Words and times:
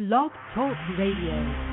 Blog 0.00 0.32
Talk 0.54 0.78
Radio. 0.96 1.69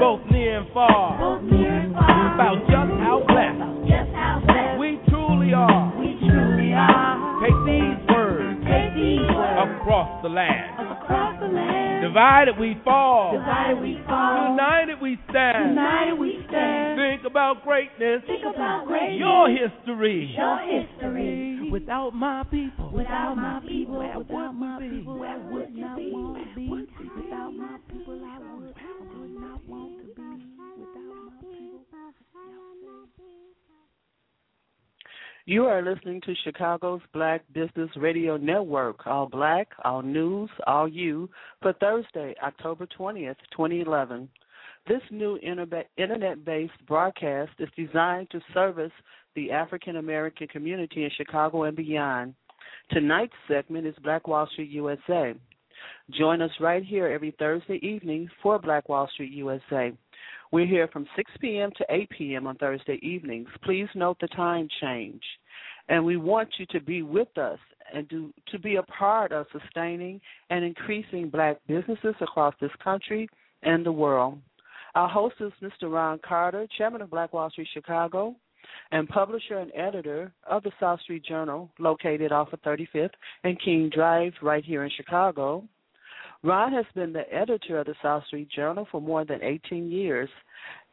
both 0.00 0.20
near 0.30 0.58
and 0.60 0.68
far, 0.72 1.18
both 1.18 1.42
near 1.50 1.68
and 1.70 1.92
far. 1.94 2.34
about 2.34 2.58
just 2.66 2.92
how 3.02 3.22
blessed, 3.26 3.56
About 3.58 3.86
just 3.88 4.10
how 4.14 4.42
blessed 4.46 4.78
we 4.78 4.98
truly 5.08 5.52
are. 5.52 5.92
We 5.98 6.18
truly 6.22 6.72
are. 6.72 7.16
Take 7.42 7.58
these 7.66 7.98
words, 8.10 8.58
take 8.66 8.94
these 8.94 9.26
words 9.26 9.78
across 9.78 10.22
the 10.22 10.28
land, 10.28 10.86
across 10.90 11.40
the 11.40 11.48
land. 11.48 12.02
Divided 12.02 12.58
we 12.58 12.76
fall, 12.84 13.32
divided 13.32 13.80
we 13.82 13.98
fall. 14.06 14.54
United 14.54 15.00
we 15.02 15.18
stand, 15.30 15.70
united 15.74 16.14
we 16.18 16.38
stand. 16.48 16.98
Think 16.98 17.26
about 17.30 17.62
greatness, 17.64 18.22
think 18.26 18.42
about 18.46 18.86
greatness. 18.86 19.18
Your 19.18 19.50
history, 19.50 20.34
your 20.36 20.58
history. 20.62 21.68
Without 21.70 22.14
my 22.14 22.44
people, 22.50 22.90
without 22.94 23.34
my 23.34 23.60
people, 23.66 23.98
without 23.98 24.52
my 24.52 24.78
people, 24.80 25.18
where 25.18 25.38
would 25.50 25.68
you 25.74 25.86
be? 25.96 26.12
Without 26.14 27.50
my 27.52 27.76
people, 27.90 28.20
I 28.24 28.38
would 28.38 28.47
want 29.68 29.98
to 29.98 30.06
be 30.06 30.22
without 30.78 31.14
my 31.14 31.40
people. 31.42 31.88
You 35.44 35.64
are 35.64 35.82
listening 35.82 36.20
to 36.22 36.34
Chicago's 36.44 37.00
Black 37.12 37.42
Business 37.52 37.90
Radio 37.96 38.36
Network, 38.36 39.06
all 39.06 39.26
black, 39.26 39.68
all 39.84 40.02
news, 40.02 40.50
all 40.66 40.88
you, 40.88 41.28
for 41.62 41.72
Thursday, 41.74 42.34
October 42.42 42.86
20th, 42.98 43.36
2011. 43.52 44.28
This 44.86 45.02
new 45.10 45.38
internet 45.38 46.44
based 46.44 46.72
broadcast 46.86 47.52
is 47.58 47.68
designed 47.76 48.30
to 48.30 48.40
service 48.54 48.92
the 49.34 49.50
African 49.50 49.96
American 49.96 50.48
community 50.48 51.04
in 51.04 51.10
Chicago 51.16 51.64
and 51.64 51.76
beyond. 51.76 52.34
Tonight's 52.90 53.34
segment 53.46 53.86
is 53.86 53.94
Black 54.02 54.26
Wall 54.26 54.48
Street 54.52 54.70
USA. 54.70 55.34
Join 56.18 56.40
us 56.42 56.50
right 56.60 56.84
here 56.84 57.06
every 57.08 57.34
Thursday 57.38 57.78
evening 57.82 58.28
for 58.42 58.58
Black 58.58 58.88
Wall 58.88 59.08
Street 59.12 59.32
USA. 59.32 59.92
We're 60.50 60.66
here 60.66 60.88
from 60.88 61.06
6 61.16 61.30
p.m. 61.40 61.70
to 61.76 61.84
8 61.90 62.10
p.m. 62.10 62.46
on 62.46 62.56
Thursday 62.56 62.98
evenings. 63.02 63.48
Please 63.62 63.88
note 63.94 64.16
the 64.20 64.28
time 64.28 64.68
change. 64.80 65.22
And 65.88 66.04
we 66.04 66.16
want 66.16 66.48
you 66.58 66.66
to 66.70 66.80
be 66.80 67.02
with 67.02 67.36
us 67.36 67.58
and 67.92 68.08
do, 68.08 68.32
to 68.50 68.58
be 68.58 68.76
a 68.76 68.82
part 68.82 69.32
of 69.32 69.46
sustaining 69.52 70.20
and 70.50 70.64
increasing 70.64 71.28
black 71.28 71.58
businesses 71.66 72.14
across 72.20 72.54
this 72.60 72.70
country 72.82 73.28
and 73.62 73.84
the 73.84 73.92
world. 73.92 74.38
Our 74.94 75.08
host 75.08 75.36
is 75.40 75.52
Mr. 75.62 75.92
Ron 75.92 76.18
Carter, 76.26 76.66
Chairman 76.76 77.02
of 77.02 77.10
Black 77.10 77.32
Wall 77.32 77.50
Street 77.50 77.68
Chicago, 77.72 78.34
and 78.90 79.08
publisher 79.08 79.58
and 79.58 79.72
editor 79.74 80.32
of 80.48 80.62
the 80.62 80.72
South 80.80 81.00
Street 81.00 81.24
Journal, 81.24 81.70
located 81.78 82.32
off 82.32 82.52
of 82.52 82.62
35th 82.62 83.10
and 83.44 83.60
King 83.62 83.90
Drive 83.94 84.32
right 84.42 84.64
here 84.64 84.84
in 84.84 84.90
Chicago. 84.96 85.64
Ron 86.42 86.72
has 86.72 86.86
been 86.94 87.12
the 87.12 87.32
editor 87.32 87.78
of 87.78 87.86
the 87.86 87.94
South 88.02 88.24
Street 88.26 88.48
Journal 88.50 88.86
for 88.90 89.00
more 89.00 89.24
than 89.24 89.42
18 89.42 89.90
years, 89.90 90.28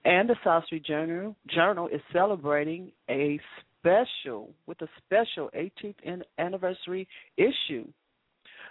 and 0.03 0.27
the 0.29 0.35
South 0.43 0.65
Street 0.65 0.85
Journal, 0.85 1.35
Journal 1.47 1.87
is 1.87 2.01
celebrating 2.11 2.91
a 3.09 3.39
special, 3.79 4.51
with 4.65 4.81
a 4.81 4.87
special 5.05 5.49
18th 5.55 6.21
anniversary 6.37 7.07
issue. 7.37 7.85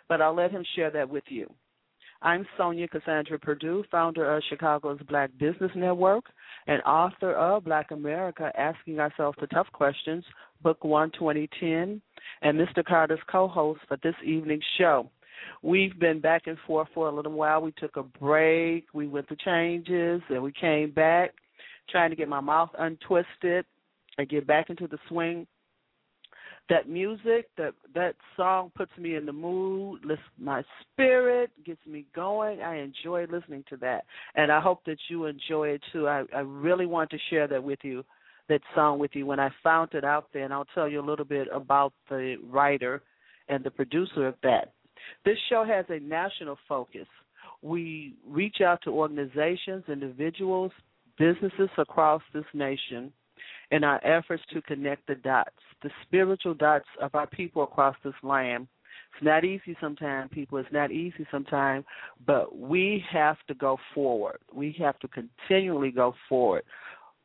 But 0.08 0.20
I'll 0.20 0.34
let 0.34 0.50
him 0.50 0.64
share 0.74 0.90
that 0.90 1.08
with 1.08 1.24
you. 1.28 1.52
I'm 2.24 2.46
Sonja 2.58 2.88
Cassandra 2.88 3.38
Perdue, 3.38 3.84
founder 3.90 4.34
of 4.34 4.42
Chicago's 4.48 4.98
Black 5.10 5.30
Business 5.38 5.70
Network 5.76 6.24
and 6.66 6.80
author 6.84 7.34
of 7.34 7.64
Black 7.64 7.90
America 7.90 8.50
Asking 8.56 8.98
Ourselves 8.98 9.36
the 9.42 9.46
Tough 9.48 9.66
Questions, 9.74 10.24
Book 10.62 10.82
1 10.84 11.10
2010, 11.18 12.00
and 12.40 12.58
Mr. 12.58 12.82
Carter's 12.82 13.20
co 13.30 13.46
host 13.46 13.80
for 13.86 13.98
this 14.02 14.14
evening's 14.24 14.64
show. 14.78 15.10
We've 15.62 15.98
been 15.98 16.18
back 16.18 16.46
and 16.46 16.56
forth 16.66 16.88
for 16.94 17.08
a 17.08 17.14
little 17.14 17.32
while. 17.32 17.60
We 17.60 17.72
took 17.72 17.98
a 17.98 18.02
break, 18.02 18.86
we 18.94 19.06
went 19.06 19.28
through 19.28 19.36
changes, 19.44 20.22
and 20.30 20.42
we 20.42 20.52
came 20.58 20.92
back 20.92 21.34
trying 21.90 22.08
to 22.08 22.16
get 22.16 22.30
my 22.30 22.40
mouth 22.40 22.70
untwisted 22.78 23.66
and 24.16 24.28
get 24.30 24.46
back 24.46 24.70
into 24.70 24.86
the 24.86 24.98
swing. 25.08 25.46
That 26.70 26.88
music, 26.88 27.48
that 27.58 27.74
that 27.94 28.14
song 28.36 28.72
puts 28.74 28.90
me 28.98 29.16
in 29.16 29.26
the 29.26 29.32
mood, 29.32 30.02
lifts 30.02 30.24
my 30.38 30.62
spirit, 30.80 31.50
gets 31.64 31.84
me 31.86 32.06
going. 32.14 32.62
I 32.62 32.78
enjoy 32.78 33.26
listening 33.30 33.64
to 33.68 33.76
that, 33.78 34.04
and 34.34 34.50
I 34.50 34.60
hope 34.60 34.82
that 34.86 34.96
you 35.08 35.26
enjoy 35.26 35.68
it 35.68 35.82
too. 35.92 36.08
I, 36.08 36.24
I 36.34 36.40
really 36.40 36.86
want 36.86 37.10
to 37.10 37.18
share 37.28 37.46
that 37.48 37.62
with 37.62 37.80
you, 37.82 38.02
that 38.48 38.62
song 38.74 38.98
with 38.98 39.10
you. 39.14 39.26
When 39.26 39.40
I 39.40 39.50
found 39.62 39.92
it 39.92 40.04
out 40.04 40.28
there, 40.32 40.44
and 40.44 40.54
I'll 40.54 40.66
tell 40.74 40.88
you 40.88 41.00
a 41.00 41.06
little 41.06 41.26
bit 41.26 41.48
about 41.52 41.92
the 42.08 42.36
writer 42.50 43.02
and 43.50 43.62
the 43.62 43.70
producer 43.70 44.26
of 44.26 44.34
that. 44.42 44.72
This 45.26 45.36
show 45.50 45.64
has 45.64 45.84
a 45.90 46.00
national 46.00 46.56
focus. 46.66 47.06
We 47.60 48.14
reach 48.26 48.62
out 48.64 48.80
to 48.84 48.90
organizations, 48.90 49.84
individuals, 49.88 50.72
businesses 51.18 51.68
across 51.78 52.22
this 52.32 52.44
nation 52.54 53.12
in 53.70 53.84
our 53.84 54.04
efforts 54.06 54.42
to 54.52 54.62
connect 54.62 55.06
the 55.06 55.14
dots, 55.16 55.50
the 55.82 55.90
spiritual 56.06 56.54
dots 56.54 56.86
of 57.00 57.14
our 57.14 57.26
people 57.26 57.62
across 57.62 57.96
this 58.04 58.14
land. 58.22 58.66
It's 59.14 59.24
not 59.24 59.44
easy 59.44 59.76
sometimes, 59.80 60.30
people. 60.32 60.58
It's 60.58 60.72
not 60.72 60.90
easy 60.90 61.26
sometimes, 61.30 61.84
but 62.26 62.56
we 62.58 63.04
have 63.10 63.36
to 63.48 63.54
go 63.54 63.78
forward. 63.94 64.38
We 64.52 64.74
have 64.80 64.98
to 65.00 65.08
continually 65.08 65.92
go 65.92 66.14
forward, 66.28 66.64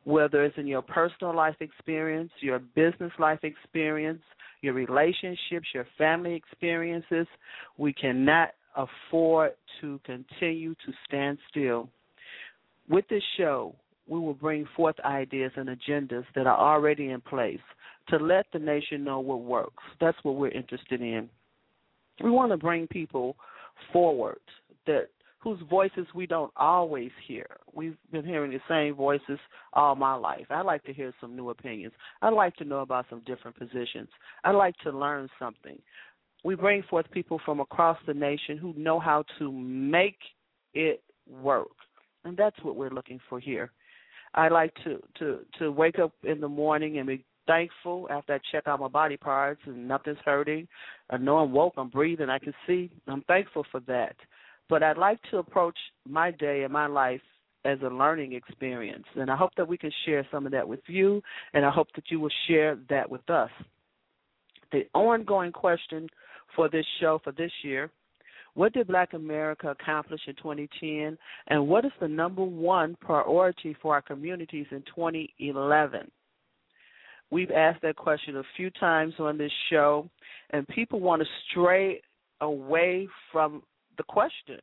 whether 0.04 0.44
it's 0.44 0.56
in 0.56 0.68
your 0.68 0.82
personal 0.82 1.34
life 1.34 1.56
experience, 1.60 2.30
your 2.40 2.60
business 2.60 3.12
life 3.18 3.40
experience, 3.42 4.22
your 4.62 4.74
relationships, 4.74 5.66
your 5.74 5.86
family 5.98 6.34
experiences. 6.34 7.26
We 7.76 7.92
cannot 7.92 8.50
afford 8.76 9.52
to 9.80 10.00
continue 10.04 10.74
to 10.74 10.92
stand 11.06 11.38
still. 11.50 11.88
With 12.88 13.06
this 13.08 13.22
show, 13.36 13.74
we 14.10 14.18
will 14.18 14.34
bring 14.34 14.66
forth 14.76 14.96
ideas 15.04 15.52
and 15.54 15.68
agendas 15.68 16.24
that 16.34 16.46
are 16.46 16.58
already 16.58 17.10
in 17.10 17.20
place 17.20 17.60
to 18.08 18.16
let 18.16 18.44
the 18.52 18.58
nation 18.58 19.04
know 19.04 19.20
what 19.20 19.42
works. 19.42 19.82
That's 20.00 20.18
what 20.24 20.34
we're 20.34 20.50
interested 20.50 21.00
in. 21.00 21.30
We 22.22 22.30
want 22.30 22.50
to 22.50 22.58
bring 22.58 22.88
people 22.88 23.36
forward 23.92 24.40
that 24.86 25.06
whose 25.38 25.60
voices 25.70 26.06
we 26.12 26.26
don't 26.26 26.52
always 26.56 27.12
hear. 27.26 27.46
We've 27.72 27.96
been 28.10 28.26
hearing 28.26 28.50
the 28.50 28.60
same 28.68 28.94
voices 28.94 29.38
all 29.72 29.94
my 29.94 30.14
life. 30.14 30.46
I'd 30.50 30.66
like 30.66 30.82
to 30.84 30.92
hear 30.92 31.14
some 31.20 31.36
new 31.36 31.50
opinions. 31.50 31.94
I'd 32.20 32.34
like 32.34 32.56
to 32.56 32.64
know 32.64 32.80
about 32.80 33.06
some 33.08 33.22
different 33.24 33.56
positions. 33.56 34.08
I'd 34.44 34.56
like 34.56 34.76
to 34.82 34.90
learn 34.90 35.28
something. 35.38 35.78
We 36.44 36.56
bring 36.56 36.82
forth 36.90 37.06
people 37.12 37.40
from 37.44 37.60
across 37.60 37.96
the 38.08 38.14
nation 38.14 38.58
who 38.58 38.74
know 38.76 38.98
how 38.98 39.24
to 39.38 39.52
make 39.52 40.18
it 40.74 41.02
work. 41.30 41.68
And 42.24 42.36
that's 42.36 42.56
what 42.62 42.76
we're 42.76 42.90
looking 42.90 43.20
for 43.28 43.38
here. 43.38 43.70
I 44.34 44.48
like 44.48 44.74
to 44.84 45.02
to 45.18 45.40
to 45.58 45.72
wake 45.72 45.98
up 45.98 46.12
in 46.22 46.40
the 46.40 46.48
morning 46.48 46.98
and 46.98 47.06
be 47.06 47.24
thankful 47.46 48.06
after 48.10 48.34
I 48.34 48.38
check 48.52 48.68
out 48.68 48.80
my 48.80 48.88
body 48.88 49.16
parts 49.16 49.60
and 49.66 49.88
nothing's 49.88 50.18
hurting. 50.24 50.68
I 51.10 51.16
know 51.16 51.38
I'm 51.38 51.52
woke, 51.52 51.74
I'm 51.76 51.88
breathing, 51.88 52.30
I 52.30 52.38
can 52.38 52.54
see. 52.66 52.90
I'm 53.08 53.22
thankful 53.22 53.64
for 53.72 53.80
that. 53.80 54.14
But 54.68 54.84
I'd 54.84 54.98
like 54.98 55.18
to 55.30 55.38
approach 55.38 55.76
my 56.08 56.30
day 56.30 56.62
and 56.62 56.72
my 56.72 56.86
life 56.86 57.20
as 57.64 57.78
a 57.82 57.88
learning 57.88 58.34
experience. 58.34 59.04
And 59.16 59.30
I 59.30 59.36
hope 59.36 59.50
that 59.56 59.66
we 59.66 59.76
can 59.76 59.90
share 60.06 60.26
some 60.30 60.46
of 60.46 60.52
that 60.52 60.66
with 60.66 60.80
you, 60.86 61.20
and 61.52 61.64
I 61.66 61.70
hope 61.70 61.88
that 61.96 62.04
you 62.08 62.20
will 62.20 62.30
share 62.46 62.78
that 62.88 63.10
with 63.10 63.28
us. 63.28 63.50
The 64.72 64.86
ongoing 64.94 65.52
question 65.52 66.08
for 66.54 66.68
this 66.68 66.86
show 67.00 67.20
for 67.24 67.32
this 67.32 67.50
year 67.62 67.90
what 68.60 68.74
did 68.74 68.88
Black 68.88 69.14
America 69.14 69.70
accomplish 69.70 70.20
in 70.26 70.34
2010, 70.34 71.16
and 71.46 71.66
what 71.66 71.86
is 71.86 71.92
the 71.98 72.06
number 72.06 72.44
one 72.44 72.94
priority 73.00 73.74
for 73.80 73.94
our 73.94 74.02
communities 74.02 74.66
in 74.70 74.82
2011? 74.94 76.10
We've 77.30 77.50
asked 77.50 77.80
that 77.80 77.96
question 77.96 78.36
a 78.36 78.42
few 78.58 78.68
times 78.72 79.14
on 79.18 79.38
this 79.38 79.50
show, 79.70 80.10
and 80.50 80.68
people 80.68 81.00
want 81.00 81.22
to 81.22 81.28
stray 81.48 82.02
away 82.42 83.08
from 83.32 83.62
the 83.96 84.02
question. 84.02 84.58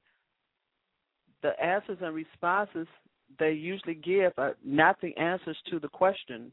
The 1.41 1.59
answers 1.59 1.97
and 1.99 2.13
responses 2.13 2.85
they 3.39 3.53
usually 3.53 3.95
give 3.95 4.31
are 4.37 4.53
not 4.63 5.01
the 5.01 5.17
answers 5.17 5.57
to 5.71 5.79
the 5.79 5.89
question. 5.89 6.51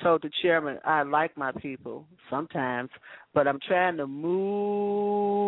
Told 0.01 0.21
the 0.21 0.31
chairman, 0.41 0.80
I 0.83 1.03
like 1.03 1.37
my 1.37 1.52
people 1.52 2.06
sometimes, 2.30 2.90
but 3.33 3.47
I'm 3.47 3.59
trying 3.68 3.97
to 3.97 4.07
move 4.07 5.44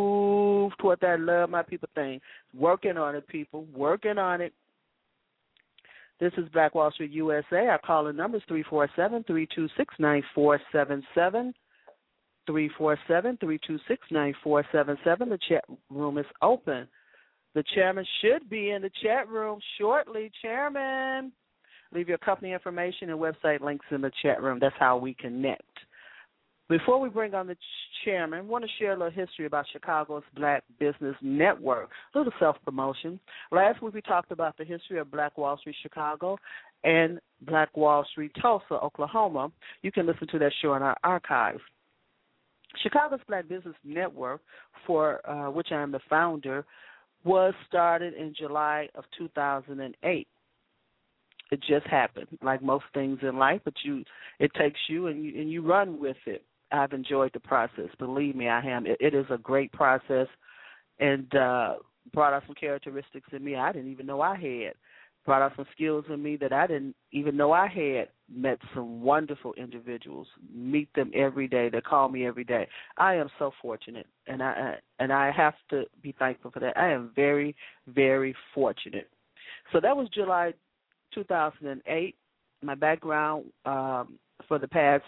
toward 0.77 0.99
that 1.01 1.19
love 1.19 1.49
my 1.49 1.63
people 1.63 1.89
thing. 1.95 2.21
Working 2.53 2.97
on 2.97 3.15
it, 3.15 3.27
people. 3.27 3.65
Working 3.75 4.17
on 4.17 4.41
it. 4.41 4.53
This 6.19 6.31
is 6.37 6.47
Black 6.53 6.75
Wall 6.75 6.91
Street 6.91 7.11
USA. 7.11 7.67
Our 7.67 7.79
calling 7.79 8.15
number 8.15 8.37
is 8.37 8.43
347 8.47 9.23
326 9.23 9.95
9477. 9.99 11.53
347 12.47 13.37
326 13.37 14.11
9477. 14.11 15.29
The 15.29 15.39
chat 15.49 15.63
room 15.89 16.17
is 16.17 16.25
open. 16.41 16.87
The 17.53 17.63
chairman 17.73 18.05
should 18.21 18.49
be 18.49 18.71
in 18.71 18.81
the 18.81 18.91
chat 19.01 19.27
room 19.29 19.59
shortly. 19.77 20.31
Chairman, 20.41 21.31
leave 21.93 22.09
your 22.09 22.17
company 22.17 22.53
information 22.53 23.09
and 23.09 23.19
website 23.19 23.61
links 23.61 23.85
in 23.91 24.01
the 24.01 24.11
chat 24.21 24.41
room. 24.41 24.59
That's 24.59 24.75
how 24.79 24.97
we 24.97 25.13
connect. 25.13 25.63
Before 26.67 26.99
we 26.99 27.09
bring 27.09 27.35
on 27.35 27.45
the 27.45 27.55
chairman, 28.03 28.39
I 28.39 28.41
want 28.41 28.63
to 28.63 28.69
share 28.79 28.93
a 28.93 28.97
little 28.97 29.11
history 29.11 29.45
about 29.45 29.65
Chicago's 29.71 30.23
Black 30.35 30.63
Business 30.79 31.15
Network. 31.21 31.89
A 32.13 32.17
little 32.17 32.33
self 32.39 32.55
promotion. 32.65 33.19
Last 33.51 33.83
week 33.83 33.93
we 33.93 34.01
talked 34.01 34.31
about 34.31 34.57
the 34.57 34.65
history 34.65 34.97
of 34.97 35.11
Black 35.11 35.37
Wall 35.37 35.57
Street 35.59 35.75
Chicago 35.83 36.39
and 36.83 37.19
Black 37.41 37.75
Wall 37.77 38.03
Street 38.09 38.31
Tulsa, 38.41 38.73
Oklahoma. 38.73 39.51
You 39.83 39.91
can 39.91 40.07
listen 40.07 40.27
to 40.29 40.39
that 40.39 40.53
show 40.61 40.73
in 40.73 40.81
our 40.81 40.97
archive. 41.03 41.59
Chicago's 42.81 43.19
Black 43.27 43.47
Business 43.47 43.75
Network, 43.83 44.41
for 44.87 45.27
uh, 45.29 45.51
which 45.51 45.67
I 45.71 45.81
am 45.81 45.91
the 45.91 45.99
founder, 46.09 46.65
was 47.23 47.53
started 47.67 48.15
in 48.15 48.33
July 48.35 48.89
of 48.95 49.03
2008. 49.17 50.27
It 51.51 51.61
just 51.61 51.85
happened, 51.87 52.27
like 52.41 52.61
most 52.61 52.85
things 52.93 53.19
in 53.21 53.37
life. 53.37 53.61
But 53.63 53.75
you, 53.83 54.03
it 54.39 54.51
takes 54.55 54.79
you 54.89 55.07
and 55.07 55.23
you 55.23 55.39
and 55.39 55.51
you 55.51 55.61
run 55.61 55.99
with 55.99 56.17
it. 56.25 56.43
I've 56.71 56.93
enjoyed 56.93 57.31
the 57.33 57.39
process. 57.39 57.89
Believe 57.99 58.35
me, 58.35 58.47
I 58.49 58.61
am. 58.65 58.85
It, 58.87 58.97
it 58.99 59.13
is 59.13 59.25
a 59.29 59.37
great 59.37 59.71
process, 59.71 60.27
and 60.99 61.33
uh, 61.35 61.75
brought 62.13 62.33
out 62.33 62.43
some 62.47 62.55
characteristics 62.55 63.29
in 63.31 63.43
me 63.43 63.55
I 63.55 63.71
didn't 63.71 63.91
even 63.91 64.05
know 64.05 64.21
I 64.21 64.35
had. 64.35 64.73
brought 65.25 65.41
out 65.41 65.53
some 65.55 65.65
skills 65.73 66.05
in 66.09 66.21
me 66.21 66.37
that 66.37 66.53
I 66.53 66.67
didn't 66.67 66.95
even 67.11 67.35
know 67.35 67.51
I 67.51 67.67
had. 67.67 68.09
Met 68.33 68.59
some 68.73 69.01
wonderful 69.01 69.53
individuals. 69.53 70.27
Meet 70.53 70.93
them 70.93 71.11
every 71.13 71.47
day. 71.47 71.69
They 71.69 71.81
call 71.81 72.09
me 72.09 72.25
every 72.25 72.43
day. 72.43 72.67
I 72.97 73.15
am 73.15 73.29
so 73.37 73.51
fortunate, 73.61 74.07
and 74.27 74.41
I 74.41 74.75
and 74.99 75.11
I 75.11 75.31
have 75.31 75.55
to 75.69 75.83
be 76.01 76.15
thankful 76.17 76.51
for 76.51 76.59
that. 76.59 76.77
I 76.77 76.89
am 76.91 77.11
very, 77.15 77.55
very 77.87 78.35
fortunate. 78.53 79.09
So 79.71 79.79
that 79.79 79.95
was 79.95 80.07
July 80.09 80.53
2008. 81.13 82.15
My 82.61 82.75
background 82.75 83.45
um, 83.65 84.17
for 84.47 84.59
the 84.59 84.67
past 84.67 85.03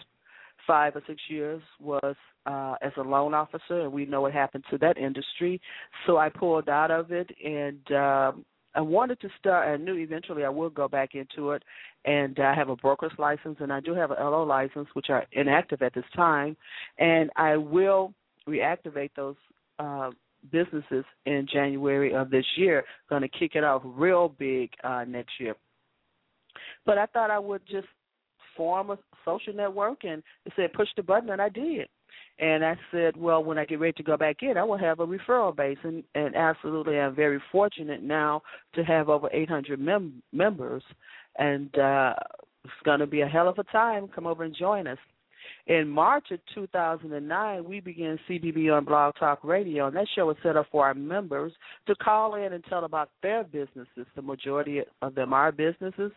five 0.66 0.94
or 0.94 1.02
six 1.06 1.20
years 1.28 1.62
was 1.80 2.14
uh, 2.46 2.74
as 2.82 2.92
a 2.96 3.02
loan 3.02 3.34
officer, 3.34 3.80
and 3.80 3.92
we 3.92 4.06
know 4.06 4.22
what 4.22 4.32
happened 4.32 4.64
to 4.70 4.78
that 4.78 4.96
industry. 4.96 5.60
So 6.06 6.18
I 6.18 6.28
pulled 6.28 6.68
out 6.68 6.90
of 6.90 7.10
it, 7.10 7.30
and 7.44 7.80
um, 7.92 8.44
I 8.74 8.80
wanted 8.80 9.20
to 9.20 9.28
start. 9.38 9.68
I 9.68 9.82
knew 9.82 9.96
eventually 9.96 10.44
I 10.44 10.48
would 10.48 10.74
go 10.74 10.88
back 10.88 11.14
into 11.14 11.52
it, 11.52 11.62
and 12.04 12.38
I 12.38 12.54
have 12.54 12.68
a 12.68 12.76
broker's 12.76 13.12
license, 13.18 13.56
and 13.60 13.72
I 13.72 13.80
do 13.80 13.94
have 13.94 14.10
a 14.10 14.14
LO 14.14 14.44
license, 14.44 14.88
which 14.94 15.06
are 15.10 15.26
inactive 15.32 15.82
at 15.82 15.94
this 15.94 16.04
time, 16.14 16.56
and 16.98 17.30
I 17.36 17.56
will 17.56 18.12
reactivate 18.48 19.10
those. 19.16 19.36
Uh, 19.78 20.10
businesses 20.50 21.04
in 21.26 21.46
January 21.52 22.14
of 22.14 22.30
this 22.30 22.44
year. 22.56 22.84
Going 23.08 23.22
to 23.22 23.28
kick 23.28 23.52
it 23.54 23.64
off 23.64 23.82
real 23.84 24.28
big 24.28 24.70
uh, 24.84 25.04
next 25.06 25.32
year. 25.38 25.54
But 26.86 26.98
I 26.98 27.06
thought 27.06 27.30
I 27.30 27.38
would 27.38 27.62
just 27.66 27.88
form 28.56 28.90
a 28.90 28.98
social 29.24 29.52
network, 29.52 30.04
and 30.04 30.22
it 30.44 30.52
said 30.56 30.72
push 30.72 30.88
the 30.96 31.02
button, 31.02 31.30
and 31.30 31.40
I 31.40 31.48
did. 31.48 31.88
And 32.40 32.64
I 32.64 32.76
said, 32.92 33.16
well, 33.16 33.42
when 33.42 33.58
I 33.58 33.64
get 33.64 33.80
ready 33.80 33.94
to 33.94 34.02
go 34.02 34.16
back 34.16 34.36
in, 34.42 34.56
I 34.56 34.62
will 34.62 34.78
have 34.78 35.00
a 35.00 35.06
referral 35.06 35.56
base, 35.56 35.78
and, 35.82 36.04
and 36.14 36.36
absolutely, 36.36 36.98
I'm 36.98 37.14
very 37.14 37.40
fortunate 37.50 38.02
now 38.02 38.42
to 38.74 38.84
have 38.84 39.08
over 39.08 39.28
800 39.32 39.80
mem- 39.80 40.22
members, 40.32 40.82
and 41.36 41.76
uh, 41.78 42.14
it's 42.64 42.72
going 42.84 43.00
to 43.00 43.06
be 43.06 43.22
a 43.22 43.26
hell 43.26 43.48
of 43.48 43.58
a 43.58 43.64
time. 43.64 44.08
Come 44.08 44.26
over 44.26 44.44
and 44.44 44.54
join 44.54 44.86
us. 44.86 44.98
In 45.66 45.88
March 45.88 46.26
of 46.30 46.40
2009, 46.54 47.64
we 47.64 47.80
began 47.80 48.18
CBB 48.28 48.74
on 48.74 48.84
Blog 48.84 49.14
Talk 49.18 49.42
Radio, 49.44 49.86
and 49.86 49.96
that 49.96 50.06
show 50.14 50.26
was 50.26 50.36
set 50.42 50.56
up 50.56 50.66
for 50.70 50.86
our 50.86 50.94
members 50.94 51.52
to 51.86 51.94
call 51.96 52.34
in 52.34 52.52
and 52.52 52.64
tell 52.64 52.84
about 52.84 53.10
their 53.22 53.44
businesses. 53.44 54.06
The 54.16 54.22
majority 54.22 54.80
of 55.02 55.14
them 55.14 55.32
are 55.32 55.52
businesses, 55.52 56.12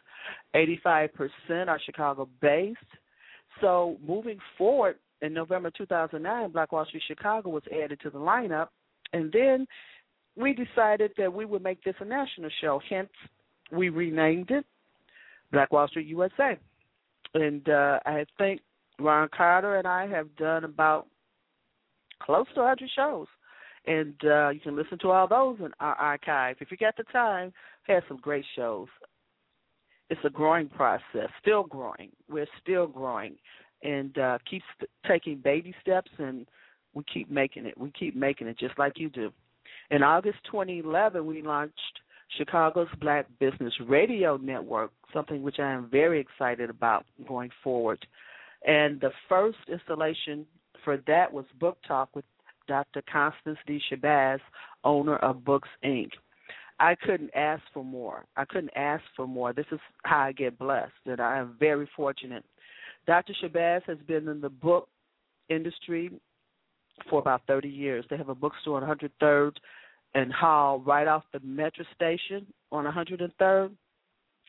85% 0.55 1.09
are 1.67 1.79
Chicago 1.85 2.29
based. 2.41 2.79
So 3.59 3.97
moving 4.05 4.39
forward, 4.57 4.95
in 5.21 5.33
November 5.33 5.71
2009, 5.77 6.51
Black 6.51 6.71
Wall 6.71 6.85
Street 6.85 7.03
Chicago 7.07 7.49
was 7.49 7.63
added 7.71 7.99
to 8.01 8.09
the 8.09 8.17
lineup, 8.17 8.69
and 9.13 9.31
then 9.31 9.67
we 10.35 10.53
decided 10.53 11.11
that 11.17 11.31
we 11.31 11.45
would 11.45 11.61
make 11.61 11.83
this 11.83 11.95
a 11.99 12.05
national 12.05 12.49
show. 12.61 12.81
Hence, 12.89 13.09
we 13.71 13.89
renamed 13.89 14.51
it 14.51 14.65
Black 15.51 15.71
Wall 15.71 15.87
Street 15.87 16.07
USA. 16.07 16.57
And 17.33 17.67
uh, 17.69 17.99
I 18.05 18.25
think 18.37 18.61
Ron 19.03 19.29
Carter 19.35 19.77
and 19.77 19.87
I 19.87 20.07
have 20.07 20.35
done 20.35 20.63
about 20.63 21.07
close 22.21 22.47
to 22.55 22.61
100 22.61 22.89
shows. 22.95 23.27
And 23.87 24.13
uh, 24.23 24.49
you 24.49 24.59
can 24.59 24.75
listen 24.75 24.99
to 24.99 25.09
all 25.09 25.27
those 25.27 25.57
in 25.59 25.71
our 25.79 25.95
archive. 25.95 26.57
If 26.59 26.69
you 26.69 26.77
got 26.77 26.95
the 26.97 27.03
time, 27.11 27.51
had 27.83 28.03
some 28.07 28.17
great 28.17 28.45
shows. 28.55 28.87
It's 30.09 30.21
a 30.23 30.29
growing 30.29 30.69
process, 30.69 31.29
still 31.41 31.63
growing. 31.63 32.11
We're 32.29 32.47
still 32.61 32.85
growing 32.85 33.37
and 33.83 34.17
uh, 34.17 34.37
keep 34.49 34.61
st- 34.77 34.89
taking 35.07 35.37
baby 35.37 35.73
steps, 35.81 36.11
and 36.17 36.45
we 36.93 37.03
keep 37.11 37.31
making 37.31 37.65
it. 37.65 37.77
We 37.77 37.91
keep 37.91 38.15
making 38.15 38.47
it 38.47 38.59
just 38.59 38.77
like 38.77 38.93
you 38.99 39.09
do. 39.09 39.31
In 39.89 40.03
August 40.03 40.37
2011, 40.51 41.25
we 41.25 41.41
launched 41.41 41.73
Chicago's 42.37 42.87
Black 42.99 43.25
Business 43.39 43.73
Radio 43.87 44.37
Network, 44.37 44.91
something 45.13 45.41
which 45.41 45.59
I 45.59 45.71
am 45.71 45.89
very 45.89 46.19
excited 46.19 46.69
about 46.69 47.05
going 47.27 47.49
forward. 47.63 48.05
And 48.65 48.99
the 49.01 49.11
first 49.27 49.57
installation 49.71 50.45
for 50.83 50.97
that 51.07 51.31
was 51.31 51.45
Book 51.59 51.77
Talk 51.87 52.15
with 52.15 52.25
Dr. 52.67 53.01
Constance 53.11 53.57
D. 53.65 53.79
Shabazz, 53.91 54.39
owner 54.83 55.17
of 55.17 55.43
Books 55.43 55.69
Inc. 55.83 56.09
I 56.79 56.95
couldn't 56.95 57.31
ask 57.35 57.61
for 57.73 57.83
more. 57.83 58.25
I 58.35 58.45
couldn't 58.45 58.75
ask 58.75 59.03
for 59.15 59.27
more. 59.27 59.53
This 59.53 59.65
is 59.71 59.79
how 60.03 60.19
I 60.19 60.31
get 60.31 60.57
blessed, 60.57 60.91
and 61.05 61.19
I 61.19 61.37
am 61.37 61.55
very 61.59 61.87
fortunate 61.95 62.43
Dr. 63.07 63.33
Shabazz 63.41 63.83
has 63.83 63.97
been 64.07 64.27
in 64.27 64.41
the 64.41 64.49
book 64.49 64.87
industry 65.49 66.11
for 67.09 67.19
about 67.19 67.41
30 67.47 67.67
years. 67.67 68.05
They 68.09 68.17
have 68.17 68.29
a 68.29 68.35
bookstore 68.35 68.81
on 68.81 68.97
103rd 68.97 69.53
and 70.13 70.31
Hall 70.31 70.79
right 70.79 71.07
off 71.07 71.23
the 71.33 71.39
metro 71.39 71.85
station 71.95 72.45
on 72.71 72.85
103rd. 72.85 73.71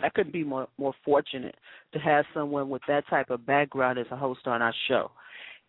I 0.00 0.08
couldn't 0.08 0.32
be 0.32 0.44
more 0.44 0.68
more 0.78 0.94
fortunate 1.04 1.54
to 1.92 1.98
have 1.98 2.24
someone 2.34 2.68
with 2.68 2.82
that 2.88 3.06
type 3.08 3.30
of 3.30 3.46
background 3.46 3.98
as 3.98 4.06
a 4.10 4.16
host 4.16 4.46
on 4.46 4.62
our 4.62 4.74
show. 4.88 5.10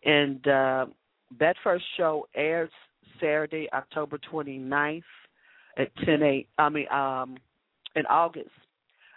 And 0.05 0.47
uh, 0.47 0.85
that 1.39 1.55
first 1.63 1.85
show 1.97 2.27
airs 2.35 2.71
Saturday, 3.19 3.69
October 3.73 4.19
29th 4.31 5.01
at 5.77 5.95
10 6.05 6.23
a. 6.23 6.47
I 6.57 6.69
mean, 6.69 6.87
um, 6.89 7.37
in 7.95 8.05
August. 8.07 8.49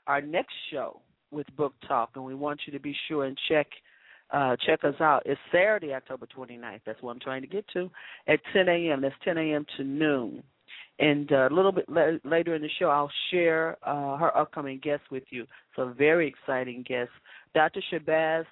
Our 0.07 0.21
next 0.21 0.55
show 0.71 1.01
with 1.31 1.47
Book 1.57 1.75
Talk, 1.89 2.11
and 2.15 2.25
we 2.25 2.35
want 2.35 2.61
you 2.67 2.73
to 2.73 2.79
be 2.79 2.95
sure 3.09 3.25
and 3.25 3.37
check 3.49 3.67
uh, 4.33 4.57
check 4.67 4.83
us 4.83 4.95
out. 5.01 5.23
It's 5.25 5.41
Saturday, 5.53 5.95
October 5.95 6.27
29th. 6.37 6.81
That's 6.85 7.01
what 7.01 7.13
I'm 7.13 7.21
trying 7.21 7.43
to 7.43 7.49
get 7.49 7.65
to 7.75 7.91
at 8.27 8.41
10 8.53 8.69
a.m. 8.69 9.01
That's 9.01 9.15
10 9.25 9.39
a.m. 9.39 9.65
to 9.77 9.85
noon. 9.85 10.43
And 10.99 11.31
uh, 11.31 11.49
a 11.51 11.55
little 11.55 11.73
bit 11.73 11.89
la- 11.89 12.19
later 12.25 12.55
in 12.55 12.63
the 12.63 12.71
show, 12.79 12.89
I'll 12.89 13.11
share 13.31 13.77
uh, 13.83 14.17
her 14.17 14.37
upcoming 14.37 14.81
guest 14.83 15.03
with 15.11 15.25
you. 15.31 15.47
A 15.79 15.93
very 15.93 16.27
exciting 16.27 16.85
guest. 16.89 17.11
Dr. 17.55 17.83
Shabazz 17.93 18.47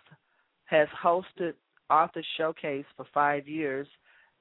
has 0.67 0.89
hosted 1.03 1.55
Author 1.89 2.23
Showcase 2.37 2.85
for 2.97 3.07
five 3.15 3.49
years 3.49 3.87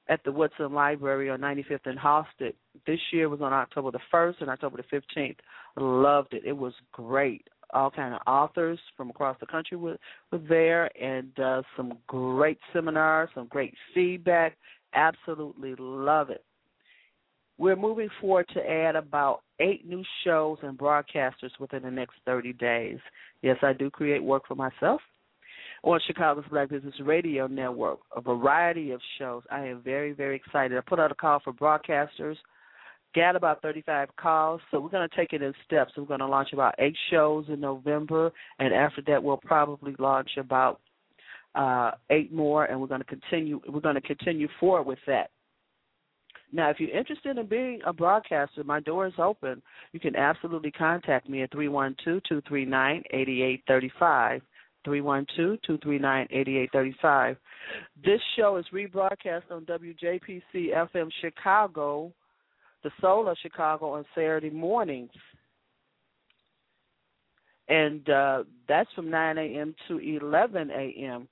at 0.08 0.22
the 0.24 0.32
Woodson 0.32 0.74
Library 0.74 1.30
on 1.30 1.40
95th 1.40 1.86
and 1.86 1.98
Halsted. 1.98 2.52
This 2.86 3.00
year 3.10 3.30
was 3.30 3.40
on 3.40 3.54
October 3.54 3.90
the 3.90 4.00
1st 4.12 4.42
and 4.42 4.50
October 4.50 4.76
the 4.76 5.00
15th. 5.16 5.36
Loved 5.78 6.34
it. 6.34 6.42
It 6.44 6.56
was 6.56 6.74
great 6.92 7.48
all 7.74 7.90
kind 7.90 8.14
of 8.14 8.20
authors 8.26 8.78
from 8.96 9.10
across 9.10 9.36
the 9.40 9.46
country 9.46 9.76
were, 9.76 9.98
were 10.30 10.38
there, 10.38 10.90
and 11.00 11.38
uh, 11.38 11.62
some 11.76 11.98
great 12.06 12.58
seminars, 12.72 13.28
some 13.34 13.46
great 13.48 13.74
feedback. 13.92 14.56
Absolutely 14.94 15.74
love 15.78 16.30
it. 16.30 16.44
We're 17.58 17.76
moving 17.76 18.08
forward 18.20 18.46
to 18.54 18.60
add 18.60 18.96
about 18.96 19.42
eight 19.60 19.86
new 19.86 20.02
shows 20.24 20.58
and 20.62 20.76
broadcasters 20.76 21.50
within 21.60 21.82
the 21.82 21.90
next 21.90 22.14
30 22.26 22.52
days. 22.54 22.98
Yes, 23.42 23.56
I 23.62 23.72
do 23.72 23.90
create 23.90 24.22
work 24.22 24.42
for 24.48 24.54
myself 24.54 25.00
on 25.84 26.00
Chicago's 26.06 26.44
Black 26.50 26.70
Business 26.70 26.94
Radio 27.04 27.46
Network, 27.46 28.00
a 28.16 28.20
variety 28.20 28.90
of 28.90 29.00
shows. 29.18 29.42
I 29.50 29.66
am 29.66 29.82
very, 29.82 30.12
very 30.12 30.36
excited. 30.36 30.76
I 30.76 30.80
put 30.80 30.98
out 30.98 31.12
a 31.12 31.14
call 31.14 31.40
for 31.44 31.52
broadcasters 31.52 32.36
got 33.14 33.36
about 33.36 33.62
35 33.62 34.08
calls, 34.16 34.60
so 34.70 34.80
we're 34.80 34.88
going 34.88 35.08
to 35.08 35.16
take 35.16 35.32
it 35.32 35.42
in 35.42 35.52
steps. 35.64 35.92
We're 35.96 36.04
going 36.04 36.20
to 36.20 36.26
launch 36.26 36.52
about 36.52 36.74
eight 36.78 36.96
shows 37.10 37.46
in 37.48 37.60
November, 37.60 38.32
and 38.58 38.74
after 38.74 39.02
that, 39.06 39.22
we'll 39.22 39.36
probably 39.36 39.94
launch 39.98 40.30
about 40.36 40.80
uh, 41.54 41.92
eight 42.10 42.32
more, 42.32 42.64
and 42.64 42.80
we're 42.80 42.88
going 42.88 43.00
to 43.00 43.06
continue. 43.06 43.60
We're 43.68 43.80
going 43.80 43.94
to 43.94 44.00
continue 44.00 44.48
forward 44.58 44.86
with 44.86 44.98
that. 45.06 45.30
Now, 46.54 46.70
if 46.70 46.78
you're 46.78 46.96
interested 46.96 47.36
in 47.36 47.46
being 47.46 47.80
a 47.84 47.92
broadcaster, 47.92 48.64
my 48.64 48.80
door 48.80 49.06
is 49.06 49.12
open. 49.18 49.60
You 49.92 50.00
can 50.00 50.16
absolutely 50.16 50.70
contact 50.70 51.28
me 51.28 51.42
at 51.42 51.50
three 51.50 51.68
one 51.68 51.94
two 52.04 52.22
two 52.28 52.40
three 52.48 52.64
nine 52.64 53.02
eighty 53.10 53.42
eight 53.42 53.64
thirty 53.66 53.90
five. 53.98 54.40
312-239-8835. 54.86 57.36
This 58.04 58.20
show 58.36 58.58
is 58.58 58.66
rebroadcast 58.70 59.50
on 59.50 59.64
WJPC 59.64 60.42
FM 60.54 61.10
Chicago 61.22 62.12
the 62.84 62.90
Soul 63.00 63.28
of 63.28 63.36
Chicago 63.42 63.94
on 63.94 64.04
Saturday 64.14 64.50
mornings. 64.50 65.10
And 67.66 68.08
uh, 68.08 68.44
that's 68.68 68.90
from 68.94 69.10
9 69.10 69.38
a.m. 69.38 69.74
to 69.88 69.98
11 69.98 70.70
a.m. 70.70 71.26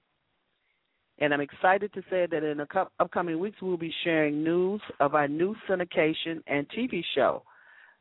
And 1.19 1.33
I'm 1.33 1.40
excited 1.40 1.92
to 1.95 2.02
say 2.11 2.26
that 2.31 2.42
in 2.42 2.59
the 2.59 2.66
co- 2.66 2.90
upcoming 2.99 3.38
weeks, 3.38 3.59
we'll 3.62 3.76
be 3.76 3.92
sharing 4.04 4.42
news 4.42 4.81
of 5.00 5.14
our 5.14 5.28
new 5.28 5.54
syndication 5.69 6.42
and 6.47 6.66
TV 6.71 7.02
show. 7.14 7.42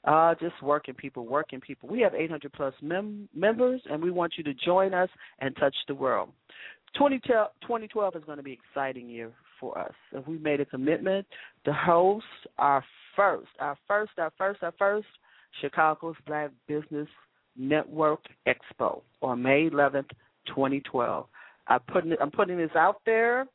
Uh, 0.03 0.33
just 0.39 0.55
working 0.63 0.95
people, 0.95 1.27
working 1.27 1.61
people. 1.61 1.87
We 1.87 1.99
have 2.01 2.15
800 2.15 2.51
plus 2.53 2.73
mem- 2.81 3.29
members, 3.35 3.81
and 3.89 4.01
we 4.01 4.09
want 4.09 4.33
you 4.37 4.43
to 4.45 4.53
join 4.53 4.95
us 4.95 5.09
and 5.39 5.55
touch 5.57 5.75
the 5.87 5.93
world. 5.93 6.29
2012 6.97 8.15
is 8.15 8.23
going 8.25 8.37
to 8.37 8.43
be 8.43 8.53
an 8.53 8.57
exciting 8.67 9.07
year 9.07 9.31
for 9.59 9.77
us. 9.77 9.93
So 10.11 10.23
we 10.27 10.39
made 10.39 10.59
a 10.59 10.65
commitment 10.65 11.27
to 11.65 11.73
host 11.73 12.25
our 12.57 12.83
first, 13.15 13.49
our 13.59 13.77
first, 13.87 14.13
our 14.17 14.31
first, 14.37 14.63
our 14.63 14.73
first 14.77 15.07
Chicago's 15.61 16.15
Black 16.25 16.51
Business 16.67 17.07
Network 17.57 18.21
Expo 18.47 19.01
on 19.21 19.41
May 19.41 19.69
11th, 19.69 20.09
2012. 20.47 21.27
I 21.71 21.77
putting 21.91 22.13
I'm 22.19 22.31
putting 22.31 22.57
this 22.57 22.75
out 22.75 22.97
there 23.05 23.45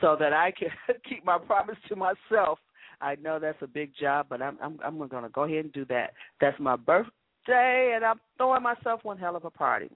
so 0.00 0.16
that 0.18 0.32
I 0.32 0.52
can 0.56 0.68
keep 1.08 1.24
my 1.24 1.38
promise 1.38 1.76
to 1.88 1.96
myself. 1.96 2.60
I 3.00 3.16
know 3.16 3.40
that's 3.40 3.60
a 3.62 3.66
big 3.66 3.90
job, 4.00 4.26
but 4.28 4.40
I'm 4.40 4.56
I'm 4.62 4.78
I'm 4.84 4.96
going 5.08 5.24
to 5.24 5.28
go 5.28 5.42
ahead 5.42 5.64
and 5.64 5.72
do 5.72 5.84
that. 5.86 6.12
That's 6.40 6.60
my 6.60 6.76
birthday, 6.76 7.94
and 7.96 8.04
I'm 8.04 8.20
throwing 8.36 8.62
myself 8.62 9.00
one 9.02 9.18
hell 9.18 9.34
of 9.34 9.44
a 9.44 9.50
party. 9.50 9.90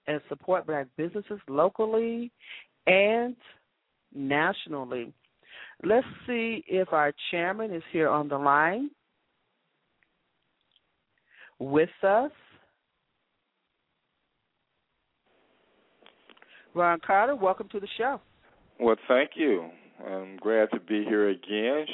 and 0.07 0.19
support 0.27 0.67
black 0.67 0.87
businesses 0.97 1.39
locally 1.47 2.29
and 2.87 3.37
nationally. 4.13 5.13
Let's 5.83 6.07
see 6.25 6.63
if 6.67 6.91
our 6.91 7.13
chairman 7.31 7.73
is 7.73 7.83
here 7.91 8.09
on 8.09 8.27
the 8.27 8.37
line 8.37 8.89
with 11.59 11.89
us. 12.03 12.31
Ron 16.73 16.99
Carter, 17.05 17.35
welcome 17.35 17.67
to 17.69 17.79
the 17.79 17.87
show. 17.97 18.21
Well, 18.79 18.95
thank 19.07 19.31
you. 19.35 19.69
I'm 20.05 20.37
glad 20.37 20.69
to 20.73 20.79
be 20.79 21.03
here 21.03 21.29
again, 21.29 21.85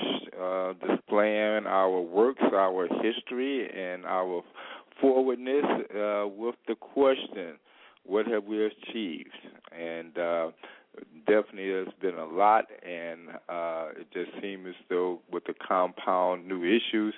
uh, 0.42 0.74
displaying 0.86 1.66
our 1.66 2.02
works, 2.02 2.42
our 2.54 2.88
history, 3.02 3.70
and 3.70 4.06
our 4.06 4.44
forwardness 5.00 5.64
uh, 5.66 6.28
with 6.28 6.56
the 6.68 6.76
question, 6.76 7.56
what 8.06 8.28
have 8.28 8.44
we 8.44 8.66
achieved? 8.66 9.30
And 9.72 10.18
uh, 10.18 10.52
definitely 11.26 11.70
there's 11.70 11.88
been 12.02 12.16
a 12.16 12.26
lot, 12.26 12.66
and 12.86 13.30
uh, 13.50 13.90
it 14.00 14.08
just 14.14 14.32
seems 14.42 14.68
as 14.68 14.76
though 14.90 15.20
with 15.32 15.46
the 15.46 15.54
compound 15.66 16.48
new 16.48 16.64
issues, 16.64 17.14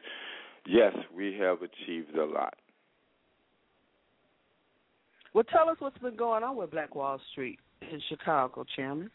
yes, 0.66 0.94
we 1.16 1.38
have 1.40 1.58
achieved 1.62 2.16
a 2.16 2.26
lot. 2.26 2.56
Well, 5.34 5.44
tell 5.44 5.70
us 5.70 5.78
what's 5.80 5.98
been 5.98 6.16
going 6.16 6.44
on 6.44 6.56
with 6.56 6.72
Black 6.72 6.96
Wall 6.96 7.20
Street 7.32 7.60
in 7.82 8.02
Chicago, 8.10 8.66
Chairman. 8.76 9.12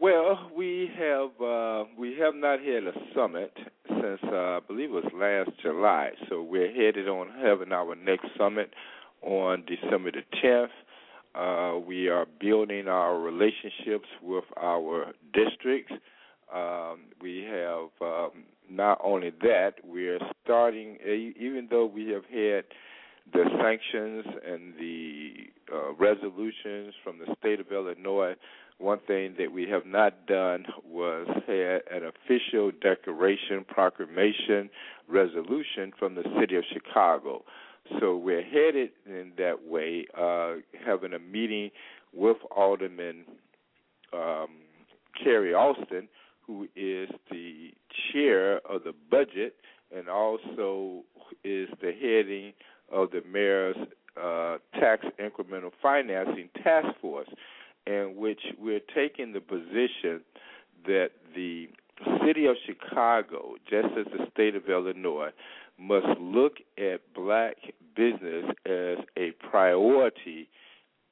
Well, 0.00 0.50
we 0.56 0.90
have 0.98 1.30
uh, 1.40 1.84
we 1.98 2.16
have 2.18 2.34
not 2.34 2.58
had 2.60 2.84
a 2.84 2.92
summit 3.14 3.52
since 3.86 4.18
uh, 4.24 4.34
I 4.56 4.60
believe 4.66 4.88
it 4.88 4.92
was 4.92 5.04
last 5.14 5.50
July. 5.62 6.10
So 6.28 6.42
we're 6.42 6.72
headed 6.72 7.06
on 7.06 7.28
having 7.42 7.70
our 7.70 7.94
next 7.94 8.26
summit 8.38 8.72
on 9.22 9.64
December 9.66 10.10
the 10.10 10.22
10th. 10.42 10.68
Uh, 11.34 11.78
we 11.86 12.08
are 12.08 12.26
building 12.40 12.88
our 12.88 13.18
relationships 13.18 14.08
with 14.22 14.44
our 14.56 15.12
districts. 15.32 15.92
Um, 16.52 17.02
we 17.22 17.46
have 17.48 17.88
um, 18.00 18.44
not 18.68 19.00
only 19.02 19.30
that, 19.42 19.74
we 19.84 20.08
are 20.08 20.18
starting, 20.44 20.96
even 21.04 21.68
though 21.70 21.86
we 21.86 22.08
have 22.08 22.24
had 22.24 22.64
the 23.32 23.44
sanctions 23.60 24.24
and 24.44 24.74
the 24.78 25.34
uh, 25.72 25.92
resolutions 25.94 26.94
from 27.04 27.18
the 27.18 27.32
state 27.38 27.60
of 27.60 27.70
Illinois, 27.70 28.34
one 28.78 28.98
thing 29.06 29.34
that 29.38 29.52
we 29.52 29.68
have 29.68 29.84
not 29.86 30.26
done 30.26 30.64
was 30.84 31.28
had 31.46 31.82
an 31.92 32.10
official 32.10 32.72
declaration, 32.80 33.64
proclamation, 33.68 34.70
resolution 35.06 35.92
from 35.98 36.14
the 36.14 36.24
city 36.40 36.56
of 36.56 36.64
Chicago. 36.72 37.44
So 37.98 38.16
we're 38.16 38.42
headed 38.42 38.90
in 39.06 39.32
that 39.38 39.66
way, 39.66 40.06
uh, 40.16 40.56
having 40.84 41.12
a 41.12 41.18
meeting 41.18 41.70
with 42.12 42.36
Alderman 42.54 43.24
um, 44.12 44.48
Carrie 45.22 45.54
Austin, 45.54 46.08
who 46.46 46.64
is 46.76 47.08
the 47.30 47.72
chair 48.12 48.58
of 48.68 48.84
the 48.84 48.94
budget 49.10 49.56
and 49.94 50.08
also 50.08 51.02
is 51.44 51.68
the 51.80 51.92
heading 51.92 52.52
of 52.92 53.10
the 53.10 53.22
mayor's 53.30 53.76
uh, 54.20 54.58
tax 54.78 55.06
incremental 55.20 55.70
financing 55.80 56.48
task 56.62 56.88
force, 57.00 57.28
in 57.86 58.14
which 58.16 58.40
we're 58.58 58.80
taking 58.94 59.32
the 59.32 59.40
position 59.40 60.20
that 60.84 61.10
the 61.34 61.68
city 62.24 62.46
of 62.46 62.56
Chicago, 62.66 63.54
just 63.68 63.88
as 63.98 64.06
the 64.06 64.26
state 64.32 64.54
of 64.54 64.68
Illinois, 64.68 65.30
must 65.80 66.20
look 66.20 66.54
at 66.78 67.00
black 67.14 67.56
business 67.96 68.44
as 68.66 68.98
a 69.16 69.32
priority 69.50 70.48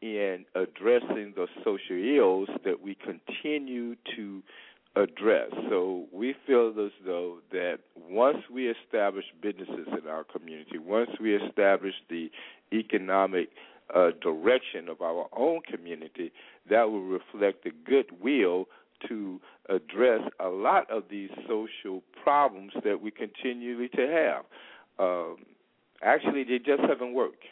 in 0.00 0.44
addressing 0.54 1.32
the 1.34 1.46
social 1.64 1.96
ills 1.96 2.48
that 2.64 2.80
we 2.80 2.96
continue 2.96 3.96
to 4.16 4.42
address. 4.94 5.50
So 5.68 6.06
we 6.12 6.34
feel 6.46 6.68
as 6.78 6.92
though 7.04 7.38
that 7.52 7.78
once 8.08 8.38
we 8.52 8.70
establish 8.70 9.24
businesses 9.40 9.88
in 10.00 10.08
our 10.08 10.24
community, 10.24 10.78
once 10.78 11.10
we 11.20 11.34
establish 11.36 11.94
the 12.08 12.30
economic 12.72 13.48
uh, 13.94 14.10
direction 14.20 14.88
of 14.88 15.00
our 15.00 15.26
own 15.36 15.60
community, 15.62 16.32
that 16.68 16.90
will 16.90 17.02
reflect 17.02 17.64
the 17.64 17.70
goodwill 17.86 18.66
to 19.08 19.40
address 19.68 20.22
a 20.40 20.48
lot 20.48 20.90
of 20.90 21.04
these 21.10 21.30
social 21.46 22.02
problems 22.22 22.72
that 22.84 23.00
we 23.00 23.10
continually 23.10 23.88
to 23.88 24.06
have. 24.06 24.44
Um, 24.98 25.36
actually, 26.02 26.44
they 26.44 26.58
just 26.58 26.82
haven't 26.82 27.14
worked. 27.14 27.44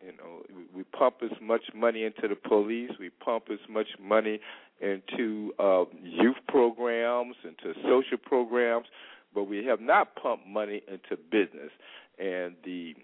You 0.00 0.12
know, 0.12 0.42
we, 0.74 0.82
pump 0.82 1.16
as 1.22 1.36
much 1.40 1.62
money 1.74 2.04
into 2.04 2.28
the 2.28 2.36
police, 2.36 2.90
we 3.00 3.08
pump 3.08 3.44
as 3.50 3.58
much 3.70 3.88
money 3.98 4.38
into 4.80 5.54
uh, 5.58 5.84
youth 6.02 6.36
programs, 6.46 7.36
into 7.42 7.78
social 7.82 8.18
programs, 8.22 8.86
but 9.34 9.44
we 9.44 9.64
have 9.64 9.80
not 9.80 10.14
pumped 10.16 10.46
money 10.46 10.82
into 10.88 11.16
business. 11.30 11.70
And 12.18 12.54
the 12.64 12.94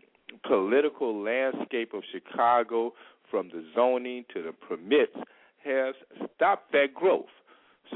political 0.46 1.22
landscape 1.22 1.94
of 1.94 2.02
Chicago, 2.12 2.92
from 3.30 3.48
the 3.48 3.64
zoning 3.74 4.24
to 4.34 4.42
the 4.42 4.52
permits, 4.52 5.16
has 5.64 5.94
stopped 6.34 6.72
that 6.72 6.94
growth. 6.94 7.26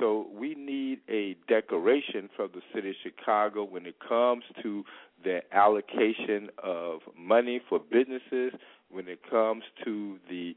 So 0.01 0.27
we 0.37 0.55
need 0.55 1.01
a 1.09 1.37
declaration 1.49 2.29
from 2.37 2.51
the 2.55 2.63
city 2.75 2.91
of 2.91 2.97
Chicago 3.03 3.65
when 3.65 3.87
it 3.87 3.97
comes 4.07 4.45
to 4.63 4.85
the 5.23 5.41
allocation 5.53 6.51
of 6.63 7.01
money 7.17 7.61
for 7.69 7.79
businesses, 7.79 8.53
when 8.91 9.09
it 9.09 9.21
comes 9.31 9.63
to 9.85 10.19
the 10.29 10.55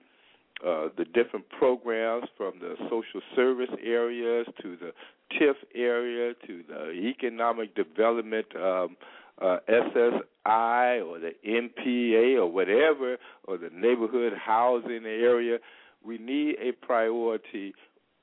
uh, 0.65 0.87
the 0.97 1.05
different 1.05 1.47
programs 1.49 2.27
from 2.35 2.53
the 2.59 2.73
social 2.89 3.21
service 3.35 3.69
areas 3.83 4.47
to 4.59 4.75
the 4.75 4.91
TIF 5.31 5.53
area 5.75 6.33
to 6.47 6.63
the 6.67 6.91
economic 6.93 7.75
development 7.75 8.47
um, 8.55 8.97
uh, 9.39 9.57
SSI 9.69 11.05
or 11.05 11.19
the 11.19 11.33
MPA 11.45 12.37
or 12.37 12.47
whatever 12.47 13.17
or 13.43 13.57
the 13.59 13.69
neighborhood 13.71 14.33
housing 14.33 15.05
area. 15.05 15.59
We 16.03 16.17
need 16.17 16.55
a 16.59 16.71
priority 16.71 17.75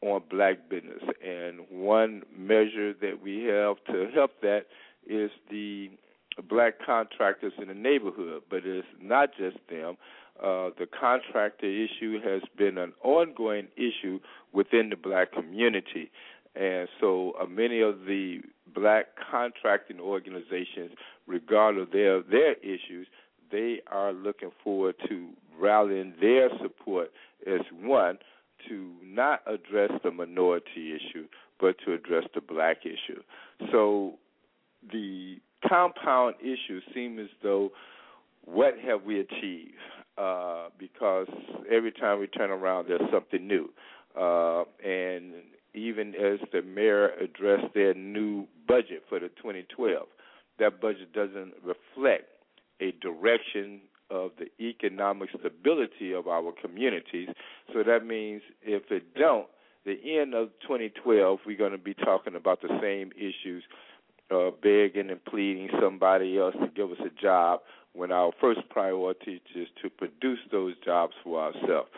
on 0.05 0.23
black 0.31 0.69
business, 0.69 1.03
and 1.27 1.61
one 1.71 2.23
measure 2.37 2.93
that 2.95 3.21
we 3.23 3.45
have 3.45 3.77
to 3.87 4.11
help 4.15 4.41
that 4.43 4.67
is 5.07 5.31
the 5.51 5.91
black 6.49 6.75
contractors 6.85 7.53
in 7.61 7.69
the 7.69 7.75
neighborhood. 7.75 8.43
But 8.51 8.61
it's 8.65 8.87
not 9.01 9.31
just 9.39 9.57
them 9.69 9.97
uh, 10.41 10.71
the 10.79 10.87
contractor 10.87 11.67
issue 11.67 12.21
has 12.21 12.43
been 12.59 12.77
an 12.77 12.93
ongoing 13.03 13.69
issue 13.77 14.19
within 14.53 14.91
the 14.91 14.97
black 14.97 15.33
community. 15.33 16.11
And 16.57 16.89
so 17.01 17.35
uh, 17.41 17.47
many 17.47 17.81
of 17.81 18.01
the 18.07 18.41
black 18.75 19.07
contracting 19.31 20.01
organizations, 20.01 20.93
regardless 21.27 21.87
of 21.87 21.93
their, 21.93 22.23
their 22.23 22.55
issues, 22.55 23.07
they 23.53 23.81
are 23.91 24.13
looking 24.13 24.51
forward 24.63 24.97
to 25.09 25.31
rallying 25.59 26.15
their 26.21 26.49
support 26.61 27.13
as 27.47 27.61
one 27.81 28.19
to 28.69 28.93
not 29.03 29.41
address 29.47 29.91
the 30.03 30.11
minority 30.11 30.95
issue, 30.95 31.27
but 31.61 31.77
to 31.85 31.93
address 31.93 32.25
the 32.35 32.41
black 32.41 32.79
issue. 32.85 33.23
So 33.73 34.15
the 34.93 35.39
compound 35.69 36.37
issues 36.41 36.83
seem 36.95 37.19
as 37.19 37.29
though 37.43 37.71
what 38.45 38.75
have 38.87 39.05
we 39.05 39.21
achieved? 39.21 39.75
Uh, 40.17 40.69
because 40.79 41.27
every 41.71 41.91
time 41.91 42.21
we 42.21 42.27
turn 42.27 42.51
around, 42.51 42.89
there's 42.89 43.11
something 43.13 43.47
new. 43.47 43.71
Uh, 44.19 44.65
and 44.85 45.33
even 45.75 46.15
as 46.15 46.39
the 46.53 46.63
mayor 46.63 47.11
addressed 47.21 47.75
their 47.75 47.95
new 47.95 48.47
budget 48.69 49.03
for 49.09 49.19
the 49.19 49.29
2012, 49.29 50.07
that 50.61 50.81
budget 50.81 51.13
doesn't 51.13 51.53
reflect 51.65 52.29
a 52.81 52.93
direction 53.01 53.81
of 54.11 54.33
the 54.39 54.47
economic 54.63 55.31
stability 55.31 56.13
of 56.13 56.29
our 56.29 56.53
communities. 56.61 57.29
So 57.73 57.83
that 57.83 58.07
means 58.07 58.43
if 58.63 58.91
it 58.91 59.15
don't, 59.15 59.47
the 59.85 59.99
end 60.19 60.35
of 60.35 60.49
2012, 60.63 61.41
we're 61.47 61.57
going 61.57 61.73
to 61.73 61.79
be 61.79 61.95
talking 61.95 62.35
about 62.35 62.63
the 62.63 62.69
same 62.81 63.13
issues, 63.17 63.63
uh, 64.31 64.51
begging 64.63 65.11
and 65.11 65.23
pleading 65.25 65.69
somebody 65.81 66.39
else 66.39 66.55
to 66.61 66.69
give 66.75 66.91
us 66.91 66.99
a 67.05 67.21
job 67.21 67.61
when 67.93 68.11
our 68.11 68.33
first 68.41 68.61
priority 68.71 69.41
is 69.55 69.69
to 69.83 69.91
produce 69.91 70.41
those 70.51 70.75
jobs 70.85 71.13
for 71.23 71.41
ourselves. 71.41 71.89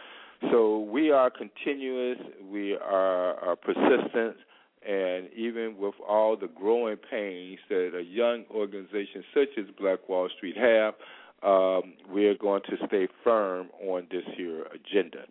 So 0.51 0.81
we 0.81 1.11
are 1.11 1.31
continuous, 1.31 2.19
we 2.51 2.75
are, 2.75 3.35
are 3.41 3.57
persistent, 3.57 4.37
and 4.87 5.29
even 5.35 5.77
with 5.79 5.95
all 6.07 6.37
the 6.37 6.49
growing 6.49 6.99
pains 7.11 7.59
that 7.69 7.93
a 7.97 8.03
young 8.03 8.45
organization 8.51 9.25
such 9.33 9.49
as 9.59 9.65
Black 9.79 10.09
Wall 10.09 10.29
Street 10.37 10.57
have, 10.57 10.95
um, 11.47 11.95
we're 12.11 12.35
going 12.35 12.63
to 12.63 12.77
stay 12.87 13.07
firm 13.23 13.69
on 13.87 14.07
this 14.11 14.25
here 14.37 14.65
agenda. 14.65 15.25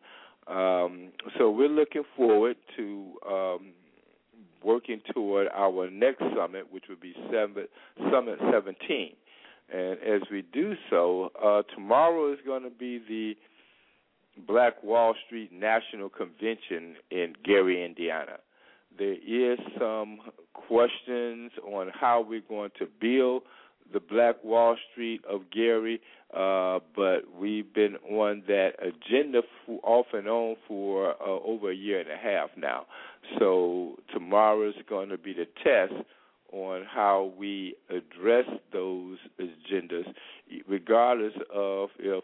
Um, 0.47 1.09
so 1.37 1.49
we're 1.49 1.67
looking 1.67 2.03
forward 2.15 2.55
to 2.77 3.13
um, 3.29 3.73
working 4.63 5.01
toward 5.13 5.47
our 5.53 5.89
next 5.89 6.23
summit, 6.35 6.71
which 6.71 6.85
would 6.89 7.01
be 7.01 7.13
Summit, 7.31 7.69
summit 8.11 8.39
17. 8.51 9.11
And 9.73 9.99
as 9.99 10.21
we 10.31 10.43
do 10.53 10.75
so, 10.89 11.31
uh, 11.43 11.63
tomorrow 11.73 12.31
is 12.31 12.39
going 12.45 12.63
to 12.63 12.69
be 12.69 12.99
the 12.99 13.35
Black 14.47 14.81
Wall 14.83 15.15
Street 15.25 15.51
National 15.51 16.09
Convention 16.09 16.95
in 17.11 17.33
Gary, 17.43 17.83
Indiana. 17.83 18.37
There 18.97 19.13
is 19.13 19.59
some 19.79 20.19
questions 20.53 21.51
on 21.67 21.91
how 21.93 22.25
we're 22.27 22.43
going 22.47 22.71
to 22.79 22.87
build 23.01 23.43
the 23.93 23.99
Black 23.99 24.43
Wall 24.43 24.75
Street 24.91 25.21
of 25.29 25.41
Gary, 25.51 26.01
uh, 26.35 26.79
but 26.95 27.21
we've 27.39 27.73
been 27.73 27.95
on 28.09 28.43
that 28.47 28.71
agenda 28.79 29.41
for, 29.65 29.79
off 29.83 30.07
and 30.13 30.27
on 30.27 30.55
for 30.67 31.11
uh, 31.11 31.39
over 31.45 31.71
a 31.71 31.75
year 31.75 31.99
and 31.99 32.09
a 32.09 32.17
half 32.17 32.49
now. 32.57 32.85
So 33.39 33.97
tomorrow 34.13 34.67
is 34.69 34.75
going 34.89 35.09
to 35.09 35.17
be 35.17 35.33
the 35.33 35.47
test 35.63 35.93
on 36.51 36.85
how 36.85 37.33
we 37.37 37.75
address 37.89 38.45
those 38.71 39.17
agendas, 39.39 40.05
regardless 40.67 41.33
of 41.53 41.89
if 41.99 42.23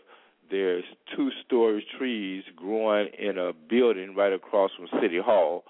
there's 0.50 0.84
two-story 1.16 1.86
trees 1.98 2.44
growing 2.56 3.08
in 3.18 3.38
a 3.38 3.52
building 3.54 4.16
right 4.16 4.34
across 4.34 4.72
from 4.76 4.88
City 5.02 5.20
Hall. 5.24 5.64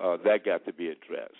Uh, 0.00 0.16
that 0.24 0.44
got 0.44 0.64
to 0.66 0.72
be 0.72 0.88
addressed. 0.88 1.34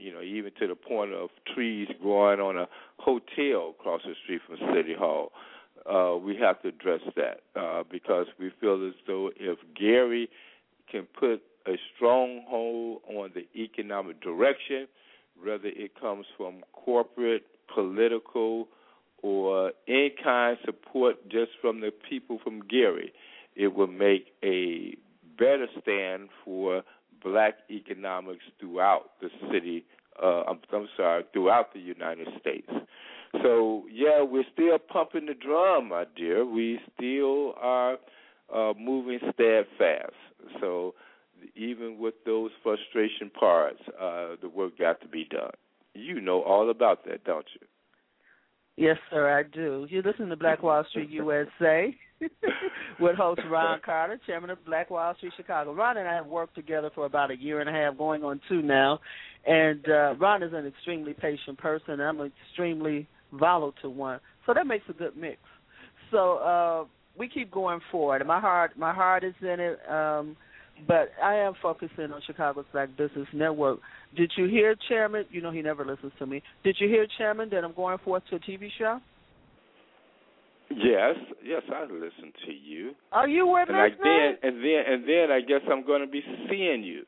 You 0.00 0.12
know, 0.12 0.22
even 0.22 0.52
to 0.60 0.66
the 0.66 0.74
point 0.74 1.12
of 1.12 1.30
trees 1.54 1.88
growing 2.02 2.40
on 2.40 2.56
a 2.56 2.68
hotel 2.98 3.74
across 3.78 4.02
the 4.04 4.14
street 4.24 4.40
from 4.46 4.56
City 4.74 4.94
Hall. 4.98 5.32
Uh, 5.88 6.16
we 6.16 6.36
have 6.36 6.60
to 6.60 6.68
address 6.68 7.00
that 7.16 7.40
uh, 7.58 7.82
because 7.90 8.26
we 8.38 8.50
feel 8.60 8.86
as 8.86 8.94
though 9.06 9.30
if 9.36 9.58
Gary 9.78 10.28
can 10.90 11.06
put 11.18 11.40
a 11.66 11.78
stronghold 11.94 13.00
on 13.08 13.30
the 13.34 13.46
economic 13.58 14.20
direction, 14.20 14.86
whether 15.42 15.66
it 15.68 15.98
comes 15.98 16.26
from 16.36 16.62
corporate, 16.72 17.44
political, 17.72 18.68
or 19.22 19.72
any 19.86 20.14
kind 20.22 20.58
of 20.58 20.64
support 20.64 21.16
just 21.28 21.52
from 21.60 21.80
the 21.80 21.92
people 22.08 22.38
from 22.42 22.60
Gary, 22.68 23.12
it 23.56 23.74
will 23.74 23.86
make 23.88 24.26
a 24.42 24.96
better 25.38 25.66
stand 25.82 26.28
for 26.44 26.82
black 27.22 27.54
economics 27.70 28.44
throughout 28.60 29.10
the 29.20 29.28
city. 29.52 29.84
Uh, 30.22 30.42
I'm, 30.48 30.58
I'm 30.72 30.88
sorry, 30.96 31.24
throughout 31.32 31.72
the 31.72 31.80
United 31.80 32.28
States. 32.40 32.68
So 33.42 33.84
yeah, 33.92 34.22
we're 34.22 34.44
still 34.52 34.78
pumping 34.78 35.26
the 35.26 35.34
drum, 35.34 35.90
my 35.90 36.04
dear. 36.16 36.44
We 36.44 36.80
still 36.96 37.54
are 37.60 37.98
uh, 38.54 38.72
moving 38.78 39.18
steadfast. 39.34 40.14
So 40.60 40.94
even 41.54 41.98
with 41.98 42.14
those 42.24 42.50
frustration 42.62 43.30
parts, 43.30 43.80
uh, 44.00 44.36
the 44.40 44.48
work 44.48 44.78
got 44.78 45.00
to 45.02 45.08
be 45.08 45.24
done. 45.24 45.50
You 45.94 46.20
know 46.20 46.42
all 46.42 46.70
about 46.70 47.04
that, 47.06 47.24
don't 47.24 47.46
you? 47.60 47.66
Yes, 48.76 48.96
sir, 49.10 49.36
I 49.36 49.42
do. 49.42 49.86
You 49.90 50.02
listen 50.02 50.28
to 50.28 50.36
Black 50.36 50.62
Wall 50.62 50.84
Street 50.88 51.10
USA 51.10 51.94
with 53.00 53.16
host 53.16 53.40
Ron 53.50 53.80
Carter, 53.84 54.20
chairman 54.26 54.50
of 54.50 54.64
Black 54.64 54.90
Wall 54.90 55.14
Street 55.16 55.32
Chicago. 55.36 55.72
Ron 55.72 55.96
and 55.96 56.08
I 56.08 56.14
have 56.14 56.26
worked 56.26 56.54
together 56.54 56.90
for 56.94 57.06
about 57.06 57.30
a 57.30 57.36
year 57.36 57.60
and 57.60 57.68
a 57.68 57.72
half, 57.72 57.96
going 57.96 58.24
on 58.24 58.40
two 58.48 58.62
now. 58.62 58.98
And 59.46 59.88
uh, 59.88 60.14
Ron 60.18 60.42
is 60.42 60.52
an 60.52 60.66
extremely 60.66 61.14
patient 61.14 61.58
person. 61.58 61.94
And 61.94 62.02
I'm 62.02 62.20
an 62.20 62.32
extremely 62.48 63.06
volatile 63.32 63.94
one, 63.94 64.20
so 64.46 64.54
that 64.54 64.66
makes 64.66 64.84
a 64.88 64.92
good 64.92 65.16
mix. 65.16 65.38
So 66.10 66.38
uh, 66.38 66.84
we 67.18 67.28
keep 67.28 67.50
going 67.50 67.80
forward. 67.90 68.26
My 68.26 68.40
heart, 68.40 68.72
my 68.78 68.92
heart 68.92 69.24
is 69.24 69.34
in 69.42 69.60
it. 69.60 69.78
Um, 69.90 70.36
but 70.86 71.10
I 71.22 71.34
am 71.34 71.54
focusing 71.60 72.12
on 72.12 72.22
Chicago's 72.24 72.64
Black 72.72 72.96
Business 72.96 73.26
Network. 73.32 73.80
Did 74.16 74.30
you 74.36 74.46
hear, 74.46 74.76
Chairman? 74.88 75.24
You 75.30 75.40
know 75.40 75.50
he 75.50 75.60
never 75.60 75.84
listens 75.84 76.12
to 76.18 76.26
me. 76.26 76.42
Did 76.62 76.76
you 76.78 76.88
hear, 76.88 77.06
Chairman, 77.18 77.48
that 77.50 77.64
I'm 77.64 77.74
going 77.74 77.98
forth 77.98 78.22
to 78.30 78.36
a 78.36 78.38
TV 78.38 78.68
show? 78.78 79.00
Yes, 80.70 81.16
yes, 81.42 81.62
I 81.74 81.82
listen 81.84 82.32
to 82.46 82.52
you. 82.52 82.92
Are 83.12 83.28
you 83.28 83.46
with 83.46 83.68
and 83.68 83.76
us? 83.76 83.98
I, 83.98 84.02
then, 84.02 84.36
and 84.42 84.62
then, 84.62 84.82
and 84.86 85.08
then, 85.08 85.30
I 85.30 85.40
guess 85.40 85.60
I'm 85.70 85.84
going 85.84 86.02
to 86.02 86.06
be 86.06 86.22
seeing 86.48 86.82
you 86.82 87.04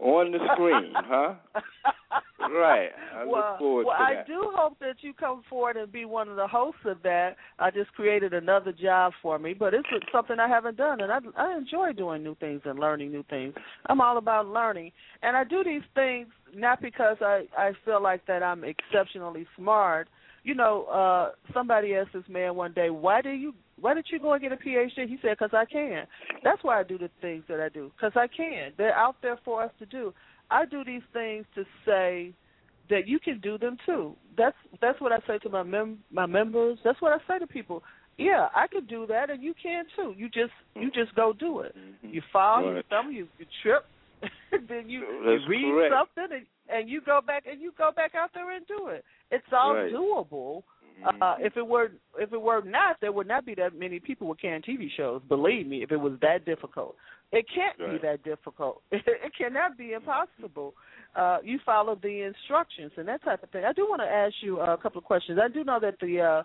on 0.00 0.32
the 0.32 0.38
screen, 0.54 0.92
huh? 0.94 1.34
right. 2.40 2.88
I 3.14 3.24
well, 3.24 3.36
look 3.36 3.58
forward 3.58 3.86
well, 3.86 3.96
I 3.98 4.22
do 4.26 4.50
hope 4.54 4.78
that 4.80 4.96
you 5.00 5.12
come 5.12 5.42
forward 5.48 5.76
and 5.76 5.92
be 5.92 6.04
one 6.04 6.28
of 6.28 6.36
the 6.36 6.46
hosts 6.46 6.80
of 6.86 7.02
that. 7.02 7.36
I 7.58 7.70
just 7.70 7.92
created 7.92 8.32
another 8.32 8.72
job 8.72 9.12
for 9.22 9.38
me, 9.38 9.54
but 9.54 9.74
it's 9.74 9.88
something 10.12 10.38
I 10.38 10.48
haven't 10.48 10.76
done, 10.76 11.00
and 11.00 11.12
I 11.12 11.18
I 11.36 11.56
enjoy 11.56 11.92
doing 11.92 12.22
new 12.22 12.34
things 12.36 12.62
and 12.64 12.78
learning 12.78 13.12
new 13.12 13.24
things. 13.28 13.54
I'm 13.86 14.00
all 14.00 14.16
about 14.18 14.46
learning, 14.46 14.92
and 15.22 15.36
I 15.36 15.44
do 15.44 15.62
these 15.62 15.82
things 15.94 16.28
not 16.54 16.80
because 16.80 17.18
I 17.20 17.44
I 17.56 17.72
feel 17.84 18.02
like 18.02 18.26
that 18.26 18.42
I'm 18.42 18.64
exceptionally 18.64 19.46
smart. 19.56 20.08
You 20.42 20.54
know, 20.54 20.84
uh 20.84 21.30
somebody 21.52 21.94
asked 21.94 22.12
this 22.14 22.28
man 22.28 22.54
one 22.54 22.72
day, 22.72 22.90
"Why 22.90 23.20
do 23.20 23.30
you 23.30 23.54
why 23.80 23.94
did 23.94 24.06
you 24.10 24.18
go 24.18 24.32
and 24.32 24.42
get 24.42 24.52
a 24.52 24.56
PhD? 24.56 25.08
He 25.08 25.18
said, 25.22 25.38
because 25.38 25.54
I 25.54 25.64
can. 25.64 26.06
That's 26.44 26.62
why 26.62 26.78
I 26.78 26.82
do 26.82 26.98
the 26.98 27.08
things 27.22 27.44
that 27.48 27.60
I 27.60 27.70
do, 27.70 27.90
because 27.96 28.12
I 28.14 28.26
can. 28.26 28.72
They're 28.76 28.94
out 28.94 29.16
there 29.22 29.38
for 29.44 29.62
us 29.62 29.70
to 29.78 29.86
do. 29.86 30.12
I 30.50 30.66
do 30.66 30.84
these 30.84 31.02
things 31.14 31.46
to 31.54 31.64
say 31.86 32.34
that 32.90 33.08
you 33.08 33.18
can 33.18 33.40
do 33.40 33.56
them 33.56 33.78
too. 33.86 34.14
That's 34.36 34.56
that's 34.80 35.00
what 35.00 35.12
I 35.12 35.18
say 35.26 35.38
to 35.38 35.48
my 35.48 35.62
mem- 35.62 36.02
my 36.10 36.26
members. 36.26 36.78
That's 36.84 37.00
what 37.00 37.12
I 37.12 37.18
say 37.26 37.38
to 37.38 37.46
people. 37.46 37.82
Yeah, 38.18 38.48
I 38.54 38.66
could 38.66 38.86
do 38.86 39.06
that, 39.06 39.30
and 39.30 39.42
you 39.42 39.54
can 39.62 39.84
too. 39.96 40.14
You 40.16 40.28
just 40.28 40.52
you 40.74 40.90
just 40.90 41.14
go 41.14 41.32
do 41.32 41.60
it. 41.60 41.74
Mhm. 41.76 42.12
You 42.12 42.22
fall, 42.32 42.62
you 42.74 42.82
stumble, 42.86 43.12
you, 43.12 43.28
you 43.38 43.46
trip, 43.62 43.86
then 44.68 44.88
you, 44.88 45.00
you 45.00 45.38
read 45.48 45.62
correct. 45.62 45.94
something, 45.94 46.36
and, 46.38 46.46
and 46.68 46.88
you 46.90 47.00
go 47.00 47.20
back 47.24 47.44
and 47.50 47.60
you 47.60 47.72
go 47.76 47.90
back 47.94 48.14
out 48.14 48.30
there 48.34 48.54
and 48.54 48.66
do 48.66 48.88
it. 48.88 49.04
It's 49.30 49.46
all 49.52 49.74
Right. 49.74 49.92
doable. 49.92 50.62
Mhm. 51.02 51.22
Uh, 51.22 51.36
if 51.38 51.56
it 51.56 51.66
were 51.66 51.92
if 52.18 52.32
it 52.32 52.40
were 52.40 52.62
not, 52.62 52.96
there 53.00 53.12
would 53.12 53.26
not 53.26 53.46
be 53.46 53.54
that 53.54 53.74
many 53.74 53.98
people 53.98 54.26
with 54.26 54.38
canned 54.38 54.64
TV 54.64 54.90
shows. 54.96 55.22
Believe 55.28 55.66
me, 55.66 55.82
if 55.82 55.92
it 55.92 55.96
was 55.96 56.12
that 56.20 56.44
difficult, 56.44 56.94
it 57.32 57.46
can't 57.54 57.78
be 57.78 57.98
that 58.02 58.22
difficult. 58.22 58.82
it 58.92 59.32
cannot 59.38 59.78
be 59.78 59.92
impossible. 59.92 60.74
Uh, 61.16 61.38
you 61.42 61.58
follow 61.64 61.94
the 62.02 62.22
instructions 62.22 62.92
and 62.96 63.08
that 63.08 63.22
type 63.24 63.42
of 63.42 63.50
thing. 63.50 63.64
I 63.64 63.72
do 63.72 63.88
want 63.88 64.00
to 64.02 64.06
ask 64.08 64.34
you 64.42 64.60
a 64.60 64.76
couple 64.76 64.98
of 64.98 65.04
questions. 65.04 65.38
I 65.42 65.48
do 65.48 65.64
know 65.64 65.80
that 65.80 65.98
the 66.00 66.20
uh, 66.20 66.42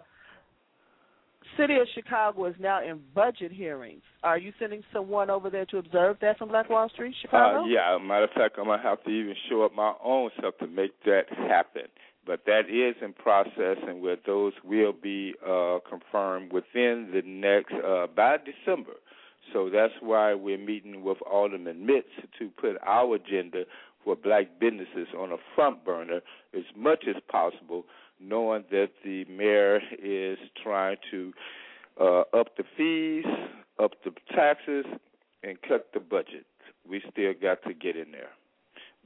city 1.58 1.76
of 1.76 1.88
Chicago 1.94 2.46
is 2.46 2.56
now 2.60 2.84
in 2.84 3.00
budget 3.14 3.52
hearings. 3.52 4.02
Are 4.24 4.38
you 4.38 4.54
sending 4.60 4.84
someone 4.94 5.30
over 5.30 5.50
there 5.50 5.66
to 5.68 5.78
observe 5.78 6.18
that 6.22 6.38
from 6.38 6.50
Black 6.50 6.70
Wall 6.70 6.90
Street, 6.90 7.16
Chicago? 7.22 7.64
Uh, 7.64 7.68
yeah, 7.68 7.98
matter 8.02 8.26
of 8.26 8.32
fact, 8.32 8.56
I'm 8.58 8.66
gonna 8.66 8.82
have 8.82 9.04
to 9.04 9.10
even 9.10 9.36
show 9.50 9.64
up 9.64 9.74
my 9.74 9.94
own 10.04 10.30
self 10.42 10.58
to 10.60 10.68
make 10.68 10.92
that 11.06 11.24
happen. 11.30 11.84
But 12.26 12.46
that 12.46 12.70
is 12.70 12.96
in 13.04 13.14
process, 13.14 13.78
and 13.88 14.02
where 14.02 14.18
those 14.26 14.54
will 14.64 14.94
be 14.94 15.36
uh, 15.46 15.78
confirmed 15.88 16.52
within 16.52 17.12
the 17.14 17.22
next 17.24 17.74
uh, 17.74 18.08
by 18.08 18.38
December. 18.38 18.94
So 19.54 19.70
that's 19.70 19.94
why 20.02 20.34
we're 20.34 20.58
meeting 20.58 21.04
with 21.04 21.20
Alderman 21.32 21.86
Mitts 21.86 22.08
to 22.40 22.50
put 22.50 22.78
our 22.84 23.16
agenda 23.16 23.66
for 24.04 24.16
black 24.16 24.60
businesses 24.60 25.08
on 25.18 25.32
a 25.32 25.38
front 25.56 25.86
burner 25.86 26.22
as 26.56 26.64
much 26.76 27.06
as 27.08 27.22
possible, 27.30 27.86
knowing 28.20 28.64
that 28.72 28.90
the 29.04 29.26
mayor 29.26 29.80
is 30.02 30.38
trying 30.64 30.98
to 31.12 31.34
uh, 32.00 32.22
up 32.34 32.56
the 32.58 32.64
fees, 32.78 33.26
up 33.82 33.92
the 34.04 34.12
taxes, 34.34 34.86
and 35.44 35.58
cut 35.68 35.88
the 35.94 36.00
budget. 36.00 36.46
We 36.88 37.02
still 37.12 37.34
got 37.40 37.64
to 37.64 37.74
get 37.74 37.96
in 37.96 38.12
there. 38.12 38.32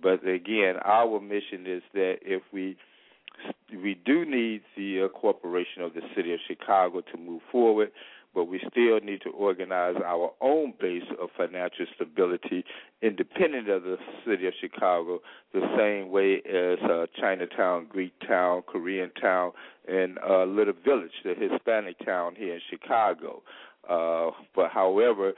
But 0.01 0.27
again, 0.27 0.75
our 0.83 1.19
mission 1.19 1.65
is 1.65 1.83
that 1.93 2.17
if 2.21 2.41
we 2.53 2.77
we 3.71 3.97
do 4.05 4.25
need 4.25 4.61
the 4.75 5.03
uh, 5.03 5.07
corporation 5.09 5.81
of 5.81 5.93
the 5.93 6.01
city 6.15 6.33
of 6.33 6.39
Chicago 6.45 7.01
to 7.01 7.17
move 7.17 7.41
forward, 7.51 7.91
but 8.33 8.45
we 8.45 8.59
still 8.59 8.99
need 8.99 9.21
to 9.21 9.29
organize 9.31 9.95
our 10.05 10.31
own 10.41 10.73
base 10.79 11.03
of 11.21 11.29
financial 11.35 11.85
stability 11.95 12.63
independent 13.01 13.69
of 13.69 13.83
the 13.83 13.97
city 14.25 14.47
of 14.47 14.53
Chicago, 14.59 15.19
the 15.53 15.61
same 15.77 16.11
way 16.11 16.41
as 16.47 16.79
uh, 16.89 17.05
Chinatown, 17.19 17.87
Greek 17.89 18.13
Town, 18.27 18.61
Korean 18.67 19.11
Town, 19.21 19.51
and 19.87 20.17
uh, 20.19 20.43
Little 20.43 20.73
Village, 20.85 21.11
the 21.23 21.33
Hispanic 21.33 21.97
town 22.05 22.35
here 22.35 22.55
in 22.55 22.61
Chicago. 22.69 23.41
Uh, 23.89 24.31
but 24.55 24.69
however, 24.71 25.33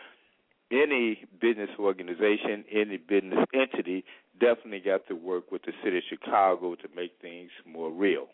any 0.72 1.26
business 1.40 1.70
organization, 1.80 2.66
any 2.72 2.98
business 2.98 3.40
entity 3.54 4.04
definitely 4.40 4.80
got 4.80 5.08
to 5.08 5.14
work 5.16 5.52
with 5.52 5.62
the 5.64 5.72
city 5.84 5.98
of 5.98 6.04
Chicago 6.10 6.76
to 6.76 6.88
make 6.96 7.12
things 7.22 7.52
more 7.66 7.92
real. 7.92 8.28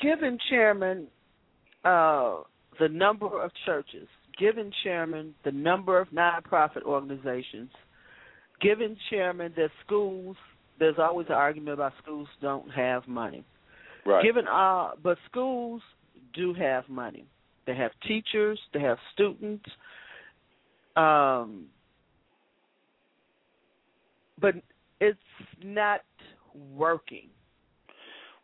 given 0.00 0.38
chairman 0.50 1.06
uh, 1.84 2.36
the 2.80 2.88
number 2.88 3.42
of 3.42 3.50
churches, 3.66 4.08
given 4.38 4.72
chairman 4.82 5.34
the 5.44 5.52
number 5.52 5.98
of 6.00 6.08
nonprofit 6.08 6.82
organizations, 6.82 7.70
given 8.60 8.96
chairman 9.10 9.52
that 9.56 9.70
schools, 9.84 10.36
there's 10.78 10.96
always 10.98 11.26
an 11.28 11.34
argument 11.34 11.74
about 11.74 11.92
schools 12.02 12.28
don't 12.40 12.70
have 12.70 13.06
money. 13.06 13.44
Right. 14.06 14.24
Given 14.24 14.46
uh, 14.46 14.90
but 15.02 15.18
schools 15.30 15.82
do 16.34 16.52
have 16.54 16.88
money. 16.88 17.26
They 17.66 17.74
have 17.76 17.92
teachers, 18.06 18.58
they 18.72 18.80
have 18.80 18.98
students. 19.12 19.64
Um, 20.96 21.66
but 24.40 24.54
it's 25.00 25.18
not 25.62 26.00
working. 26.76 27.28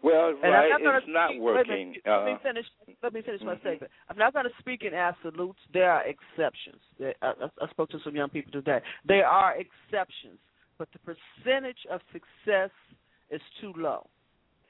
Well, 0.03 0.29
And 0.31 0.53
right, 0.53 0.73
I'm 0.73 0.83
not 0.83 0.97
it's 1.03 1.07
not 1.09 1.31
speak- 1.31 1.41
working. 1.43 1.91
minute, 1.91 2.03
let 2.07 2.25
me 2.25 2.33
Uh, 2.33 2.39
finish. 2.39 2.67
Let 3.03 3.13
me 3.13 3.23
finish 3.23 3.43
my 3.43 3.55
Mhm. 3.57 3.61
statement. 3.61 3.93
I'm 4.09 4.17
not 4.17 4.33
going 4.33 4.49
to 4.49 4.55
speak 4.59 4.83
in 4.85 4.95
absolutes. 4.95 5.61
There 5.73 5.91
are 5.91 6.03
exceptions. 6.05 6.83
I, 7.01 7.15
I- 7.23 7.51
I 7.61 7.69
spoke 7.69 7.91
to 7.91 8.01
some 8.01 8.17
young 8.17 8.31
people 8.31 8.53
today. 8.53 8.81
There 9.05 9.27
are 9.27 9.57
exceptions, 9.57 10.39
but 10.79 10.89
the 10.93 10.99
percentage 11.01 11.85
of 11.87 12.01
success 12.13 12.71
is 13.31 13.43
too 13.61 13.73
low. 13.75 14.09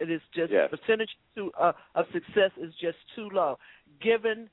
It 0.00 0.10
is 0.10 0.22
just 0.32 0.50
Yes. 0.52 0.70
the 0.70 0.78
percentage 0.78 1.16
to, 1.36 1.52
uh, 1.52 1.72
of 1.94 2.10
success 2.10 2.50
is 2.56 2.74
just 2.76 2.98
too 3.14 3.28
low. 3.30 3.58
Given 4.00 4.50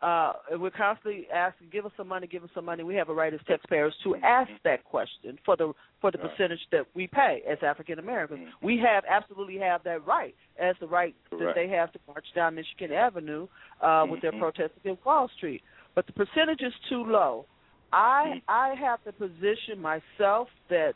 uh, 0.00 0.32
we're 0.52 0.70
constantly 0.70 1.26
asking, 1.34 1.68
give 1.72 1.84
us 1.84 1.92
some 1.96 2.06
money, 2.06 2.26
give 2.26 2.44
us 2.44 2.50
some 2.54 2.64
money. 2.64 2.84
We 2.84 2.94
have 2.94 3.08
a 3.08 3.14
right 3.14 3.34
as 3.34 3.40
taxpayers 3.48 3.92
to 4.04 4.14
ask 4.16 4.50
that 4.64 4.84
question 4.84 5.38
for 5.44 5.56
the 5.56 5.72
for 6.00 6.12
the 6.12 6.18
Right. 6.18 6.30
percentage 6.30 6.60
that 6.70 6.86
we 6.94 7.08
pay 7.08 7.42
as 7.48 7.58
African 7.62 7.98
Americans. 7.98 8.46
Mhm. 8.48 8.52
We 8.62 8.78
have 8.78 9.04
absolutely 9.08 9.58
have 9.58 9.82
that 9.82 10.06
right, 10.06 10.36
as 10.56 10.76
the 10.78 10.86
right 10.86 11.16
that 11.32 11.54
they 11.56 11.66
have 11.68 11.90
to 11.92 11.98
march 12.06 12.26
down 12.34 12.54
Michigan 12.54 12.92
Avenue 12.92 13.48
uh, 13.80 14.06
with 14.08 14.20
their 14.20 14.30
Mhm. 14.32 14.38
protest 14.38 14.76
against 14.76 15.04
Wall 15.04 15.26
Street. 15.36 15.62
But 15.96 16.06
the 16.06 16.12
percentage 16.12 16.62
is 16.62 16.74
too 16.88 17.04
low. 17.04 17.46
I 17.92 18.34
Mhm. 18.36 18.42
I 18.48 18.74
have 18.74 19.02
the 19.04 19.12
position 19.12 19.80
myself 19.82 20.48
that 20.68 20.94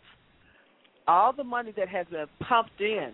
all 1.08 1.32
the 1.32 1.42
money 1.42 1.72
that 1.72 1.88
has 1.88 2.06
been 2.06 2.28
pumped 2.38 2.80
in, 2.80 3.12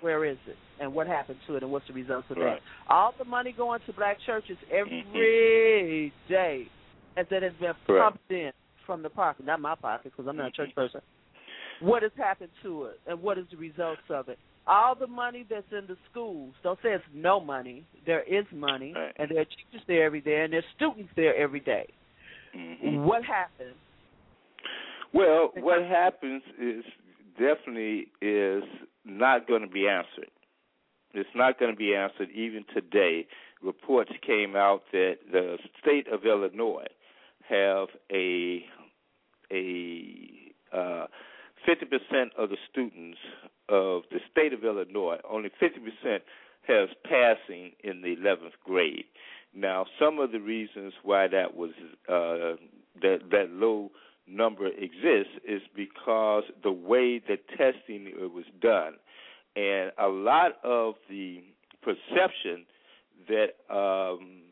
where 0.00 0.24
is 0.24 0.38
it, 0.46 0.56
and 0.80 0.92
what 0.92 1.06
happened 1.06 1.38
to 1.46 1.56
it, 1.56 1.62
and 1.62 1.70
what's 1.70 1.86
the 1.86 1.92
results 1.92 2.26
of 2.30 2.36
Right. 2.38 2.60
that? 2.60 2.92
All 2.92 3.12
the 3.18 3.24
money 3.24 3.52
going 3.52 3.80
to 3.86 3.92
black 3.92 4.18
churches 4.20 4.56
every 4.70 6.12
day, 6.28 6.68
as 7.16 7.26
that 7.28 7.42
has 7.42 7.52
been 7.54 7.74
Correct. 7.86 8.02
pumped 8.02 8.30
in 8.32 8.52
from 8.86 9.02
the 9.02 9.10
pocket, 9.10 9.44
not 9.46 9.60
my 9.60 9.74
pocket 9.74 10.12
because 10.12 10.26
I'm 10.26 10.36
not 10.36 10.48
a 10.48 10.50
church 10.52 10.74
person. 10.74 11.00
What 11.80 12.02
has 12.02 12.12
happened 12.16 12.50
to 12.62 12.84
it, 12.86 13.00
and 13.06 13.20
what 13.22 13.38
is 13.38 13.46
the 13.50 13.56
results 13.56 14.02
of 14.10 14.28
it? 14.28 14.38
All 14.66 14.94
the 14.94 15.06
money 15.06 15.44
that's 15.48 15.70
in 15.72 15.86
the 15.86 15.96
schools. 16.10 16.54
Don't 16.62 16.78
say 16.82 16.92
it's 16.92 17.04
no 17.14 17.40
money. 17.40 17.84
There 18.04 18.22
is 18.22 18.44
money, 18.52 18.92
Right. 18.92 19.12
and 19.16 19.30
there 19.30 19.40
are 19.40 19.44
teachers 19.46 19.82
there 19.86 20.04
every 20.04 20.20
day, 20.20 20.42
and 20.42 20.52
there's 20.52 20.66
students 20.76 21.12
there 21.14 21.34
every 21.34 21.60
day. 21.60 21.86
mhm. 22.54 23.04
What 23.04 23.24
happened? 23.24 23.74
Well, 25.12 25.48
what 25.56 25.82
happens 25.82 26.42
is 26.58 26.84
definitely 27.38 28.08
is 28.20 28.62
not 29.04 29.46
going 29.46 29.62
to 29.62 29.68
be 29.68 29.88
answered. 29.88 30.30
It's 31.12 31.28
not 31.34 31.58
going 31.58 31.72
to 31.72 31.76
be 31.76 31.94
answered 31.94 32.30
even 32.34 32.64
today. 32.72 33.26
Reports 33.62 34.12
came 34.24 34.54
out 34.56 34.82
that 34.92 35.16
the 35.30 35.58
state 35.80 36.06
of 36.12 36.24
Illinois 36.24 36.86
have 37.48 37.88
a 38.12 38.64
a 39.52 40.52
uh, 40.72 41.06
50% 41.68 42.28
of 42.38 42.48
the 42.50 42.56
students 42.70 43.18
of 43.68 44.02
the 44.10 44.20
state 44.30 44.52
of 44.52 44.64
Illinois, 44.64 45.18
only 45.28 45.50
50% 45.60 46.20
has 46.66 46.88
passing 47.04 47.72
in 47.82 48.02
the 48.02 48.16
11th 48.16 48.52
grade. 48.64 49.04
Now, 49.54 49.86
some 49.98 50.18
of 50.18 50.32
the 50.32 50.38
reasons 50.40 50.92
why 51.02 51.26
that 51.28 51.56
was 51.56 51.70
uh, 52.08 52.56
that 53.02 53.18
that 53.30 53.50
low 53.50 53.90
number 54.26 54.66
exists 54.66 55.32
is 55.46 55.62
because 55.74 56.44
the 56.62 56.72
way 56.72 57.18
the 57.18 57.36
testing 57.56 58.12
was 58.34 58.44
done, 58.60 58.94
and 59.56 59.92
a 59.98 60.08
lot 60.08 60.52
of 60.64 60.94
the 61.08 61.42
perception 61.82 62.66
that 63.28 63.74
um, 63.74 64.42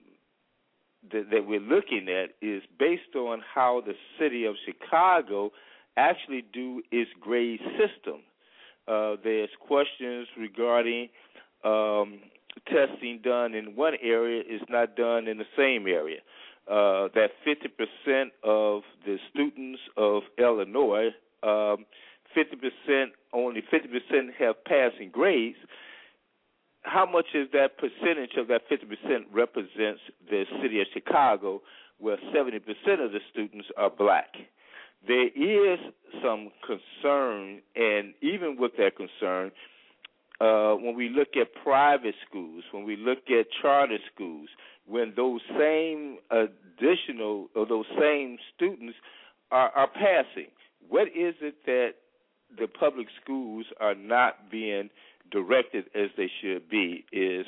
that, 1.13 1.31
that 1.31 1.47
we're 1.47 1.61
looking 1.61 2.09
at 2.09 2.31
is 2.43 2.63
based 2.79 3.15
on 3.17 3.41
how 3.55 3.83
the 3.87 3.95
city 4.19 4.45
of 4.45 4.55
Chicago 4.65 5.51
actually 5.97 6.45
do 6.53 6.83
its 6.91 7.11
grade 7.21 7.61
system. 7.79 8.23
Uh, 8.87 9.17
there's 9.23 9.51
questions 9.67 10.27
regarding 10.37 11.09
um, 11.65 12.21
testing 12.67 13.21
done 13.23 13.55
in 13.55 13.77
one 13.77 13.95
area 14.03 14.41
is 14.41 14.63
not 14.69 14.97
done 14.97 15.29
in 15.29 15.39
the 15.39 15.45
same 15.57 15.87
area. 15.87 16.21
Uh, 16.69 17.09
that 17.15 17.31
50% 17.47 18.27
of 18.45 18.83
the 19.07 19.17
students 19.31 19.81
of 19.97 20.23
Illinois, 20.37 21.09
um, 21.43 21.87
50% 22.37 23.07
only 23.33 23.63
50% 23.73 24.35
have 24.39 24.63
passing 24.65 25.11
grades. 25.11 25.57
How 26.83 27.07
much 27.11 27.27
is 27.35 27.49
that 27.53 27.79
percentage 27.79 28.37
of 28.37 28.49
that 28.49 28.69
50% 28.71 29.25
represents 29.33 30.01
the 30.29 30.45
city 30.61 30.81
of 30.83 30.87
Chicago, 30.93 31.63
where 31.99 32.19
70% 32.35 32.57
of 33.03 33.13
the 33.13 33.21
students 33.31 33.69
are 33.79 33.91
black? 33.91 34.35
There 35.07 35.29
is 35.29 35.79
some 36.23 36.51
concern, 36.67 37.63
and 37.77 38.13
even 38.21 38.57
with 38.59 38.73
that 38.77 38.93
concern, 38.97 39.53
uh, 40.41 40.75
when 40.75 40.95
we 40.95 41.09
look 41.09 41.29
at 41.41 41.49
private 41.63 42.15
schools, 42.29 42.65
when 42.73 42.85
we 42.85 42.97
look 42.97 43.31
at 43.31 43.47
charter 43.63 43.99
schools, 44.15 44.49
when 44.89 45.13
those 45.17 45.41
same 45.59 46.19
additional 46.31 47.49
or 47.55 47.67
those 47.67 47.87
same 47.99 48.39
students 48.55 48.97
are, 49.51 49.71
are 49.71 49.89
passing, 49.89 50.51
what 50.89 51.09
is 51.09 51.35
it 51.41 51.57
that 51.67 51.91
the 52.59 52.67
public 52.67 53.09
schools 53.23 53.67
are 53.81 53.95
not 53.95 54.51
being 54.51 54.91
directed 55.31 55.85
as 55.95 56.11
they 56.17 56.31
should 56.41 56.69
be? 56.69 57.05
Is 57.13 57.47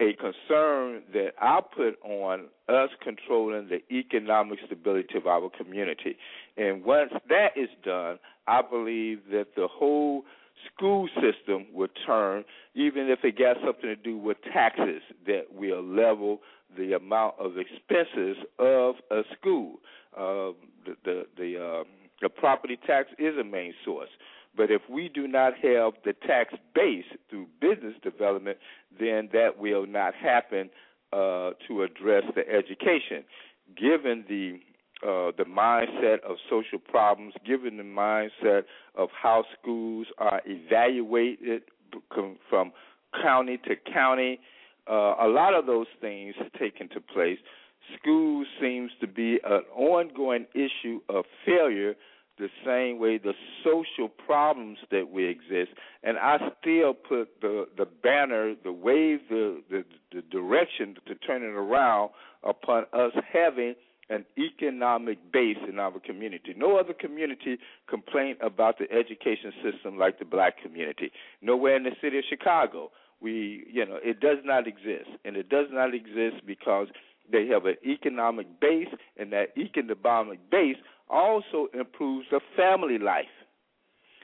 a 0.00 0.12
concern 0.14 1.02
that 1.12 1.30
I 1.40 1.60
put 1.60 1.98
on 2.04 2.46
us 2.68 2.90
controlling 3.02 3.68
the 3.68 3.80
economic 3.92 4.60
stability 4.64 5.16
of 5.16 5.26
our 5.26 5.50
community. 5.50 6.16
And 6.56 6.84
once 6.84 7.10
that 7.28 7.56
is 7.56 7.68
done, 7.84 8.18
I 8.46 8.62
believe 8.62 9.22
that 9.32 9.56
the 9.56 9.66
whole 9.68 10.22
school 10.74 11.08
system 11.14 11.66
will 11.72 11.88
turn, 12.06 12.44
even 12.74 13.08
if 13.08 13.20
it 13.24 13.38
got 13.38 13.56
something 13.64 13.88
to 13.88 13.96
do 13.96 14.16
with 14.16 14.36
taxes, 14.52 15.02
that 15.26 15.52
will 15.52 15.82
level 15.82 16.40
the 16.76 16.92
amount 16.94 17.34
of 17.38 17.52
expenses 17.58 18.36
of 18.58 18.96
a 19.10 19.22
school. 19.38 19.76
Uh, 20.16 20.52
the 20.84 20.96
the 21.04 21.26
the, 21.36 21.64
uh, 21.64 21.84
the 22.20 22.28
property 22.28 22.78
tax 22.86 23.08
is 23.18 23.36
a 23.38 23.44
main 23.44 23.74
source. 23.84 24.10
But 24.56 24.70
if 24.70 24.82
we 24.90 25.08
do 25.08 25.28
not 25.28 25.52
have 25.62 25.92
the 26.04 26.14
tax 26.26 26.54
base 26.74 27.04
through 27.30 27.46
business 27.60 27.94
development, 28.02 28.58
then 28.98 29.28
that 29.32 29.58
will 29.58 29.86
not 29.86 30.14
happen 30.14 30.70
uh, 31.12 31.50
to 31.68 31.82
address 31.82 32.24
the 32.34 32.42
education. 32.48 33.24
Given 33.76 34.24
the 34.28 34.60
uh, 35.02 35.30
the 35.36 35.44
mindset 35.44 36.20
of 36.28 36.36
social 36.50 36.78
problems, 36.78 37.34
given 37.46 37.76
the 37.76 37.82
mindset 37.82 38.62
of 38.96 39.08
how 39.10 39.44
schools 39.60 40.06
are 40.18 40.40
evaluated 40.44 41.62
from 42.10 42.72
county 43.22 43.58
to 43.58 43.76
county, 43.92 44.40
uh, 44.90 45.14
a 45.20 45.28
lot 45.28 45.54
of 45.54 45.66
those 45.66 45.86
things 46.00 46.34
take 46.58 46.80
into 46.80 47.00
place. 47.00 47.38
Schools 48.00 48.46
seems 48.60 48.90
to 49.00 49.06
be 49.06 49.38
an 49.44 49.62
ongoing 49.74 50.46
issue 50.54 51.00
of 51.08 51.24
failure 51.46 51.94
the 52.38 52.48
same 52.64 52.98
way 53.00 53.18
the 53.18 53.34
social 53.64 54.08
problems 54.08 54.78
that 54.90 55.10
we 55.10 55.26
exist. 55.26 55.70
And 56.02 56.16
I 56.18 56.38
still 56.60 56.94
put 56.94 57.40
the 57.40 57.66
the 57.76 57.86
banner, 57.86 58.54
the 58.62 58.72
wave, 58.72 59.20
the 59.28 59.62
the, 59.70 59.84
the 60.12 60.22
direction 60.22 60.96
to 61.06 61.14
turn 61.16 61.42
it 61.42 61.46
around 61.46 62.10
upon 62.42 62.84
us 62.92 63.12
having 63.32 63.74
an 64.10 64.24
economic 64.38 65.18
base 65.32 65.58
in 65.68 65.78
our 65.78 65.98
community. 66.00 66.54
No 66.56 66.78
other 66.78 66.94
community 66.94 67.58
complain 67.88 68.36
about 68.40 68.78
the 68.78 68.90
education 68.90 69.52
system 69.62 69.98
like 69.98 70.18
the 70.18 70.24
black 70.24 70.62
community. 70.62 71.12
Nowhere 71.42 71.76
in 71.76 71.84
the 71.84 71.92
city 72.00 72.18
of 72.18 72.24
Chicago. 72.28 72.90
We, 73.20 73.66
you 73.70 73.84
know, 73.84 73.98
it 74.02 74.20
does 74.20 74.38
not 74.44 74.68
exist, 74.68 75.10
and 75.24 75.36
it 75.36 75.48
does 75.48 75.66
not 75.72 75.92
exist 75.92 76.46
because 76.46 76.86
they 77.30 77.46
have 77.48 77.66
an 77.66 77.76
economic 77.84 78.60
base, 78.60 78.88
and 79.16 79.32
that 79.32 79.48
economic 79.56 80.38
base 80.50 80.76
also 81.10 81.68
improves 81.74 82.26
the 82.30 82.40
family 82.56 82.98
life. 82.98 83.26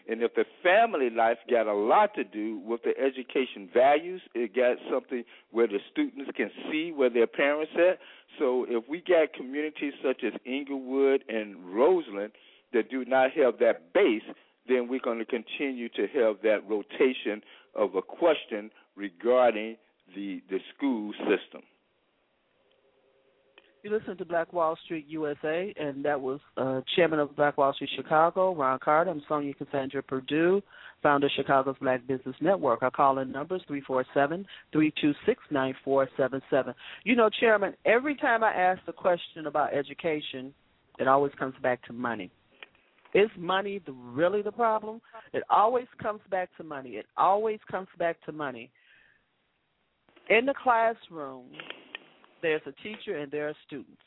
And 0.08 0.22
if 0.22 0.34
the 0.34 0.44
family 0.62 1.08
life 1.08 1.38
got 1.50 1.66
a 1.66 1.72
lot 1.74 2.14
to 2.14 2.24
do 2.24 2.60
with 2.64 2.82
the 2.82 2.92
education 2.98 3.68
values, 3.72 4.20
it 4.34 4.54
got 4.54 4.76
something 4.92 5.24
where 5.50 5.66
the 5.66 5.78
students 5.90 6.30
can 6.36 6.50
see 6.70 6.92
where 6.92 7.08
their 7.08 7.26
parents 7.26 7.72
at. 7.76 7.98
So 8.38 8.66
if 8.68 8.84
we 8.88 9.00
got 9.00 9.32
communities 9.32 9.94
such 10.04 10.22
as 10.24 10.32
Englewood 10.44 11.24
and 11.28 11.56
Roseland 11.74 12.32
that 12.72 12.90
do 12.90 13.04
not 13.06 13.30
have 13.32 13.58
that 13.60 13.94
base, 13.94 14.22
then 14.68 14.88
we're 14.88 15.00
going 15.00 15.18
to 15.18 15.24
continue 15.24 15.88
to 15.90 16.06
have 16.14 16.36
that 16.42 16.60
rotation 16.68 17.42
of 17.74 17.94
a 17.94 18.02
question 18.02 18.70
regarding 18.96 19.76
the 20.14 20.42
the 20.50 20.58
school 20.76 21.12
system. 21.12 21.62
You 23.84 23.90
listen 23.90 24.16
to 24.16 24.24
Black 24.24 24.52
Wall 24.54 24.78
Street 24.82 25.04
USA, 25.10 25.74
and 25.78 26.02
that 26.06 26.18
was 26.18 26.40
uh, 26.56 26.80
Chairman 26.96 27.18
of 27.18 27.36
Black 27.36 27.58
Wall 27.58 27.74
Street 27.74 27.90
Chicago, 27.94 28.54
Ron 28.54 28.78
Carter. 28.82 29.10
I'm 29.10 29.20
Sonja 29.28 29.54
Cassandra 29.54 30.02
Perdue, 30.02 30.62
founder 31.02 31.26
of 31.26 31.32
Chicago's 31.36 31.76
Black 31.82 32.06
Business 32.06 32.34
Network. 32.40 32.82
Our 32.82 32.90
call-in 32.90 33.30
number 33.30 33.56
is 33.56 33.62
347-326-9477. 34.72 36.74
You 37.04 37.14
know, 37.14 37.28
Chairman, 37.28 37.74
every 37.84 38.16
time 38.16 38.42
I 38.42 38.54
ask 38.54 38.80
the 38.86 38.92
question 38.94 39.48
about 39.48 39.74
education, 39.74 40.54
it 40.98 41.06
always 41.06 41.34
comes 41.38 41.54
back 41.62 41.84
to 41.84 41.92
money. 41.92 42.30
Is 43.12 43.28
money 43.36 43.82
the, 43.84 43.92
really 43.92 44.40
the 44.40 44.50
problem? 44.50 45.02
It 45.34 45.42
always 45.50 45.88
comes 46.02 46.22
back 46.30 46.48
to 46.56 46.64
money. 46.64 46.92
It 46.92 47.04
always 47.18 47.58
comes 47.70 47.88
back 47.98 48.16
to 48.24 48.32
money. 48.32 48.70
In 50.30 50.46
the 50.46 50.54
classroom, 50.54 51.48
there's 52.44 52.62
a 52.66 52.72
teacher 52.82 53.18
and 53.18 53.30
there 53.32 53.48
are 53.48 53.54
students. 53.66 54.00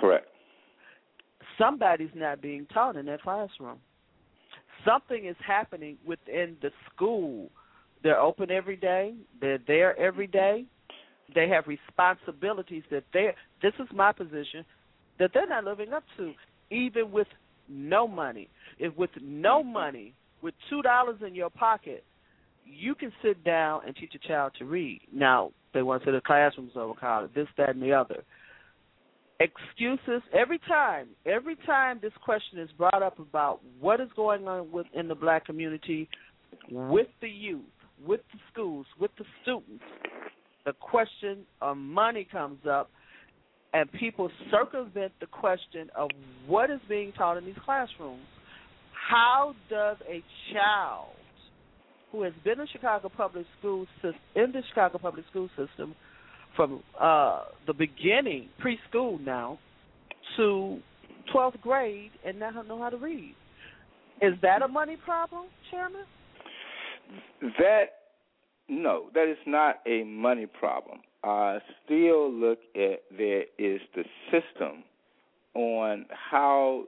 Correct. 0.00 0.26
Somebody's 1.58 2.10
not 2.14 2.40
being 2.40 2.66
taught 2.72 2.96
in 2.96 3.06
that 3.06 3.22
classroom. 3.22 3.78
Something 4.84 5.26
is 5.26 5.36
happening 5.46 5.98
within 6.06 6.56
the 6.62 6.70
school. 6.92 7.50
They're 8.02 8.18
open 8.18 8.50
every 8.50 8.76
day. 8.76 9.14
They're 9.40 9.58
there 9.66 9.98
every 9.98 10.26
day. 10.26 10.64
They 11.34 11.48
have 11.48 11.66
responsibilities 11.66 12.82
that 12.90 13.04
they 13.12 13.34
this 13.62 13.74
is 13.78 13.86
my 13.94 14.12
position 14.12 14.64
that 15.18 15.30
they're 15.34 15.46
not 15.46 15.64
living 15.64 15.92
up 15.92 16.02
to 16.16 16.32
even 16.70 17.12
with 17.12 17.28
no 17.68 18.08
money. 18.08 18.48
If 18.78 18.96
with 18.96 19.10
no 19.20 19.60
mm-hmm. 19.60 19.72
money, 19.72 20.14
with 20.42 20.54
two 20.70 20.82
dollars 20.82 21.18
in 21.24 21.34
your 21.34 21.50
pocket, 21.50 22.04
you 22.64 22.94
can 22.94 23.12
sit 23.22 23.44
down 23.44 23.82
and 23.86 23.94
teach 23.94 24.14
a 24.14 24.26
child 24.26 24.52
to 24.58 24.64
read. 24.64 25.02
Now, 25.12 25.52
they 25.72 25.82
want 25.82 26.04
to 26.04 26.12
the 26.12 26.20
classroom's 26.20 26.72
overcrowded, 26.76 27.30
this, 27.34 27.48
that, 27.56 27.70
and 27.70 27.82
the 27.82 27.92
other. 27.92 28.22
Excuses 29.38 30.22
every 30.34 30.58
time. 30.68 31.08
Every 31.24 31.56
time 31.66 31.98
this 32.02 32.12
question 32.22 32.58
is 32.58 32.68
brought 32.76 33.02
up 33.02 33.18
about 33.18 33.60
what 33.80 34.00
is 34.00 34.08
going 34.14 34.46
on 34.46 34.70
within 34.70 35.08
the 35.08 35.14
black 35.14 35.46
community, 35.46 36.08
with 36.70 37.06
the 37.20 37.28
youth, 37.28 37.62
with 38.06 38.20
the 38.32 38.38
schools, 38.52 38.86
with 39.00 39.10
the 39.18 39.24
students, 39.42 39.84
the 40.66 40.72
question 40.74 41.38
of 41.62 41.76
money 41.76 42.26
comes 42.30 42.58
up, 42.70 42.90
and 43.72 43.90
people 43.92 44.30
circumvent 44.50 45.12
the 45.20 45.26
question 45.26 45.88
of 45.96 46.10
what 46.46 46.70
is 46.70 46.80
being 46.88 47.12
taught 47.12 47.38
in 47.38 47.44
these 47.44 47.54
classrooms. 47.64 48.20
How 49.08 49.54
does 49.70 49.96
a 50.08 50.22
child 50.52 51.14
who 52.12 52.22
has 52.22 52.32
been 52.44 52.60
in 52.60 52.66
Chicago 52.72 53.08
public 53.08 53.46
school 53.58 53.86
in 54.04 54.52
the 54.52 54.62
Chicago 54.68 54.98
public 54.98 55.24
school 55.30 55.48
system 55.56 55.94
from 56.56 56.82
uh, 57.00 57.44
the 57.66 57.72
beginning, 57.72 58.48
preschool 58.62 59.20
now, 59.24 59.58
to 60.36 60.78
12th 61.34 61.60
grade 61.60 62.10
and 62.24 62.38
now 62.38 62.50
know 62.62 62.78
how 62.78 62.90
to 62.90 62.96
read. 62.96 63.34
Is 64.20 64.34
that 64.42 64.62
a 64.62 64.68
money 64.68 64.96
problem, 64.96 65.46
Chairman? 65.70 66.04
That 67.58 67.84
no, 68.68 69.06
that 69.14 69.28
is 69.28 69.38
not 69.46 69.76
a 69.86 70.04
money 70.04 70.46
problem. 70.46 71.00
I 71.24 71.58
still 71.84 72.32
look 72.32 72.58
at 72.76 73.00
there 73.16 73.44
is 73.58 73.80
the 73.94 74.04
system 74.30 74.84
on 75.54 76.06
how 76.10 76.84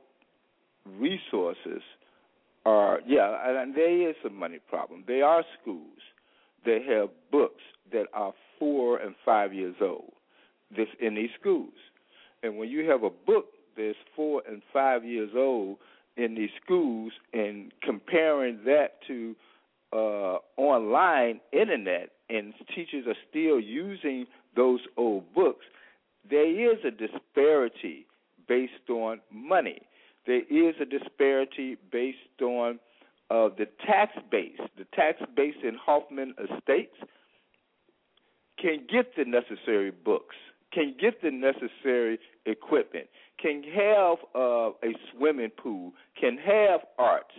resources 0.99 1.83
are 2.65 3.01
yeah, 3.07 3.61
and 3.63 3.75
there 3.75 4.11
is 4.11 4.17
a 4.25 4.31
money 4.31 4.59
problem. 4.69 5.05
There 5.07 5.25
are 5.25 5.45
schools 5.61 5.99
that 6.65 6.81
have 6.89 7.09
books 7.31 7.63
that 7.93 8.07
are 8.13 8.33
four 8.59 8.99
and 8.99 9.15
five 9.25 9.53
years 9.53 9.77
old. 9.81 10.13
This 10.75 10.89
in 11.01 11.15
these 11.15 11.31
schools, 11.39 11.75
and 12.43 12.57
when 12.57 12.69
you 12.69 12.89
have 12.91 13.03
a 13.03 13.11
book 13.11 13.47
that's 13.77 13.97
four 14.17 14.43
and 14.49 14.63
five 14.73 15.05
years 15.05 15.31
old 15.37 15.79
in 16.17 16.35
these 16.35 16.51
schools, 16.65 17.13
and 17.33 17.73
comparing 17.83 18.61
that 18.65 19.01
to 19.07 19.35
uh, 19.93 20.39
online 20.57 21.41
internet, 21.53 22.11
and 22.31 22.55
teachers 22.75 23.07
are 23.07 23.17
still 23.29 23.61
using 23.61 24.27
those 24.57 24.81
old 24.97 25.25
books, 25.35 25.65
there 26.29 26.73
is 26.73 26.79
a 26.87 26.91
disparity 26.91 28.07
based 28.49 28.89
on 28.89 29.21
money 29.31 29.83
there 30.27 30.43
is 30.43 30.75
a 30.81 30.85
disparity 30.85 31.77
based 31.91 32.19
on 32.41 32.79
uh, 33.31 33.49
the 33.57 33.67
tax 33.87 34.13
base. 34.31 34.59
The 34.77 34.85
tax 34.95 35.19
base 35.35 35.55
in 35.63 35.75
Hoffman 35.75 36.35
Estates 36.39 36.97
can 38.59 38.87
get 38.91 39.17
the 39.17 39.25
necessary 39.25 39.91
books, 39.91 40.37
can 40.73 40.95
get 41.01 41.23
the 41.23 41.31
necessary 41.31 42.19
equipment, 42.47 43.07
can 43.41 43.63
have 43.75 44.19
uh, 44.35 44.71
a 44.85 44.95
swimming 45.11 45.51
pool, 45.51 45.93
can 46.21 46.37
have 46.39 46.81
arts. 46.99 47.35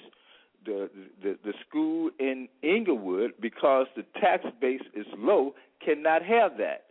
The, 0.65 0.89
the 1.22 1.38
the 1.43 1.54
school 1.67 2.10
in 2.19 2.48
Englewood, 2.63 3.34
because 3.41 3.88
the 3.98 4.06
tax 4.22 4.46
base 4.62 4.82
is 4.96 5.06
low, 5.17 5.56
cannot 5.86 6.24
have 6.24 6.58
that. 6.58 6.86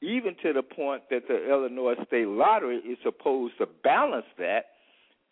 Even 0.00 0.34
to 0.42 0.52
the 0.52 0.62
point 0.62 1.02
that 1.10 1.28
the 1.28 1.50
Illinois 1.50 1.96
State 2.06 2.28
Lottery 2.28 2.76
is 2.78 2.96
supposed 3.02 3.58
to 3.58 3.66
balance 3.84 4.26
that 4.38 4.66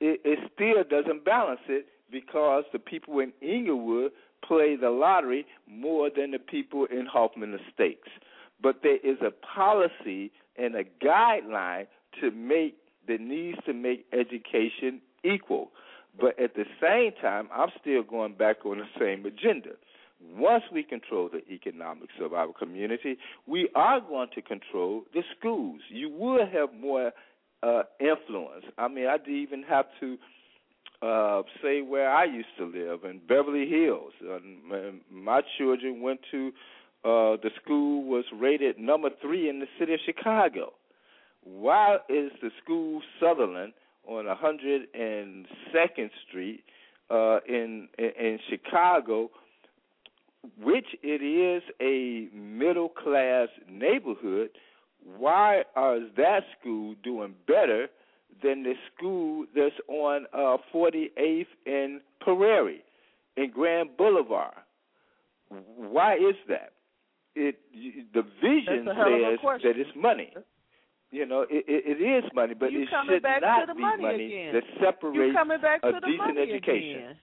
it, 0.00 0.20
it 0.24 0.38
still 0.54 0.85
doesn't 0.88 1.24
balance 1.24 1.61
it 1.68 1.87
because 2.11 2.64
the 2.72 2.78
people 2.78 3.18
in 3.20 3.32
Englewood 3.42 4.12
play 4.46 4.76
the 4.76 4.90
lottery 4.90 5.46
more 5.68 6.11
than 6.14 6.30
the 6.30 6.38
people 6.38 6.87
in 6.87 7.06
Hoffman 7.06 7.54
Estates. 7.54 8.09
But 8.62 8.80
there 8.82 8.96
is 8.96 9.18
a 9.20 9.30
policy 9.30 10.30
and 10.56 10.74
a 10.74 10.85
guideline 11.04 11.87
to 12.20 12.30
make 12.30 12.76
that 13.09 13.20
needs 13.20 13.59
to 13.66 13.72
make 13.72 14.06
education 14.12 15.00
equal. 15.24 15.70
But 16.18 16.38
at 16.40 16.54
the 16.54 16.64
same 16.80 17.12
time, 17.20 17.48
I'm 17.54 17.68
still 17.80 18.02
going 18.02 18.35
back 18.35 18.64
on 18.64 18.78
the 18.78 18.87
same 18.98 19.26
agenda. 19.26 19.70
Once 20.35 20.64
we 20.72 20.82
control 20.82 21.28
the 21.30 21.46
economics 21.52 22.14
of 22.20 22.32
our 22.32 22.52
community, 22.52 23.18
we 23.46 23.68
are 23.74 24.00
going 24.00 24.28
to 24.35 24.40
control 24.40 25.02
the 25.12 25.22
schools. 25.38 25.80
You 25.90 26.09
will 26.09 26.46
have 26.46 26.72
more 26.72 27.12
uh, 27.62 27.82
influence. 28.00 28.64
I 28.78 28.88
mean, 28.88 29.06
I 29.06 29.16
even 29.28 29.62
have 29.64 29.86
to 30.00 30.16
uh, 31.02 31.42
say 31.62 31.82
where 31.82 32.10
I 32.10 32.24
used 32.24 32.48
to 32.58 32.64
live 32.64 33.04
in 33.04 33.20
Beverly 33.28 33.68
Hills. 33.68 34.12
Uh, 34.22 34.38
my 35.10 35.42
children 35.58 36.00
went 36.00 36.20
to 36.30 36.52
uh, 37.04 37.36
the 37.40 37.50
school 37.62 38.02
was 38.04 38.24
rated 38.34 38.78
number 38.78 39.10
three 39.22 39.48
in 39.48 39.60
the 39.60 39.66
city 39.78 39.94
of 39.94 40.00
Chicago. 40.04 40.72
Why 41.44 41.98
is 42.08 42.32
the 42.42 42.50
school 42.62 43.00
Sutherland 43.20 43.74
on 44.08 44.24
102nd 44.24 46.10
Street 46.28 46.64
uh, 47.10 47.38
in 47.48 47.88
in 47.98 48.38
Chicago, 48.50 49.30
which 50.60 50.86
it 51.02 51.22
is 51.22 51.62
a 51.80 52.28
middle 52.34 52.88
class 52.88 53.48
neighborhood? 53.70 54.50
Why 55.18 55.60
is 55.60 56.02
that 56.16 56.40
school 56.58 56.94
doing 57.02 57.34
better 57.46 57.88
than 58.42 58.62
the 58.62 58.74
school 58.94 59.46
that's 59.54 59.74
on 59.88 60.26
uh, 60.32 60.56
48th 60.74 61.46
and 61.64 62.00
Prairie 62.20 62.82
in 63.36 63.50
Grand 63.50 63.96
Boulevard? 63.96 64.54
Why 65.48 66.14
is 66.14 66.34
that? 66.48 66.72
It 67.34 67.56
the 68.14 68.22
vision 68.42 68.86
says 68.86 69.38
that 69.62 69.74
it's 69.76 69.90
money. 69.94 70.32
You 71.12 71.24
know, 71.24 71.42
it, 71.42 71.64
it, 71.68 72.00
it 72.00 72.02
is 72.02 72.24
money, 72.34 72.54
but 72.54 72.72
you 72.72 72.82
it 72.82 72.88
should 72.90 73.22
not 73.22 73.76
be 73.76 73.80
money, 73.80 74.02
money 74.02 74.50
that 74.52 74.64
separates 74.82 75.36
a 75.82 75.92
decent 76.00 76.38
education. 76.38 76.98
Again. 76.98 77.16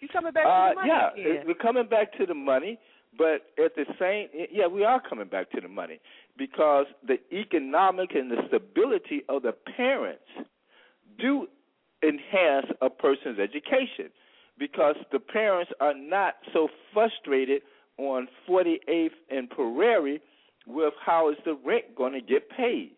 You 0.00 0.08
coming 0.08 0.32
back 0.32 0.46
uh, 0.46 0.68
to 0.68 0.74
the 0.74 0.74
money 0.76 0.88
yeah, 0.88 1.10
again. 1.12 1.44
we're 1.46 1.54
coming 1.54 1.86
back 1.88 2.16
to 2.18 2.26
the 2.26 2.34
money, 2.34 2.78
but 3.18 3.50
at 3.62 3.74
the 3.74 3.84
same, 3.98 4.28
yeah, 4.52 4.68
we 4.68 4.84
are 4.84 5.02
coming 5.06 5.26
back 5.26 5.50
to 5.50 5.60
the 5.60 5.68
money 5.68 6.00
because 6.38 6.86
the 7.06 7.18
economic 7.32 8.14
and 8.14 8.30
the 8.30 8.42
stability 8.46 9.22
of 9.28 9.42
the 9.42 9.52
parents 9.76 10.22
do 11.18 11.48
enhance 12.02 12.66
a 12.80 12.88
person's 12.88 13.40
education 13.40 14.10
because 14.56 14.94
the 15.10 15.18
parents 15.18 15.72
are 15.80 15.94
not 15.94 16.34
so 16.52 16.68
frustrated 16.94 17.62
on 17.98 18.28
48th 18.48 19.10
and 19.30 19.50
Prairie 19.50 20.20
with 20.66 20.94
how 21.04 21.30
is 21.30 21.36
the 21.44 21.58
rent 21.64 21.96
going 21.96 22.12
to 22.12 22.20
get 22.20 22.48
paid. 22.50 22.92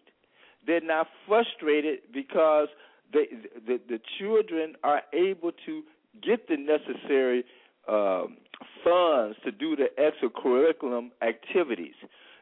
They're 0.67 0.83
not 0.83 1.07
frustrated 1.27 2.01
because 2.13 2.69
the, 3.13 3.25
the 3.67 3.81
the 3.89 4.01
children 4.19 4.75
are 4.85 5.03
able 5.15 5.53
to 5.67 5.83
get 6.23 6.47
the 6.49 6.57
necessary 6.57 7.45
um, 7.89 8.37
funds 8.85 9.37
to 9.45 9.53
do 9.53 9.77
the 9.77 9.89
extracurriculum 9.99 11.11
activities. 11.23 11.95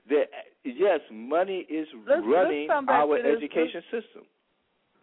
That 0.08 0.24
yes, 0.64 1.00
money 1.12 1.66
is 1.68 1.86
let's, 2.08 2.22
running 2.24 2.68
let's 2.68 2.86
our 2.88 3.18
education 3.18 3.82
system. 3.90 4.22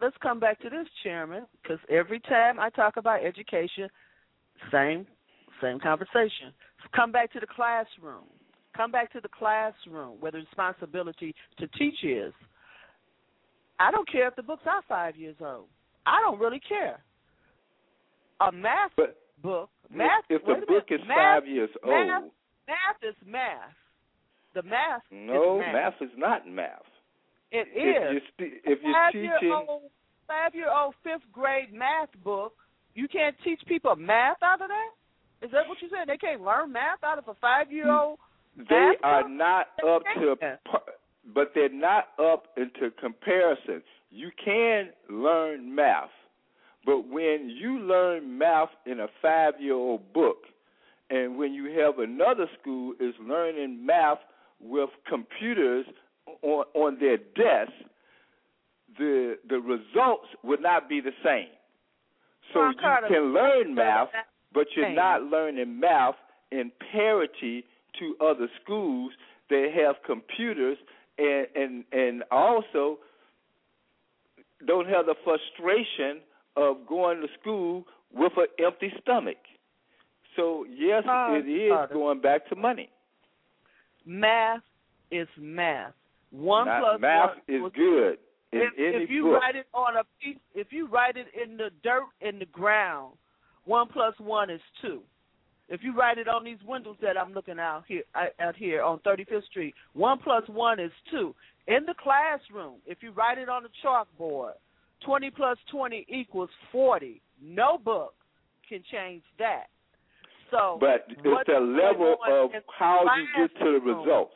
Let's 0.00 0.16
come 0.22 0.40
back 0.40 0.60
to 0.60 0.68
this, 0.68 0.86
Chairman, 1.02 1.46
because 1.62 1.78
every 1.88 2.20
time 2.20 2.60
I 2.60 2.70
talk 2.70 2.96
about 2.96 3.24
education, 3.24 3.88
same 4.72 5.06
same 5.62 5.78
conversation. 5.80 6.52
Come 6.94 7.12
back 7.12 7.32
to 7.32 7.40
the 7.40 7.46
classroom. 7.46 8.24
Come 8.76 8.90
back 8.90 9.12
to 9.12 9.20
the 9.20 9.28
classroom 9.28 10.16
where 10.20 10.32
the 10.32 10.38
responsibility 10.38 11.34
to 11.58 11.66
teach 11.78 12.04
is. 12.04 12.32
I 13.78 13.90
don't 13.90 14.10
care 14.10 14.28
if 14.28 14.36
the 14.36 14.42
books 14.42 14.62
are 14.66 14.82
five 14.88 15.16
years 15.16 15.36
old. 15.40 15.66
I 16.06 16.20
don't 16.20 16.38
really 16.38 16.60
care. 16.60 17.00
A 18.40 18.52
math 18.52 18.90
But 18.96 19.16
book, 19.42 19.70
math. 19.92 20.24
if 20.28 20.42
the 20.42 20.54
book 20.66 20.68
minute, 20.68 20.84
is 20.90 21.00
math, 21.08 21.16
five 21.42 21.46
years 21.48 21.70
old, 21.84 22.32
math 22.66 23.02
is 23.02 23.14
math. 23.24 23.74
The 24.54 24.62
math 24.62 25.02
no, 25.10 25.56
is 25.60 25.60
math. 25.66 25.72
math 25.74 25.94
is 26.00 26.16
not 26.16 26.48
math. 26.48 26.82
It 27.52 27.68
If 27.72 27.96
is. 27.96 28.12
you're, 28.12 28.48
st- 28.48 28.60
if 28.64 28.78
you're 28.82 29.06
teaching, 29.12 29.48
year 29.48 29.54
old 29.54 29.82
five 30.26 30.54
year 30.54 30.70
old 30.72 30.94
fifth 31.04 31.30
grade 31.32 31.72
math 31.72 32.08
book, 32.24 32.54
you 32.94 33.06
can't 33.08 33.36
teach 33.44 33.60
people 33.68 33.94
math 33.96 34.38
out 34.42 34.60
of 34.62 34.68
that? 34.68 34.90
Is 35.46 35.52
that 35.52 35.68
what 35.68 35.78
you 35.82 35.88
said? 35.90 36.08
They 36.08 36.16
can't 36.16 36.40
learn 36.42 36.72
math 36.72 37.04
out 37.04 37.18
of 37.18 37.28
a 37.28 37.34
five 37.34 37.70
year 37.70 37.90
old 37.90 38.18
they 38.56 38.64
math 38.70 38.96
are 39.04 39.22
book? 39.22 39.30
not 39.32 39.66
up 39.86 40.02
to, 40.14 40.36
but 41.34 41.52
they're 41.54 41.68
not 41.68 42.08
up 42.18 42.44
into 42.56 42.90
comparison. 42.98 43.82
You 44.10 44.30
can 44.42 44.90
learn 45.10 45.74
math, 45.74 46.08
but 46.86 47.08
when 47.08 47.50
you 47.50 47.80
learn 47.80 48.38
math 48.38 48.68
in 48.86 49.00
a 49.00 49.08
five-year-old 49.20 50.12
book, 50.12 50.36
and 51.10 51.36
when 51.36 51.52
you 51.52 51.78
have 51.80 51.98
another 51.98 52.46
school 52.60 52.94
is 53.00 53.12
learning 53.20 53.84
math 53.84 54.18
with 54.60 54.90
computers 55.08 55.84
on 56.42 56.64
on 56.74 56.96
their 57.00 57.18
desk, 57.18 57.72
the 58.98 59.36
the 59.48 59.58
results 59.58 60.28
would 60.44 60.62
not 60.62 60.88
be 60.88 61.00
the 61.00 61.12
same. 61.24 61.48
So 62.54 62.60
Well, 62.60 62.70
you 62.70 63.08
can 63.08 63.34
learn 63.34 63.74
math, 63.74 64.08
but 64.54 64.66
you're 64.76 64.94
not 64.94 65.22
learning 65.24 65.78
math 65.80 66.14
in 66.52 66.70
parity 66.92 67.64
to 67.98 68.16
other 68.24 68.48
schools 68.62 69.12
that 69.50 69.70
have 69.74 69.96
computers 70.06 70.78
and 71.18 71.46
and 71.54 71.84
and 71.92 72.22
also 72.30 72.98
don't 74.66 74.88
have 74.88 75.06
the 75.06 75.14
frustration 75.24 76.20
of 76.56 76.86
going 76.88 77.20
to 77.20 77.28
school 77.40 77.84
with 78.12 78.32
an 78.36 78.46
empty 78.64 78.92
stomach. 79.02 79.36
So 80.36 80.66
yes, 80.68 81.02
it 81.06 81.48
is 81.48 81.72
going 81.92 82.20
back 82.20 82.48
to 82.48 82.56
money. 82.56 82.90
Math 84.04 84.60
is 85.10 85.28
math. 85.38 85.92
One 86.30 86.66
Not- 86.66 86.80
plus 86.80 87.00
math 87.00 87.30
one 87.48 87.66
is 87.66 87.72
good 87.74 88.18
if, 88.52 88.72
if 88.76 89.10
you 89.10 89.24
book. 89.24 89.40
write 89.40 89.56
it 89.56 89.66
on 89.74 89.96
a 89.96 90.02
piece, 90.22 90.38
if 90.54 90.68
you 90.70 90.86
write 90.88 91.16
it 91.16 91.26
in 91.40 91.56
the 91.56 91.70
dirt 91.82 92.04
in 92.20 92.38
the 92.38 92.46
ground, 92.46 93.14
one 93.64 93.88
plus 93.88 94.14
one 94.18 94.50
is 94.50 94.60
two. 94.80 95.02
If 95.68 95.82
you 95.82 95.96
write 95.96 96.18
it 96.18 96.28
on 96.28 96.44
these 96.44 96.58
windows 96.64 96.96
that 97.02 97.18
I'm 97.18 97.32
looking 97.32 97.58
out 97.58 97.84
here 97.88 98.02
out 98.40 98.54
here 98.56 98.82
on 98.82 99.00
35th 99.00 99.44
Street, 99.46 99.74
one 99.94 100.18
plus 100.18 100.44
one 100.48 100.78
is 100.78 100.92
two. 101.10 101.34
In 101.66 101.84
the 101.84 101.94
classroom, 102.00 102.74
if 102.86 102.98
you 103.02 103.10
write 103.10 103.38
it 103.38 103.48
on 103.48 103.64
the 103.64 103.68
chalkboard, 103.84 104.52
20 105.04 105.30
plus 105.30 105.58
20 105.70 106.06
equals 106.08 106.50
40. 106.72 107.20
No 107.42 107.78
book 107.78 108.14
can 108.68 108.82
change 108.90 109.22
that. 109.38 109.66
So, 110.50 110.78
But 110.80 111.06
it's 111.08 111.20
the 111.46 111.60
level 111.60 112.16
of 112.30 112.50
how 112.78 113.04
you 113.16 113.26
get 113.36 113.58
to 113.58 113.72
the 113.72 113.80
results. 113.80 114.34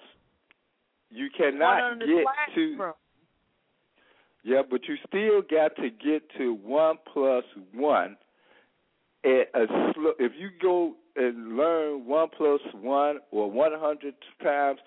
You 1.11 1.29
cannot 1.37 1.83
on 1.83 1.93
in 1.95 1.99
the 2.01 2.07
get 2.07 2.55
to. 2.55 2.93
Yeah, 4.43 4.63
but 4.69 4.81
you 4.89 4.97
still 5.07 5.43
got 5.43 5.77
to 5.77 5.91
get 5.91 6.23
to 6.39 6.55
one 6.55 6.97
plus 7.13 7.45
one 7.75 8.17
at 9.25 9.49
a 9.55 9.67
slow. 9.95 10.13
If 10.19 10.33
you 10.39 10.51
go 10.61 10.95
and 11.17 11.57
learn 11.57 12.07
one 12.07 12.29
plus 12.37 12.61
one 12.81 13.19
or 13.31 13.51
one 13.51 13.73
hundred 13.75 14.15
times 14.43 14.79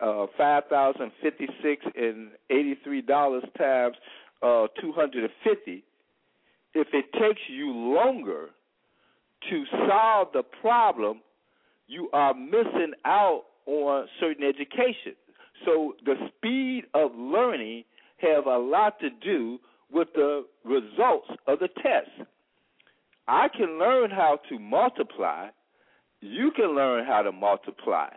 uh, 0.00 0.26
five 0.36 0.64
thousand 0.70 1.10
fifty 1.22 1.48
six 1.62 1.84
and 1.96 2.30
eighty 2.50 2.76
three 2.84 3.02
dollars 3.02 3.44
times 3.58 3.96
uh, 4.42 4.66
two 4.80 4.92
hundred 4.92 5.24
and 5.24 5.32
fifty, 5.42 5.84
if 6.74 6.88
it 6.92 7.06
takes 7.12 7.40
you 7.48 7.70
longer 7.70 8.50
to 9.50 9.64
solve 9.88 10.28
the 10.32 10.42
problem, 10.60 11.20
you 11.86 12.08
are 12.12 12.34
missing 12.34 12.92
out 13.04 13.42
on 13.66 14.06
certain 14.20 14.44
education. 14.44 15.14
So 15.64 15.94
the 16.04 16.14
speed 16.28 16.84
of 16.94 17.12
learning 17.14 17.84
have 18.18 18.46
a 18.46 18.58
lot 18.58 18.98
to 19.00 19.10
do 19.10 19.58
with 19.90 20.08
the 20.14 20.44
results 20.64 21.28
of 21.46 21.58
the 21.60 21.68
test. 21.68 22.28
I 23.28 23.48
can 23.48 23.78
learn 23.78 24.10
how 24.10 24.40
to 24.48 24.58
multiply. 24.58 25.48
You 26.20 26.50
can 26.56 26.74
learn 26.74 27.04
how 27.06 27.22
to 27.22 27.32
multiply. 27.32 28.08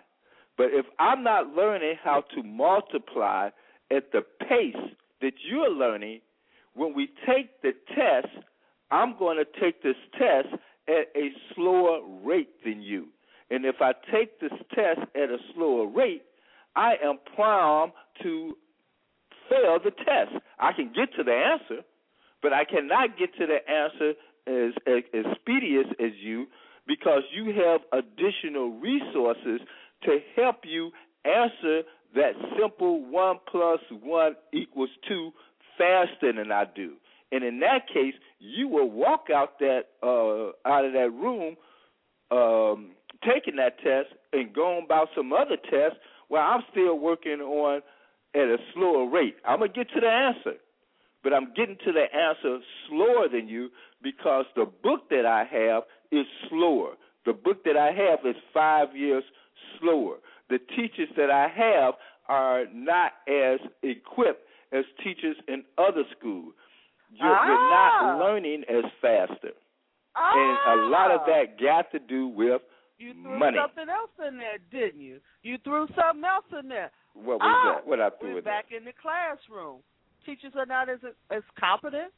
But 0.58 0.68
if 0.72 0.86
I'm 0.98 1.24
not 1.24 1.48
learning 1.56 1.96
how 2.04 2.24
to 2.36 2.44
multiply 2.44 3.50
at 3.92 4.12
the 4.12 4.22
pace 4.48 4.76
that 5.22 5.34
you're 5.50 5.72
learning, 5.72 6.22
when 6.74 6.94
we 6.94 7.10
take 7.26 7.62
the 7.62 7.74
test, 7.96 8.34
I'm 8.92 9.18
going 9.18 9.38
to 9.38 9.60
take 9.60 9.82
this 9.84 9.96
test 10.14 10.48
at 10.88 11.08
a 11.16 11.30
slower 11.56 12.00
rate 12.24 12.64
than 12.64 12.82
you. 12.82 13.08
And 13.50 13.66
if 13.66 13.76
I 13.82 13.94
take 14.12 14.40
this 14.40 14.52
test 14.74 15.02
at 15.16 15.30
a 15.30 15.38
slower 15.54 15.88
rate, 15.88 16.24
I 16.76 16.94
am 17.04 17.20
primed 17.36 17.94
to 18.24 18.56
fail 19.50 19.80
the 19.84 19.92
test. 19.92 20.44
I 20.60 20.74
can 20.74 20.92
get 20.94 21.14
to 21.18 21.24
the 21.24 21.34
answer, 21.34 21.84
but 22.42 22.54
I 22.54 22.66
cannot 22.66 23.18
get 23.18 23.34
to 23.38 23.48
the 23.48 23.60
answer 23.70 24.14
as, 24.48 24.74
as, 24.86 25.04
as 25.14 25.26
expedient 25.34 25.88
as 26.00 26.12
you 26.22 26.48
because 26.88 27.24
you 27.34 27.54
have 27.54 27.82
additional 27.92 28.72
resources 28.80 29.62
to 30.04 30.20
help 30.36 30.58
you 30.64 30.92
answer 31.26 31.82
that 32.16 32.34
simple 32.60 33.04
one 33.06 33.38
plus 33.50 33.80
one 34.02 34.36
equals 34.54 34.90
two 35.08 35.32
faster 35.78 36.34
than 36.34 36.52
I 36.52 36.66
do. 36.76 36.94
And 37.32 37.44
in 37.44 37.60
that 37.60 37.88
case, 37.88 38.14
you 38.40 38.68
will 38.68 38.90
walk 38.90 39.28
out 39.34 39.60
that 39.60 39.84
uh, 40.02 40.68
out 40.68 40.86
of 40.86 40.94
that 40.94 41.12
room 41.12 41.56
um, 42.32 42.92
taking 43.24 43.58
that 43.58 43.78
test 43.80 44.10
and 44.34 44.54
going 44.54 44.86
about 44.86 45.10
some 45.16 45.34
other 45.34 45.58
tests 45.70 45.98
while 46.28 46.44
I'm 46.44 46.64
still 46.72 46.98
working 46.98 47.42
on 47.42 47.82
at 48.36 48.42
a 48.42 48.58
slower 48.74 49.10
rate. 49.10 49.36
I'm 49.46 49.60
gonna 49.60 49.72
get 49.72 49.90
to 49.94 50.00
the 50.00 50.10
answer, 50.10 50.58
but 51.24 51.34
I'm 51.34 51.54
getting 51.56 51.78
to 51.86 51.92
the 51.92 52.06
answer 52.14 52.60
slower 52.88 53.28
than 53.32 53.48
you 53.48 53.70
because 54.02 54.46
the 54.56 54.66
book 54.66 55.10
that 55.10 55.26
I 55.26 55.44
have 55.52 55.84
is 56.12 56.26
slower. 56.50 56.94
The 57.26 57.34
book 57.34 57.64
that 57.66 57.76
I 57.76 57.88
have 57.88 58.20
is 58.26 58.36
five 58.54 58.96
years 58.96 59.24
slower. 59.80 60.18
The 60.50 60.60
teachers 60.76 61.10
that 61.18 61.30
I 61.30 61.48
have 61.50 61.94
are 62.30 62.66
not 62.74 63.14
as 63.28 63.60
equipped 63.84 64.44
as 64.72 64.84
teachers 65.04 65.36
in 65.48 65.64
other 65.78 66.04
schools. 66.18 66.54
You're, 67.12 67.28
you're 67.28 67.38
Ah. 67.38 68.18
not 68.18 68.20
learning 68.26 68.64
as 68.68 68.84
faster, 69.02 69.52
and 70.16 70.58
a 70.68 70.76
lot 70.88 71.12
of 71.12 71.22
Ah. 71.22 71.26
that 71.28 71.60
got 71.60 71.90
to 71.92 72.00
do 72.00 72.28
with 72.28 72.62
You 72.98 73.14
threw 73.14 73.40
money. 73.40 73.58
something 73.58 73.88
else 73.90 74.12
in 74.28 74.38
there, 74.38 74.58
didn't 74.72 75.00
you? 75.02 75.22
You 75.44 75.58
threw 75.60 75.88
something 75.96 76.26
else 76.26 76.46
in 76.60 76.68
there. 76.68 76.92
What 77.14 77.40
was 77.40 77.42
Ah, 77.44 77.74
that? 77.76 77.88
What 77.88 78.02
I 78.02 78.10
threw 78.12 78.32
We're 78.34 78.38
in 78.40 78.44
there? 78.44 78.54
back 78.54 78.72
in 78.72 78.84
the 78.84 78.94
classroom. 78.94 79.82
Teachers 80.26 80.54
are 80.56 80.66
not 80.66 80.90
as 80.90 81.00
as 81.30 81.44
competent 81.58 82.12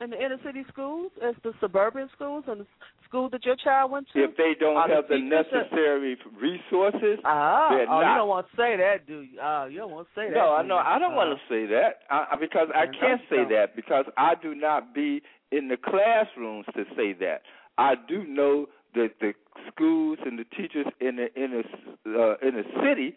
in 0.00 0.10
the 0.10 0.22
inner 0.24 0.38
city 0.44 0.62
schools 0.68 1.10
as 1.20 1.34
the 1.42 1.52
suburban 1.60 2.08
schools 2.10 2.44
and 2.46 2.60
the 2.60 2.66
school 3.08 3.28
that 3.30 3.44
your 3.44 3.56
child 3.56 3.90
went 3.90 4.06
to. 4.12 4.22
If 4.24 4.36
they 4.36 4.52
don't 4.58 4.76
Are 4.76 4.88
have 4.88 5.08
the 5.08 5.18
necessary 5.18 6.16
resources, 6.40 7.18
they're 7.22 7.22
oh, 7.24 8.00
you 8.00 8.14
don't 8.14 8.28
want 8.28 8.46
to 8.50 8.56
say 8.56 8.76
that, 8.76 9.06
do 9.06 9.20
you? 9.22 9.38
Oh, 9.42 9.66
you 9.66 9.78
don't 9.78 9.90
want 9.92 10.08
to 10.14 10.20
say 10.20 10.28
that. 10.28 10.34
no, 10.34 10.52
I 10.54 10.62
know? 10.62 10.76
I 10.76 10.98
don't 10.98 11.12
Uh, 11.12 11.16
want 11.16 11.38
to 11.38 11.42
say 11.52 11.66
that 11.66 12.00
I, 12.10 12.36
because 12.38 12.68
I 12.74 12.86
can't 12.86 13.20
say 13.30 13.44
that 13.54 13.74
because 13.74 14.04
I 14.16 14.34
do 14.40 14.54
not 14.54 14.94
be 14.94 15.22
in 15.50 15.68
the 15.68 15.76
classrooms 15.76 16.66
to 16.74 16.84
say 16.96 17.12
that. 17.14 17.42
I 17.78 17.94
do 18.08 18.24
know 18.26 18.66
that 18.94 19.12
the 19.20 19.32
schools 19.72 20.18
and 20.24 20.38
the 20.38 20.44
teachers 20.44 20.86
in 21.00 21.16
the 21.16 21.28
in 21.42 21.62
the 22.04 22.20
uh, 22.20 22.46
in 22.46 22.54
the 22.54 22.64
city 22.82 23.16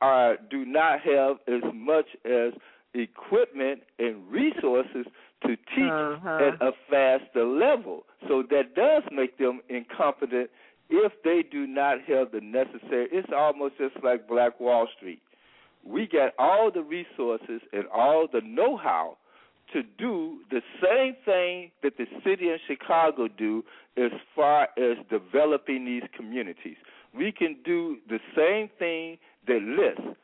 are 0.00 0.36
do 0.50 0.64
not 0.64 1.00
have 1.00 1.36
as 1.48 1.62
much 1.74 2.06
as 2.24 2.52
equipment 2.94 3.82
and 3.98 4.26
resources 4.30 5.06
to 5.42 5.56
teach 5.56 5.90
Uh-huh. 5.90 6.38
at 6.38 6.62
a 6.62 6.72
faster 6.90 7.44
level. 7.44 8.04
So 8.28 8.42
that 8.50 8.74
does 8.74 9.02
make 9.10 9.38
them 9.38 9.60
incompetent 9.68 10.50
if 10.88 11.12
they 11.22 11.42
do 11.42 11.66
not 11.66 12.00
have 12.02 12.30
the 12.32 12.40
necessary. 12.40 13.08
It's 13.12 13.32
almost 13.32 13.76
just 13.78 14.02
like 14.02 14.26
Black 14.28 14.58
Wall 14.60 14.88
Street. 14.96 15.20
We 15.84 16.06
got 16.06 16.32
all 16.38 16.70
the 16.70 16.82
resources 16.82 17.60
and 17.72 17.86
all 17.94 18.26
the 18.32 18.40
know-how 18.40 19.18
to 19.72 19.82
do 19.82 20.38
the 20.50 20.62
same 20.82 21.16
thing 21.24 21.70
that 21.82 21.96
the 21.96 22.06
city 22.24 22.50
of 22.50 22.60
Chicago 22.66 23.28
do 23.28 23.64
as 23.96 24.12
far 24.34 24.68
as 24.78 24.96
developing 25.10 25.84
these 25.84 26.04
communities. 26.16 26.76
We 27.16 27.32
can 27.32 27.56
do 27.64 27.98
the 28.08 28.20
same 28.36 28.68
thing 28.78 29.18
that 29.46 29.60
LISC, 29.62 30.16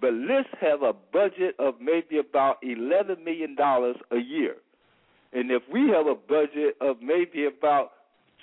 but 0.00 0.12
LISC 0.12 0.46
have 0.60 0.82
a 0.82 0.92
budget 1.12 1.56
of 1.58 1.74
maybe 1.80 2.18
about 2.18 2.58
eleven 2.62 3.24
million 3.24 3.54
dollars 3.54 3.96
a 4.10 4.18
year, 4.18 4.56
and 5.32 5.50
if 5.50 5.62
we 5.72 5.88
have 5.88 6.06
a 6.06 6.14
budget 6.14 6.76
of 6.80 6.96
maybe 7.02 7.46
about 7.46 7.92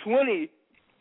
twenty 0.04 0.52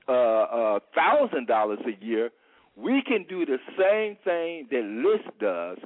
uh, 0.09 0.13
uh, 0.13 0.79
thousand 0.95 1.47
dollars 1.47 1.81
a 1.87 2.05
year, 2.05 2.31
we 2.77 3.03
can 3.07 3.25
do 3.29 3.45
the 3.47 3.59
same 3.79 4.17
thing 4.25 4.69
that 4.71 4.83
LISC 4.85 5.39
does, 5.41 5.79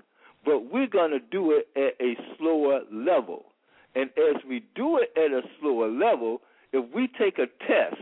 but 0.45 0.73
we're 0.73 0.87
going 0.87 1.11
to 1.11 1.21
do 1.21 1.53
it 1.53 1.69
at 1.77 2.05
a 2.05 2.15
slower 2.37 2.81
level. 2.93 3.47
And 3.95 4.11
as 4.11 4.43
we 4.49 4.65
do 4.75 4.99
it 4.99 5.11
at 5.17 5.33
a 5.33 5.43
slower 5.61 5.91
level, 5.91 6.41
if 6.73 6.85
we 6.95 7.09
take 7.19 7.39
a 7.39 7.47
test 7.67 8.01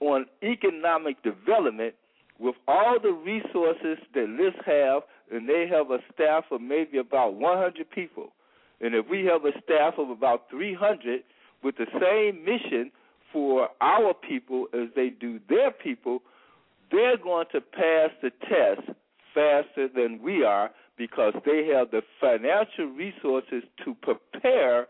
on 0.00 0.26
economic 0.42 1.22
development 1.22 1.94
with 2.38 2.56
all 2.66 2.98
the 3.00 3.12
resources 3.12 3.98
that 4.14 4.28
LISC 4.28 4.64
have, 4.66 5.02
and 5.30 5.48
they 5.48 5.66
have 5.70 5.90
a 5.90 5.98
staff 6.12 6.44
of 6.50 6.60
maybe 6.60 6.98
about 6.98 7.34
100 7.34 7.90
people, 7.90 8.32
and 8.80 8.94
if 8.94 9.06
we 9.08 9.24
have 9.24 9.44
a 9.44 9.52
staff 9.62 9.94
of 9.98 10.10
about 10.10 10.50
300 10.50 11.22
with 11.62 11.76
the 11.76 11.86
same 12.00 12.44
mission 12.44 12.90
for 13.32 13.68
our 13.80 14.14
people 14.14 14.66
as 14.74 14.88
they 14.94 15.08
do 15.08 15.40
their 15.48 15.70
people, 15.70 16.22
they're 16.90 17.16
going 17.16 17.46
to 17.52 17.60
pass 17.60 18.10
the 18.22 18.30
test 18.48 18.96
faster 19.34 19.88
than 19.88 20.20
we 20.22 20.44
are 20.44 20.70
because 20.96 21.34
they 21.44 21.68
have 21.74 21.90
the 21.90 22.02
financial 22.20 22.86
resources 22.86 23.64
to 23.84 23.94
prepare 24.02 24.86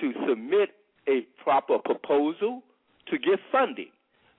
to 0.00 0.12
submit 0.28 0.70
a 1.08 1.22
proper 1.42 1.78
proposal 1.78 2.62
to 3.10 3.18
get 3.18 3.40
funding. 3.50 3.90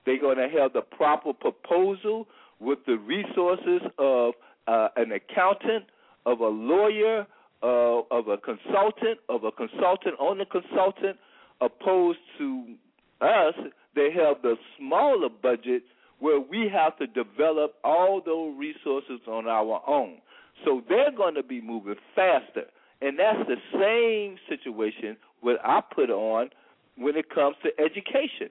They're 0.06 0.20
going 0.20 0.38
to 0.38 0.48
have 0.58 0.72
the 0.72 0.80
proper 0.80 1.32
proposal 1.32 2.26
with 2.60 2.78
the 2.86 2.96
resources 2.96 3.82
of 3.98 4.34
uh, 4.66 4.88
an 4.96 5.12
accountant, 5.12 5.84
of 6.24 6.40
a 6.40 6.48
lawyer, 6.48 7.26
uh, 7.62 8.00
of 8.10 8.28
a 8.28 8.36
consultant, 8.36 9.18
of 9.28 9.44
a 9.44 9.52
consultant 9.52 10.18
on 10.18 10.38
the 10.38 10.44
consultant, 10.44 11.16
opposed 11.60 12.18
to 12.38 12.74
us, 13.20 13.54
they 13.94 14.10
have 14.12 14.42
the 14.42 14.56
smaller 14.78 15.28
budget 15.28 15.82
where 16.18 16.40
we 16.40 16.68
have 16.72 16.96
to 16.98 17.06
develop 17.08 17.74
all 17.82 18.22
those 18.24 18.54
resources 18.58 19.20
on 19.26 19.46
our 19.46 19.82
own. 19.86 20.18
So 20.64 20.82
they're 20.88 21.10
going 21.10 21.34
to 21.34 21.42
be 21.42 21.60
moving 21.60 21.96
faster. 22.14 22.64
And 23.00 23.18
that's 23.18 23.48
the 23.48 23.56
same 23.74 24.38
situation 24.48 25.16
what 25.40 25.56
I 25.64 25.80
put 25.80 26.10
on 26.10 26.50
when 26.96 27.16
it 27.16 27.28
comes 27.30 27.56
to 27.64 27.70
education. 27.82 28.50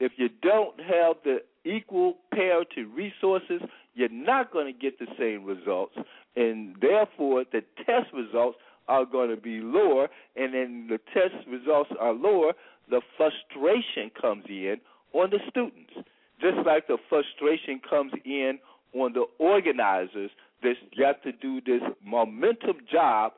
If 0.00 0.12
you 0.16 0.30
don't 0.42 0.80
have 0.80 1.16
the 1.24 1.42
equal 1.64 2.16
parity 2.32 2.84
resources, 2.84 3.60
you're 3.94 4.08
not 4.08 4.52
going 4.52 4.72
to 4.72 4.78
get 4.78 4.98
the 4.98 5.06
same 5.18 5.44
results, 5.44 5.94
and 6.36 6.76
therefore 6.80 7.44
the 7.52 7.62
test 7.84 8.12
results 8.14 8.56
are 8.88 9.04
going 9.04 9.30
to 9.30 9.36
be 9.36 9.60
lower. 9.60 10.08
And 10.36 10.54
then 10.54 10.88
the 10.88 10.98
test 11.12 11.46
results 11.48 11.90
are 12.00 12.12
lower, 12.12 12.52
the 12.90 13.00
frustration 13.16 14.10
comes 14.20 14.44
in 14.48 14.76
on 15.12 15.30
the 15.30 15.38
students, 15.50 15.92
just 16.40 16.66
like 16.66 16.86
the 16.86 16.98
frustration 17.08 17.80
comes 17.88 18.12
in 18.24 18.58
on 18.94 19.12
the 19.12 19.24
organizers 19.38 20.30
that's 20.62 20.78
got 20.98 21.22
to 21.22 21.32
do 21.32 21.60
this 21.60 21.82
momentum 22.04 22.78
job 22.90 23.32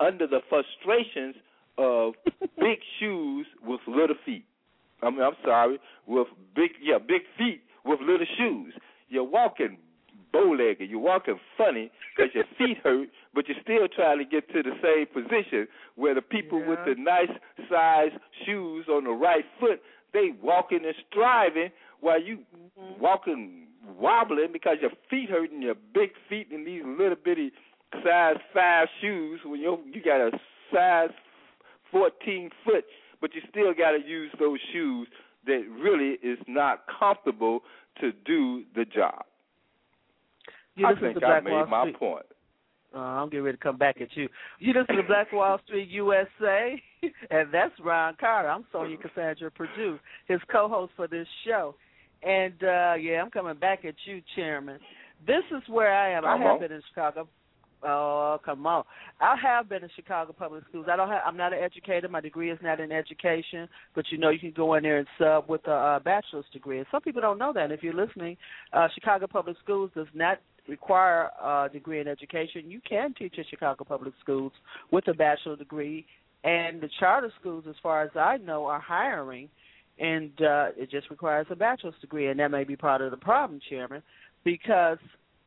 under 0.00 0.26
the 0.26 0.40
frustrations 0.48 1.36
of 1.78 2.14
big 2.58 2.78
shoes 2.98 3.46
with 3.64 3.80
little 3.86 4.16
feet. 4.24 4.44
I 5.02 5.10
mean, 5.10 5.20
I'm 5.20 5.36
sorry, 5.44 5.78
with 6.06 6.28
big 6.54 6.70
yeah, 6.80 6.98
big 6.98 7.22
feet 7.36 7.62
with 7.84 8.00
little 8.00 8.26
shoes. 8.38 8.72
You're 9.12 9.24
walking 9.24 9.76
bow-legged. 10.32 10.88
You're 10.88 10.98
walking 10.98 11.38
funny 11.58 11.90
because 12.16 12.34
your 12.34 12.44
feet 12.56 12.78
hurt, 12.82 13.08
but 13.34 13.44
you're 13.46 13.60
still 13.62 13.86
trying 13.94 14.18
to 14.18 14.24
get 14.24 14.50
to 14.52 14.62
the 14.62 14.72
same 14.82 15.06
position 15.12 15.68
where 15.96 16.14
the 16.14 16.22
people 16.22 16.58
Yeah. 16.60 16.68
with 16.68 16.78
the 16.86 16.94
nice 16.94 17.30
size 17.68 18.12
shoes 18.46 18.88
on 18.88 19.04
the 19.04 19.10
right 19.10 19.44
foot, 19.60 19.82
they 20.14 20.30
walking 20.40 20.84
and 20.86 20.94
striving 21.10 21.70
while 22.00 22.20
you 22.20 22.38
mm-hmm. 22.38 23.00
walking 23.00 23.66
wobbling 23.98 24.52
because 24.52 24.78
your 24.80 24.92
feet 25.10 25.28
hurting 25.28 25.60
your 25.60 25.74
big 25.92 26.10
feet 26.28 26.50
in 26.50 26.64
these 26.64 26.82
little 26.84 27.16
bitty 27.16 27.52
size 28.02 28.36
five 28.54 28.88
shoes 29.00 29.40
when 29.44 29.60
you 29.60 29.78
you 29.92 30.02
got 30.02 30.20
a 30.20 30.30
size 30.72 31.10
fourteen 31.90 32.48
foot, 32.64 32.84
but 33.20 33.34
you 33.34 33.42
still 33.50 33.74
got 33.74 33.90
to 33.90 34.02
use 34.06 34.30
those 34.38 34.58
shoes 34.72 35.08
that 35.46 35.62
really 35.68 36.18
is 36.22 36.38
not 36.46 36.84
comfortable 36.98 37.62
to 38.00 38.12
do 38.24 38.64
the 38.74 38.84
job. 38.84 39.24
You 40.74 40.86
I 40.86 40.98
think 40.98 41.22
I 41.22 41.40
made 41.40 41.52
Wall 41.52 41.66
my 41.66 41.82
Street. 41.82 41.98
point. 41.98 42.26
Uh, 42.94 42.98
I'm 42.98 43.30
getting 43.30 43.44
ready 43.44 43.56
to 43.56 43.62
come 43.62 43.78
back 43.78 44.00
at 44.00 44.14
you. 44.16 44.28
You 44.58 44.74
listen 44.74 44.96
to 44.96 45.02
Black 45.02 45.32
Wall 45.32 45.58
Street 45.64 45.88
USA, 45.88 46.80
and 47.30 47.48
that's 47.52 47.72
Ron 47.82 48.16
Carter. 48.20 48.48
I'm 48.50 48.64
Sonja 48.72 49.00
Cassandra 49.00 49.50
Perdue, 49.50 49.98
his 50.28 50.40
co-host 50.50 50.92
for 50.96 51.08
this 51.08 51.26
show. 51.46 51.74
And 52.22 52.62
uh 52.62 52.94
yeah, 52.94 53.22
I'm 53.22 53.30
coming 53.30 53.56
back 53.56 53.84
at 53.84 53.94
you, 54.04 54.20
Chairman. 54.36 54.78
This 55.26 55.42
is 55.50 55.62
where 55.68 55.92
I 55.92 56.12
am. 56.12 56.24
I 56.24 56.36
have 56.36 56.60
been 56.60 56.72
in 56.72 56.82
Chicago. 56.88 57.28
Oh, 57.84 58.38
come 58.44 58.66
on! 58.66 58.84
I 59.20 59.34
have 59.42 59.68
been 59.68 59.82
in 59.82 59.90
Chicago 59.96 60.32
public 60.32 60.64
schools. 60.68 60.86
I 60.90 60.96
don't 60.96 61.08
have. 61.08 61.22
I'm 61.26 61.36
not 61.36 61.52
an 61.52 61.58
educator. 61.62 62.08
My 62.08 62.20
degree 62.20 62.50
is 62.50 62.58
not 62.62 62.78
in 62.78 62.92
education, 62.92 63.68
but 63.94 64.04
you 64.10 64.18
know 64.18 64.30
you 64.30 64.38
can 64.38 64.52
go 64.52 64.74
in 64.74 64.84
there 64.84 64.98
and 64.98 65.06
sub 65.18 65.48
with 65.48 65.66
a 65.66 66.00
bachelor's 66.04 66.44
degree. 66.52 66.78
And 66.78 66.86
some 66.90 67.02
people 67.02 67.20
don't 67.20 67.38
know 67.38 67.52
that. 67.52 67.72
If 67.72 67.82
you're 67.82 67.94
listening, 67.94 68.36
uh, 68.72 68.88
Chicago 68.94 69.26
public 69.26 69.56
schools 69.62 69.90
does 69.94 70.06
not 70.14 70.38
require 70.68 71.30
a 71.42 71.68
degree 71.72 72.00
in 72.00 72.08
education. 72.08 72.70
You 72.70 72.80
can 72.88 73.14
teach 73.14 73.34
at 73.38 73.46
Chicago 73.50 73.84
public 73.84 74.14
schools 74.20 74.52
with 74.90 75.08
a 75.08 75.14
bachelor 75.14 75.56
degree, 75.56 76.06
and 76.44 76.80
the 76.80 76.88
charter 77.00 77.32
schools, 77.40 77.64
as 77.68 77.74
far 77.82 78.02
as 78.02 78.10
I 78.14 78.36
know, 78.38 78.66
are 78.66 78.80
hiring, 78.80 79.48
and 79.98 80.30
uh, 80.40 80.68
it 80.76 80.90
just 80.90 81.10
requires 81.10 81.46
a 81.50 81.56
bachelor's 81.56 81.94
degree, 82.00 82.28
and 82.28 82.38
that 82.40 82.50
may 82.50 82.64
be 82.64 82.76
part 82.76 83.00
of 83.00 83.10
the 83.10 83.16
problem, 83.16 83.60
Chairman, 83.68 84.02
because 84.44 84.98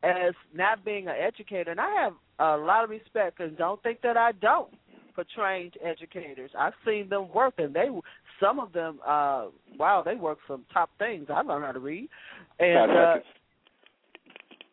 as 0.02 0.34
not 0.54 0.84
being 0.84 1.08
an 1.08 1.14
educator, 1.18 1.70
and 1.70 1.80
I 1.80 2.02
have 2.02 2.12
a 2.38 2.56
lot 2.56 2.84
of 2.84 2.90
respect, 2.90 3.40
and 3.40 3.56
don't 3.56 3.82
think 3.82 4.00
that 4.02 4.16
I 4.16 4.32
don't 4.32 4.72
for 5.14 5.24
trained 5.34 5.74
educators. 5.84 6.50
I've 6.58 6.74
seen 6.84 7.08
them 7.08 7.32
work, 7.34 7.54
and 7.58 7.74
they 7.74 7.88
some 8.40 8.60
of 8.60 8.72
them, 8.72 8.98
uh, 9.06 9.46
wow, 9.78 10.02
they 10.04 10.14
work 10.14 10.38
some 10.46 10.64
top 10.72 10.90
things. 10.98 11.28
I 11.30 11.40
learned 11.40 11.64
how 11.64 11.72
to 11.72 11.78
read, 11.78 12.08
and 12.58 12.92
uh, 12.92 13.14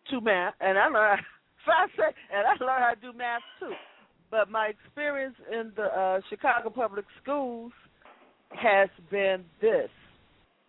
to 0.10 0.22
math, 0.22 0.54
and 0.60 0.78
I 0.78 0.88
learned 0.88 1.22
five 1.66 1.90
and 1.98 2.46
I 2.46 2.64
learned 2.64 2.84
how 2.84 2.94
to 2.94 3.02
do 3.02 3.18
math 3.18 3.42
too. 3.60 3.72
But 4.30 4.50
my 4.50 4.68
experience 4.68 5.36
in 5.52 5.72
the 5.76 5.84
uh, 5.84 6.20
Chicago 6.30 6.70
public 6.70 7.06
schools 7.22 7.72
has 8.50 8.90
been 9.10 9.46
this. 9.62 9.90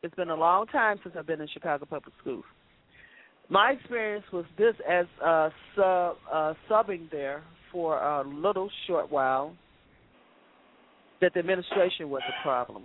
It's 0.03 0.14
been 0.14 0.30
a 0.30 0.36
long 0.36 0.66
time 0.66 0.99
since 1.03 1.14
I've 1.18 1.26
been 1.26 1.40
in 1.40 1.49
Chicago 1.49 1.86
public 1.86 2.14
schools. 2.20 2.45
My 3.51 3.72
experience 3.72 4.24
was 4.32 4.45
this 4.57 4.74
as 4.88 5.07
uh, 5.24 5.51
sub 5.76 6.16
uh, 6.32 6.55
subbing 6.70 7.11
there 7.11 7.42
for 7.70 7.99
a 7.99 8.26
little 8.26 8.70
short 8.86 9.11
while. 9.11 9.55
That 11.20 11.32
the 11.32 11.40
administration 11.40 12.11
was 12.11 12.22
a 12.28 12.42
problem. 12.42 12.84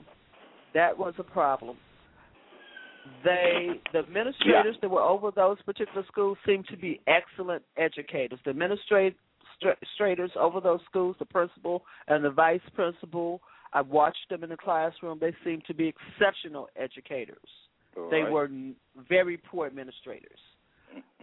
That 0.74 0.98
was 0.98 1.14
a 1.18 1.24
problem 1.24 1.78
they 3.24 3.82
the 3.94 4.00
administrators 4.00 4.76
that 4.82 4.90
were 4.90 5.02
over 5.02 5.32
those 5.32 5.62
particular 5.64 6.06
schools 6.08 6.38
seemed 6.46 6.68
to 6.68 6.78
be 6.78 7.02
excellent 7.08 7.64
educators. 7.78 8.40
The 8.46 8.52
administrators 8.52 10.32
over 10.40 10.62
those 10.62 10.80
schools, 10.90 11.16
the 11.20 11.26
principal 11.26 11.84
and 12.08 12.24
the 12.24 12.30
vice 12.30 12.62
principal, 12.76 13.42
I 13.74 13.82
watched 13.82 14.30
them 14.30 14.44
in 14.44 14.50
the 14.50 14.58
classroom. 14.58 15.18
They 15.20 15.36
seemed 15.44 15.64
to 15.68 15.74
be 15.74 15.88
exceptional 15.88 16.70
educators. 16.76 17.38
All 17.98 18.10
They 18.10 18.22
right. 18.22 18.32
were 18.32 18.50
very 19.08 19.38
poor 19.38 19.68
administrators. 19.68 20.40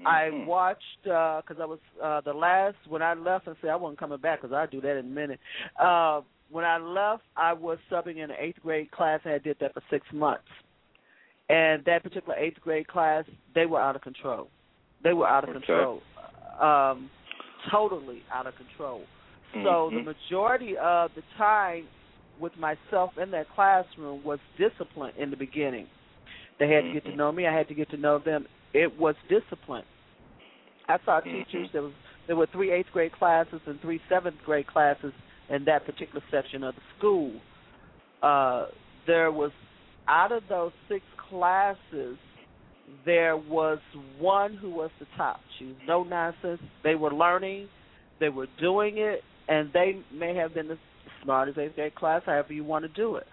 I 0.05 0.31
Mhm. 0.31 0.47
watched 0.47 1.03
because 1.03 1.61
I 1.61 1.65
was 1.65 1.81
uh 2.03 2.21
the 2.21 2.33
last 2.33 2.77
when 2.87 3.03
I 3.03 3.15
left 3.15 3.47
and 3.47 3.57
said 3.61 3.71
I 3.71 3.77
wasn't 3.77 3.99
coming 3.99 4.19
back 4.19 4.43
because 4.43 4.55
I 4.55 4.67
do 4.67 4.81
that 4.81 4.97
in 4.97 5.07
a 5.07 5.09
minute. 5.09 5.41
Uh, 5.79 6.21
when 6.49 6.65
I 6.65 6.79
left, 6.79 7.25
I 7.37 7.53
was 7.53 7.79
subbing 7.91 8.19
in 8.19 8.31
an 8.31 8.37
eighth 8.39 8.63
grade 8.63 8.91
class 8.93 9.21
and 9.25 9.35
I 9.35 9.39
did 9.39 9.59
that 9.61 9.75
for 9.75 9.83
six 9.91 10.07
months. 10.13 10.47
And 11.49 11.85
that 11.85 12.03
particular 12.03 12.37
eighth 12.37 12.61
grade 12.61 12.87
class, 12.89 13.25
they 13.55 13.67
were 13.67 13.81
out 13.81 13.97
of 13.97 14.03
control. 14.03 14.49
They 15.03 15.13
were 15.13 15.27
out 15.27 15.45
of 15.45 15.51
Okay. 15.51 15.61
control, 15.61 16.03
um, 16.61 17.11
totally 17.71 18.23
out 18.33 18.47
of 18.47 18.55
control. 18.57 19.07
So 19.65 19.91
the 19.91 20.01
Mhm. 20.01 20.05
majority 20.05 20.77
of 20.77 21.15
the 21.15 21.23
time 21.37 21.89
with 22.39 22.57
myself 22.59 23.17
in 23.19 23.31
that 23.31 23.49
classroom 23.49 24.23
was 24.23 24.39
discipline 24.57 25.15
in 25.17 25.31
the 25.31 25.37
beginning. 25.37 25.89
They 26.59 26.71
had 26.71 26.85
to 26.85 26.93
get 26.93 27.05
to 27.05 27.13
Mhm. 27.13 27.17
know 27.17 27.33
me. 27.33 27.47
I 27.47 27.53
had 27.53 27.69
to 27.69 27.75
get 27.75 27.91
to 27.91 27.97
know 27.97 28.19
them. 28.19 28.47
It 28.73 28.99
was 28.99 29.15
discipline. 29.29 29.85
I 30.89 30.99
saw 31.05 31.21
Mhm. 31.21 31.33
teachers. 31.33 31.71
There 31.73 31.83
was 31.83 31.93
there 32.27 32.37
were 32.37 32.47
three 32.47 32.73
eighth 32.73 32.91
grade 32.93 33.13
classes 33.13 33.61
and 33.67 33.81
three 33.81 34.01
seventh 34.09 34.43
grade 34.45 34.67
classes 34.67 35.13
in 35.49 35.65
that 35.65 35.85
particular 35.87 36.23
section 36.31 36.65
of 36.65 36.75
the 36.75 36.81
school. 36.99 37.33
Uh, 38.21 38.67
there 39.07 39.31
was 39.31 39.53
out 40.09 40.33
of 40.33 40.47
those 40.49 40.73
six 40.89 41.05
classes, 41.17 42.19
there 43.05 43.37
was 43.37 43.79
one 44.19 44.55
who 44.55 44.71
was 44.71 44.91
the 44.99 45.07
top. 45.17 45.41
She 45.59 45.67
was 45.67 45.77
no 45.87 46.03
nonsense. 46.03 46.61
They 46.83 46.95
were 46.95 47.13
learning, 47.13 47.69
they 48.19 48.29
were 48.29 48.47
doing 48.59 48.99
it, 48.99 49.23
and 49.49 49.73
they 49.73 50.03
may 50.13 50.35
have 50.35 50.55
been 50.55 50.69
the 50.69 50.79
smartest 51.23 51.59
eighth 51.59 51.75
grade 51.77 51.95
class, 51.95 52.23
however 52.25 52.53
you 52.53 52.65
want 52.65 52.85
to 52.85 52.89
do 52.89 53.17
it. 53.17 53.27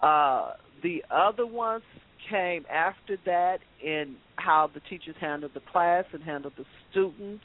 Uh, 0.00 0.52
the 0.82 1.04
other 1.10 1.46
ones 1.46 1.82
came 2.30 2.64
after 2.70 3.16
that 3.26 3.58
in 3.82 4.16
how 4.36 4.70
the 4.72 4.80
teachers 4.88 5.16
handled 5.20 5.52
the 5.54 5.62
class 5.72 6.04
and 6.12 6.22
handled 6.22 6.54
the 6.56 6.64
students 6.90 7.44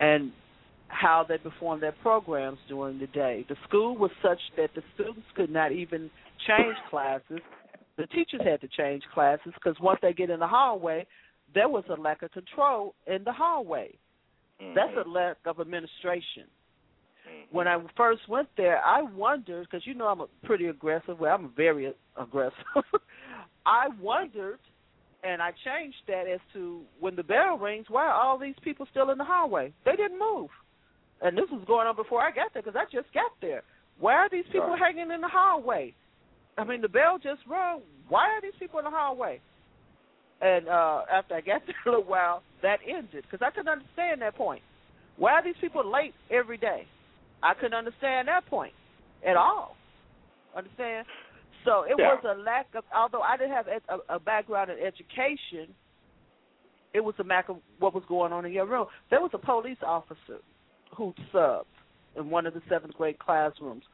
and 0.00 0.32
how 0.88 1.24
they 1.28 1.38
performed 1.38 1.82
their 1.82 1.94
programs 2.02 2.58
during 2.68 2.98
the 2.98 3.06
day. 3.08 3.44
The 3.48 3.56
school 3.68 3.96
was 3.96 4.10
such 4.22 4.38
that 4.56 4.70
the 4.74 4.82
students 4.94 5.26
could 5.34 5.50
not 5.50 5.72
even 5.72 6.10
change 6.46 6.76
classes. 6.90 7.40
The 7.96 8.06
teachers 8.06 8.40
had 8.44 8.60
to 8.60 8.68
change 8.68 9.02
classes 9.12 9.52
because 9.54 9.76
once 9.80 9.98
they 10.02 10.12
get 10.12 10.30
in 10.30 10.40
the 10.40 10.46
hallway, 10.46 11.06
there 11.54 11.68
was 11.68 11.84
a 11.88 12.00
lack 12.00 12.22
of 12.22 12.32
control 12.32 12.94
in 13.06 13.24
the 13.24 13.32
hallway. 13.32 13.94
Mm-hmm. 14.60 14.74
That's 14.74 15.06
a 15.06 15.08
lack 15.08 15.36
of 15.46 15.60
administration. 15.60 16.44
When 17.50 17.68
I 17.68 17.80
first 17.96 18.28
went 18.28 18.48
there, 18.56 18.78
I 18.84 19.02
wondered 19.02 19.66
because 19.70 19.86
you 19.86 19.94
know 19.94 20.06
I'm 20.06 20.20
a 20.20 20.26
pretty 20.44 20.66
aggressive. 20.66 21.18
Well, 21.18 21.34
I'm 21.34 21.52
very 21.56 21.92
aggressive. 22.16 22.54
I 23.66 23.88
wondered, 24.00 24.58
and 25.22 25.40
I 25.42 25.52
changed 25.64 25.96
that 26.08 26.26
as 26.32 26.40
to 26.52 26.82
when 27.00 27.16
the 27.16 27.22
bell 27.22 27.58
rings, 27.58 27.86
why 27.88 28.06
are 28.06 28.12
all 28.12 28.38
these 28.38 28.54
people 28.62 28.86
still 28.90 29.10
in 29.10 29.18
the 29.18 29.24
hallway? 29.24 29.72
They 29.84 29.96
didn't 29.96 30.18
move, 30.18 30.50
and 31.22 31.36
this 31.36 31.50
was 31.50 31.64
going 31.66 31.86
on 31.86 31.96
before 31.96 32.20
I 32.22 32.30
got 32.30 32.52
there 32.52 32.62
because 32.62 32.76
I 32.78 32.84
just 32.92 33.12
got 33.14 33.30
there. 33.40 33.62
Why 33.98 34.14
are 34.14 34.28
these 34.30 34.44
people 34.46 34.68
Right. 34.70 34.78
hanging 34.78 35.10
in 35.10 35.20
the 35.20 35.28
hallway? 35.28 35.94
I 36.58 36.64
mean, 36.64 36.80
the 36.82 36.88
bell 36.88 37.18
just 37.18 37.40
rung. 37.48 37.80
Why 38.08 38.24
are 38.28 38.40
these 38.42 38.56
people 38.58 38.78
in 38.78 38.84
the 38.84 38.90
hallway? 38.90 39.40
And 40.40 40.68
uh 40.68 41.02
after 41.12 41.34
I 41.34 41.40
got 41.40 41.62
there 41.66 41.76
a 41.86 41.90
little 41.90 42.04
while, 42.04 42.42
that 42.62 42.80
ended 42.86 43.24
because 43.30 43.40
I 43.44 43.50
couldn't 43.50 43.68
understand 43.72 44.22
that 44.22 44.36
point. 44.36 44.62
Why 45.16 45.32
are 45.32 45.44
these 45.44 45.54
people 45.60 45.84
late 45.90 46.14
every 46.30 46.58
day? 46.58 46.86
I 47.42 47.54
couldn't 47.54 47.74
understand 47.74 48.28
that 48.28 48.46
point 48.46 48.74
at 49.26 49.36
all. 49.36 49.76
Understand? 50.56 51.06
So 51.64 51.82
it 51.82 51.96
Yeah. 51.98 52.14
was 52.14 52.24
a 52.24 52.34
lack 52.34 52.74
of. 52.74 52.84
Although 52.94 53.22
I 53.22 53.36
didn't 53.36 53.52
have 53.52 53.68
a, 53.68 54.14
a 54.14 54.18
background 54.18 54.70
in 54.70 54.78
education, 54.78 55.74
it 56.92 57.00
was 57.00 57.14
a 57.18 57.24
lack 57.24 57.48
of 57.48 57.58
what 57.78 57.94
was 57.94 58.04
going 58.06 58.32
on 58.32 58.44
in 58.44 58.52
your 58.52 58.66
room. 58.66 58.86
There 59.10 59.20
was 59.20 59.30
a 59.34 59.38
police 59.38 59.78
officer 59.82 60.40
who 60.96 61.14
subbed 61.32 61.64
in 62.16 62.30
one 62.30 62.46
of 62.46 62.54
the 62.54 62.62
seventh 62.68 62.94
grade 62.94 63.18
classrooms. 63.18 63.84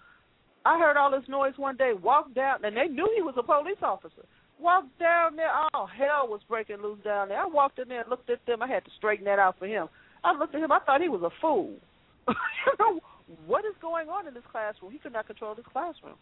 I 0.65 0.79
heard 0.79 0.97
all 0.97 1.11
this 1.11 1.27
noise 1.29 1.55
one 1.57 1.77
day. 1.77 1.93
Walked 1.95 2.35
down, 2.35 2.65
and 2.65 2.77
they 2.77 2.87
knew 2.87 3.11
he 3.17 3.23
was 3.23 3.35
a 3.39 3.43
police 3.43 3.83
officer. 3.83 4.27
Walked 4.59 4.99
down 4.99 5.37
there, 5.37 5.51
all 5.73 5.87
hell 5.87 6.29
was 6.29 6.43
breaking 6.47 6.83
loose 6.83 7.03
down 7.03 7.29
there. 7.29 7.41
I 7.41 7.47
walked 7.47 7.79
in 7.79 7.89
there, 7.89 8.03
and 8.03 8.11
looked 8.11 8.29
at 8.29 8.45
them. 8.47 8.63
I 8.63 8.67
had 8.69 8.85
to 8.85 8.91
straighten 8.99 9.25
that 9.25 9.39
out 9.39 9.59
for 9.59 9.67
him. 9.67 9.89
I 10.23 10.37
looked 10.37 10.55
at 10.55 10.61
him. 10.61 10.71
I 10.71 10.81
thought 10.81 11.01
he 11.01 11.09
was 11.09 11.23
a 11.23 11.31
fool. 11.41 11.73
you 12.29 12.35
know 12.79 13.01
what 13.47 13.65
is 13.65 13.73
going 13.81 14.09
on 14.09 14.29
in 14.29 14.35
this 14.35 14.43
classroom? 14.51 14.93
He 14.93 14.99
could 14.99 15.15
not 15.15 15.27
control 15.27 15.55
this 15.55 15.65
classroom. 15.73 16.17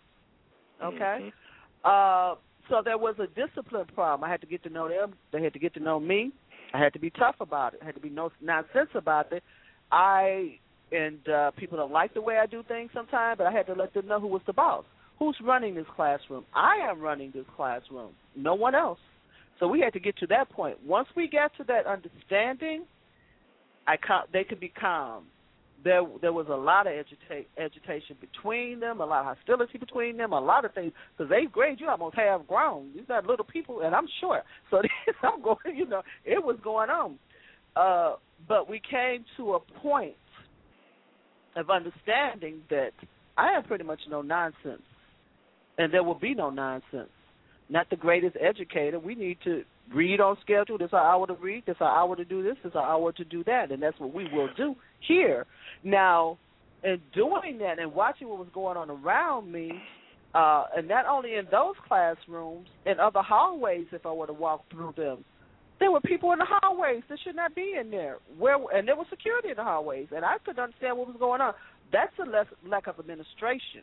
Okay. 0.82 1.32
Mhm. 1.32 1.32
Uh, 1.84 2.36
so 2.68 2.82
there 2.82 2.98
was 2.98 3.18
a 3.18 3.26
discipline 3.28 3.86
problem. 3.94 4.28
I 4.28 4.30
had 4.30 4.40
to 4.42 4.46
get 4.46 4.62
to 4.64 4.70
know 4.70 4.88
them. 4.88 5.14
They 5.32 5.42
had 5.42 5.52
to 5.54 5.58
get 5.58 5.74
to 5.74 5.80
know 5.80 5.98
me. 5.98 6.32
I 6.74 6.78
had 6.78 6.92
to 6.92 6.98
be 6.98 7.10
tough 7.10 7.36
about 7.40 7.74
it. 7.74 7.80
I 7.82 7.86
had 7.86 7.94
to 7.94 8.00
be 8.00 8.10
no 8.10 8.30
nonsense 8.40 8.90
about 8.94 9.32
it. 9.32 9.42
I 9.90 10.58
and 10.90 11.28
uh, 11.28 11.50
people 11.52 11.76
don't 11.76 11.92
like 11.92 12.14
the 12.14 12.20
way 12.22 12.38
I 12.38 12.46
do 12.46 12.62
things 12.62 12.90
sometimes, 12.94 13.38
but 13.38 13.46
I 13.46 13.52
had 13.52 13.66
to 13.66 13.74
let 13.74 13.92
them 13.92 14.06
know 14.06 14.20
who 14.20 14.26
was 14.26 14.42
the 14.46 14.52
boss. 14.52 14.84
Who's 15.18 15.36
running 15.42 15.74
this 15.74 15.86
classroom? 15.94 16.44
I 16.54 16.76
am 16.76 17.00
running 17.00 17.30
this 17.34 17.44
classroom. 17.56 18.12
No 18.36 18.54
one 18.54 18.74
else. 18.74 19.00
So 19.58 19.66
we 19.66 19.80
had 19.80 19.92
to 19.94 20.00
get 20.00 20.16
to 20.18 20.26
that 20.28 20.48
point. 20.50 20.78
Once 20.86 21.08
we 21.16 21.28
got 21.28 21.54
to 21.58 21.64
that 21.64 21.86
understanding, 21.86 22.84
I 23.86 23.96
ca- 23.96 24.26
they 24.32 24.44
could 24.44 24.60
be 24.60 24.68
calm. 24.68 25.24
There, 25.84 26.02
there 26.20 26.32
was 26.32 26.46
a 26.48 26.56
lot 26.56 26.86
of 26.86 26.92
agita- 26.92 27.46
agitation 27.56 28.16
between 28.20 28.80
them, 28.80 29.00
a 29.00 29.06
lot 29.06 29.20
of 29.20 29.36
hostility 29.36 29.78
between 29.78 30.16
them, 30.16 30.32
a 30.32 30.40
lot 30.40 30.64
of 30.64 30.74
things. 30.74 30.92
Because 31.16 31.32
eighth 31.32 31.52
grade, 31.52 31.80
you 31.80 31.88
almost 31.88 32.16
have 32.16 32.48
grown. 32.48 32.90
These 32.94 33.04
not 33.08 33.26
little 33.26 33.44
people, 33.44 33.82
and 33.82 33.94
I'm 33.94 34.08
short, 34.20 34.42
so 34.70 34.82
I'm 35.22 35.40
going. 35.40 35.76
You 35.76 35.86
know, 35.86 36.02
it 36.24 36.42
was 36.42 36.56
going 36.62 36.90
on. 36.90 37.18
Uh, 37.76 38.16
but 38.48 38.68
we 38.68 38.80
came 38.90 39.24
to 39.36 39.54
a 39.54 39.60
point 39.60 40.16
of 41.56 41.70
understanding 41.70 42.60
that 42.70 42.92
I 43.36 43.52
am 43.52 43.62
pretty 43.64 43.84
much 43.84 44.00
no 44.10 44.20
nonsense, 44.20 44.82
and 45.78 45.92
there 45.92 46.02
will 46.02 46.18
be 46.18 46.34
no 46.34 46.50
nonsense. 46.50 47.10
Not 47.68 47.88
the 47.90 47.96
greatest 47.96 48.36
educator. 48.40 48.98
We 48.98 49.14
need 49.14 49.38
to 49.44 49.62
read 49.94 50.20
on 50.20 50.36
schedule. 50.40 50.78
This 50.78 50.88
is 50.88 50.94
our 50.94 51.12
hour 51.12 51.26
to 51.26 51.34
read. 51.34 51.64
This 51.66 51.76
is 51.76 51.82
our 51.82 51.96
hour 51.96 52.16
to 52.16 52.24
do 52.24 52.42
this. 52.42 52.56
This 52.62 52.70
is 52.70 52.76
our 52.76 52.86
hour 52.86 53.12
to 53.12 53.24
do 53.24 53.44
that, 53.44 53.70
and 53.70 53.82
that's 53.82 53.98
what 53.98 54.12
we 54.12 54.24
will 54.32 54.48
do 54.56 54.74
here. 55.06 55.46
Now, 55.84 56.38
in 56.84 57.00
doing 57.14 57.58
that 57.58 57.78
and 57.78 57.92
watching 57.92 58.28
what 58.28 58.38
was 58.38 58.48
going 58.52 58.76
on 58.76 58.90
around 58.90 59.50
me, 59.50 59.72
uh, 60.34 60.64
and 60.76 60.86
not 60.86 61.06
only 61.06 61.34
in 61.34 61.46
those 61.50 61.74
classrooms, 61.86 62.68
in 62.86 63.00
other 63.00 63.22
hallways, 63.22 63.86
if 63.92 64.04
I 64.04 64.12
were 64.12 64.26
to 64.26 64.32
walk 64.32 64.64
through 64.70 64.94
them, 64.96 65.24
there 65.80 65.90
were 65.90 66.00
people 66.00 66.32
in 66.32 66.38
the 66.38 66.46
hallways 66.46 67.02
that 67.08 67.18
should 67.24 67.36
not 67.36 67.54
be 67.54 67.74
in 67.80 67.90
there. 67.90 68.18
Where 68.36 68.56
and 68.74 68.86
there 68.86 68.96
was 68.96 69.06
security 69.10 69.50
in 69.50 69.56
the 69.56 69.64
hallways, 69.64 70.08
and 70.14 70.24
I 70.24 70.36
couldn't 70.44 70.62
understand 70.62 70.98
what 70.98 71.06
was 71.06 71.16
going 71.18 71.40
on. 71.40 71.54
That's 71.92 72.12
a 72.18 72.28
less, 72.28 72.46
lack 72.66 72.86
of 72.88 72.98
administration. 72.98 73.82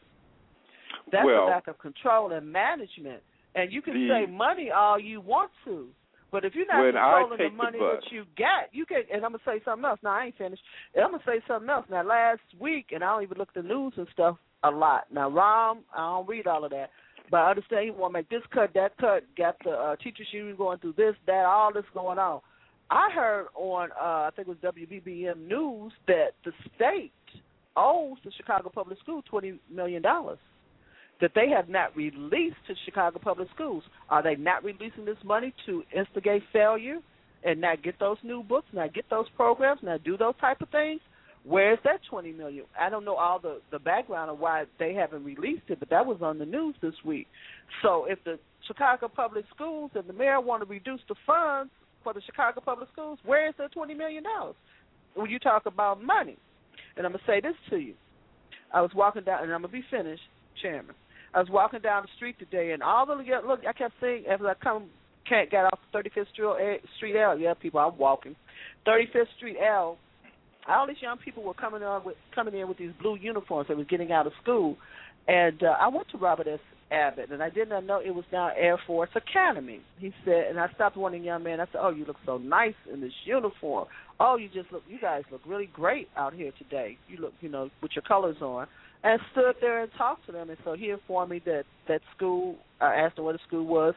That's 1.12 1.26
Well- 1.26 1.46
a 1.46 1.50
lack 1.50 1.68
of 1.68 1.78
control 1.80 2.32
and 2.32 2.52
management. 2.52 3.24
And 3.56 3.72
you 3.72 3.82
can 3.82 3.94
The- 3.94 4.10
say 4.10 4.26
money 4.26 4.70
all 4.70 5.00
you 5.00 5.22
want 5.22 5.52
to, 5.64 5.90
but 6.30 6.44
if 6.44 6.54
you're 6.54 6.66
not 6.66 6.84
controlling 6.84 7.30
the 7.32 7.38
take 7.38 7.52
the 7.52 7.58
money 7.58 7.80
that 7.80 8.12
you 8.12 8.26
get, 8.36 8.70
you 8.74 8.86
can. 8.86 9.04
And 9.10 9.24
I'm 9.24 9.32
gonna 9.32 9.44
say 9.46 9.62
something 9.64 9.86
else. 9.86 10.00
Now 10.04 10.12
I 10.12 10.26
ain't 10.26 10.38
finished. 10.38 10.62
And 10.94 11.04
I'm 11.04 11.12
gonna 11.12 11.24
say 11.26 11.42
something 11.48 11.70
else. 11.70 11.86
Now 11.90 12.04
last 12.04 12.42
week, 12.60 12.92
and 12.92 13.04
I 13.04 13.14
don't 13.14 13.24
even 13.24 13.38
look 13.38 13.50
at 13.56 13.64
the 13.64 13.68
news 13.68 13.94
and 13.98 14.08
stuff 14.10 14.38
a 14.64 14.70
lot. 14.70 15.06
Now 15.12 15.30
Rahm, 15.30 15.80
I 15.94 16.00
don't 16.00 16.28
read 16.28 16.48
all 16.48 16.66
of 16.66 16.72
that, 16.72 16.92
but 17.32 17.38
I 17.38 17.50
understand 17.52 17.86
he 17.86 17.92
want 17.92 18.12
to 18.12 18.20
make 18.20 18.30
this 18.30 18.44
cut, 18.52 18.74
that 18.74 18.98
cut. 18.98 19.24
Got 19.38 19.56
the 19.64 19.72
uh, 19.72 19.96
teachers 19.96 20.28
union 20.34 20.58
going 20.58 20.80
through 20.80 20.94
this, 20.98 21.16
that, 21.26 21.46
all 21.46 21.72
this 21.72 21.86
going 21.94 22.20
on. 22.20 22.42
I 22.90 23.10
heard 23.12 23.48
on 23.56 23.92
uh, 23.94 24.28
I 24.28 24.30
think 24.36 24.50
it 24.50 24.62
was 24.62 24.76
WBBM 24.76 25.48
News 25.48 25.94
that 26.08 26.32
the 26.44 26.52
state 26.76 27.14
owes 27.78 28.18
the 28.26 28.32
Chicago 28.32 28.70
Public 28.70 29.00
School 29.00 29.22
twenty 29.22 29.60
million 29.72 30.02
dollars 30.02 30.40
that 31.22 31.32
they 31.34 31.50
have 31.50 31.70
not 31.70 31.96
released 31.96 32.58
to 32.68 32.76
Chicago 32.86 33.20
Public 33.20 33.48
Schools. 33.54 33.84
Are 34.10 34.22
they 34.22 34.36
not 34.36 34.64
releasing 34.64 35.06
this 35.06 35.18
money 35.24 35.54
to 35.66 35.84
instigate 35.96 36.44
failure 36.52 37.00
and 37.44 37.62
not 37.62 37.84
get 37.84 38.00
those 38.00 38.18
new 38.24 38.44
books, 38.44 38.68
not 38.74 38.94
get 38.94 39.06
those 39.10 39.28
programs, 39.36 39.80
not 39.84 40.04
do 40.04 40.18
those 40.18 40.36
type 40.42 40.62
of 40.62 40.70
things? 40.70 41.00
Where 41.46 41.74
is 41.74 41.80
that 41.84 42.00
twenty 42.10 42.32
million? 42.32 42.66
I 42.80 42.90
don't 42.90 43.06
know 43.06 43.16
all 43.16 43.40
the 43.40 43.62
the 43.72 43.78
background 43.78 44.32
of 44.32 44.40
why 44.40 44.66
they 44.80 44.96
haven't 44.96 45.24
released 45.24 45.64
it, 45.68 45.80
but 45.80 45.90
that 45.92 46.06
was 46.06 46.18
on 46.22 46.40
the 46.40 46.46
news 46.46 46.76
this 46.82 46.96
week. 47.06 47.28
So 47.84 48.06
if 48.10 48.18
the 48.24 48.40
Chicago 48.66 49.08
Public 49.08 49.46
Schools 49.54 49.92
and 49.94 50.08
the 50.08 50.14
mayor 50.14 50.42
want 50.42 50.64
to 50.64 50.70
reduce 50.70 51.02
the 51.08 51.16
funds 51.26 51.72
for 52.04 52.14
the 52.14 52.22
Chicago 52.26 52.62
Public 52.62 52.90
Schools, 52.92 53.20
where 53.24 53.48
is 53.48 53.54
that 53.60 53.72
twenty 53.74 53.94
million 53.94 54.24
dollars? 54.24 54.56
When 55.14 55.30
you 55.30 55.38
talk 55.38 55.68
about 55.68 56.04
money, 56.04 56.38
and 56.98 57.06
I'm 57.06 57.12
gonna 57.12 57.24
say 57.28 57.42
this 57.42 57.56
to 57.70 57.78
you, 57.78 57.94
I 58.74 58.82
was 58.82 58.92
walking 58.96 59.24
down, 59.24 59.44
and 59.44 59.54
I'm 59.54 59.62
gonna 59.62 59.72
be 59.72 59.84
finished, 59.92 60.24
Chairman. 60.64 60.96
I 61.36 61.40
was 61.40 61.50
walking 61.50 61.82
down 61.82 62.04
the 62.04 62.08
street 62.16 62.40
today, 62.40 62.72
and 62.72 62.82
all 62.82 63.06
the 63.06 63.16
look, 63.46 63.60
I 63.68 63.74
kept 63.74 63.96
seeing 64.00 64.24
as 64.26 64.40
I 64.42 64.54
come, 64.64 64.86
can't 65.28 65.52
get 65.52 65.66
off 65.66 65.80
35th 65.94 66.30
Street, 66.32 66.82
Street 66.96 67.20
L. 67.20 67.38
Yeah, 67.38 67.54
people, 67.54 67.82
I'm 67.82 67.98
walking. 67.98 68.38
35th 68.88 69.26
Street 69.36 69.58
L. 69.62 69.98
All 70.68 70.88
these 70.88 71.02
young 71.02 71.18
people 71.18 71.44
were 71.44 71.54
coming 71.54 71.84
on 71.84 72.06
with 72.06 72.16
coming 72.34 72.56
in 72.56 72.70
with 72.70 72.78
these 72.78 72.94
blue 73.02 73.18
uniforms. 73.18 73.68
They 73.68 73.76
were 73.76 73.84
getting 73.84 74.14
out 74.14 74.26
of 74.26 74.34
school, 74.42 74.78
and 75.28 75.62
uh, 75.62 75.76
I 75.80 75.90
went 75.90 76.08
to 76.12 76.18
Robert 76.18 76.48
S. 76.48 76.60
Abbott, 76.90 77.32
and 77.32 77.44
I 77.44 77.50
did 77.50 77.68
not 77.68 77.84
know 77.84 78.00
it 78.00 78.16
was 78.16 78.26
now 78.32 78.52
Air 78.56 78.80
Force 78.88 79.10
Academy. 79.16 79.82
He 80.00 80.14
said, 80.24 80.46
and 80.50 80.60
I 80.60 80.68
stopped 80.76 80.96
one 80.96 81.22
young 81.22 81.44
men. 81.44 81.60
I 81.60 81.66
said, 81.66 81.82
"Oh, 81.82 81.90
you 81.90 82.06
look 82.06 82.18
so 82.26 82.38
nice 82.38 82.76
in 82.92 83.02
this 83.02 83.12
uniform. 83.26 83.88
Oh, 84.20 84.38
you 84.38 84.48
just 84.48 84.72
look. 84.72 84.84
You 84.88 85.00
guys 85.02 85.24
look 85.32 85.42
really 85.46 85.70
great 85.74 86.08
out 86.16 86.34
here 86.34 86.52
today. 86.58 86.98
You 87.10 87.18
look, 87.18 87.34
you 87.42 87.50
know, 87.50 87.70
with 87.82 87.92
your 87.94 88.04
colors 88.04 88.38
on." 88.42 88.68
And 89.06 89.22
stood 89.34 89.56
there 89.62 89.84
and 89.84 89.92
talked 90.00 90.26
to 90.26 90.32
them, 90.32 90.50
and 90.50 90.58
so 90.66 90.74
he 90.74 90.90
informed 90.90 91.30
me 91.30 91.40
that 91.46 91.66
that 91.88 92.02
school. 92.18 92.56
I 92.82 92.96
asked 92.96 93.20
him 93.20 93.26
what 93.26 93.34
the 93.34 93.40
school 93.48 93.64
was, 93.64 93.94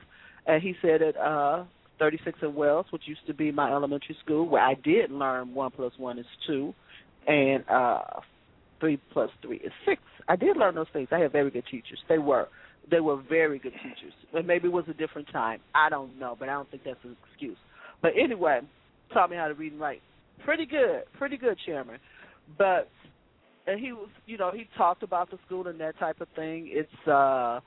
and 0.47 0.63
he 0.63 0.75
said 0.83 1.01
at 1.01 1.17
uh, 1.17 1.65
36 1.99 2.39
in 2.43 2.55
Wells, 2.55 2.85
which 2.91 3.05
used 3.07 3.27
to 3.27 3.33
be 3.33 3.51
my 3.51 3.73
elementary 3.73 4.19
school, 4.23 4.47
where 4.47 4.63
I 4.63 4.75
did 4.75 5.11
learn 5.11 5.55
one 5.55 5.71
plus 5.71 5.95
one 5.97 6.19
is 6.19 6.27
two, 6.47 6.75
and 7.27 7.65
uh, 7.71 8.03
three 8.81 9.01
plus 9.15 9.31
three 9.41 9.57
is 9.57 9.73
six. 9.87 10.03
I 10.29 10.37
did 10.37 10.59
learn 10.59 10.75
those 10.75 10.89
things. 10.93 11.09
I 11.11 11.21
had 11.21 11.33
very 11.33 11.51
good 11.51 11.65
teachers. 11.71 12.01
They 12.07 12.19
were 12.19 12.49
they 12.91 13.01
were 13.01 13.17
very 13.17 13.59
good 13.59 13.73
teachers. 13.83 14.13
But 14.31 14.45
maybe 14.45 14.69
it 14.69 14.73
was 14.73 14.85
a 14.89 14.95
different 14.95 15.29
time. 15.33 15.61
I 15.75 15.89
don't 15.89 16.19
know, 16.19 16.37
but 16.39 16.51
I 16.51 16.53
don't 16.53 16.71
think 16.71 16.85
that's 16.85 17.03
an 17.05 17.17
excuse. 17.31 17.57
But 18.03 18.13
anyway, 18.23 18.61
taught 19.15 19.31
me 19.31 19.39
how 19.39 19.49
to 19.49 19.55
read 19.55 19.73
and 19.73 19.81
write. 19.81 20.03
Pretty 20.45 20.67
good, 20.67 21.05
pretty 21.17 21.39
good, 21.39 21.57
Chairman. 21.65 21.99
But 22.59 22.89
and 23.69 23.79
he 23.79 23.93
was, 23.93 24.09
you 24.27 24.39
know, 24.39 24.51
he 24.53 24.67
talked 24.77 25.03
about 25.03 25.31
the 25.31 25.39
school 25.47 25.69
and 25.69 25.79
that 25.81 25.99
type 25.99 26.21
of 26.21 26.29
thing. 26.35 26.69
It's 26.71 27.09
uh 27.09 27.61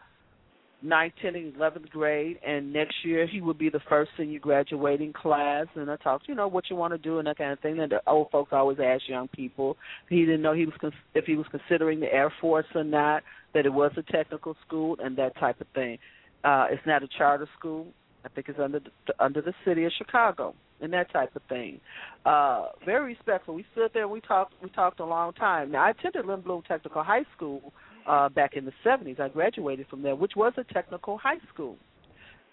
ninth, 0.84 1.14
tenth, 1.22 1.36
and 1.36 1.56
eleventh 1.56 1.90
grade, 1.92 2.40
and 2.46 2.74
next 2.74 2.96
year 3.06 3.28
he 3.28 3.40
would 3.40 3.60
be 3.60 3.70
the 3.70 3.82
first 3.88 4.10
senior 4.18 4.40
graduating 4.40 5.14
class. 5.14 5.68
And 5.76 5.92
I 5.92 5.98
talked, 5.98 6.28
you 6.28 6.34
know, 6.34 6.48
what 6.48 6.70
you 6.72 6.76
want 6.76 6.94
to 6.94 6.98
do 6.98 7.20
and 7.20 7.28
that 7.28 7.38
kind 7.38 7.52
of 7.52 7.60
thing. 7.60 7.80
And 7.80 7.92
the 7.92 8.02
old 8.08 8.32
folks 8.32 8.52
always 8.52 8.80
ask 8.84 9.04
young 9.08 9.28
people. 9.28 9.78
He 10.10 10.22
didn't 10.22 10.42
know 10.42 10.54
he 10.54 10.66
was 10.66 10.74
cons- 10.82 10.94
if 11.14 11.26
he 11.26 11.36
was 11.36 11.46
considering 11.52 12.00
the 12.00 12.12
Air 12.12 12.34
Force 12.42 12.66
or 12.74 12.84
not. 12.84 13.24
That 13.54 13.66
it 13.66 13.74
was 13.74 13.92
a 13.98 14.04
technical 14.04 14.56
school 14.66 14.98
and 15.04 15.18
that 15.18 15.38
type 15.38 15.62
of 15.62 15.68
thing. 15.76 16.00
Uh 16.44 16.66
It's 16.72 16.86
not 16.88 17.04
a 17.04 17.08
charter 17.18 17.48
school. 17.60 17.88
I 18.26 18.30
think 18.30 18.50
it's 18.50 18.60
under 18.60 18.80
the, 18.80 18.92
under 19.20 19.42
the 19.42 19.54
city 19.66 19.86
of 19.86 19.92
Chicago. 19.98 20.56
And 20.82 20.92
that 20.94 21.12
type 21.12 21.36
of 21.36 21.44
thing. 21.44 21.80
Uh, 22.26 22.68
very 22.86 23.14
respectful. 23.14 23.54
We 23.54 23.66
stood 23.72 23.92
there. 23.94 24.04
And 24.04 24.12
we 24.12 24.22
talked. 24.22 24.54
We 24.62 24.70
talked 24.70 25.00
a 25.00 25.06
long 25.06 25.34
time. 25.34 25.72
Now 25.72 25.86
I 25.86 25.92
attended 25.92 26.26
Lindblom 26.26 26.66
Technical 26.66 27.04
High 27.04 27.26
School 27.36 27.72
uh, 28.08 28.30
back 28.30 28.56
in 28.56 28.66
the 28.66 28.74
'70s. 28.86 29.20
I 29.20 29.30
graduated 29.30 29.88
from 29.88 30.02
there, 30.02 30.16
which 30.16 30.34
was 30.36 30.54
a 30.58 30.64
technical 30.74 31.18
high 31.18 31.40
school. 31.54 31.78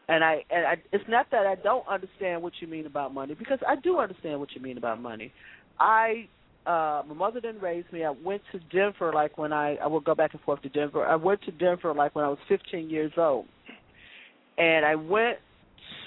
And 0.09 0.25
I 0.25 0.45
and 0.51 0.67
I, 0.67 0.77
it's 0.93 1.05
not 1.09 1.31
that 1.31 1.47
I 1.47 1.55
don't 1.55 1.87
understand 1.87 2.43
what 2.43 2.55
you 2.61 2.67
mean 2.67 2.87
about 2.87 3.13
money 3.13 3.35
because 3.35 3.59
I 3.67 3.77
do 3.77 3.99
understand 3.99 4.41
what 4.41 4.55
you 4.55 4.61
mean 4.61 4.79
about 4.79 5.01
money. 5.01 5.33
I 5.79 6.29
uh 6.67 7.03
my 7.07 7.15
mother 7.15 7.41
didn't 7.41 7.63
raise 7.63 7.85
me. 7.93 8.05
I 8.05 8.11
went 8.11 8.43
to 8.53 8.59
Denver 8.59 9.13
like 9.13 9.37
when 9.37 9.53
I 9.53 9.77
I 9.77 9.87
would 9.87 10.05
go 10.05 10.15
back 10.15 10.33
and 10.33 10.43
forth 10.43 10.63
to 10.63 10.69
Denver. 10.71 11.07
I 11.07 11.17
went 11.17 11.43
to 11.43 11.51
Denver 11.53 11.93
like 11.93 12.15
when 12.15 12.25
I 12.25 12.29
was 12.29 12.39
15 12.49 12.89
years 12.89 13.13
old. 13.17 13.47
And 14.57 14.85
I 14.85 14.97
went 14.97 15.39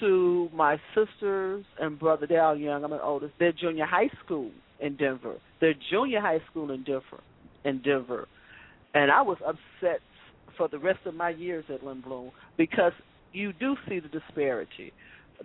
to 0.00 0.48
my 0.54 0.78
sisters 0.94 1.64
and 1.80 1.98
brother. 1.98 2.26
They're 2.26 2.42
all 2.42 2.56
young. 2.56 2.84
I'm 2.84 2.92
an 2.92 3.00
oldest. 3.02 3.34
They're 3.38 3.52
junior 3.52 3.86
high 3.86 4.10
school 4.24 4.50
in 4.80 4.96
Denver. 4.96 5.36
They're 5.60 5.74
junior 5.90 6.20
high 6.20 6.40
school 6.50 6.70
in 6.70 6.84
Denver. 6.84 7.20
In 7.64 7.80
Denver, 7.80 8.26
and 8.92 9.10
I 9.10 9.22
was 9.22 9.38
upset 9.46 10.00
for 10.56 10.68
the 10.68 10.78
rest 10.78 10.98
of 11.06 11.14
my 11.14 11.30
years 11.30 11.64
at 11.72 11.82
Lindblom 11.82 12.32
because 12.56 12.92
you 13.32 13.52
do 13.52 13.76
see 13.88 14.00
the 14.00 14.08
disparity. 14.08 14.92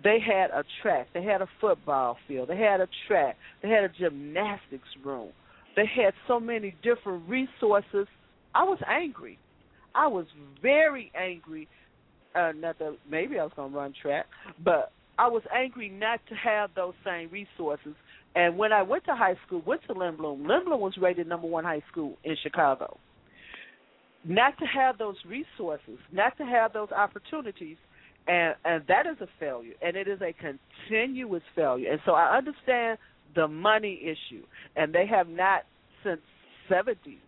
They 0.02 0.18
had 0.20 0.50
a 0.50 0.64
track. 0.82 1.08
They 1.14 1.22
had 1.22 1.42
a 1.42 1.48
football 1.60 2.16
field. 2.26 2.48
They 2.48 2.56
had 2.56 2.80
a 2.80 2.88
track. 3.06 3.36
They 3.62 3.68
had 3.68 3.84
a 3.84 3.88
gymnastics 3.88 4.88
room. 5.04 5.30
They 5.76 5.86
had 5.86 6.12
so 6.26 6.38
many 6.38 6.74
different 6.82 7.28
resources. 7.28 8.06
I 8.54 8.64
was 8.64 8.78
angry. 8.86 9.38
I 9.94 10.06
was 10.06 10.26
very 10.60 11.10
angry 11.14 11.68
uh, 12.34 12.52
not 12.56 12.78
that 12.78 12.96
maybe 13.10 13.38
I 13.38 13.44
was 13.44 13.52
going 13.56 13.72
to 13.72 13.76
run 13.76 13.94
track, 14.00 14.26
but 14.64 14.92
I 15.18 15.28
was 15.28 15.42
angry 15.54 15.88
not 15.88 16.20
to 16.28 16.34
have 16.34 16.70
those 16.74 16.94
same 17.04 17.30
resources. 17.30 17.94
And 18.34 18.56
when 18.56 18.72
I 18.72 18.82
went 18.82 19.04
to 19.06 19.14
high 19.14 19.36
school, 19.46 19.62
went 19.66 19.82
to 19.86 19.94
Lindblom 19.94 20.78
was 20.78 20.94
rated 21.00 21.26
number 21.26 21.46
one 21.46 21.64
high 21.64 21.82
school 21.90 22.16
in 22.24 22.36
Chicago. 22.42 22.98
Not 24.24 24.58
to 24.58 24.66
have 24.66 24.98
those 24.98 25.16
resources, 25.26 25.98
not 26.12 26.36
to 26.38 26.44
have 26.44 26.72
those 26.72 26.90
opportunities, 26.90 27.76
and 28.26 28.54
and 28.64 28.84
that 28.88 29.06
is 29.06 29.16
a 29.20 29.28
failure, 29.40 29.72
and 29.80 29.96
it 29.96 30.06
is 30.06 30.20
a 30.20 30.34
continuous 30.34 31.42
failure. 31.56 31.90
And 31.90 32.00
so 32.04 32.12
I 32.12 32.36
understand 32.36 32.98
the 33.34 33.48
money 33.48 34.00
issue, 34.02 34.42
and 34.76 34.92
they 34.92 35.06
have 35.06 35.28
not 35.28 35.62
since 36.04 36.20
'70s 36.70 37.18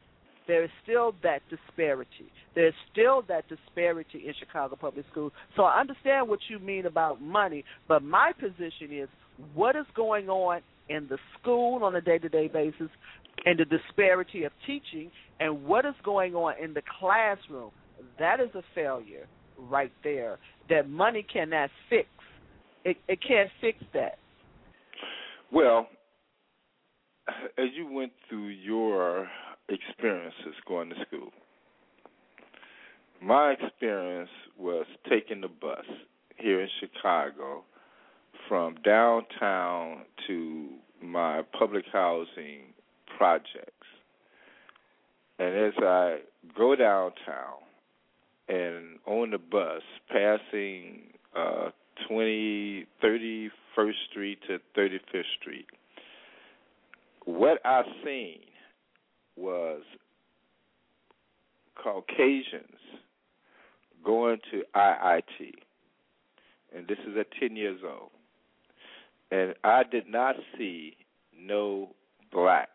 there 0.51 0.65
is 0.65 0.71
still 0.83 1.15
that 1.23 1.43
disparity. 1.49 2.27
There's 2.57 2.75
still 2.91 3.23
that 3.29 3.45
disparity 3.49 4.25
in 4.27 4.35
Chicago 4.37 4.75
public 4.75 5.07
schools. 5.09 5.31
So 5.55 5.63
I 5.63 5.79
understand 5.79 6.29
what 6.29 6.41
you 6.49 6.59
mean 6.59 6.87
about 6.87 7.23
money, 7.23 7.65
but 7.87 8.03
my 8.03 8.33
position 8.37 8.91
is 8.91 9.09
what 9.55 9.77
is 9.77 9.87
going 9.95 10.29
on 10.29 10.61
in 10.89 11.07
the 11.09 11.19
school 11.39 11.85
on 11.85 11.95
a 11.95 12.01
day 12.01 12.19
to 12.19 12.29
day 12.29 12.49
basis 12.49 12.89
and 13.47 13.61
the 13.61 13.65
disparity 13.65 14.43
of 14.43 14.51
teaching 14.67 15.13
and 15.39 15.63
what 15.63 15.87
is 15.87 15.95
going 16.05 16.35
on 16.35 16.55
in 16.61 16.75
the 16.75 16.83
classroom. 16.99 17.71
That 18.19 18.41
is 18.41 18.51
a 18.57 18.63
failure 18.75 19.29
right 19.57 19.93
there 20.03 20.41
that 20.69 20.91
money 20.91 21.25
cannot 21.33 21.71
fix. 21.89 22.09
It, 22.85 22.97
it 23.07 23.21
can't 23.23 23.51
fix 23.61 23.79
that. 23.95 24.19
Well, 25.53 25.87
as 27.57 27.69
you 27.77 27.93
went 27.93 28.11
through 28.29 28.49
your 28.49 29.29
experiences 29.71 30.55
going 30.67 30.91
to 30.91 30.97
school. 31.07 31.31
My 33.23 33.53
experience 33.53 34.31
was 34.59 34.87
taking 35.09 35.41
the 35.41 35.49
bus 35.49 35.85
here 36.37 36.61
in 36.61 36.69
Chicago 36.81 37.65
from 38.49 38.77
downtown 38.85 40.03
to 40.27 40.69
my 41.03 41.43
public 41.57 41.85
housing 41.93 42.73
projects. 43.17 43.87
And 45.39 45.57
as 45.57 45.73
I 45.79 46.19
go 46.57 46.75
downtown 46.75 47.61
and 48.49 48.99
on 49.07 49.31
the 49.31 49.39
bus, 49.39 49.83
passing 50.09 51.03
uh, 51.37 51.71
20, 52.09 52.87
31st 53.03 53.51
Street 54.11 54.39
to 54.49 54.59
35th 54.77 55.23
Street, 55.41 55.67
what 57.25 57.61
I 57.65 57.83
seen 58.05 58.41
was 59.41 59.83
Caucasians 61.83 62.79
going 64.05 64.39
to 64.51 64.63
IIT, 64.75 65.55
and 66.75 66.87
this 66.87 66.99
is 67.07 67.17
at 67.19 67.27
10 67.41 67.57
years 67.57 67.81
old, 67.85 68.11
and 69.31 69.55
I 69.65 69.83
did 69.85 70.09
not 70.09 70.37
see 70.57 70.97
no 71.39 71.91
blacks 72.33 72.71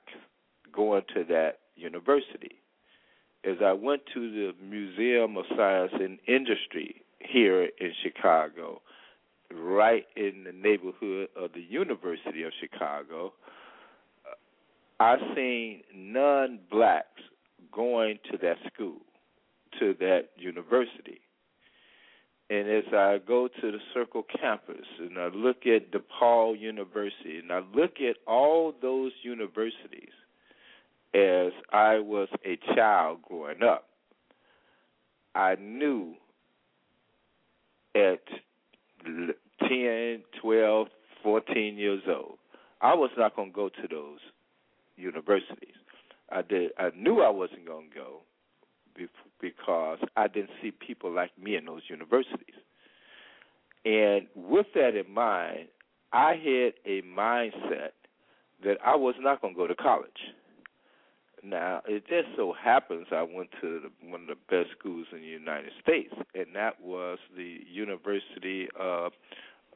going 0.73 1.03
to 1.13 1.23
that 1.25 1.59
university. 1.75 2.55
As 3.43 3.57
I 3.63 3.73
went 3.73 4.01
to 4.13 4.31
the 4.31 4.53
Museum 4.63 5.37
of 5.37 5.45
Science 5.55 5.91
and 5.93 6.17
Industry 6.27 7.03
here 7.19 7.63
in 7.63 7.91
Chicago, 8.01 8.81
right 9.53 10.05
in 10.15 10.43
the 10.45 10.51
neighborhood 10.51 11.29
of 11.35 11.51
the 11.53 11.61
University 11.61 12.43
of 12.43 12.51
Chicago, 12.59 13.33
I 14.99 15.17
seen 15.35 15.81
none 15.93 16.59
blacks 16.71 17.21
going 17.71 18.19
to 18.31 18.37
that 18.37 18.57
school, 18.73 19.01
to 19.79 19.93
that 19.99 20.29
university. 20.37 21.19
And 22.49 22.69
as 22.69 22.85
I 22.93 23.19
go 23.27 23.47
to 23.47 23.71
the 23.71 23.79
Circle 23.93 24.25
campus 24.39 24.85
and 24.99 25.17
I 25.17 25.27
look 25.27 25.65
at 25.65 25.91
DePaul 25.91 26.59
University 26.59 27.39
and 27.39 27.51
I 27.51 27.61
look 27.73 27.95
at 27.99 28.17
all 28.27 28.73
those 28.81 29.11
universities 29.23 30.13
as 31.13 31.51
I 31.73 31.99
was 31.99 32.27
a 32.45 32.57
child 32.75 33.19
growing 33.27 33.63
up, 33.63 33.87
I 35.33 35.55
knew 35.55 36.13
at 37.95 38.21
10, 39.03 40.23
12, 40.41 40.87
14 41.23 41.77
years 41.77 42.03
old, 42.07 42.37
I 42.81 42.93
was 42.93 43.09
not 43.17 43.35
going 43.35 43.49
to 43.49 43.55
go 43.55 43.69
to 43.69 43.87
those 43.89 44.19
universities. 44.95 45.75
I 46.29 46.41
did. 46.41 46.71
I 46.77 46.89
knew 46.95 47.21
I 47.21 47.29
wasn't 47.29 47.65
going 47.65 47.89
to 47.89 47.95
go 47.95 48.21
because 49.41 49.99
I 50.15 50.27
didn't 50.27 50.51
see 50.61 50.71
people 50.71 51.11
like 51.11 51.37
me 51.37 51.55
in 51.55 51.65
those 51.65 51.83
universities. 51.89 52.55
And 53.83 54.27
with 54.35 54.67
that 54.73 54.95
in 54.95 55.13
mind, 55.13 55.67
I 56.11 56.31
had 56.31 56.73
a 56.85 57.01
mindset 57.03 57.91
that 58.63 58.77
I 58.83 58.95
was 58.95 59.15
not 59.19 59.41
going 59.41 59.53
to 59.53 59.57
go 59.57 59.67
to 59.67 59.75
college. 59.75 60.33
Now, 61.43 61.81
it 61.87 62.07
just 62.07 62.35
so 62.35 62.53
happens 62.53 63.07
I 63.11 63.21
went 63.21 63.49
to 63.61 63.81
the, 63.81 64.09
one 64.09 64.21
of 64.21 64.27
the 64.27 64.35
best 64.49 64.69
schools 64.79 65.05
in 65.11 65.19
the 65.19 65.27
United 65.27 65.71
States, 65.83 66.13
and 66.33 66.47
that 66.55 66.81
was 66.81 67.19
the 67.35 67.59
University 67.71 68.67
of 68.79 69.11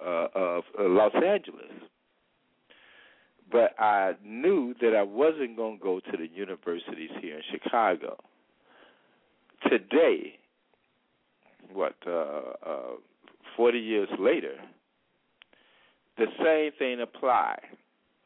uh, 0.03 0.27
of 0.33 0.63
uh, 0.79 0.83
Los 0.83 1.13
Angeles 1.13 1.71
but 3.51 3.79
I 3.79 4.13
knew 4.23 4.75
that 4.81 4.95
I 4.95 5.03
wasn't 5.03 5.55
going 5.55 5.77
to 5.77 5.83
go 5.83 5.99
to 5.99 6.17
the 6.17 6.27
universities 6.33 7.09
here 7.21 7.37
in 7.37 7.43
Chicago. 7.51 8.17
Today, 9.69 10.39
what, 11.73 11.95
uh, 12.07 12.11
uh, 12.65 12.95
40 13.55 13.79
years 13.79 14.09
later, 14.19 14.55
the 16.17 16.27
same 16.43 16.71
thing 16.77 17.01
applies. 17.01 17.59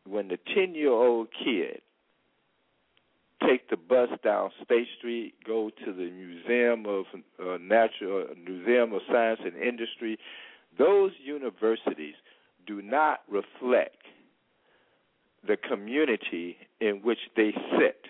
When 0.06 0.28
the 0.28 0.38
10 0.54 0.76
year 0.76 0.92
old 0.92 1.30
kid 1.32 1.82
take 3.48 3.70
the 3.70 3.78
bus 3.78 4.10
down 4.24 4.52
State 4.64 4.88
Street, 4.98 5.36
go 5.46 5.70
to 5.86 5.94
the 5.94 6.10
Museum 6.10 6.86
of 6.86 7.06
uh, 7.40 7.58
Natural 7.62 8.28
uh, 8.30 8.34
Museum 8.50 8.94
of 8.94 9.02
Science 9.12 9.40
and 9.44 9.56
Industry, 9.56 10.18
those 10.78 11.12
universities 11.24 12.16
do 12.66 12.82
not 12.82 13.22
reflect 13.30 14.04
the 15.46 15.58
community 15.58 16.58
in 16.80 17.02
which 17.04 17.20
they 17.36 17.52
sit. 17.78 18.02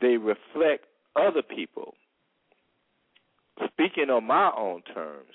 They 0.00 0.16
reflect 0.16 0.86
other 1.16 1.42
people. 1.42 1.94
Speaking 3.66 4.10
on 4.10 4.24
my 4.24 4.50
own 4.56 4.82
terms, 4.94 5.34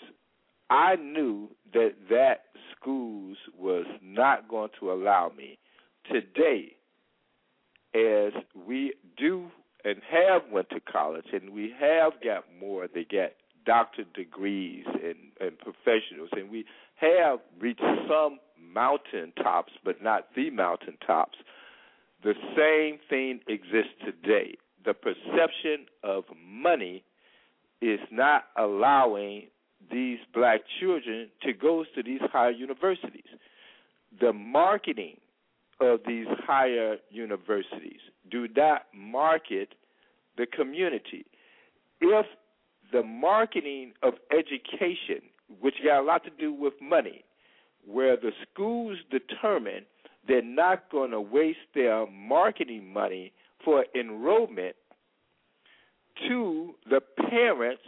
I 0.69 0.95
knew 0.95 1.49
that 1.73 1.93
that 2.09 2.45
schools 2.71 3.37
was 3.57 3.85
not 4.01 4.47
going 4.47 4.69
to 4.79 4.91
allow 4.91 5.31
me 5.35 5.59
today 6.11 6.75
as 7.93 8.33
we 8.67 8.93
do 9.17 9.47
and 9.83 9.97
have 10.09 10.41
went 10.51 10.69
to 10.69 10.79
college 10.79 11.25
and 11.31 11.51
we 11.51 11.73
have 11.79 12.13
got 12.23 12.43
more 12.59 12.87
they 12.93 13.05
get 13.05 13.35
doctorate 13.65 14.13
degrees 14.13 14.85
and, 14.85 15.15
and 15.39 15.57
professionals 15.59 16.29
and 16.33 16.49
we 16.49 16.65
have 16.95 17.39
reached 17.59 17.81
some 18.07 18.39
mountaintops, 18.75 19.73
but 19.83 20.03
not 20.03 20.27
the 20.35 20.49
mountaintops. 20.51 21.37
The 22.23 22.35
same 22.55 22.99
thing 23.09 23.39
exists 23.47 23.93
today. 24.03 24.57
The 24.83 24.93
perception 24.93 25.87
of 26.03 26.25
money 26.45 27.03
is 27.81 27.99
not 28.11 28.45
allowing 28.57 29.47
these 29.91 30.19
black 30.33 30.61
children 30.79 31.29
to 31.43 31.53
go 31.53 31.85
to 31.95 32.03
these 32.03 32.21
higher 32.31 32.51
universities. 32.51 33.23
the 34.21 34.31
marketing 34.33 35.17
of 35.81 35.99
these 36.07 36.27
higher 36.47 36.95
universities. 37.09 37.99
Do 38.31 38.47
not 38.55 38.83
market 38.93 39.75
the 40.37 40.45
community. 40.45 41.25
If 41.99 42.25
the 42.93 43.03
marketing 43.03 43.91
of 44.01 44.13
education, 44.31 45.21
which 45.59 45.75
got 45.83 45.99
a 46.01 46.03
lot 46.03 46.23
to 46.23 46.29
do 46.39 46.53
with 46.53 46.73
money, 46.81 47.24
where 47.85 48.17
the 48.17 48.31
schools 48.51 48.97
determine 49.11 49.85
they're 50.27 50.41
not 50.41 50.89
going 50.91 51.11
to 51.11 51.21
waste 51.21 51.59
their 51.73 52.07
marketing 52.07 52.91
money 52.91 53.31
for 53.63 53.85
enrollment 53.95 54.75
to 56.27 56.73
the 56.89 57.01
parents 57.29 57.83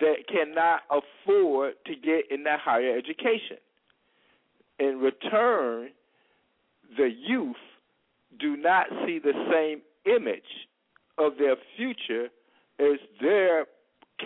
that 0.00 0.26
cannot 0.28 0.82
afford 0.90 1.74
to 1.86 1.94
get 1.94 2.30
in 2.30 2.44
that 2.44 2.60
higher 2.60 2.96
education. 2.96 3.58
In 4.78 4.98
return, 4.98 5.90
the 6.96 7.10
youth 7.10 7.56
do 8.38 8.56
not 8.56 8.86
see 9.04 9.18
the 9.18 9.32
same 9.52 9.82
image 10.14 10.68
of 11.18 11.32
their 11.38 11.56
future 11.76 12.28
as 12.78 12.98
their 13.20 13.66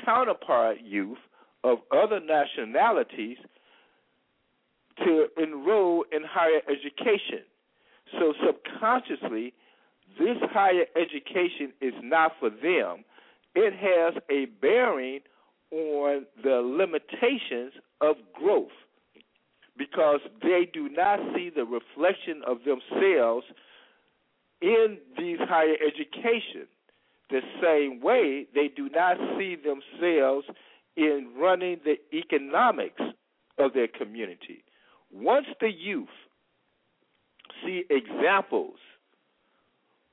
counterpart 0.04 0.78
youth 0.82 1.18
of 1.64 1.78
other 1.90 2.20
nationalities 2.20 3.38
to 4.98 5.26
enroll 5.36 6.04
in 6.12 6.22
higher 6.24 6.60
education. 6.68 7.44
So 8.18 8.34
subconsciously, 8.44 9.54
this 10.18 10.36
higher 10.50 10.86
education 10.96 11.72
is 11.80 11.94
not 12.02 12.32
for 12.38 12.50
them. 12.50 13.04
It 13.54 13.72
has 13.74 14.22
a 14.30 14.46
bearing 14.60 15.20
on 15.70 16.26
the 16.42 16.60
limitations 16.62 17.72
of 18.00 18.16
growth 18.34 18.70
because 19.76 20.20
they 20.42 20.68
do 20.70 20.88
not 20.88 21.18
see 21.34 21.50
the 21.54 21.64
reflection 21.64 22.42
of 22.46 22.58
themselves 22.64 23.46
in 24.60 24.98
these 25.18 25.38
higher 25.40 25.76
education. 25.84 26.68
The 27.30 27.40
same 27.62 28.00
way 28.00 28.46
they 28.54 28.68
do 28.68 28.90
not 28.90 29.16
see 29.38 29.56
themselves 29.56 30.46
in 30.96 31.32
running 31.38 31.80
the 31.84 31.96
economics 32.16 33.00
of 33.58 33.72
their 33.72 33.88
community. 33.88 34.64
Once 35.12 35.46
the 35.60 35.70
youth 35.70 36.08
see 37.64 37.84
examples 37.90 38.78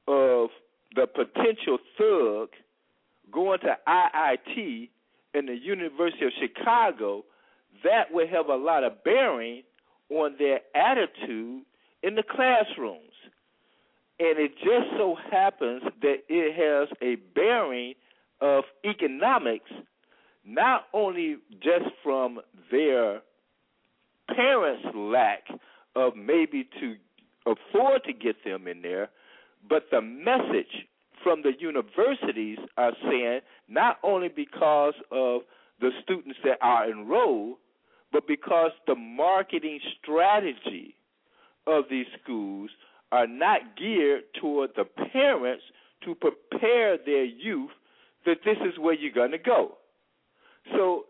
of 0.08 0.50
the 0.96 1.08
potential 1.08 1.78
thug 1.98 2.50
going 3.32 3.60
to 3.60 3.78
IIT 3.88 4.90
and 5.34 5.48
the 5.48 5.56
University 5.56 6.26
of 6.26 6.32
Chicago, 6.40 7.24
that 7.84 8.12
will 8.12 8.28
have 8.28 8.48
a 8.48 8.56
lot 8.56 8.84
of 8.84 9.04
bearing 9.04 9.64
on 10.10 10.36
their 10.38 10.60
attitude 10.76 11.64
in 12.04 12.16
the 12.16 12.24
classrooms. 12.24 13.14
And 14.20 14.38
it 14.38 14.52
just 14.58 14.90
so 14.98 15.16
happens 15.32 15.84
that 16.02 16.18
it 16.28 16.56
has 16.56 16.90
a 17.02 17.16
bearing 17.36 17.94
of 18.42 18.64
economics, 18.84 19.72
not 20.46 20.88
only 20.94 21.38
just 21.62 21.86
from 22.04 22.40
their 22.72 23.22
parents' 24.36 24.86
lack 24.96 25.48
of 25.96 26.16
maybe 26.16 26.68
to 26.80 26.96
afford 27.46 28.04
to 28.06 28.14
get 28.14 28.44
them 28.44 28.68
in 28.68 28.82
there, 28.82 29.10
but 29.68 29.86
the 29.92 30.02
message 30.02 30.88
from 31.24 31.42
the 31.42 31.52
universities 31.60 32.58
are 32.78 32.94
saying 33.04 33.42
not 33.68 33.98
only 34.04 34.30
because 34.30 34.94
of 35.12 35.42
the 35.80 35.90
students 36.04 36.40
that 36.44 36.58
are 36.62 36.90
enrolled, 36.90 37.58
but 38.12 38.28
because 38.28 38.72
the 38.88 38.96
marketing 38.96 39.80
strategy 40.02 40.96
of 41.68 41.86
these 41.90 42.08
schools 42.22 42.70
are 43.12 43.28
not 43.28 43.62
geared 43.78 44.24
toward 44.40 44.72
the 44.76 44.86
parents 45.12 45.64
to 46.04 46.16
prepare 46.16 46.98
their 46.98 47.26
youth 47.26 47.72
that 48.26 48.38
this 48.46 48.58
is 48.66 48.78
where 48.80 48.94
you're 48.94 49.12
going 49.14 49.32
to 49.32 49.38
go. 49.38 49.78
So 50.72 51.06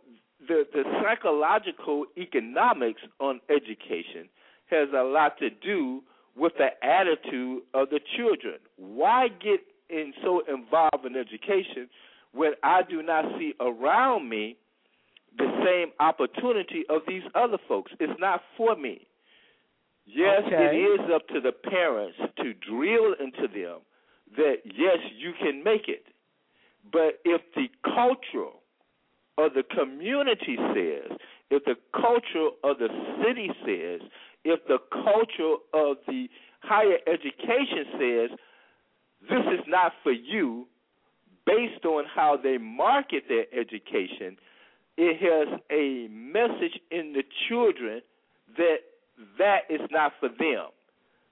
the 0.48 0.66
the 0.74 0.84
psychological 1.04 2.06
economics 2.18 3.02
on 3.20 3.40
education 3.50 4.30
has 4.70 4.90
a 4.96 5.04
lot 5.04 5.38
to 5.40 5.50
do 5.50 6.02
with 6.36 6.54
the 6.58 6.70
attitude 6.86 7.64
of 7.74 7.90
the 7.90 8.00
children. 8.16 8.56
Why 8.78 9.28
get 9.28 9.60
in 9.90 10.14
so 10.24 10.42
involved 10.48 11.06
in 11.06 11.16
education 11.16 11.90
when 12.34 12.54
I 12.64 12.82
do 12.88 13.02
not 13.02 13.26
see 13.38 13.54
around 13.60 14.30
me 14.30 14.56
the 15.38 15.48
same 15.66 15.92
opportunity 16.00 16.84
of 16.90 17.02
these 17.08 17.24
other 17.36 17.58
folks? 17.68 17.92
It's 18.00 18.20
not 18.20 18.42
for 18.56 18.76
me. 18.76 19.08
Yes, 20.06 20.44
Okay. 20.46 20.56
it 20.56 21.02
is 21.02 21.12
up 21.14 21.28
to 21.30 21.42
the 21.42 21.52
parents 21.52 22.18
to 22.38 22.54
drill 22.54 23.14
into 23.20 23.48
them 23.48 23.80
that 24.38 24.58
yes, 24.66 24.98
you 25.18 25.34
can 25.34 25.64
make 25.64 25.88
it. 25.88 26.06
But 26.92 27.20
if 27.26 27.42
the 27.56 27.68
culture 27.84 28.54
of 29.46 29.54
the 29.54 29.64
community 29.64 30.58
says, 30.74 31.18
if 31.50 31.64
the 31.66 31.76
culture 31.94 32.50
of 32.64 32.78
the 32.78 32.90
city 33.24 33.50
says, 33.66 34.08
if 34.44 34.60
the 34.68 34.78
culture 34.92 35.56
of 35.74 35.98
the 36.08 36.28
higher 36.62 36.98
education 37.08 37.86
says, 37.94 38.38
this 39.30 39.46
is 39.54 39.66
not 39.68 39.94
for 40.04 40.12
you, 40.12 40.68
based 41.46 41.86
on 41.86 42.06
how 42.14 42.38
they 42.42 42.58
market 42.58 43.24
their 43.28 43.46
education, 43.58 44.38
it 44.98 45.18
has 45.22 45.60
a 45.72 46.08
message 46.12 46.80
in 46.92 47.14
the 47.14 47.24
children 47.48 48.02
that 48.58 48.78
that 49.38 49.60
is 49.70 49.82
not 49.92 50.14
for 50.20 50.30
them. 50.30 50.68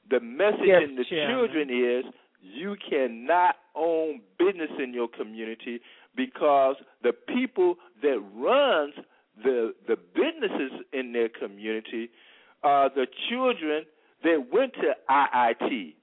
The 0.09 0.19
message 0.19 0.65
Yes, 0.65 0.83
in 0.87 0.95
the 0.95 1.05
Chairman. 1.05 1.35
children 1.35 1.69
is 1.69 2.05
you 2.41 2.75
cannot 2.89 3.55
own 3.75 4.21
business 4.39 4.71
in 4.81 4.93
your 4.93 5.07
community 5.07 5.79
because 6.17 6.75
the 7.03 7.13
people 7.13 7.75
that 8.01 8.19
runs 8.35 8.93
the 9.43 9.73
the 9.87 9.95
businesses 10.15 10.81
in 10.91 11.13
their 11.13 11.29
community 11.29 12.09
are 12.63 12.89
the 12.89 13.05
children 13.29 13.85
that 14.23 14.47
went 14.51 14.73
to 14.73 14.93
IIT 15.09 15.93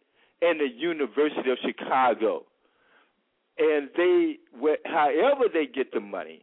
and 0.40 0.60
the 0.60 0.68
University 0.74 1.50
of 1.50 1.58
Chicago. 1.62 2.44
And 3.58 3.90
they 3.96 4.36
however 4.86 5.44
they 5.52 5.66
get 5.66 5.92
the 5.92 6.00
money 6.00 6.42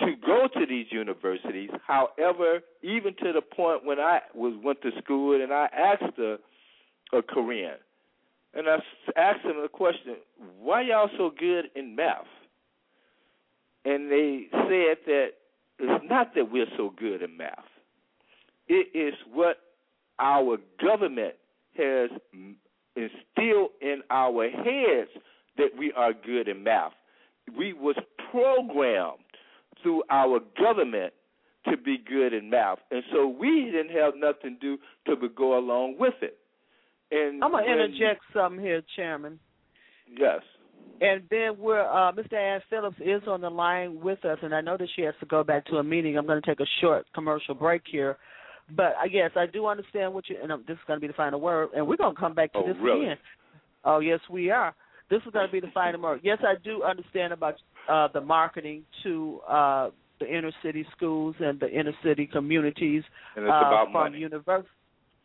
to 0.00 0.14
go 0.24 0.48
to 0.54 0.66
these 0.66 0.86
universities. 0.90 1.70
However, 1.86 2.60
even 2.82 3.14
to 3.22 3.32
the 3.32 3.42
point 3.42 3.84
when 3.84 3.98
I 3.98 4.20
was 4.34 4.54
went 4.64 4.80
to 4.82 4.90
school 5.02 5.40
and 5.40 5.52
I 5.52 5.68
asked 5.72 6.18
a, 6.18 6.38
a 7.16 7.22
Korean, 7.22 7.76
and 8.54 8.68
I 8.68 8.76
asked 9.16 9.42
them 9.44 9.60
the 9.62 9.68
question, 9.68 10.16
"Why 10.58 10.82
y'all 10.82 11.10
so 11.16 11.30
good 11.30 11.70
in 11.74 11.94
math?" 11.94 12.26
And 13.84 14.10
they 14.10 14.48
said 14.52 14.98
that 15.06 15.30
it's 15.78 16.04
not 16.04 16.34
that 16.34 16.50
we're 16.50 16.70
so 16.76 16.90
good 16.90 17.22
in 17.22 17.36
math. 17.36 17.64
It 18.68 18.88
is 18.94 19.14
what 19.32 19.58
our 20.18 20.58
government 20.80 21.34
has 21.76 22.10
instilled 22.96 23.70
in 23.80 24.02
our 24.10 24.50
heads 24.50 25.10
that 25.56 25.74
we 25.76 25.92
are 25.92 26.12
good 26.12 26.48
in 26.48 26.62
math. 26.62 26.92
We 27.56 27.72
was 27.72 27.96
programmed 28.30 29.24
through 29.82 30.02
our 30.10 30.40
government 30.58 31.14
to 31.68 31.76
be 31.76 31.98
good 31.98 32.32
in 32.32 32.50
math, 32.50 32.78
and 32.90 33.02
so 33.12 33.26
we 33.26 33.66
didn't 33.66 33.90
have 33.90 34.14
nothing 34.16 34.58
to 34.60 34.76
do 34.76 34.78
to 35.06 35.28
go 35.28 35.58
along 35.58 35.96
with 35.98 36.14
it. 36.22 36.39
And 37.10 37.42
I'm 37.42 37.50
gonna 37.52 37.64
when- 37.66 37.78
interject 37.80 38.20
something 38.34 38.60
here, 38.62 38.82
Chairman. 38.96 39.38
Yes. 40.18 40.40
And 41.02 41.22
then 41.30 41.56
we're 41.58 41.80
uh, 41.80 42.12
Mr. 42.12 42.34
Ann 42.34 42.60
Phillips 42.68 42.96
is 43.00 43.22
on 43.26 43.40
the 43.40 43.48
line 43.50 44.00
with 44.00 44.22
us, 44.24 44.38
and 44.42 44.54
I 44.54 44.60
know 44.60 44.76
that 44.76 44.88
she 44.96 45.02
has 45.02 45.14
to 45.20 45.26
go 45.26 45.42
back 45.42 45.64
to 45.66 45.76
a 45.76 45.82
meeting. 45.84 46.18
I'm 46.18 46.26
going 46.26 46.40
to 46.40 46.46
take 46.46 46.60
a 46.60 46.66
short 46.80 47.06
commercial 47.14 47.54
break 47.54 47.82
here, 47.90 48.18
but 48.76 48.94
I 49.00 49.08
guess 49.08 49.30
I 49.34 49.46
do 49.46 49.66
understand 49.66 50.12
what 50.12 50.28
you. 50.28 50.36
And 50.42 50.52
um, 50.52 50.64
this 50.68 50.74
is 50.74 50.80
going 50.86 50.98
to 50.98 51.00
be 51.00 51.06
the 51.06 51.14
final 51.14 51.40
word, 51.40 51.70
and 51.74 51.86
we're 51.86 51.96
going 51.96 52.14
to 52.14 52.20
come 52.20 52.34
back 52.34 52.52
to 52.52 52.58
Oh, 52.58 52.66
this 52.66 52.76
really? 52.82 53.06
again. 53.06 53.16
Oh 53.84 54.00
yes, 54.00 54.20
we 54.28 54.50
are. 54.50 54.74
This 55.08 55.22
is 55.26 55.32
going 55.32 55.46
to 55.46 55.52
be 55.52 55.60
the 55.60 55.72
final 55.72 56.00
word. 56.02 56.20
Yes, 56.22 56.38
I 56.42 56.54
do 56.62 56.82
understand 56.82 57.32
about 57.32 57.54
uh, 57.88 58.08
the 58.12 58.20
marketing 58.20 58.82
to 59.02 59.40
uh, 59.48 59.90
the 60.20 60.26
inner 60.26 60.52
city 60.62 60.84
schools 60.94 61.34
and 61.40 61.58
the 61.58 61.68
inner 61.70 61.94
city 62.04 62.26
communities 62.30 63.02
And 63.36 63.46
it's 63.46 63.50
uh, 63.52 63.56
about 63.56 63.84
from 63.86 63.92
money. 63.94 64.18
univers- 64.18 64.66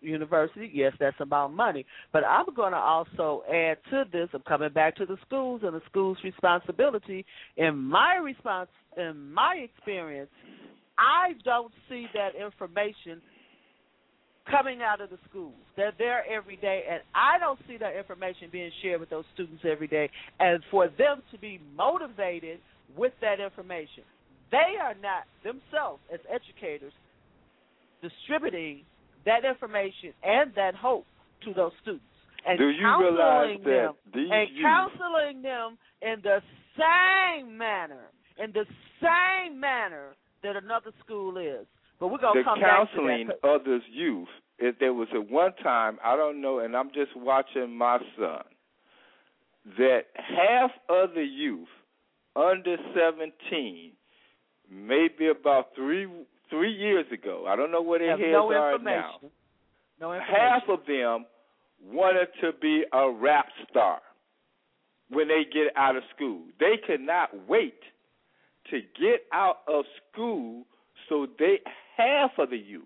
university. 0.05 0.69
Yes, 0.73 0.93
that's 0.99 1.15
about 1.19 1.53
money. 1.53 1.85
But 2.13 2.23
I'm 2.25 2.45
going 2.55 2.71
to 2.71 2.77
also 2.77 3.43
add 3.51 3.77
to 3.91 4.03
this. 4.11 4.29
I'm 4.33 4.41
coming 4.41 4.71
back 4.71 4.95
to 4.97 5.05
the 5.05 5.17
schools 5.25 5.61
and 5.63 5.75
the 5.75 5.81
schools' 5.89 6.17
responsibility. 6.23 7.25
In 7.57 7.77
my 7.77 8.15
response, 8.15 8.69
in 8.97 9.31
my 9.33 9.55
experience, 9.55 10.29
I 10.97 11.33
don't 11.43 11.71
see 11.89 12.07
that 12.13 12.35
information 12.35 13.21
coming 14.49 14.81
out 14.81 15.01
of 15.01 15.09
the 15.09 15.17
schools. 15.29 15.55
They're 15.75 15.93
there 15.97 16.23
every 16.31 16.55
day, 16.57 16.83
and 16.89 17.01
I 17.13 17.39
don't 17.39 17.59
see 17.67 17.77
that 17.77 17.95
information 17.95 18.49
being 18.51 18.71
shared 18.81 18.99
with 18.99 19.09
those 19.09 19.25
students 19.33 19.63
every 19.69 19.87
day. 19.87 20.09
And 20.39 20.61
for 20.69 20.87
them 20.87 21.21
to 21.31 21.37
be 21.37 21.59
motivated 21.75 22.59
with 22.95 23.13
that 23.21 23.39
information, 23.39 24.03
they 24.51 24.77
are 24.81 24.93
not 25.01 25.23
themselves 25.43 26.01
as 26.13 26.19
educators 26.29 26.93
distributing 28.01 28.83
that 29.25 29.45
information 29.45 30.13
and 30.23 30.53
that 30.55 30.75
hope 30.75 31.05
to 31.43 31.53
those 31.53 31.71
students 31.81 32.05
and 32.47 32.59
Do 32.59 32.69
you 32.69 32.81
counseling 32.81 33.13
realize 33.13 33.57
that 33.63 33.69
them 33.69 33.93
these 34.13 34.29
and 34.31 34.49
youth, 34.55 34.65
counseling 34.65 35.41
them 35.41 35.77
in 36.01 36.21
the 36.23 36.41
same 36.77 37.57
manner, 37.57 38.11
in 38.37 38.51
the 38.51 38.65
same 39.01 39.59
manner 39.59 40.15
that 40.43 40.55
another 40.55 40.91
school 41.03 41.37
is. 41.37 41.65
But 41.99 42.09
we're 42.09 42.19
gonna 42.19 42.41
the 42.41 42.43
come 42.43 42.59
counseling 42.59 43.27
back 43.27 43.37
to 43.37 43.41
that. 43.41 43.61
others 43.61 43.81
youth 43.91 44.27
if 44.59 44.77
there 44.79 44.93
was 44.93 45.07
a 45.15 45.21
one 45.21 45.53
time 45.63 45.97
I 46.03 46.15
don't 46.15 46.41
know 46.41 46.59
and 46.59 46.75
I'm 46.75 46.89
just 46.89 47.15
watching 47.15 47.75
my 47.75 47.99
son 48.17 48.43
that 49.79 50.01
half 50.13 50.71
of 50.89 51.13
the 51.15 51.23
youth 51.23 51.67
under 52.35 52.77
17 52.93 53.91
maybe 54.69 55.27
about 55.27 55.69
3 55.75 56.07
3 56.49 56.71
years 56.71 57.05
ago. 57.11 57.45
I 57.47 57.55
don't 57.55 57.71
know 57.71 57.81
where 57.81 57.99
their 57.99 58.17
heads 58.17 58.31
no 58.31 58.51
are 58.51 58.77
now. 58.79 59.19
No 59.99 60.11
half 60.11 60.63
of 60.67 60.79
them 60.87 61.25
wanted 61.83 62.27
to 62.41 62.51
be 62.61 62.83
a 62.91 63.09
rap 63.09 63.47
star 63.69 63.99
when 65.09 65.27
they 65.27 65.43
get 65.45 65.75
out 65.75 65.95
of 65.95 66.03
school. 66.15 66.43
They 66.59 66.75
could 66.85 67.01
not 67.01 67.29
wait 67.47 67.79
to 68.71 68.79
get 68.99 69.21
out 69.31 69.59
of 69.67 69.85
school 70.11 70.65
so 71.07 71.27
they 71.37 71.59
half 71.97 72.31
of 72.37 72.49
the 72.49 72.57
youth 72.57 72.83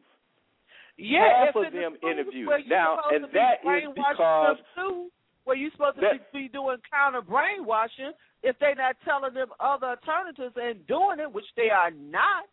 yeah, 1.00 1.46
half 1.46 1.56
of 1.56 1.74
in 1.74 1.80
them 1.80 1.96
schools 1.98 2.12
interviewed. 2.12 2.50
Now, 2.68 3.00
and 3.10 3.24
to 3.24 3.28
be 3.28 3.34
that 3.40 3.64
is 3.64 3.90
because 3.96 4.58
too, 4.76 5.08
where 5.46 5.56
you're 5.56 5.72
supposed 5.72 5.96
to 5.96 6.02
that- 6.02 6.32
be, 6.34 6.44
be 6.44 6.48
doing 6.50 6.78
counter 6.92 7.22
brainwashing, 7.22 8.12
if 8.44 8.58
they're 8.60 8.76
not 8.76 8.96
telling 9.06 9.34
them 9.34 9.50
other 9.60 9.88
alternatives 9.88 10.56
and 10.58 10.86
doing 10.88 11.20
it, 11.20 11.32
which 11.32 11.46
they 11.56 11.70
are 11.70 11.92
not, 11.92 12.48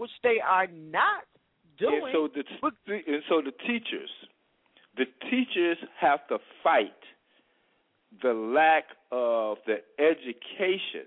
which 0.00 0.10
they 0.22 0.40
are 0.40 0.66
not 0.66 1.24
doing. 1.78 2.00
And 2.04 2.12
so 2.14 2.28
the 2.34 2.94
and 3.06 3.22
so 3.28 3.42
the 3.42 3.52
teachers, 3.52 4.08
the 4.96 5.04
teachers 5.30 5.76
have 6.00 6.26
to 6.28 6.38
fight 6.64 6.88
the 8.22 8.32
lack 8.32 8.84
of 9.12 9.58
the 9.66 9.76
education 9.98 11.04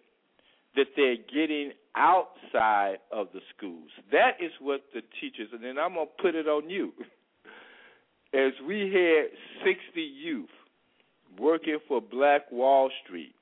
that 0.75 0.85
they're 0.95 1.17
getting 1.17 1.71
outside 1.95 2.97
of 3.11 3.27
the 3.33 3.41
schools. 3.57 3.89
That 4.11 4.33
is 4.39 4.51
what 4.61 4.81
the 4.93 5.01
teachers, 5.19 5.49
and 5.51 5.63
then 5.63 5.79
I'm 5.79 5.95
gonna 5.95 6.05
put 6.21 6.35
it 6.35 6.47
on 6.47 6.69
you. 6.69 6.93
As 8.35 8.51
we 8.67 8.91
had 8.93 9.65
60 9.65 10.01
youth 10.01 10.49
working 11.39 11.79
for 11.87 11.99
Black 11.99 12.51
Wall 12.51 12.91
Street 13.03 13.33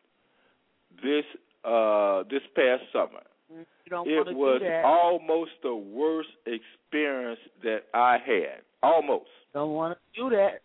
this 1.04 1.26
uh 1.66 2.24
this 2.30 2.42
past 2.56 2.84
summer, 2.94 3.24
you 3.58 3.90
don't 3.90 4.08
it 4.08 4.36
was 4.36 4.62
almost 4.86 5.52
the 5.64 5.76
worst 5.76 6.30
experience 6.46 7.40
that 7.64 7.82
I 7.94 8.18
had. 8.26 8.62
Almost. 8.84 9.30
don't 9.54 9.74
want 9.74 9.98
to 9.98 10.22
do 10.22 10.36
that. 10.36 10.62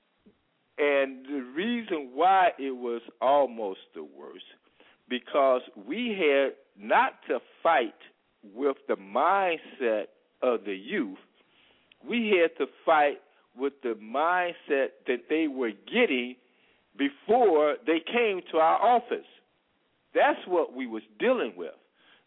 And 0.79 1.25
the 1.25 1.43
reason 1.55 2.11
why 2.15 2.51
it 2.59 2.71
was 2.71 3.01
almost 3.21 3.81
the 3.95 4.05
worst, 4.05 4.45
because 5.09 5.63
we 5.87 6.17
had 6.19 6.53
not 6.79 7.13
to 7.29 7.39
fight 7.63 7.95
with 8.55 8.77
the 8.89 8.97
mindset 8.97 10.05
of 10.43 10.65
the 10.65 10.75
youth, 10.75 11.19
we 12.07 12.39
had 12.41 12.57
to 12.63 12.71
fight 12.85 13.19
with 13.57 13.73
the 13.83 13.95
mindset 14.03 14.89
that 15.07 15.25
they 15.29 15.49
were 15.49 15.73
getting 15.93 16.37
before 16.99 17.77
they 17.87 18.01
came 18.01 18.41
to 18.53 18.59
our 18.59 18.77
office. 18.77 19.27
That's 20.15 20.41
what 20.47 20.75
we 20.75 20.87
was 20.87 21.03
dealing 21.19 21.55
with. 21.57 21.75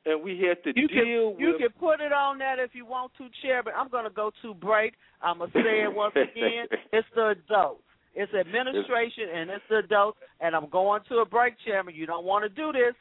And 0.09 0.23
we 0.23 0.39
had 0.41 0.63
to 0.63 0.71
You 0.79 0.87
deal 0.87 1.33
can 1.33 1.39
you 1.39 1.51
with 1.53 1.61
can 1.61 1.69
put 1.79 2.01
it 2.01 2.11
on 2.11 2.37
that 2.39 2.57
if 2.59 2.71
you 2.73 2.85
want 2.85 3.11
to, 3.17 3.27
Chair. 3.41 3.61
But 3.63 3.73
I'm 3.77 3.89
going 3.89 4.05
to 4.05 4.09
go 4.09 4.31
to 4.41 4.53
break. 4.53 4.93
I'm 5.21 5.39
gonna 5.39 5.51
say 5.53 5.83
it 5.83 5.93
once 5.93 6.15
again. 6.15 6.65
It's 6.93 7.07
the 7.15 7.35
adults. 7.37 7.83
It's 8.15 8.33
administration 8.33 9.25
and 9.33 9.49
it's 9.49 9.63
the 9.69 9.77
adults. 9.77 10.17
And 10.41 10.55
I'm 10.55 10.67
going 10.69 11.01
to 11.09 11.17
a 11.17 11.25
break, 11.25 11.53
Chairman. 11.65 11.93
You 11.95 12.05
don't 12.05 12.25
want 12.25 12.43
to 12.43 12.49
do 12.49 12.71
this. 12.71 12.95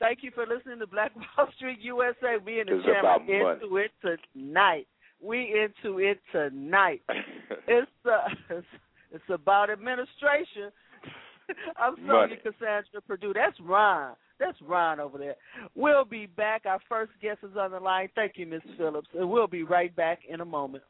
Thank 0.00 0.22
you 0.22 0.30
for 0.34 0.46
listening 0.46 0.78
to 0.80 0.86
Black 0.86 1.12
Wall 1.38 1.46
Street 1.56 1.78
USA. 1.82 2.36
We 2.44 2.60
in 2.60 2.66
the 2.66 2.76
It's 2.76 2.84
chairman 2.86 3.26
money. 3.26 3.58
into 3.62 3.76
it 3.76 3.90
tonight. 4.34 4.86
We 5.22 5.54
into 5.62 5.98
it 5.98 6.18
tonight. 6.32 7.02
It's 7.68 7.90
uh, 8.06 8.28
it's, 8.48 8.66
it's 9.12 9.24
about 9.28 9.70
administration. 9.70 10.72
I'm 11.76 11.96
sorry, 12.06 12.36
Cassandra 12.36 13.00
Perdue. 13.06 13.32
That's 13.34 13.56
Ron. 13.60 14.14
That's 14.38 14.58
Ron 14.62 15.00
over 15.00 15.18
there. 15.18 15.36
We'll 15.74 16.04
be 16.04 16.26
back. 16.26 16.62
Our 16.64 16.80
first 16.88 17.12
guest 17.20 17.38
is 17.42 17.56
on 17.58 17.72
the 17.72 17.80
line. 17.80 18.08
Thank 18.14 18.32
you, 18.36 18.46
Miss 18.46 18.62
Phillips. 18.78 19.08
And 19.18 19.28
we'll 19.28 19.46
be 19.46 19.62
right 19.62 19.94
back 19.94 20.20
in 20.28 20.40
a 20.40 20.44
moment. 20.44 20.82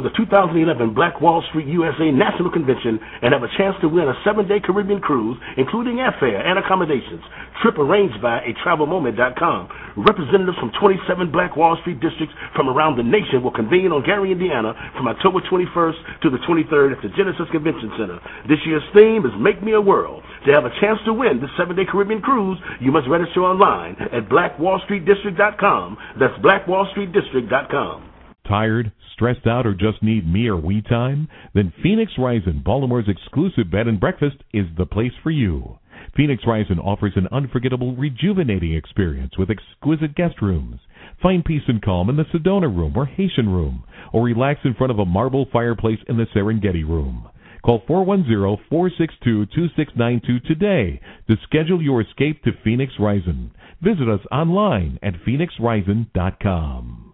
For 0.00 0.08
the 0.08 0.16
2011 0.16 0.96
Black 0.96 1.20
Wall 1.20 1.44
Street 1.52 1.68
USA 1.68 2.08
National 2.08 2.48
Convention 2.48 2.96
and 3.20 3.36
have 3.36 3.44
a 3.44 3.52
chance 3.60 3.76
to 3.84 3.88
win 3.88 4.08
a 4.08 4.16
seven-day 4.24 4.64
Caribbean 4.64 4.96
cruise, 5.00 5.36
including 5.60 6.00
airfare 6.00 6.40
and 6.40 6.56
accommodations. 6.56 7.20
Trip 7.60 7.76
arranged 7.76 8.16
by 8.24 8.40
a 8.40 8.56
travelmoment.com. 8.64 9.68
Representatives 10.00 10.56
from 10.56 10.72
27 10.80 11.28
Black 11.30 11.52
Wall 11.52 11.76
Street 11.84 12.00
districts 12.00 12.32
from 12.56 12.72
around 12.72 12.96
the 12.96 13.04
nation 13.04 13.44
will 13.44 13.52
convene 13.52 13.92
on 13.92 14.00
Gary, 14.00 14.32
Indiana 14.32 14.72
from 14.96 15.04
October 15.04 15.44
21st 15.44 16.00
to 16.24 16.30
the 16.32 16.40
23rd 16.48 16.96
at 16.96 17.02
the 17.04 17.12
Genesis 17.12 17.44
Convention 17.52 17.92
Center. 18.00 18.16
This 18.48 18.64
year's 18.64 18.86
theme 18.96 19.28
is 19.28 19.36
Make 19.36 19.60
Me 19.60 19.76
a 19.76 19.80
World. 19.84 20.24
To 20.48 20.52
have 20.56 20.64
a 20.64 20.72
chance 20.80 20.96
to 21.04 21.12
win 21.12 21.44
this 21.44 21.52
seven-day 21.60 21.84
Caribbean 21.92 22.24
cruise, 22.24 22.56
you 22.80 22.88
must 22.88 23.04
register 23.04 23.44
online 23.44 24.00
at 24.00 24.32
blackwallstreetdistrict.com. 24.32 25.98
That's 26.16 26.40
blackwallstreetdistrict.com. 26.40 28.09
Tired, 28.50 28.90
stressed 29.12 29.46
out, 29.46 29.64
or 29.64 29.74
just 29.74 30.02
need 30.02 30.26
me 30.26 30.48
or 30.48 30.56
we 30.56 30.82
time? 30.82 31.28
Then 31.54 31.72
Phoenix 31.84 32.10
Rising, 32.18 32.62
Baltimore's 32.64 33.08
exclusive 33.08 33.70
bed 33.70 33.86
and 33.86 34.00
breakfast, 34.00 34.38
is 34.52 34.66
the 34.76 34.86
place 34.86 35.12
for 35.22 35.30
you. 35.30 35.78
Phoenix 36.16 36.42
Rising 36.44 36.80
offers 36.80 37.12
an 37.14 37.28
unforgettable, 37.30 37.94
rejuvenating 37.94 38.74
experience 38.74 39.38
with 39.38 39.50
exquisite 39.50 40.16
guest 40.16 40.42
rooms. 40.42 40.80
Find 41.22 41.44
peace 41.44 41.62
and 41.68 41.80
calm 41.80 42.10
in 42.10 42.16
the 42.16 42.24
Sedona 42.24 42.62
Room 42.62 42.94
or 42.96 43.06
Haitian 43.06 43.50
Room, 43.50 43.84
or 44.12 44.24
relax 44.24 44.58
in 44.64 44.74
front 44.74 44.90
of 44.90 44.98
a 44.98 45.06
marble 45.06 45.46
fireplace 45.52 46.00
in 46.08 46.16
the 46.16 46.26
Serengeti 46.34 46.82
Room. 46.82 47.28
Call 47.64 47.82
410-462-2692 47.82 50.44
today 50.44 51.00
to 51.28 51.36
schedule 51.44 51.80
your 51.80 52.00
escape 52.00 52.42
to 52.42 52.50
Phoenix 52.64 52.94
Rising. 52.98 53.52
Visit 53.80 54.08
us 54.08 54.26
online 54.32 54.98
at 55.04 55.14
phoenixrising.com. 55.24 57.09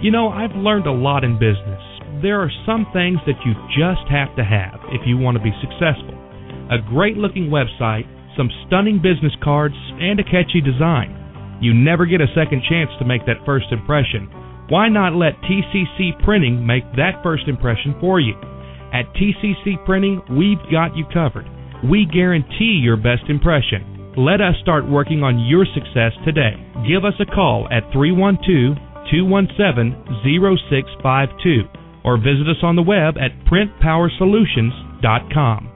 You 0.02 0.10
know, 0.10 0.28
I've 0.28 0.54
learned 0.56 0.86
a 0.86 0.92
lot 0.92 1.22
in 1.24 1.38
business. 1.38 1.80
There 2.22 2.40
are 2.42 2.50
some 2.66 2.86
things 2.92 3.18
that 3.26 3.38
you 3.46 3.54
just 3.78 4.02
have 4.10 4.34
to 4.36 4.44
have 4.44 4.78
if 4.90 5.06
you 5.06 5.16
want 5.16 5.38
to 5.38 5.42
be 5.42 5.54
successful. 5.62 6.18
A 6.70 6.82
great 6.90 7.16
looking 7.16 7.50
website, 7.50 8.06
some 8.36 8.50
stunning 8.66 8.98
business 8.98 9.32
cards, 9.42 9.78
and 10.00 10.18
a 10.18 10.24
catchy 10.24 10.60
design. 10.60 11.14
You 11.62 11.74
never 11.74 12.06
get 12.06 12.20
a 12.20 12.34
second 12.34 12.62
chance 12.68 12.90
to 12.98 13.06
make 13.06 13.24
that 13.26 13.46
first 13.46 13.70
impression. 13.70 14.26
Why 14.68 14.88
not 14.88 15.14
let 15.14 15.38
TCC 15.46 16.18
Printing 16.24 16.66
make 16.66 16.84
that 16.96 17.22
first 17.22 17.46
impression 17.46 17.94
for 18.00 18.18
you? 18.18 18.34
At 18.92 19.06
TCC 19.14 19.84
Printing, 19.86 20.22
we've 20.30 20.62
got 20.70 20.96
you 20.96 21.04
covered. 21.14 21.46
We 21.88 22.06
guarantee 22.06 22.82
your 22.82 22.96
best 22.96 23.28
impression. 23.28 24.14
Let 24.16 24.40
us 24.40 24.54
start 24.60 24.88
working 24.88 25.22
on 25.22 25.46
your 25.46 25.64
success 25.64 26.12
today. 26.24 26.58
Give 26.86 27.04
us 27.04 27.14
a 27.18 27.26
call 27.26 27.68
at 27.70 27.86
312 27.92 28.76
217 29.10 29.96
0652 30.22 31.64
or 32.04 32.18
visit 32.18 32.48
us 32.48 32.62
on 32.62 32.76
the 32.76 32.82
web 32.82 33.16
at 33.18 33.32
printpowersolutions.com. 33.46 35.72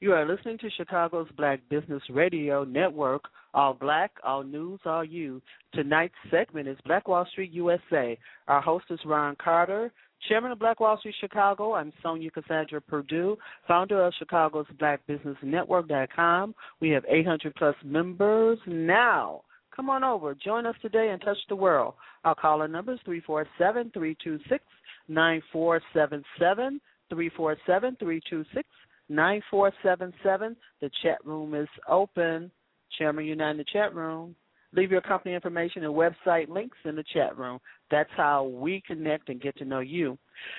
You 0.00 0.12
are 0.12 0.24
listening 0.24 0.58
to 0.58 0.70
Chicago's 0.76 1.26
Black 1.36 1.58
Business 1.68 2.02
Radio 2.08 2.62
Network, 2.62 3.24
all 3.52 3.74
black, 3.74 4.12
all 4.22 4.44
news, 4.44 4.78
all 4.84 5.04
you. 5.04 5.42
Tonight's 5.74 6.14
segment 6.30 6.68
is 6.68 6.78
Black 6.86 7.08
Wall 7.08 7.26
Street 7.32 7.50
USA. 7.50 8.16
Our 8.46 8.60
host 8.60 8.84
is 8.90 9.00
Ron 9.04 9.34
Carter, 9.42 9.90
Chairman 10.28 10.52
of 10.52 10.60
Black 10.60 10.78
Wall 10.78 10.98
Street 10.98 11.16
Chicago. 11.20 11.74
I'm 11.74 11.92
Sonja 12.04 12.32
Cassandra 12.32 12.80
Perdue, 12.80 13.36
founder 13.66 14.04
of 14.04 14.12
Chicago's 14.18 14.66
Black 14.78 15.04
Business 15.08 15.36
Network.com. 15.42 16.54
We 16.80 16.90
have 16.90 17.04
800 17.08 17.56
plus 17.56 17.74
members 17.84 18.60
now. 18.68 19.42
Come 19.78 19.90
on 19.90 20.02
over. 20.02 20.34
Join 20.34 20.66
us 20.66 20.74
today 20.82 21.10
and 21.10 21.20
touch 21.20 21.36
the 21.48 21.54
world. 21.54 21.94
Our 22.24 22.34
caller 22.34 22.66
number 22.66 22.94
is 22.94 22.98
347 23.04 23.92
326 23.94 24.64
9477. 25.06 26.80
347 27.08 27.96
326 28.00 28.68
9477. 29.08 30.56
The 30.80 30.90
chat 31.00 31.24
room 31.24 31.54
is 31.54 31.68
open. 31.88 32.50
Chairman 32.98 33.26
Unite 33.26 33.52
in 33.52 33.56
the 33.58 33.64
chat 33.72 33.94
room. 33.94 34.34
Leave 34.72 34.90
your 34.90 35.00
company 35.00 35.32
information 35.32 35.84
and 35.84 35.94
website 35.94 36.48
links 36.48 36.76
in 36.84 36.96
the 36.96 37.04
chat 37.14 37.38
room. 37.38 37.60
That's 37.88 38.10
how 38.16 38.46
we 38.46 38.82
connect 38.84 39.28
and 39.28 39.40
get 39.40 39.56
to 39.58 39.64
know 39.64 39.78
you. 39.78 40.18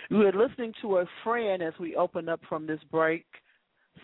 We 0.09 0.25
are 0.28 0.32
listening 0.32 0.74
to 0.82 1.00
a 1.00 1.05
friend 1.25 1.62
as 1.62 1.74
we 1.78 1.97
open 1.97 2.29
up 2.29 2.39
from 2.47 2.66
this 2.66 2.79
break, 2.89 3.25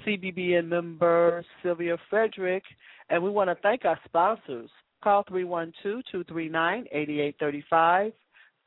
CBBN 0.05 0.67
member 0.67 1.45
Sylvia 1.63 1.97
Frederick, 2.09 2.63
and 3.09 3.23
we 3.23 3.29
want 3.29 3.49
to 3.49 3.55
thank 3.63 3.85
our 3.85 3.97
sponsors. 4.03 4.69
Call 5.05 5.23
312-239-8835, 5.25 8.11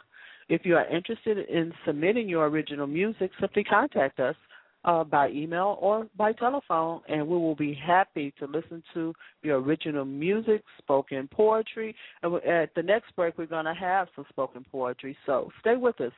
If 0.48 0.64
you 0.64 0.76
are 0.76 0.86
interested 0.86 1.40
in 1.50 1.74
submitting 1.88 2.30
your 2.30 2.46
original 2.46 2.86
music, 2.86 3.32
simply 3.40 3.64
contact 3.64 4.20
us 4.20 4.36
uh, 4.84 5.04
by 5.04 5.30
email 5.30 5.78
or 5.80 6.08
by 6.18 6.34
telephone, 6.34 7.02
and 7.08 7.28
we 7.28 7.38
will 7.38 7.56
be 7.56 7.74
happy 7.74 8.34
to 8.40 8.46
listen 8.46 8.84
to 8.94 9.14
your 9.44 9.60
original 9.60 10.06
music, 10.06 10.64
spoken 10.80 11.28
poetry. 11.32 11.96
And 12.24 12.36
at 12.44 12.74
the 12.76 12.84
next 12.84 13.16
break, 13.16 13.38
we're 13.38 13.46
going 13.46 13.66
to 13.66 13.74
have 13.74 14.08
some 14.16 14.26
spoken 14.30 14.66
poetry, 14.72 15.18
so 15.26 15.52
stay 15.60 15.76
with 15.76 16.00
us. 16.02 16.14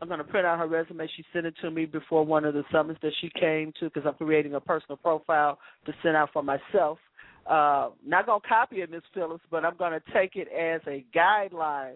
I'm 0.00 0.08
gonna 0.08 0.24
print 0.24 0.46
out 0.46 0.58
her 0.58 0.66
resume. 0.66 1.06
She 1.16 1.24
sent 1.32 1.46
it 1.46 1.54
to 1.62 1.70
me 1.70 1.86
before 1.86 2.24
one 2.24 2.44
of 2.44 2.54
the 2.54 2.64
summits 2.70 3.00
that 3.02 3.12
she 3.20 3.30
came 3.38 3.72
to 3.80 3.86
because 3.86 4.04
I'm 4.06 4.14
creating 4.14 4.54
a 4.54 4.60
personal 4.60 4.96
profile 4.96 5.58
to 5.86 5.92
send 6.02 6.16
out 6.16 6.30
for 6.32 6.42
myself. 6.42 6.98
Uh, 7.46 7.90
not 8.04 8.26
gonna 8.26 8.40
copy 8.46 8.76
it, 8.76 8.90
Miss 8.90 9.02
Phillips, 9.14 9.44
but 9.50 9.64
I'm 9.64 9.76
gonna 9.76 10.00
take 10.12 10.36
it 10.36 10.48
as 10.48 10.80
a 10.86 11.04
guideline 11.16 11.94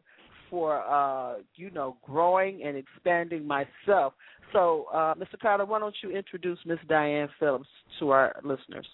for 0.48 0.82
uh, 0.82 1.36
you 1.56 1.70
know 1.70 1.96
growing 2.04 2.62
and 2.62 2.76
expanding 2.76 3.46
myself. 3.46 4.14
So, 4.52 4.86
uh, 4.92 5.14
Mr. 5.14 5.38
Carter, 5.40 5.64
why 5.64 5.78
don't 5.78 5.94
you 6.02 6.10
introduce 6.10 6.58
Miss 6.66 6.78
Diane 6.88 7.28
Phillips 7.38 7.68
to 8.00 8.10
our 8.10 8.34
listeners? 8.42 8.86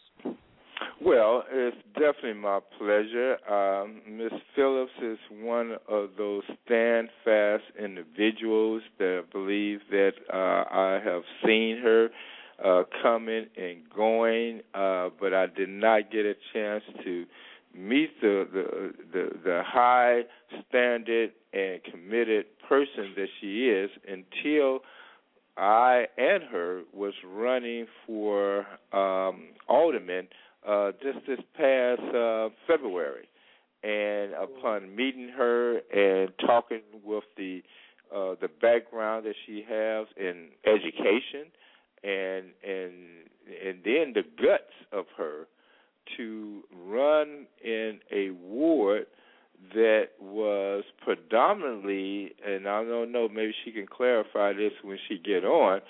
Well, 1.05 1.45
it's 1.51 1.77
definitely 1.93 2.41
my 2.41 2.61
pleasure. 2.79 3.37
Um, 3.51 4.01
Miss 4.09 4.33
Phillips 4.55 4.93
is 5.03 5.19
one 5.31 5.77
of 5.89 6.11
those 6.17 6.43
stand 6.65 7.11
fast 7.23 7.65
individuals 7.79 8.83
that 8.99 9.25
believe 9.31 9.81
that 9.91 10.13
uh, 10.33 10.65
I 10.75 11.01
have 11.05 11.23
seen 11.45 11.79
her 11.83 12.09
uh, 12.65 12.85
coming 13.03 13.47
and 13.59 13.79
going, 13.95 14.63
uh, 14.75 15.11
but 15.21 15.35
I 15.35 15.47
did 15.47 15.69
not 15.69 16.11
get 16.11 16.25
a 16.25 16.35
chance 16.55 16.83
to 17.05 17.27
meet 17.75 18.19
the, 18.23 18.49
the 18.51 18.93
the 19.13 19.29
the 19.45 19.63
high 19.67 20.23
standard 20.67 21.33
and 21.53 21.81
committed 21.85 22.47
person 22.67 23.13
that 23.17 23.27
she 23.41 23.69
is 23.69 23.91
until 24.09 24.81
I 25.59 26.07
and 26.17 26.43
her 26.45 26.83
was 26.95 27.13
running 27.25 27.87
for 28.07 28.67
um, 28.95 29.49
alderman 29.69 30.29
uh, 30.67 30.93
just 31.03 31.27
this 31.27 31.41
past 31.57 32.03
uh, 32.15 32.49
February. 32.67 33.29
And 33.83 34.33
upon 34.33 34.97
meeting 34.97 35.31
her 35.37 35.79
and 35.93 36.31
talking 36.45 36.81
with 37.05 37.25
the 37.37 37.63
uh, 38.15 38.35
the 38.41 38.49
background 38.61 39.27
that 39.27 39.35
she 39.47 39.65
has 39.69 40.07
in 40.17 40.49
education, 40.65 41.51
and 42.03 42.47
and 42.65 42.93
and 43.65 43.79
then 43.85 44.13
the 44.15 44.23
guts 44.41 44.73
of 44.93 45.05
her 45.17 45.47
to 46.17 46.63
run 46.87 47.47
in 47.65 47.99
a 48.13 48.31
ward 48.31 49.07
that 49.75 50.09
was 50.21 50.85
predominantly, 51.03 52.35
and 52.47 52.69
I 52.69 52.85
don't 52.85 53.11
know, 53.11 53.29
maybe 53.29 53.55
she 53.65 53.73
can 53.73 53.87
clarify 53.87 54.53
this 54.53 54.73
when 54.83 54.99
she 55.09 55.19
get 55.19 55.45
on, 55.45 55.81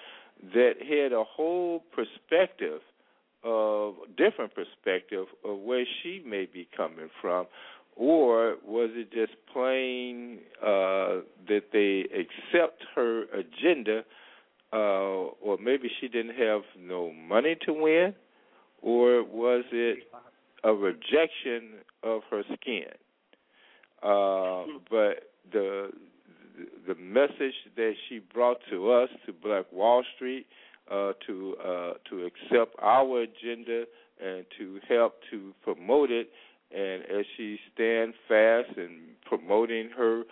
that 0.55 0.75
had 0.81 1.13
a 1.13 1.25
whole 1.25 1.83
perspective 1.93 2.81
of 3.47 3.95
different 4.17 4.53
perspective 4.55 5.27
of 5.45 5.59
where 5.61 5.85
she 6.03 6.21
may 6.27 6.47
be 6.53 6.69
coming 6.77 7.09
from, 7.21 7.47
or 7.95 8.57
was 8.67 8.91
it 8.95 9.13
just 9.13 9.33
plain 9.53 10.39
uh, 10.61 11.23
that 11.49 11.71
they 11.73 12.05
accept 12.13 12.83
her 12.95 13.23
agenda, 13.33 14.03
uh, 14.73 14.77
or 14.77 15.57
maybe 15.63 15.89
she 16.01 16.09
didn't 16.09 16.35
have 16.37 16.63
no 16.79 17.13
money 17.13 17.57
to 17.65 17.73
win, 17.73 18.15
or 18.83 19.23
was 19.23 19.65
it 19.73 20.01
a 20.65 20.73
rejection 20.73 21.79
of 22.03 22.23
her 22.31 22.43
skin? 22.61 22.91
Uh, 24.03 24.65
but 24.91 25.31
the 25.53 25.91
the 26.87 26.95
message 26.95 27.55
that 27.77 27.93
she 28.09 28.19
brought 28.19 28.59
to 28.71 28.91
us 28.91 29.11
to 29.27 29.33
Black 29.33 29.71
Wall 29.73 30.03
Street 30.15 30.47
uh, 30.91 31.13
to 31.27 31.57
uh, 31.65 31.93
to 32.11 32.25
accept 32.27 32.75
our 32.81 33.23
agenda 33.23 33.85
and 34.23 34.45
to 34.59 34.79
help 34.89 35.15
to 35.31 35.53
promote 35.63 36.11
it, 36.11 36.31
and 36.75 37.03
as 37.05 37.25
she 37.37 37.59
stands 37.75 38.17
fast 38.29 38.77
in 38.77 39.01
promoting 39.25 39.91
her 39.97 40.23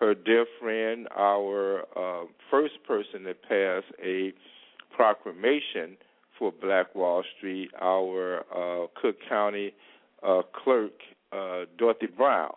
her 0.00 0.14
dear 0.14 0.46
friend, 0.60 1.08
our 1.16 1.84
uh, 1.96 2.24
first 2.50 2.74
person 2.86 3.24
that 3.24 3.42
passed 3.42 3.92
a 4.04 4.32
proclamation 4.94 5.96
for 6.38 6.52
Black 6.52 6.94
Wall 6.94 7.24
Street, 7.36 7.70
our 7.80 8.44
uh, 8.54 8.86
Cook 9.00 9.16
County 9.28 9.72
uh, 10.22 10.42
clerk, 10.64 10.92
uh, 11.32 11.64
Dorothy 11.76 12.06
Brown. 12.06 12.52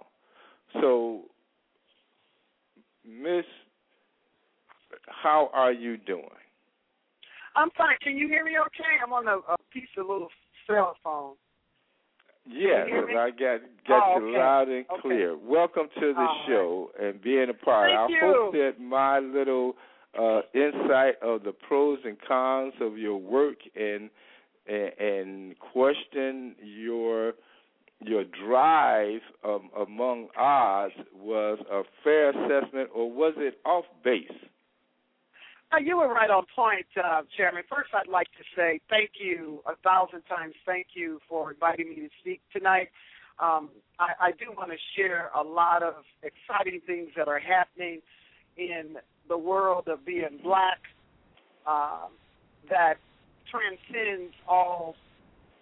So, 0.80 1.22
Miss, 3.06 3.45
how 5.07 5.49
are 5.53 5.72
you 5.73 5.98
doing? 5.98 6.26
I'm 7.56 7.69
fine. 7.78 7.95
Can 8.02 8.18
you 8.18 8.28
hear 8.28 8.45
me 8.45 8.53
okay? 8.60 8.99
I'm 9.03 9.14
on 9.14 9.28
a, 9.28 9.38
a 9.38 9.57
piece 9.72 9.90
of 9.98 10.07
little 10.07 10.30
cell 10.68 10.95
phone. 11.03 11.36
Yes. 12.48 12.88
I 12.91 13.30
got 13.30 13.61
got 13.88 14.03
Oh, 14.03 14.19
you 14.19 14.30
okay. 14.30 14.38
loud 14.38 14.68
and 14.69 14.86
Okay. 14.90 15.02
clear. 15.02 15.38
Welcome 15.38 15.90
to 15.95 16.14
the 16.14 16.19
All 16.19 16.26
right. 16.26 16.45
show 16.48 16.91
and 16.99 17.22
being 17.22 17.49
a 17.49 17.53
part. 17.53 17.91
Thank 17.91 17.99
I 17.99 18.07
you. 18.10 18.19
hope 18.22 18.53
that 18.53 18.80
my 18.80 19.19
little 19.19 19.76
uh, 20.18 20.41
insight 20.53 21.15
of 21.22 21.44
the 21.44 21.53
pros 21.68 21.99
and 22.03 22.18
cons 22.28 22.73
of 22.82 22.98
your 22.98 23.18
work 23.18 23.57
and 23.76 24.10
and, 24.68 24.91
and 24.99 25.60
question 25.60 26.56
your 26.64 27.34
your 27.99 28.23
drive 28.45 29.22
um, 29.44 29.69
among 29.80 30.28
odds 30.36 30.94
was 31.14 31.60
a 31.72 31.84
fair 32.03 32.30
assessment, 32.30 32.90
or 32.94 33.11
was 33.11 33.34
it 33.38 33.60
off 33.65 33.86
base? 34.03 34.28
Uh, 35.73 35.77
you 35.77 35.95
were 35.95 36.10
right 36.10 36.30
on 36.30 36.43
point, 36.53 36.85
uh, 37.02 37.22
Chairman. 37.38 37.64
First, 37.69 37.91
I'd 37.93 38.11
like 38.11 38.27
to 38.38 38.43
say 38.57 38.81
thank 38.89 39.11
you 39.19 39.61
a 39.65 39.76
thousand 39.77 40.23
times. 40.23 40.53
Thank 40.65 40.88
you 40.95 41.22
for 41.30 41.52
inviting 41.52 41.89
me 41.89 41.95
to 41.95 42.10
speak 42.19 42.41
tonight. 42.52 42.89
Um, 43.39 43.69
I, 43.98 44.11
I 44.19 44.31
do 44.31 44.52
want 44.57 44.72
to 44.72 44.77
share 44.98 45.31
a 45.34 45.41
lot 45.41 45.81
of 45.81 45.93
exciting 46.23 46.81
things 46.85 47.10
that 47.15 47.30
are 47.30 47.39
happening 47.39 48.02
in 48.57 48.98
the 49.30 49.38
world 49.38 49.88
of 49.88 50.06
being 50.06 50.39
black 50.43 50.80
um, 51.65 52.11
that 52.69 52.95
transcends 53.49 54.34
all 54.48 54.95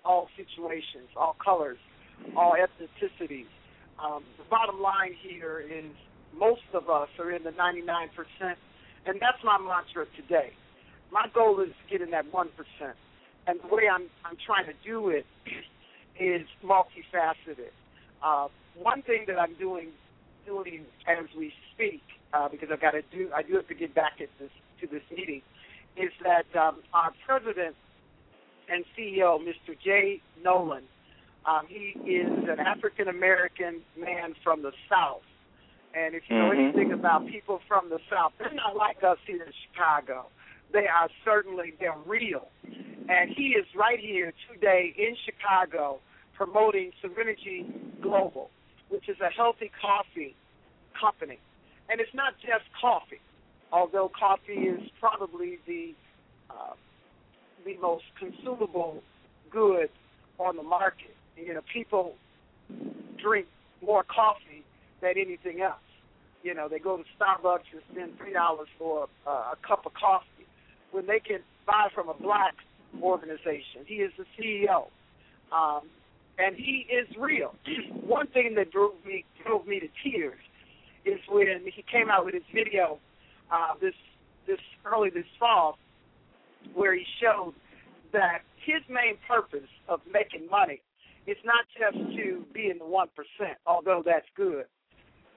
all 0.06 0.28
situations, 0.38 1.10
all 1.16 1.36
colors, 1.44 1.78
all 2.36 2.56
ethnicities. 2.56 3.46
Um, 4.04 4.24
the 4.38 4.46
bottom 4.50 4.82
line 4.82 5.14
here 5.22 5.60
is 5.60 5.92
most 6.36 6.62
of 6.74 6.90
us 6.90 7.10
are 7.20 7.32
in 7.32 7.44
the 7.44 7.52
99 7.52 8.10
percent 8.16 8.58
and 9.06 9.20
that's 9.20 9.44
my 9.44 9.58
mantra 9.58 10.06
today. 10.16 10.52
My 11.12 11.28
goal 11.34 11.60
is 11.62 11.70
to 11.70 11.92
get 11.92 12.02
in 12.02 12.12
that 12.12 12.32
one 12.32 12.50
percent, 12.56 12.98
and 13.48 13.60
the 13.62 13.74
way 13.74 13.84
I'm 13.92 14.10
I'm 14.26 14.38
trying 14.46 14.66
to 14.66 14.74
do 14.86 15.10
it 15.10 15.26
is 16.20 16.48
multifaceted. 16.64 17.74
Uh, 18.24 18.48
one 18.76 19.02
thing 19.02 19.26
that 19.28 19.40
I'm 19.40 19.56
doing 19.56 19.90
doing 20.46 20.86
as 21.08 21.26
we 21.38 21.54
speak, 21.74 22.02
uh, 22.34 22.50
because 22.50 22.70
I've 22.72 22.82
got 22.82 22.92
to 22.92 23.02
do 23.12 23.30
I 23.36 23.44
do 23.44 23.56
have 23.56 23.68
to 23.68 23.76
get 23.76 23.94
back 23.96 24.22
at 24.22 24.30
this 24.40 24.52
to 24.82 24.88
this 24.88 25.04
meeting, 25.12 25.42
is 25.98 26.12
that 26.24 26.46
um, 26.60 26.78
our 26.94 27.12
president 27.26 27.76
and 28.72 28.86
CEO, 28.98 29.40
Mr. 29.40 29.76
Jay 29.84 30.22
Nolan, 30.44 30.84
um, 31.46 31.62
he 31.68 31.98
is 32.10 32.28
an 32.48 32.60
African 32.60 33.08
American 33.08 33.82
man 33.98 34.36
from 34.44 34.62
the 34.62 34.72
South. 34.90 35.22
And 35.94 36.14
if 36.14 36.30
you 36.30 36.38
know 36.38 36.52
Mhm. 36.52 36.60
anything 36.60 36.92
about 36.92 37.26
people 37.28 37.60
from 37.68 37.90
the 37.90 38.00
South, 38.10 38.34
they're 38.38 38.52
not 38.52 38.76
like 38.76 39.04
us 39.04 39.18
here 39.26 39.44
in 39.44 39.52
Chicago. 39.52 40.30
They 40.72 40.88
are 40.88 41.10
certainly 41.24 41.72
they're 41.72 41.98
real. 42.06 42.52
And 43.10 43.32
he 43.32 43.56
is 43.56 43.66
right 43.74 44.00
here 44.00 44.34
today 44.52 44.94
in 44.96 45.16
Chicago 45.16 46.00
promoting 46.34 46.94
Serenity 47.02 47.66
Global, 48.02 48.52
which 48.90 49.10
is 49.10 49.20
a 49.20 49.30
healthy 49.30 49.72
coffee 49.82 50.36
company. 50.94 51.40
And 51.90 52.00
it's 52.00 52.14
not 52.14 52.38
just 52.38 52.72
coffee, 52.80 53.20
although 53.72 54.10
coffee 54.10 54.68
is 54.68 54.90
probably 55.00 55.58
the 55.66 55.96
uh, 56.52 56.74
the 57.66 57.76
most 57.78 58.06
consumable 58.18 59.04
good 59.50 59.90
on 60.38 60.56
the 60.56 60.64
market. 60.64 61.16
You 61.36 61.56
know, 61.56 61.62
people 61.74 62.16
drink 63.18 63.48
more 63.82 64.04
coffee 64.04 64.64
than 65.02 65.14
anything 65.18 65.62
else. 65.62 65.80
You 66.44 66.54
know, 66.54 66.70
they 66.70 66.80
go 66.80 66.98
to 66.98 67.04
Starbucks 67.20 67.68
and 67.74 67.82
spend 67.92 68.18
three 68.18 68.34
dollars 68.34 68.68
for 68.78 69.08
a, 69.28 69.30
a 69.30 69.56
cup 69.68 69.86
of 69.86 69.94
coffee 69.94 70.48
when 70.92 71.06
they 71.06 71.20
can 71.20 71.40
buy 71.68 71.90
from 71.94 72.10
a 72.10 72.14
black 72.14 72.56
organization. 73.02 73.86
He 73.86 73.96
is 73.96 74.12
the 74.18 74.26
CEO, 74.38 74.88
um, 75.52 75.82
and 76.38 76.56
he 76.56 76.88
is 76.90 77.08
real. 77.18 77.56
One 78.06 78.28
thing 78.28 78.56
that 78.56 78.72
drove 78.72 78.94
me 79.06 79.26
drove 79.46 79.68
me 79.68 79.80
to 79.82 79.88
tears 80.04 80.40
is 81.06 81.20
when 81.30 81.48
he 81.66 81.84
came 81.92 82.10
out 82.10 82.26
with 82.26 82.34
his 82.34 82.44
video 82.54 83.00
uh, 83.52 83.74
this 83.82 83.96
this 84.48 84.60
early 84.86 85.10
this 85.10 85.26
fall, 85.40 85.78
where 86.74 86.96
he 86.96 87.04
showed 87.22 87.54
that 88.14 88.40
his 88.66 88.82
main 88.90 89.18
purpose 89.28 89.70
of 89.88 90.00
making 90.12 90.48
money 90.50 90.82
is 91.28 91.38
not 91.44 91.66
just 91.78 91.98
to 92.16 92.46
be 92.54 92.70
in 92.70 92.78
the 92.80 92.86
one 92.86 93.08
percent, 93.16 93.58
although 93.68 94.02
that's 94.06 94.26
good. 94.36 94.66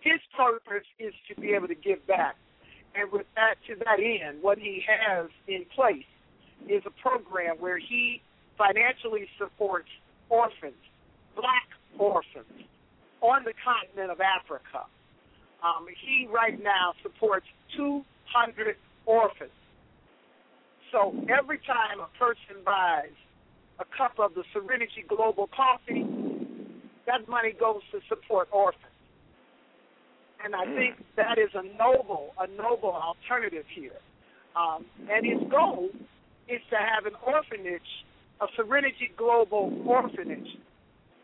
His 0.03 0.21
purpose 0.37 0.87
is 0.99 1.15
to 1.29 1.41
be 1.41 1.51
able 1.55 1.69
to 1.69 1.75
give 1.75 2.05
back, 2.07 2.37
and 2.95 3.11
with 3.13 3.27
that 3.37 3.55
to 3.69 3.77
that 3.85 3.99
end, 4.01 4.43
what 4.43 4.59
he 4.59 4.83
has 4.87 5.31
in 5.47 5.65
place 5.75 6.05
is 6.69 6.83
a 6.87 6.91
program 7.01 7.57
where 7.59 7.79
he 7.79 8.21
financially 8.59 9.29
supports 9.39 9.89
orphans, 10.29 10.75
black 11.37 11.69
orphans, 11.99 12.67
on 13.21 13.45
the 13.45 13.53
continent 13.63 14.11
of 14.11 14.21
Africa. 14.21 14.87
Um, 15.63 15.87
he 16.05 16.27
right 16.27 16.61
now 16.61 16.95
supports 17.03 17.47
200 17.77 18.77
orphans. 19.07 19.51
So 20.91 21.15
every 21.31 21.59
time 21.59 22.01
a 22.01 22.19
person 22.19 22.63
buys 22.65 23.15
a 23.79 23.85
cup 23.97 24.19
of 24.19 24.35
the 24.35 24.43
Serenity 24.53 25.05
Global 25.09 25.49
Coffee, 25.55 26.05
that 27.07 27.29
money 27.29 27.53
goes 27.59 27.81
to 27.93 28.01
support 28.09 28.49
orphans. 28.53 28.92
And 30.45 30.55
I 30.55 30.65
think 30.65 30.97
that 31.17 31.39
is 31.39 31.51
a 31.55 31.63
noble, 31.79 32.33
a 32.39 32.47
noble 32.49 32.93
alternative 32.93 33.65
here. 33.73 33.99
Um, 34.57 34.85
and 35.11 35.25
his 35.25 35.49
goal 35.51 35.89
is 36.49 36.61
to 36.71 36.77
have 36.77 37.07
an 37.07 37.15
orphanage, 37.25 37.83
a 38.41 38.47
Serenity 38.57 39.13
Global 39.17 39.73
orphanage, 39.87 40.49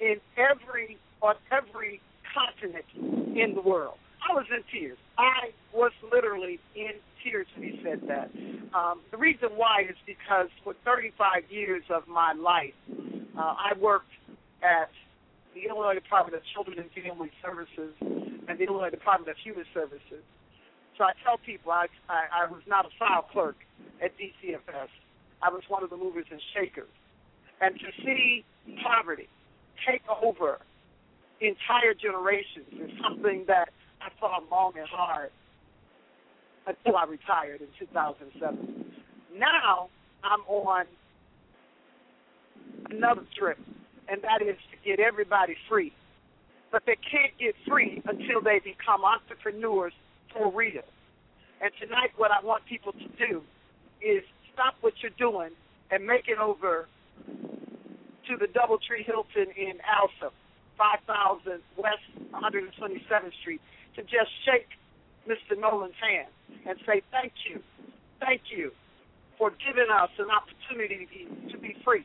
in 0.01 0.17
every 0.37 0.99
on 1.21 1.35
every 1.51 2.01
continent 2.33 2.85
in 3.37 3.55
the 3.55 3.61
world. 3.61 3.99
I 4.29 4.35
was 4.35 4.47
in 4.51 4.63
tears. 4.73 4.99
I 5.17 5.51
was 5.73 5.93
literally 6.13 6.61
in 6.77 6.93
tears 7.25 7.47
when 7.57 7.69
he 7.69 7.81
said 7.83 8.03
that. 8.09 8.31
Um, 8.73 9.01
the 9.11 9.17
reason 9.17 9.51
why 9.57 9.83
is 9.89 9.97
because 10.07 10.49
for 10.63 10.75
35 10.85 11.51
years 11.51 11.83
of 11.91 12.07
my 12.07 12.33
life, 12.33 12.75
uh, 13.37 13.41
I 13.41 13.73
worked 13.81 14.13
at 14.63 14.91
the 15.55 15.69
Illinois 15.69 15.95
Department 15.95 16.37
of 16.37 16.43
Children 16.55 16.79
and 16.79 16.91
Family 16.91 17.31
Services 17.43 17.95
and 18.49 18.59
the 18.59 18.65
Illinois 18.65 18.91
Department 18.91 19.31
of 19.31 19.37
Human 19.45 19.65
Services 19.75 20.25
So 20.99 21.05
I 21.05 21.13
tell 21.25 21.39
people 21.39 21.73
I, 21.73 21.87
I 22.09 22.45
I 22.45 22.51
was 22.51 22.63
not 22.67 22.87
a 22.87 22.91
file 22.99 23.27
clerk 23.33 23.57
at 24.03 24.13
DCFS. 24.19 24.89
I 25.43 25.51
was 25.51 25.63
one 25.69 25.85
of 25.85 25.91
the 25.91 25.97
movers 25.97 26.27
and 26.31 26.41
shakers. 26.55 26.91
And 27.61 27.75
to 27.79 27.87
see 28.05 28.45
poverty 28.83 29.29
take 29.87 30.03
over 30.23 30.59
entire 31.41 31.95
generations 31.95 32.67
is 32.73 32.91
something 33.03 33.45
that 33.49 33.71
I 34.01 34.09
fought 34.21 34.45
long 34.51 34.73
and 34.79 34.89
hard 34.89 35.31
until 36.67 36.97
I 36.97 37.05
retired 37.05 37.61
in 37.61 37.69
2007. 37.79 38.85
Now 39.39 39.89
I'm 40.25 40.41
on 40.49 40.87
another 42.91 43.23
trip, 43.39 43.59
and 44.09 44.23
that 44.23 44.43
is 44.43 44.57
to 44.73 44.89
get 44.89 45.01
everybody 45.01 45.57
free. 45.69 45.93
But 46.71 46.83
they 46.87 46.97
can't 46.97 47.33
get 47.39 47.55
free 47.67 48.03
until 48.07 48.41
they 48.43 48.61
become 48.61 49.05
entrepreneurs 49.05 49.93
for 50.33 50.53
real. 50.53 50.83
And 51.61 51.71
tonight, 51.81 52.11
what 52.17 52.31
I 52.31 52.45
want 52.45 52.65
people 52.67 52.93
to 52.93 53.09
do 53.17 53.43
is 54.03 54.23
stop 54.53 54.75
what 54.81 54.95
you're 55.03 55.17
doing 55.19 55.51
and 55.91 56.07
make 56.07 56.29
it 56.29 56.39
over 56.39 56.87
to 58.29 58.37
the 58.37 58.47
DoubleTree 58.47 59.05
Hilton 59.07 59.49
in 59.57 59.81
Alsip, 59.89 60.33
5000 60.77 61.61
West 61.77 62.05
127th 62.33 63.33
Street, 63.41 63.61
to 63.97 64.03
just 64.03 64.31
shake 64.45 64.69
Mr. 65.27 65.59
Nolan's 65.59 65.95
hand 66.01 66.29
and 66.67 66.79
say 66.87 67.03
thank 67.11 67.33
you, 67.49 67.61
thank 68.21 68.43
you 68.55 68.71
for 69.39 69.51
giving 69.65 69.89
us 69.91 70.11
an 70.19 70.29
opportunity 70.31 71.09
to 71.51 71.59
be 71.59 71.77
free. 71.85 72.05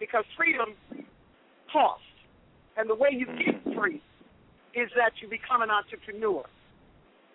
Because 0.00 0.24
freedom 0.36 0.74
costs. 1.72 2.04
And 2.76 2.88
the 2.88 2.94
way 2.94 3.10
you 3.12 3.26
hmm. 3.26 3.38
get 3.38 3.76
free 3.76 4.02
is 4.74 4.88
that 4.96 5.12
you 5.20 5.28
become 5.28 5.62
an 5.62 5.70
entrepreneur. 5.70 6.44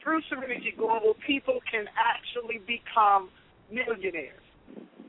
Through 0.02 0.22
Serenity 0.30 0.74
Global, 0.76 1.16
people 1.26 1.60
can 1.70 1.86
actually 1.98 2.60
become 2.66 3.30
millionaires. 3.72 4.42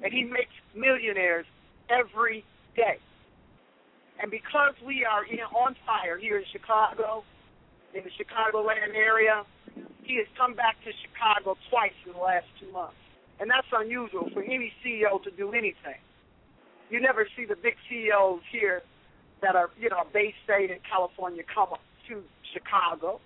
And 0.02 0.12
he 0.12 0.24
makes 0.24 0.52
millionaires 0.74 1.46
every 1.88 2.44
day. 2.76 2.98
And 4.20 4.30
because 4.30 4.74
we 4.84 5.05
are 5.05 5.24
in, 5.24 5.40
on 5.55 5.76
fire 5.86 6.18
here 6.18 6.38
in 6.38 6.44
Chicago, 6.50 7.22
in 7.94 8.02
the 8.05 8.10
Chicagoland 8.10 8.94
area, 8.94 9.44
he 10.02 10.16
has 10.16 10.26
come 10.36 10.55
back 10.55 10.76
to 10.84 10.90
Chicago 11.06 11.56
twice 11.70 11.94
in 12.06 12.12
the 12.12 12.18
last 12.18 12.46
two 12.60 12.70
months. 12.72 12.98
And 13.40 13.48
that's 13.48 13.68
unusual 13.72 14.28
for 14.32 14.42
any 14.42 14.72
CEO 14.84 15.22
to 15.22 15.30
do 15.30 15.52
anything. 15.52 16.00
You 16.90 17.00
never 17.00 17.28
see 17.36 17.44
the 17.44 17.56
big 17.56 17.76
CEOs 17.88 18.40
here 18.50 18.82
that 19.43 19.56
are, 19.56 19.70
you 19.78 19.89
know, 19.89 20.05
Bay 20.12 20.35
State 20.44 20.70
and 20.70 20.81
California 20.89 21.43
come 21.43 21.73
up 21.73 21.81
to 22.09 22.23
Chicago. 22.52 23.20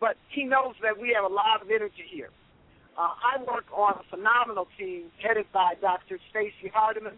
But 0.00 0.16
he 0.28 0.44
knows 0.44 0.74
that 0.82 0.98
we 0.98 1.12
have 1.14 1.24
a 1.30 1.32
lot 1.32 1.60
of 1.62 1.70
energy 1.70 2.04
here. 2.08 2.30
Uh, 2.96 3.12
I 3.16 3.42
work 3.44 3.64
on 3.72 3.94
a 4.00 4.04
phenomenal 4.10 4.66
team 4.78 5.10
headed 5.22 5.46
by 5.52 5.74
Dr. 5.80 6.18
Stacy 6.30 6.68
Hardiman, 6.72 7.14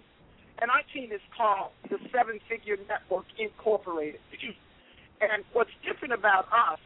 and 0.60 0.70
our 0.70 0.82
team 0.92 1.10
is 1.12 1.20
called 1.36 1.70
the 1.90 1.98
Seven 2.12 2.40
Figure 2.48 2.76
Network 2.88 3.24
Incorporated. 3.38 4.20
and 5.20 5.44
what's 5.52 5.70
different 5.86 6.12
about 6.14 6.46
us 6.52 6.78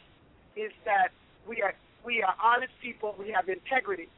is 0.55 0.73
that 0.85 1.09
we 1.49 1.63
are 1.63 1.75
we 2.05 2.23
are 2.23 2.35
honest 2.41 2.73
people, 2.81 3.17
we 3.19 3.33
have 3.33 3.49
integrity, 3.49 4.09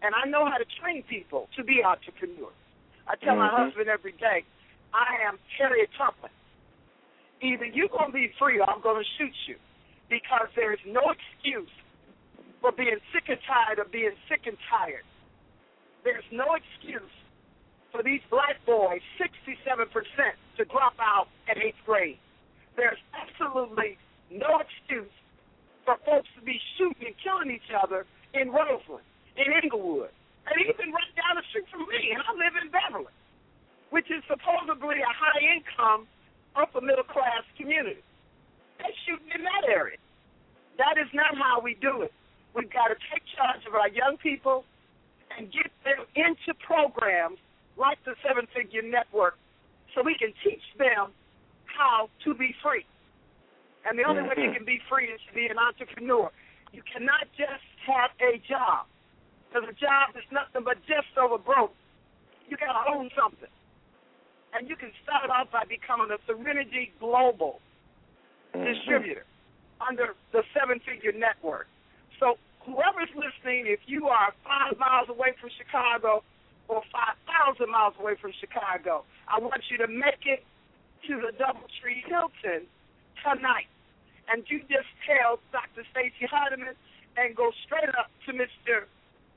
and 0.00 0.14
I 0.14 0.26
know 0.26 0.46
how 0.46 0.56
to 0.56 0.64
train 0.80 1.02
people 1.02 1.48
to 1.56 1.62
be 1.62 1.84
entrepreneurs. 1.84 2.56
I 3.06 3.16
tell 3.16 3.36
my 3.36 3.50
Mhm. 3.50 3.66
husband 3.66 3.88
every 3.88 4.12
day, 4.12 4.44
I 4.94 5.18
am 5.28 5.38
Harriet 5.58 5.90
Tubman. 5.92 6.30
Either 7.42 7.66
you're 7.66 7.88
going 7.88 8.08
to 8.08 8.12
be 8.12 8.30
free 8.38 8.58
or 8.58 8.68
I'm 8.68 8.80
going 8.80 9.02
to 9.02 9.08
shoot 9.18 9.34
you 9.46 9.56
because 10.08 10.48
there 10.56 10.72
is 10.72 10.80
no 10.86 11.02
excuse 11.10 11.70
for 12.60 12.72
being 12.72 12.96
sick 13.12 13.28
and 13.28 13.38
tired 13.44 13.78
of 13.78 13.92
being 13.92 14.14
sick 14.28 14.46
and 14.46 14.56
tired. 14.70 15.04
There's 16.04 16.24
no 16.32 16.56
excuse 16.56 17.12
for 17.92 18.02
these 18.02 18.20
black 18.30 18.58
boys, 18.66 19.00
67%, 19.20 19.86
to 20.58 20.64
drop 20.66 20.94
out 21.00 21.28
at 21.48 21.56
eighth 21.58 21.78
grade. 21.86 22.18
There's 22.76 22.98
absolutely 23.14 23.96
no 24.30 24.58
excuse 24.58 25.12
for 25.84 25.96
folks 26.04 26.28
to 26.34 26.42
be 26.42 26.58
shooting 26.76 27.12
and 27.12 27.16
killing 27.22 27.54
each 27.54 27.70
other 27.70 28.04
in 28.34 28.50
Roseland, 28.50 29.06
in 29.36 29.52
Englewood, 29.52 30.10
and 30.48 30.56
even 30.58 30.90
right 30.90 31.12
down 31.14 31.38
the 31.38 31.46
street 31.52 31.68
from 31.70 31.86
me, 31.86 32.12
and 32.12 32.20
I 32.24 32.32
live 32.34 32.56
in 32.58 32.72
Beverly, 32.72 33.14
which 33.94 34.10
is 34.10 34.24
supposedly 34.26 34.98
a 35.04 35.12
high 35.14 35.42
income, 35.54 36.08
upper 36.56 36.80
middle 36.80 37.04
class 37.04 37.42
community. 37.58 38.02
They're 38.78 38.98
shooting 39.06 39.30
in 39.34 39.42
that 39.44 39.68
area. 39.68 39.98
That 40.78 40.98
is 40.98 41.08
not 41.14 41.36
how 41.36 41.60
we 41.60 41.74
do 41.80 42.02
it. 42.02 42.12
We've 42.54 42.70
got 42.70 42.88
to 42.88 42.98
take 43.10 43.22
charge 43.34 43.62
of 43.66 43.74
our 43.74 43.88
young 43.88 44.16
people 44.18 44.64
and 45.36 45.50
get 45.50 45.70
them 45.82 46.06
into 46.14 46.54
programs 46.62 47.38
like 47.76 47.98
the 48.04 48.14
Seven 48.26 48.46
Figure 48.54 48.82
Network 48.82 49.38
so 49.94 50.02
we 50.02 50.14
can 50.18 50.30
teach 50.42 50.62
them 50.78 51.10
how 51.66 52.08
to 52.24 52.34
be 52.34 52.54
free. 52.62 52.86
And 53.86 53.98
the 53.98 54.04
only 54.04 54.22
way 54.22 54.34
you 54.36 54.42
mm-hmm. 54.54 54.62
can 54.62 54.64
be 54.64 54.80
free 54.88 55.10
is 55.10 55.20
to 55.28 55.34
be 55.34 55.46
an 55.46 55.58
entrepreneur. 55.58 56.30
You 56.72 56.82
cannot 56.86 57.26
just 57.36 57.66
have 57.86 58.10
a 58.22 58.40
job. 58.48 58.86
Because 59.48 59.68
a 59.68 59.76
job 59.78 60.16
is 60.18 60.24
nothing 60.32 60.64
but 60.64 60.78
just 60.86 61.14
over 61.20 61.38
broke. 61.38 61.74
You 62.48 62.56
got 62.56 62.74
to 62.74 62.90
own 62.90 63.10
something. 63.14 63.50
And 64.54 64.68
you 64.70 64.76
can 64.76 64.92
start 65.02 65.28
off 65.30 65.50
by 65.50 65.64
becoming 65.66 66.14
a 66.14 66.18
Serenity 66.26 66.92
Global 67.00 67.58
mm-hmm. 68.54 68.62
distributor 68.62 69.26
under 69.82 70.14
the 70.30 70.42
Seven 70.54 70.78
Figure 70.86 71.10
Network. 71.10 71.66
So 72.20 72.38
whoever's 72.62 73.10
listening, 73.18 73.66
if 73.66 73.80
you 73.86 74.06
are 74.06 74.32
five 74.46 74.78
miles 74.78 75.10
away 75.10 75.34
from 75.40 75.50
Chicago 75.58 76.22
or 76.68 76.82
5,000 76.94 77.66
miles 77.66 77.94
away 77.98 78.14
from 78.14 78.30
Chicago, 78.38 79.02
I 79.26 79.42
want 79.42 79.66
you 79.68 79.76
to 79.78 79.88
make 79.88 80.22
it 80.24 80.46
to 81.10 81.18
the 81.18 81.34
Doubletree 81.34 82.06
Hilton 82.06 82.70
tonight. 83.26 83.66
And 84.30 84.46
you 84.48 84.60
just 84.70 84.88
tell 85.02 85.42
Dr. 85.52 85.82
Stacy 85.90 86.30
Hardiman 86.30 86.78
and 87.18 87.36
go 87.36 87.50
straight 87.66 87.90
up 87.98 88.08
to 88.26 88.32
Mr. 88.32 88.86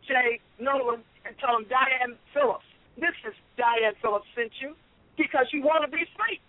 Jay 0.07 0.39
Nolan 0.61 1.01
and 1.25 1.35
tell 1.41 1.57
him 1.57 1.65
Diane 1.67 2.15
Phillips. 2.33 2.63
This 2.95 3.17
is 3.27 3.33
Diane 3.57 3.97
Phillips 3.99 4.29
sent 4.37 4.53
you 4.61 4.77
because 5.17 5.47
you 5.51 5.61
want 5.61 5.83
to 5.83 5.91
be 5.91 6.05
free. 6.15 6.39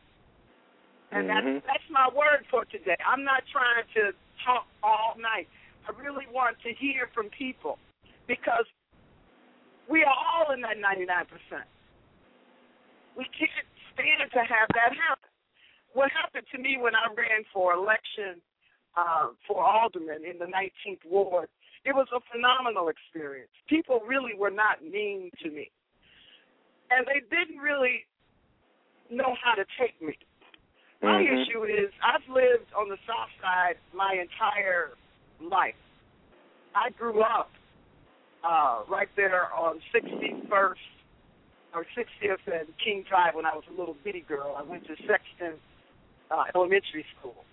And 1.10 1.28
Mhm. 1.28 1.62
that's 1.62 1.66
that's 1.66 1.90
my 1.90 2.08
word 2.08 2.46
for 2.50 2.64
today. 2.66 2.96
I'm 3.04 3.24
not 3.24 3.42
trying 3.46 3.86
to 3.94 4.14
talk 4.44 4.66
all 4.82 5.16
night. 5.16 5.48
I 5.88 5.92
really 5.92 6.26
want 6.28 6.60
to 6.60 6.72
hear 6.74 7.08
from 7.14 7.30
people 7.30 7.78
because 8.26 8.66
we 9.88 10.04
are 10.04 10.14
all 10.14 10.52
in 10.52 10.60
that 10.60 10.76
99%. 10.76 11.64
We 13.16 13.24
can't 13.24 13.66
stand 13.94 14.30
to 14.32 14.44
have 14.44 14.68
that 14.74 14.92
happen. 14.94 15.30
What 15.94 16.12
happened 16.12 16.46
to 16.52 16.58
me 16.58 16.76
when 16.76 16.94
I 16.94 17.08
ran 17.14 17.44
for 17.52 17.72
election 17.72 18.42
uh, 18.94 19.28
for 19.46 19.64
alderman 19.64 20.24
in 20.24 20.38
the 20.38 20.44
19th 20.44 21.04
ward, 21.06 21.48
it 21.84 21.94
was 21.94 22.06
a 22.12 22.20
phenomenal 22.30 22.88
experience. 22.88 23.50
People 23.66 24.00
really 24.06 24.34
were 24.36 24.50
not 24.50 24.84
mean 24.84 25.30
to 25.42 25.50
me, 25.50 25.70
and 26.90 27.06
they 27.06 27.20
didn't 27.34 27.58
really 27.58 28.04
know 29.10 29.36
how 29.42 29.54
to 29.54 29.64
take 29.78 30.00
me. 30.02 30.16
My 31.02 31.22
Mhm. 31.22 31.42
issue 31.42 31.64
is 31.64 31.92
I've 32.02 32.26
lived 32.28 32.72
on 32.74 32.88
the 32.88 32.98
South 33.06 33.30
Side 33.40 33.78
my 33.92 34.14
entire 34.14 34.96
life. 35.40 35.76
I 36.74 36.90
grew 36.90 37.22
up 37.22 37.50
uh, 38.44 38.84
right 38.88 39.08
there 39.16 39.52
on 39.52 39.80
61st 39.92 40.78
or 41.74 41.84
60th 41.94 42.46
and 42.46 42.68
King 42.78 43.02
Drive 43.08 43.34
when 43.34 43.44
I 43.46 43.54
was 43.54 43.64
a 43.68 43.72
little 43.72 43.94
bitty 44.04 44.20
girl. 44.20 44.54
I 44.56 44.62
went 44.62 44.86
to 44.86 44.96
Sexton 45.06 45.60
uh, 46.30 46.44
Elementary 46.54 47.04
School. 47.18 47.44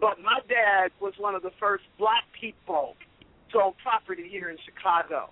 But 0.00 0.20
my 0.20 0.40
dad 0.48 0.92
was 1.00 1.14
one 1.18 1.34
of 1.34 1.42
the 1.42 1.50
first 1.58 1.84
black 1.98 2.24
people 2.38 2.96
to 3.52 3.58
own 3.58 3.72
property 3.82 4.28
here 4.28 4.48
in 4.48 4.56
Chicago. 4.64 5.30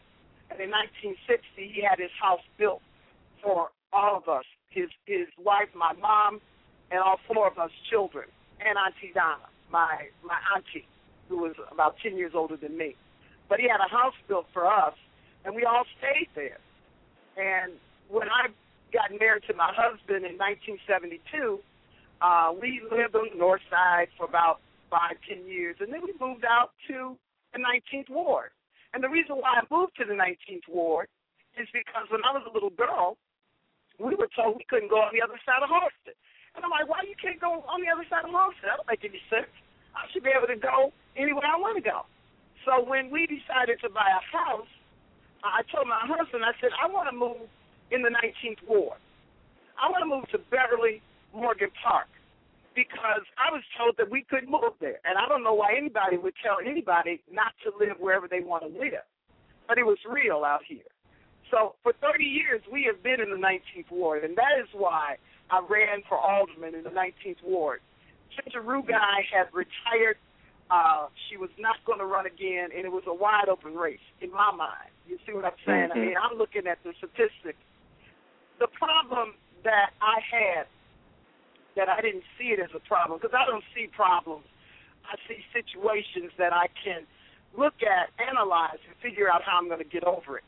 And 0.50 0.60
in 0.60 0.70
1960, 0.70 1.72
he 1.72 1.82
had 1.82 1.98
his 1.98 2.10
house 2.20 2.40
built 2.58 2.82
for 3.42 3.70
all 3.92 4.16
of 4.16 4.28
us, 4.28 4.44
his 4.76 4.90
his 5.06 5.26
wife, 5.40 5.72
my 5.74 5.94
mom, 5.94 6.40
and 6.90 7.00
all 7.00 7.18
four 7.26 7.48
of 7.48 7.58
us 7.58 7.70
children, 7.90 8.28
and 8.60 8.76
Auntie 8.76 9.12
Donna, 9.14 9.48
my 9.72 10.12
my 10.22 10.36
auntie, 10.54 10.86
who 11.28 11.38
was 11.38 11.54
about 11.72 11.96
10 12.02 12.16
years 12.16 12.32
older 12.34 12.56
than 12.56 12.76
me. 12.76 12.94
But 13.48 13.58
he 13.58 13.68
had 13.68 13.80
a 13.80 13.88
house 13.88 14.14
built 14.28 14.46
for 14.52 14.66
us, 14.66 14.94
and 15.44 15.56
we 15.56 15.64
all 15.64 15.84
stayed 15.98 16.28
there. 16.34 16.60
And 17.36 17.72
when 18.08 18.28
I 18.28 18.48
got 18.92 19.10
married 19.18 19.44
to 19.48 19.54
my 19.54 19.72
husband 19.72 20.26
in 20.26 20.36
1972, 20.36 21.58
uh, 22.20 22.52
we 22.60 22.82
lived 22.90 23.14
on 23.14 23.28
the 23.32 23.38
north 23.38 23.62
side 23.70 24.08
for 24.16 24.26
about 24.26 24.60
five, 24.90 25.16
ten 25.28 25.46
years, 25.46 25.76
and 25.80 25.92
then 25.92 26.00
we 26.02 26.12
moved 26.20 26.44
out 26.44 26.70
to 26.88 27.16
the 27.52 27.58
19th 27.58 28.10
ward. 28.10 28.50
And 28.94 29.02
the 29.02 29.08
reason 29.08 29.36
why 29.36 29.60
I 29.60 29.62
moved 29.70 29.96
to 29.98 30.04
the 30.04 30.14
19th 30.14 30.68
ward 30.68 31.08
is 31.58 31.68
because 31.72 32.08
when 32.10 32.20
I 32.24 32.32
was 32.32 32.44
a 32.48 32.52
little 32.52 32.70
girl, 32.70 33.16
we 33.98 34.14
were 34.14 34.28
told 34.32 34.56
we 34.56 34.66
couldn't 34.68 34.90
go 34.90 35.00
on 35.00 35.12
the 35.12 35.22
other 35.22 35.38
side 35.44 35.62
of 35.62 35.70
Halsted. 35.70 36.16
And 36.54 36.64
I'm 36.64 36.72
like, 36.72 36.88
why 36.88 37.04
you 37.04 37.16
can't 37.20 37.40
go 37.40 37.64
on 37.68 37.80
the 37.80 37.90
other 37.92 38.04
side 38.08 38.24
of 38.24 38.32
Halsted? 38.32 38.64
That 38.64 38.80
don't 38.80 38.88
make 38.88 39.04
any 39.04 39.20
sense. 39.28 39.50
I 39.96 40.04
should 40.12 40.24
be 40.24 40.32
able 40.32 40.48
to 40.48 40.60
go 40.60 40.92
anywhere 41.16 41.48
I 41.48 41.56
want 41.56 41.76
to 41.80 41.84
go. 41.84 42.04
So 42.64 42.84
when 42.84 43.10
we 43.10 43.24
decided 43.24 43.80
to 43.80 43.88
buy 43.88 44.08
a 44.08 44.22
house, 44.24 44.68
I 45.44 45.62
told 45.72 45.86
my 45.86 46.02
husband, 46.02 46.44
I 46.44 46.52
said, 46.60 46.74
I 46.76 46.90
want 46.90 47.08
to 47.08 47.16
move 47.16 47.48
in 47.90 48.02
the 48.02 48.10
19th 48.10 48.60
ward. 48.66 48.98
I 49.80 49.88
want 49.88 50.02
to 50.02 50.10
move 50.10 50.26
to 50.32 50.38
Beverly 50.50 51.00
Morgan 51.32 51.70
Park 51.84 52.08
because 52.74 53.24
I 53.40 53.52
was 53.52 53.62
told 53.78 53.96
that 53.96 54.10
we 54.10 54.24
couldn't 54.28 54.50
move 54.50 54.76
there. 54.80 55.00
And 55.04 55.16
I 55.16 55.28
don't 55.28 55.44
know 55.44 55.54
why 55.54 55.76
anybody 55.76 56.16
would 56.16 56.34
tell 56.42 56.56
anybody 56.60 57.22
not 57.30 57.52
to 57.64 57.72
live 57.78 57.96
wherever 58.00 58.28
they 58.28 58.40
want 58.40 58.64
to 58.64 58.68
live. 58.68 59.04
But 59.68 59.78
it 59.78 59.86
was 59.86 59.98
real 60.08 60.44
out 60.44 60.60
here. 60.66 60.84
So 61.50 61.74
for 61.82 61.92
30 62.00 62.24
years, 62.24 62.60
we 62.70 62.84
have 62.84 63.02
been 63.02 63.20
in 63.20 63.30
the 63.30 63.36
19th 63.36 63.90
ward, 63.90 64.24
and 64.24 64.36
that 64.36 64.58
is 64.60 64.68
why 64.72 65.16
I 65.50 65.60
ran 65.68 66.02
for 66.08 66.18
alderman 66.18 66.74
in 66.74 66.82
the 66.82 66.90
19th 66.90 67.42
ward. 67.44 67.80
Ginger 68.34 68.62
Rugai 68.62 69.22
had 69.32 69.46
retired. 69.54 70.18
Uh, 70.70 71.06
she 71.28 71.36
was 71.36 71.50
not 71.58 71.76
going 71.86 72.00
to 72.00 72.06
run 72.06 72.26
again, 72.26 72.70
and 72.74 72.84
it 72.84 72.90
was 72.90 73.04
a 73.06 73.14
wide 73.14 73.48
open 73.48 73.74
race 73.74 74.02
in 74.20 74.32
my 74.32 74.50
mind. 74.50 74.90
You 75.06 75.18
see 75.24 75.32
what 75.32 75.44
I'm 75.44 75.54
saying? 75.64 75.90
Mhm. 75.90 75.96
I 75.96 75.98
mean, 76.00 76.16
I'm 76.18 76.36
looking 76.36 76.66
at 76.66 76.82
the 76.82 76.92
statistics. 76.98 77.62
The 78.58 78.66
problem 78.66 79.34
that 79.62 79.90
I 80.00 80.18
had, 80.20 80.66
that 81.76 81.88
I 81.88 82.00
didn't 82.00 82.24
see 82.36 82.50
it 82.50 82.58
as 82.58 82.74
a 82.74 82.80
problem, 82.80 83.20
because 83.20 83.34
I 83.34 83.46
don't 83.46 83.64
see 83.74 83.86
problems. 83.86 84.46
I 85.04 85.14
see 85.28 85.44
situations 85.52 86.32
that 86.36 86.52
I 86.52 86.66
can 86.82 87.06
look 87.56 87.82
at, 87.82 88.10
analyze, 88.18 88.78
and 88.88 88.96
figure 88.96 89.30
out 89.30 89.42
how 89.42 89.58
I'm 89.58 89.68
going 89.68 89.78
to 89.78 89.84
get 89.84 90.02
over 90.02 90.38
it. 90.38 90.44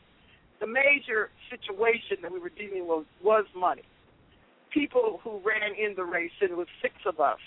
The 0.59 0.67
major 0.67 1.29
situation 1.49 2.17
that 2.21 2.31
we 2.31 2.39
were 2.39 2.51
dealing 2.51 2.87
with 2.87 3.07
was 3.23 3.45
money. 3.55 3.83
People 4.73 5.19
who 5.23 5.39
ran 5.43 5.73
in 5.73 5.95
the 5.95 6.03
race, 6.03 6.35
and 6.41 6.51
it 6.51 6.57
was 6.57 6.67
six 6.81 6.93
of 7.05 7.19
us, 7.19 7.39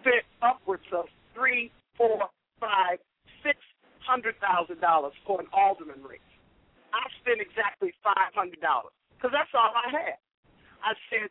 spent 0.00 0.26
upwards 0.42 0.84
of 0.92 1.06
three, 1.34 1.70
four, 1.96 2.28
five, 2.58 2.98
six 3.42 3.56
hundred 4.04 4.34
thousand 4.40 4.80
dollars 4.80 5.12
for 5.26 5.40
an 5.40 5.46
alderman 5.52 6.02
race. 6.02 6.20
I 6.92 7.06
spent 7.22 7.40
exactly 7.40 7.94
five 8.02 8.34
hundred 8.34 8.60
dollars 8.60 8.92
because 9.16 9.30
that's 9.32 9.52
all 9.54 9.70
I 9.70 9.88
had. 9.92 10.18
I 10.82 10.92
said 11.08 11.30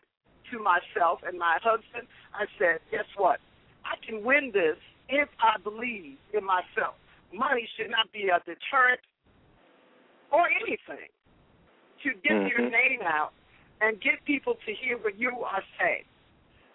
to 0.52 0.58
myself 0.64 1.20
and 1.28 1.38
my 1.38 1.58
husband, 1.62 2.08
I 2.34 2.46
said, 2.58 2.80
guess 2.90 3.10
what? 3.18 3.40
I 3.86 3.98
can 4.06 4.24
win 4.24 4.52
this 4.54 4.78
if 5.10 5.30
I 5.42 5.60
believe 5.62 6.18
in 6.34 6.44
myself. 6.46 6.96
Money 7.34 7.68
should 7.78 7.90
not 7.90 8.12
be 8.14 8.30
a 8.30 8.40
deterrent 8.46 9.02
or 10.32 10.48
anything 10.50 11.10
to 12.04 12.10
get 12.22 12.38
your 12.48 12.62
Mhm. 12.62 12.72
name 12.72 13.02
out 13.04 13.34
and 13.82 14.00
get 14.02 14.24
people 14.26 14.56
to 14.66 14.74
hear 14.74 14.98
what 14.98 15.18
you 15.18 15.32
are 15.44 15.64
saying. 15.80 16.06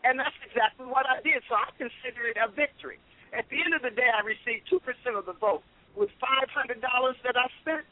And 0.04 0.18
that's 0.18 0.36
exactly 0.44 0.86
what 0.86 1.06
I 1.06 1.20
did. 1.22 1.42
So 1.48 1.54
I 1.54 1.70
consider 1.78 2.28
it 2.28 2.36
a 2.36 2.48
victory. 2.48 2.98
At 3.32 3.48
the 3.48 3.60
end 3.62 3.74
of 3.74 3.82
the 3.82 3.90
day, 3.90 4.08
I 4.08 4.20
received 4.20 4.68
2% 4.68 5.16
of 5.16 5.26
the 5.26 5.32
vote 5.34 5.62
with 5.96 6.10
$500 6.20 7.16
that 7.24 7.36
I 7.36 7.48
spent, 7.60 7.86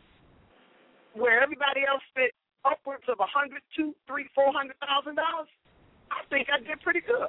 where 1.15 1.43
everybody 1.43 1.85
else 1.89 2.03
spent 2.11 2.33
upwards 2.65 3.05
of 3.09 3.19
a 3.21 3.27
hundred, 3.27 3.63
two, 3.75 3.95
three, 4.07 4.29
four 4.35 4.53
hundred 4.53 4.77
thousand 4.81 5.17
dollars. 5.17 5.49
I 6.11 6.23
think 6.31 6.49
I 6.53 6.59
did 6.61 6.81
pretty 6.81 7.01
good. 7.01 7.29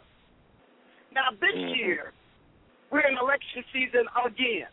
Now 1.12 1.32
this 1.32 1.56
Mhm. 1.56 1.76
year, 1.76 2.14
we're 2.92 3.02
in 3.08 3.18
election 3.18 3.64
season 3.74 4.08
again. 4.26 4.68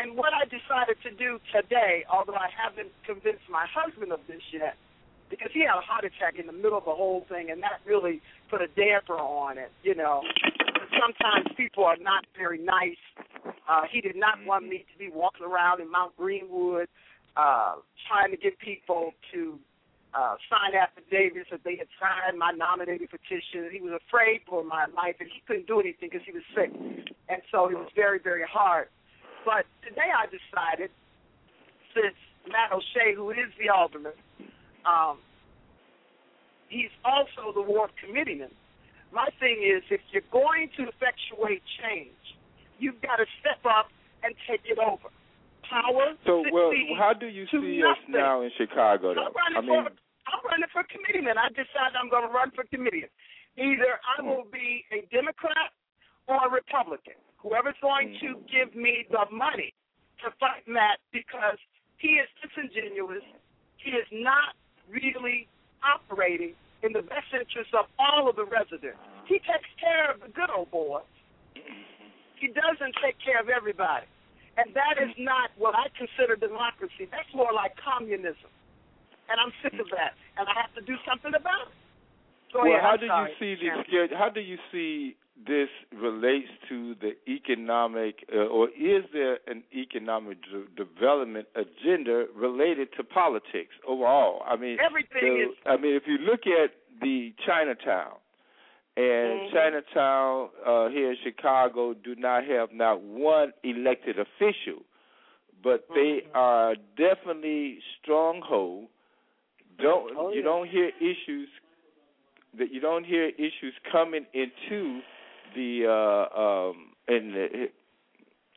And 0.00 0.16
what 0.16 0.32
I 0.34 0.44
decided 0.44 0.96
to 1.02 1.10
do 1.10 1.38
today, 1.52 2.04
although 2.12 2.36
I 2.36 2.48
haven't 2.52 2.92
convinced 3.06 3.48
my 3.50 3.66
husband 3.66 4.12
of 4.12 4.20
this 4.28 4.42
yet, 4.52 4.76
because 5.30 5.50
he 5.52 5.60
had 5.60 5.76
a 5.76 5.80
heart 5.80 6.04
attack 6.04 6.38
in 6.38 6.46
the 6.46 6.52
middle 6.52 6.78
of 6.78 6.84
the 6.84 6.94
whole 6.94 7.26
thing, 7.28 7.50
and 7.50 7.62
that 7.62 7.80
really 7.84 8.20
put 8.50 8.62
a 8.62 8.68
damper 8.68 9.16
on 9.16 9.58
it, 9.58 9.70
you 9.82 9.94
know. 9.94 10.22
Sometimes 10.98 11.48
people 11.56 11.84
are 11.84 11.96
not 12.00 12.24
very 12.36 12.58
nice. 12.58 13.00
Uh, 13.68 13.82
he 13.90 14.00
did 14.00 14.16
not 14.16 14.38
want 14.46 14.66
me 14.66 14.84
to 14.90 14.98
be 14.98 15.10
walking 15.12 15.44
around 15.44 15.80
in 15.80 15.90
Mount 15.90 16.16
Greenwood 16.16 16.88
uh, 17.36 17.76
trying 18.08 18.30
to 18.30 18.36
get 18.36 18.58
people 18.58 19.12
to 19.32 19.58
uh, 20.14 20.34
sign 20.50 20.74
affidavits 20.74 21.50
that 21.50 21.62
they 21.64 21.76
had 21.76 21.86
signed 22.00 22.38
my 22.38 22.50
nominating 22.52 23.06
petition. 23.06 23.68
He 23.70 23.80
was 23.80 24.00
afraid 24.08 24.40
for 24.48 24.64
my 24.64 24.86
life, 24.96 25.16
and 25.20 25.28
he 25.28 25.42
couldn't 25.46 25.66
do 25.66 25.80
anything 25.80 26.08
because 26.10 26.26
he 26.26 26.32
was 26.32 26.42
sick. 26.54 26.72
And 27.28 27.42
so 27.52 27.68
it 27.68 27.76
was 27.76 27.88
very, 27.94 28.18
very 28.18 28.44
hard. 28.48 28.88
But 29.44 29.64
today 29.86 30.10
I 30.10 30.26
decided, 30.26 30.90
since 31.94 32.16
Matt 32.48 32.72
O'Shea, 32.72 33.14
who 33.14 33.30
is 33.30 33.50
the 33.58 33.68
alderman, 33.68 34.16
um, 34.84 35.18
he's 36.68 36.92
also 37.04 37.52
the 37.54 37.62
ward 37.62 37.90
committeeman. 38.02 38.50
My 39.12 39.28
thing 39.40 39.64
is, 39.64 39.82
if 39.90 40.00
you're 40.12 40.26
going 40.30 40.68
to 40.76 40.88
effectuate 40.88 41.62
change, 41.80 42.20
you've 42.78 43.00
got 43.00 43.16
to 43.16 43.26
step 43.40 43.64
up 43.64 43.88
and 44.22 44.34
take 44.48 44.60
it 44.68 44.78
over. 44.78 45.08
Power. 45.64 46.16
So, 46.24 46.44
well, 46.52 46.72
how 46.96 47.12
do 47.12 47.26
you 47.28 47.44
see 47.52 47.80
us 47.84 47.96
nothing. 48.08 48.20
now 48.20 48.40
in 48.40 48.50
Chicago? 48.56 49.12
Though? 49.12 49.32
I 49.56 49.60
mean, 49.60 49.84
for 49.84 49.92
I'm 50.28 50.40
running 50.44 50.68
for 50.72 50.84
committeeman. 50.88 51.36
I 51.36 51.48
decided 51.52 51.96
I'm 51.96 52.08
going 52.08 52.28
to 52.28 52.32
run 52.32 52.52
for 52.52 52.64
committeeman. 52.68 53.12
Either 53.56 54.00
I 54.00 54.22
will 54.22 54.48
be 54.48 54.84
a 54.92 55.04
Democrat 55.12 55.72
or 56.28 56.36
a 56.46 56.48
Republican. 56.52 57.16
Whoever's 57.38 57.78
going 57.80 58.16
to 58.20 58.34
mm. 58.34 58.50
give 58.50 58.74
me 58.74 59.06
the 59.10 59.24
money 59.30 59.74
to 60.24 60.30
fight 60.38 60.66
Matt 60.66 60.98
because 61.12 61.58
he 61.98 62.18
is 62.18 62.28
disingenuous. 62.42 63.22
He 63.78 63.94
is 63.94 64.06
not 64.10 64.58
really 64.90 65.46
operating 65.82 66.54
in 66.82 66.92
the 66.92 67.02
best 67.02 67.30
interest 67.34 67.74
of 67.74 67.86
all 67.98 68.30
of 68.30 68.36
the 68.36 68.46
residents. 68.46 68.98
He 69.26 69.38
takes 69.42 69.70
care 69.78 70.10
of 70.10 70.20
the 70.22 70.30
good 70.30 70.50
old 70.50 70.70
boys. 70.70 71.06
He 72.38 72.48
doesn't 72.54 72.94
take 73.02 73.18
care 73.22 73.42
of 73.42 73.50
everybody. 73.50 74.06
And 74.58 74.74
that 74.74 74.98
is 74.98 75.14
not 75.18 75.54
what 75.58 75.74
I 75.74 75.86
consider 75.94 76.34
democracy. 76.34 77.06
That's 77.10 77.30
more 77.34 77.54
like 77.54 77.78
communism. 77.78 78.50
And 79.30 79.38
I'm 79.38 79.54
sick 79.62 79.78
of 79.78 79.86
that. 79.94 80.18
And 80.34 80.50
I 80.50 80.54
have 80.58 80.74
to 80.74 80.82
do 80.82 80.98
something 81.06 81.34
about 81.34 81.70
it. 81.70 81.78
Go 82.50 82.64
well, 82.64 82.74
ahead. 82.74 82.82
how 82.82 82.96
do 82.96 83.06
you 83.06 83.26
see 83.38 83.52
the 83.60 84.16
how 84.16 84.30
do 84.30 84.40
you 84.40 84.56
see 84.72 85.14
this 85.46 85.68
relates 85.92 86.48
to 86.68 86.94
the 87.00 87.12
economic, 87.28 88.24
uh, 88.34 88.38
or 88.46 88.68
is 88.70 89.04
there 89.12 89.38
an 89.46 89.62
economic 89.72 90.42
d- 90.42 90.64
development 90.76 91.46
agenda 91.54 92.26
related 92.34 92.88
to 92.96 93.04
politics 93.04 93.74
overall? 93.86 94.42
I 94.46 94.56
mean, 94.56 94.78
Everything 94.80 95.20
the- 95.34 95.42
is 95.50 95.56
I 95.64 95.76
mean, 95.76 95.94
if 95.94 96.06
you 96.06 96.18
look 96.18 96.46
at 96.46 96.72
the 97.00 97.32
Chinatown, 97.46 98.14
and 98.96 99.40
Mhm. 99.42 99.50
Chinatown 99.52 100.50
uh, 100.66 100.88
here 100.88 101.10
in 101.12 101.16
Chicago 101.18 101.94
do 101.94 102.16
not 102.16 102.44
have 102.44 102.72
not 102.72 103.00
one 103.00 103.52
elected 103.62 104.18
official, 104.18 104.82
but 105.62 105.86
they 105.94 106.22
Mhm. 106.22 106.30
are 106.34 106.74
definitely 106.96 107.80
stronghold. 108.00 108.88
Don't 109.78 110.16
Oh, 110.16 110.30
you 110.30 110.38
yeah. 110.38 110.42
don't 110.42 110.66
hear 110.66 110.90
issues 110.98 111.48
that 112.54 112.72
you 112.72 112.80
don't 112.80 113.04
hear 113.04 113.26
issues 113.38 113.74
coming 113.84 114.26
into 114.32 115.00
the 115.54 115.86
uh, 115.86 116.40
um, 116.40 116.92
in 117.08 117.32
the, 117.32 117.66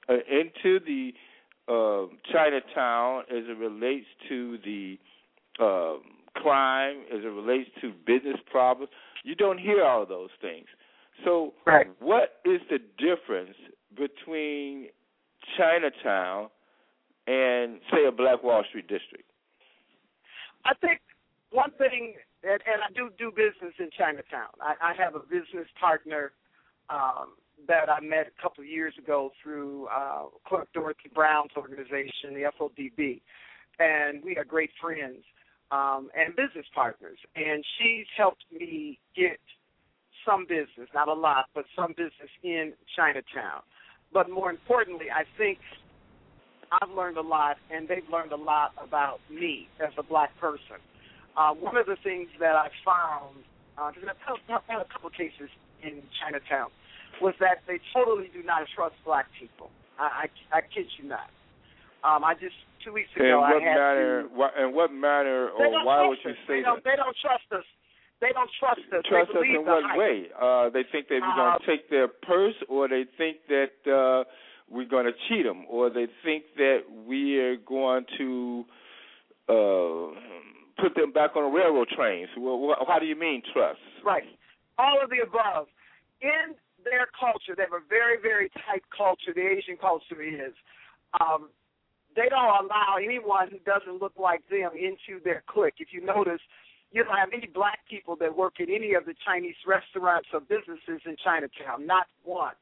uh, 0.10 0.18
into 0.30 0.80
the 0.86 1.14
uh, 1.68 2.08
Chinatown 2.32 3.24
as 3.30 3.44
it 3.48 3.58
relates 3.58 4.08
to 4.30 4.58
the 4.66 4.98
um, 5.60 6.02
crime, 6.36 7.04
as 7.14 7.24
it 7.24 7.28
relates 7.28 7.70
to 7.82 7.94
business 8.06 8.38
problems. 8.50 8.92
You 9.24 9.36
don't 9.36 9.60
hear 9.60 9.84
all 9.84 10.04
of 10.04 10.10
those 10.10 10.30
things. 10.42 10.66
So, 11.24 11.54
Right. 11.66 11.88
what 12.00 12.40
is 12.46 12.62
the 12.70 12.80
difference 12.98 13.56
between 13.96 14.88
Chinatown 15.58 16.50
and, 17.28 17.80
say, 17.92 18.06
a 18.08 18.12
Black 18.12 18.44
Wall 18.44 18.64
Street 18.70 18.88
district? 18.88 19.30
I 20.66 20.74
think 20.76 21.02
one 21.52 21.72
thing, 21.78 22.16
and, 22.44 22.62
and 22.66 22.82
I 22.82 22.92
do 22.96 23.12
do 23.18 23.32
business 23.32 23.74
in 23.78 23.90
Chinatown. 23.96 24.50
I, 24.60 24.74
I 24.82 24.94
have 24.94 25.16
a 25.16 25.20
business 25.20 25.68
partner 25.80 26.32
um, 26.92 27.34
that 27.68 27.90
I 27.90 28.02
met 28.02 28.28
a 28.28 28.42
couple 28.42 28.64
of 28.64 28.70
years 28.70 28.94
ago 28.98 29.32
through 29.42 29.88
uh, 29.88 30.26
Clerk 30.48 30.68
Dorothy 30.74 31.10
Brown's 31.14 31.52
organization, 31.56 32.34
the 32.34 32.52
FODB, 32.60 33.22
and 33.80 34.24
we 34.24 34.36
are 34.38 34.44
great 34.44 34.72
friends 34.82 35.24
um, 35.72 36.10
and 36.16 36.36
business 36.36 36.66
partners. 36.74 37.18
And 37.36 37.64
she's 37.78 38.06
helped 38.18 38.44
me 38.52 39.00
get 39.16 39.40
some 40.26 40.46
business, 40.48 40.90
not 40.94 41.08
a 41.08 41.14
lot, 41.14 41.46
but 41.56 41.66
some 41.76 41.92
business 41.92 42.30
in 42.44 42.74
Chinatown. 42.96 43.62
But 44.14 44.30
more 44.30 44.50
importantly, 44.50 45.06
I 45.14 45.24
think 45.38 45.60
I've 46.72 46.92
learned 46.92 47.18
a 47.18 47.22
lot, 47.22 47.58
and 47.74 47.88
they've 47.88 48.08
learned 48.12 48.32
a 48.32 48.38
lot 48.38 48.72
about 48.82 49.20
me 49.30 49.68
as 49.80 49.94
a 49.98 50.04
black 50.04 50.38
person. 50.40 50.78
Uh, 51.38 51.54
one 51.54 51.78
of 51.78 51.86
the 51.86 51.96
things 52.04 52.28
that 52.40 52.56
I 52.56 52.70
found, 52.84 53.38
because 53.96 54.10
I've 54.50 54.62
had 54.68 54.82
a 54.82 54.86
couple 54.92 55.08
of 55.08 55.14
cases 55.14 55.50
in 55.82 56.02
Chinatown, 56.20 56.70
was 57.22 57.34
that 57.40 57.62
they 57.68 57.80
totally 57.94 58.30
do 58.34 58.44
not 58.44 58.68
trust 58.76 58.96
black 59.06 59.26
people. 59.40 59.70
I, 60.00 60.28
I, 60.54 60.58
I 60.58 60.62
kid 60.62 60.86
you 61.02 61.08
not. 61.10 61.30
Um, 62.04 62.24
I 62.24 62.34
just 62.34 62.56
two 62.84 62.94
weeks 62.94 63.10
In 63.16 63.26
ago 63.26 63.40
what 63.42 63.54
I 63.54 63.60
had 63.62 63.76
manner? 63.78 64.24
to. 64.24 64.28
Why, 64.34 64.50
in 64.60 64.74
what 64.74 64.92
manner, 64.92 65.50
They 65.58 65.66
or 65.66 65.86
why 65.86 66.08
would 66.08 66.18
you 66.26 66.32
us. 66.32 66.38
say 66.48 66.62
they 66.62 66.62
that? 66.66 66.82
They 66.84 66.96
don't 66.98 67.16
trust 67.22 67.46
us. 67.54 67.66
They 68.20 68.34
don't 68.34 68.50
trust 68.60 68.82
us. 68.94 69.04
Trust 69.10 69.32
they 69.34 69.40
us 69.40 69.46
in 69.54 69.66
what 69.66 69.84
hype. 69.86 69.98
way? 69.98 70.28
Uh, 70.34 70.70
they 70.70 70.84
think 70.92 71.08
that 71.10 71.22
we're 71.22 71.36
going 71.38 71.58
to 71.60 71.66
take 71.66 71.90
their 71.90 72.08
purse, 72.08 72.56
or 72.70 72.88
they 72.88 73.06
think 73.18 73.38
that 73.50 73.74
uh, 73.86 74.24
we're 74.70 74.88
going 74.90 75.06
to 75.06 75.14
cheat 75.30 75.46
them, 75.46 75.66
or 75.70 75.90
they 75.90 76.08
think 76.24 76.46
that 76.58 76.80
we 77.06 77.38
are 77.40 77.58
going 77.58 78.06
to 78.18 78.66
uh, 79.50 80.08
put 80.82 80.96
them 80.96 81.12
back 81.12 81.36
on 81.36 81.44
the 81.52 81.58
railroad 81.58 81.88
trains. 81.96 82.30
Well, 82.38 82.76
how 82.88 83.00
do 83.00 83.06
you 83.06 83.16
mean 83.16 83.42
trust? 83.54 83.80
Right. 84.06 84.24
All 84.78 85.00
of 85.04 85.10
the 85.10 85.22
above. 85.26 85.68
In 86.22 86.54
their 86.84 87.08
culture, 87.18 87.56
they 87.56 87.64
have 87.64 87.74
a 87.74 87.86
very, 87.88 88.18
very 88.22 88.50
tight 88.66 88.84
culture. 88.96 89.34
The 89.34 89.46
Asian 89.46 89.78
culture 89.78 90.22
is. 90.22 90.54
Um, 91.20 91.50
they 92.16 92.28
don't 92.30 92.66
allow 92.66 92.98
anyone 93.02 93.50
who 93.50 93.60
doesn't 93.64 94.02
look 94.02 94.14
like 94.20 94.42
them 94.50 94.72
into 94.76 95.24
their 95.24 95.44
clique. 95.48 95.76
If 95.80 95.90
you 95.92 96.04
notice, 96.04 96.42
you 96.92 97.04
don't 97.04 97.16
have 97.16 97.30
any 97.34 97.48
black 97.48 97.80
people 97.90 98.16
that 98.18 98.36
work 98.36 98.60
at 98.60 98.68
any 98.70 98.94
of 98.94 99.06
the 99.06 99.16
Chinese 99.26 99.56
restaurants 99.66 100.28
or 100.34 100.42
businesses 100.42 101.02
in 101.06 101.16
Chinatown. 101.24 101.88
Not 101.88 102.08
one. 102.24 102.54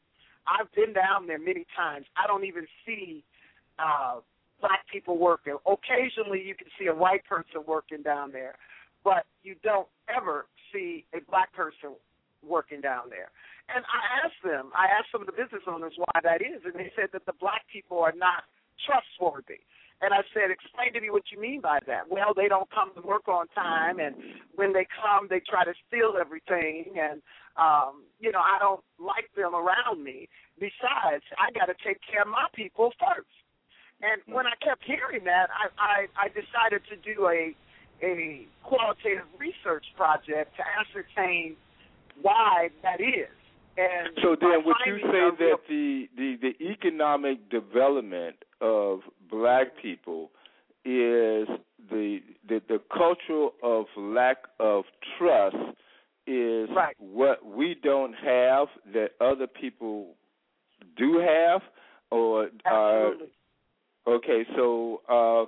I've 0.45 0.71
been 0.73 0.93
down 0.93 1.27
there 1.27 1.39
many 1.39 1.65
times. 1.75 2.05
I 2.15 2.27
don't 2.27 2.45
even 2.45 2.67
see 2.85 3.23
uh, 3.79 4.19
black 4.61 4.85
people 4.91 5.17
working. 5.17 5.57
Occasionally, 5.65 6.43
you 6.45 6.55
can 6.55 6.67
see 6.77 6.87
a 6.87 6.95
white 6.95 7.25
person 7.25 7.61
working 7.67 8.01
down 8.01 8.31
there, 8.31 8.55
but 9.03 9.25
you 9.43 9.55
don't 9.63 9.87
ever 10.15 10.45
see 10.71 11.05
a 11.13 11.21
black 11.29 11.51
person 11.53 11.91
working 12.45 12.81
down 12.81 13.09
there. 13.09 13.31
And 13.73 13.85
I 13.85 14.25
asked 14.25 14.41
them, 14.43 14.71
I 14.73 14.89
asked 14.89 15.11
some 15.11 15.21
of 15.21 15.27
the 15.27 15.37
business 15.37 15.63
owners 15.67 15.93
why 15.97 16.19
that 16.23 16.41
is, 16.41 16.65
and 16.65 16.73
they 16.73 16.91
said 16.95 17.13
that 17.13 17.25
the 17.25 17.37
black 17.37 17.65
people 17.71 17.99
are 17.99 18.15
not 18.15 18.49
trustworthy. 18.85 19.61
And 20.01 20.13
I 20.15 20.23
said, 20.31 20.47
explain 20.47 20.95
to 20.95 21.01
me 21.01 21.11
what 21.11 21.27
you 21.27 21.39
mean 21.39 21.59
by 21.59 21.79
that. 21.85 22.07
Well, 22.07 22.31
they 22.33 22.47
don't 22.47 22.71
come 22.71 22.95
to 22.95 23.03
work 23.03 23.27
on 23.27 23.51
time, 23.51 23.99
and 23.99 24.15
when 24.55 24.71
they 24.71 24.87
come, 24.87 25.27
they 25.29 25.43
try 25.43 25.65
to 25.67 25.75
steal 25.87 26.15
everything, 26.15 26.95
and 26.95 27.21
um, 27.59 28.07
you 28.19 28.31
know, 28.31 28.39
I 28.39 28.55
don't 28.59 28.79
like 28.95 29.27
them 29.35 29.51
around 29.51 29.99
me. 29.99 30.29
Besides, 30.55 31.27
I 31.35 31.51
got 31.51 31.67
to 31.67 31.75
take 31.83 31.99
care 32.07 32.23
of 32.23 32.31
my 32.31 32.47
people 32.55 32.95
first. 32.95 33.27
And 33.99 34.23
when 34.31 34.47
I 34.47 34.55
kept 34.63 34.87
hearing 34.87 35.27
that, 35.27 35.51
I, 35.51 35.67
I, 35.75 35.97
I 36.15 36.27
decided 36.31 36.87
to 36.87 36.95
do 36.95 37.27
a 37.27 37.51
a 38.01 38.47
qualitative 38.63 39.27
research 39.37 39.83
project 39.97 40.55
to 40.55 40.63
ascertain 40.63 41.55
why 42.21 42.69
that 42.83 43.01
is. 43.01 43.27
And 43.77 44.09
so 44.21 44.35
then, 44.39 44.65
would 44.65 44.75
you 44.85 44.97
say 45.03 45.29
that 45.39 45.57
the, 45.69 46.09
the 46.17 46.35
the 46.41 46.65
economic 46.65 47.49
development 47.49 48.35
of 48.59 48.99
black 49.29 49.67
people 49.81 50.31
is 50.83 51.47
the 51.89 52.19
the, 52.47 52.61
the 52.67 52.81
culture 52.93 53.47
of 53.63 53.85
lack 53.97 54.37
of 54.59 54.83
trust 55.17 55.55
is 56.27 56.69
right. 56.75 56.95
what 56.99 57.45
we 57.45 57.75
don't 57.81 58.13
have 58.13 58.67
that 58.93 59.11
other 59.21 59.47
people 59.47 60.15
do 60.97 61.17
have, 61.17 61.61
or 62.11 62.49
Absolutely. 62.65 63.27
Uh, 64.05 64.09
okay, 64.11 64.45
so 64.55 65.01
uh, 65.09 65.45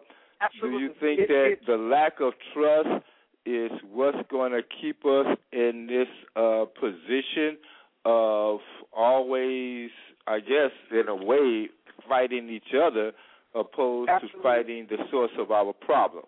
do 0.61 0.69
you 0.71 0.89
think 0.99 1.19
it, 1.21 1.27
that 1.27 1.45
it, 1.51 1.65
the 1.67 1.77
lack 1.77 2.19
of 2.19 2.33
trust 2.53 3.05
is 3.45 3.71
what's 3.91 4.17
going 4.29 4.51
to 4.51 4.61
keep 4.81 5.05
us 5.05 5.37
in 5.51 5.87
this 5.87 6.07
uh, 6.35 6.65
position 6.79 7.57
of 8.05 8.59
always, 8.95 9.89
I 10.27 10.39
guess, 10.39 10.71
in 10.91 11.07
a 11.07 11.15
way, 11.15 11.69
fighting 12.07 12.49
each 12.49 12.73
other 12.75 13.11
opposed 13.53 14.09
Absolutely. 14.09 14.39
to 14.39 14.43
fighting 14.43 14.87
the 14.89 14.97
source 15.09 15.31
of 15.37 15.51
our 15.51 15.73
problem? 15.73 16.25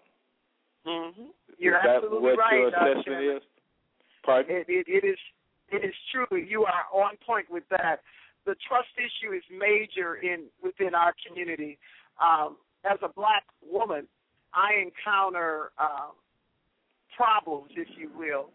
Mm-hmm. 0.85 1.23
You're 1.57 1.77
is 1.77 1.81
that 1.85 1.95
absolutely 1.98 2.22
what 2.22 2.38
right. 2.38 2.53
your 2.53 2.68
assessment 2.68 3.06
Chairman. 3.06 3.38
is? 3.38 3.44
Pardon? 4.26 4.56
It, 4.56 4.65
it, 4.68 4.85
it 4.88 5.07
is 5.07 5.18
it 5.72 5.84
is 5.84 5.95
true. 6.11 6.38
You 6.38 6.65
are 6.65 6.85
on 6.94 7.18
point 7.26 7.48
with 7.49 7.64
that. 7.69 8.02
The 8.45 8.56
trust 8.68 8.90
issue 8.98 9.34
is 9.34 9.44
major 9.49 10.15
in 10.15 10.45
within 10.61 10.94
our 10.94 11.14
community. 11.26 11.77
Um, 12.22 12.57
as 12.84 12.99
a 13.02 13.07
black 13.07 13.44
woman, 13.65 14.07
I 14.53 14.73
encounter 14.81 15.72
um, 15.80 16.11
problems, 17.15 17.72
if 17.76 17.88
you 17.98 18.10
will, 18.18 18.49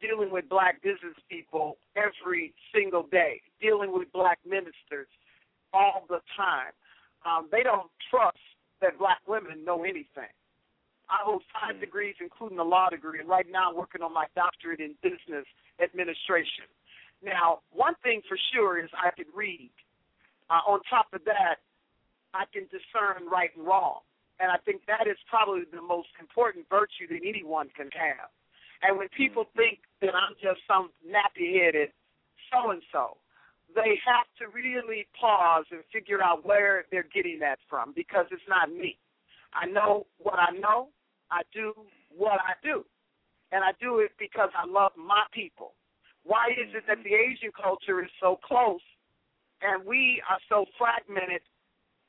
dealing 0.00 0.30
with 0.30 0.48
black 0.48 0.82
business 0.82 1.14
people 1.30 1.76
every 1.96 2.52
single 2.74 3.04
day, 3.04 3.40
dealing 3.60 3.92
with 3.92 4.10
black 4.12 4.38
ministers 4.44 5.06
all 5.72 6.04
the 6.08 6.20
time. 6.36 6.72
Um, 7.24 7.48
they 7.52 7.62
don't 7.62 7.90
trust 8.10 8.38
that 8.80 8.98
black 8.98 9.20
women 9.26 9.64
know 9.64 9.84
anything. 9.84 10.32
I 11.08 11.18
hold 11.22 11.42
five 11.52 11.78
degrees, 11.78 12.14
including 12.20 12.58
a 12.58 12.64
law 12.64 12.88
degree, 12.88 13.20
and 13.20 13.28
right 13.28 13.46
now 13.50 13.70
I'm 13.70 13.76
working 13.76 14.02
on 14.02 14.12
my 14.12 14.26
doctorate 14.34 14.80
in 14.80 14.94
business 15.02 15.46
administration. 15.82 16.66
Now, 17.22 17.60
one 17.70 17.94
thing 18.02 18.22
for 18.28 18.38
sure 18.52 18.82
is 18.82 18.90
I 18.96 19.10
can 19.14 19.26
read. 19.34 19.70
Uh, 20.50 20.60
on 20.66 20.80
top 20.90 21.06
of 21.12 21.24
that, 21.24 21.62
I 22.34 22.44
can 22.52 22.64
discern 22.64 23.28
right 23.30 23.50
and 23.56 23.66
wrong. 23.66 24.00
And 24.40 24.50
I 24.50 24.56
think 24.64 24.82
that 24.86 25.06
is 25.06 25.16
probably 25.28 25.62
the 25.70 25.82
most 25.82 26.08
important 26.18 26.66
virtue 26.68 27.06
that 27.10 27.20
anyone 27.26 27.68
can 27.76 27.90
have. 27.92 28.30
And 28.82 28.98
when 28.98 29.08
people 29.08 29.44
mm-hmm. 29.44 29.58
think 29.58 29.78
that 30.00 30.14
I'm 30.14 30.34
just 30.42 30.60
some 30.66 30.90
nappy 31.06 31.62
headed 31.62 31.90
so 32.50 32.70
and 32.70 32.82
so, 32.92 33.16
they 33.74 33.96
have 34.04 34.28
to 34.38 34.52
really 34.52 35.06
pause 35.18 35.64
and 35.70 35.80
figure 35.92 36.22
out 36.22 36.44
where 36.44 36.84
they're 36.90 37.08
getting 37.08 37.38
that 37.40 37.58
from 37.70 37.92
because 37.94 38.26
it's 38.30 38.42
not 38.48 38.70
me. 38.70 38.98
I 39.54 39.66
know 39.66 40.06
what 40.18 40.38
I 40.38 40.52
know. 40.58 40.88
I 41.30 41.42
do 41.54 41.72
what 42.14 42.40
I 42.40 42.52
do. 42.62 42.84
And 43.52 43.64
I 43.64 43.72
do 43.80 44.00
it 44.00 44.12
because 44.18 44.50
I 44.56 44.66
love 44.66 44.92
my 44.96 45.24
people. 45.32 45.72
Why 46.24 46.48
is 46.52 46.74
it 46.74 46.84
that 46.86 46.98
mm-hmm. 46.98 47.08
the 47.08 47.14
Asian 47.14 47.52
culture 47.52 48.02
is 48.02 48.10
so 48.20 48.38
close 48.44 48.84
and 49.62 49.86
we 49.86 50.22
are 50.28 50.38
so 50.48 50.66
fragmented 50.76 51.40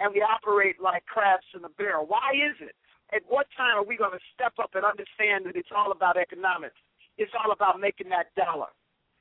and 0.04 0.12
we 0.12 0.20
operate 0.20 0.84
like 0.84 1.08
crabs 1.08 1.48
in 1.56 1.64
a 1.64 1.72
barrel? 1.80 2.06
Why 2.06 2.36
is 2.36 2.60
it? 2.60 2.76
At 3.16 3.24
what 3.30 3.48
time 3.56 3.80
are 3.80 3.88
we 3.88 3.96
going 3.96 4.12
to 4.12 4.26
step 4.36 4.52
up 4.60 4.76
and 4.76 4.84
understand 4.84 5.48
that 5.48 5.56
it's 5.56 5.72
all 5.72 5.92
about 5.96 6.18
economics? 6.18 6.76
It's 7.18 7.32
all 7.40 7.54
about 7.54 7.80
making 7.80 8.10
that 8.10 8.36
dollar 8.36 8.68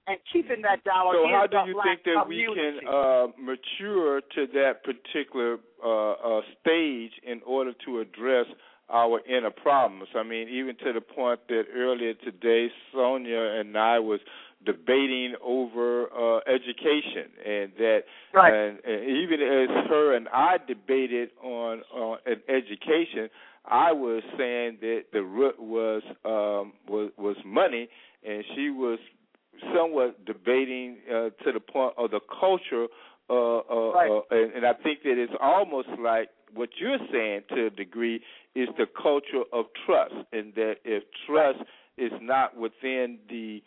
and 0.08 0.18
keeping 0.32 0.62
that 0.62 0.82
dollar. 0.82 1.14
So 1.14 1.28
how 1.30 1.46
do 1.46 1.70
you 1.70 1.80
think 1.84 2.02
that 2.04 2.26
we 2.26 2.48
can 2.50 2.82
uh, 2.88 3.26
mature 3.38 4.20
to 4.34 4.46
that 4.58 4.82
particular 4.82 5.58
uh, 5.84 6.12
uh, 6.12 6.40
stage 6.58 7.12
in 7.22 7.40
order 7.46 7.72
to 7.86 8.00
address 8.00 8.46
our 8.90 9.20
inner 9.28 9.50
problems? 9.50 10.08
I 10.16 10.22
mean, 10.22 10.48
even 10.48 10.74
to 10.82 10.92
the 10.92 11.00
point 11.00 11.40
that 11.48 11.64
earlier 11.74 12.14
today, 12.14 12.68
Sonja 12.94 13.60
and 13.60 13.76
I 13.76 13.98
was 14.00 14.20
debating 14.64 15.34
over 15.42 16.06
uh, 16.12 16.40
education, 16.46 17.30
and 17.44 17.72
that, 17.78 18.00
Right. 18.32 18.52
and, 18.52 18.78
and 18.84 19.04
even 19.04 19.40
as 19.40 19.68
her 19.88 20.14
and 20.16 20.28
I 20.28 20.58
debated 20.66 21.30
on 21.42 21.82
on 21.94 22.18
an 22.26 22.40
education, 22.48 23.28
I 23.64 23.92
was 23.92 24.22
saying 24.36 24.78
that 24.80 25.04
the 25.12 25.22
root 25.22 25.58
was 25.58 26.02
um, 26.24 26.72
was 26.88 27.10
was 27.16 27.36
money, 27.44 27.88
and 28.26 28.44
she 28.54 28.70
was 28.70 28.98
somewhat 29.74 30.24
debating 30.24 30.98
uh, 31.08 31.30
to 31.44 31.52
the 31.52 31.60
point 31.60 31.94
of 31.96 32.10
the 32.10 32.20
culture, 32.40 32.86
uh, 33.30 33.58
uh, 33.58 33.92
Right. 33.92 34.10
uh, 34.10 34.20
and, 34.30 34.52
and 34.54 34.66
I 34.66 34.72
think 34.74 35.02
that 35.04 35.18
it's 35.18 35.32
almost 35.40 35.88
like 36.00 36.30
what 36.54 36.70
you're 36.78 36.98
saying 37.12 37.42
to 37.50 37.66
a 37.66 37.70
degree 37.70 38.20
is 38.54 38.68
the 38.76 38.86
culture 39.00 39.44
of 39.52 39.66
trust, 39.86 40.14
and 40.32 40.54
that 40.54 40.76
if 40.84 41.04
trust 41.26 41.60
is 41.96 42.12
not 42.20 42.56
within 42.56 43.18
the 43.28 43.62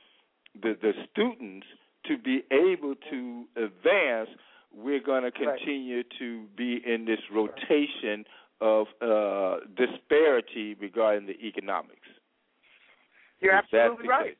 the, 0.61 0.77
the 0.82 0.94
students 1.11 1.68
to 2.06 2.18
be 2.18 2.44
able 2.52 2.95
to 3.10 3.45
advance, 3.56 4.30
we're 4.73 4.99
going 4.99 5.23
to 5.23 5.45
Right. 5.45 5.57
continue 5.60 6.03
to 6.19 6.45
be 6.56 6.82
in 6.86 7.06
this 7.06 7.19
rotation 7.32 8.26
of 8.61 8.88
uh, 9.02 9.57
disparity 9.76 10.76
regarding 10.76 11.27
the 11.27 11.38
economics. 11.45 12.07
You're 13.41 13.57
Is 13.57 13.64
absolutely 13.73 14.07
right. 14.07 14.38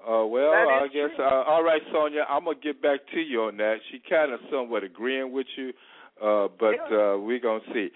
Uh, 0.00 0.26
well, 0.26 0.52
I 0.52 0.88
guess. 0.92 1.10
Uh, 1.18 1.22
all 1.22 1.62
right, 1.62 1.80
Sonja, 1.92 2.24
I'm 2.28 2.44
gonna 2.44 2.58
get 2.60 2.82
back 2.82 3.00
to 3.14 3.20
you 3.20 3.44
on 3.44 3.56
that. 3.56 3.76
She 3.90 4.00
kind 4.10 4.32
of 4.32 4.40
somewhat 4.50 4.84
agreeing 4.84 5.32
with 5.32 5.46
you, 5.56 5.72
uh, 6.20 6.48
but 6.48 6.74
Yeah. 6.74 7.12
uh, 7.14 7.18
we're 7.18 7.38
gonna 7.38 7.64
see. 7.72 7.90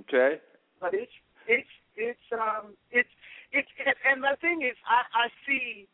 Okay. 0.00 0.40
but 0.80 0.94
it's 0.94 1.12
it's 1.46 1.68
it's 1.96 2.32
um 2.32 2.76
it's 2.90 3.10
it's 3.52 3.68
and, 3.78 3.94
and 4.04 4.22
the 4.22 4.36
thing 4.40 4.62
is 4.62 4.76
I, 4.86 5.26
I 5.26 5.28
see 5.46 5.86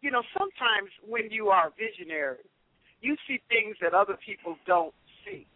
you 0.00 0.10
know 0.10 0.22
sometimes 0.36 0.90
when 1.06 1.30
you 1.30 1.48
are 1.48 1.72
visionary 1.76 2.44
you 3.00 3.16
see 3.28 3.40
things 3.48 3.76
that 3.82 3.92
other 3.92 4.16
people 4.24 4.56
don't 4.66 4.94
see. 5.24 5.46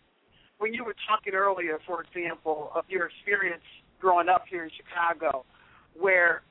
When 0.59 0.75
you 0.75 0.85
were 0.85 0.95
talking 1.09 1.35
earlier 1.35 1.79
for 1.87 2.03
example 2.03 2.71
of 2.75 2.85
your 2.89 3.07
experience 3.07 3.65
growing 4.01 4.29
up 4.29 4.45
here 4.49 4.65
in 4.65 4.71
chicago 4.77 5.45
where 5.99 6.43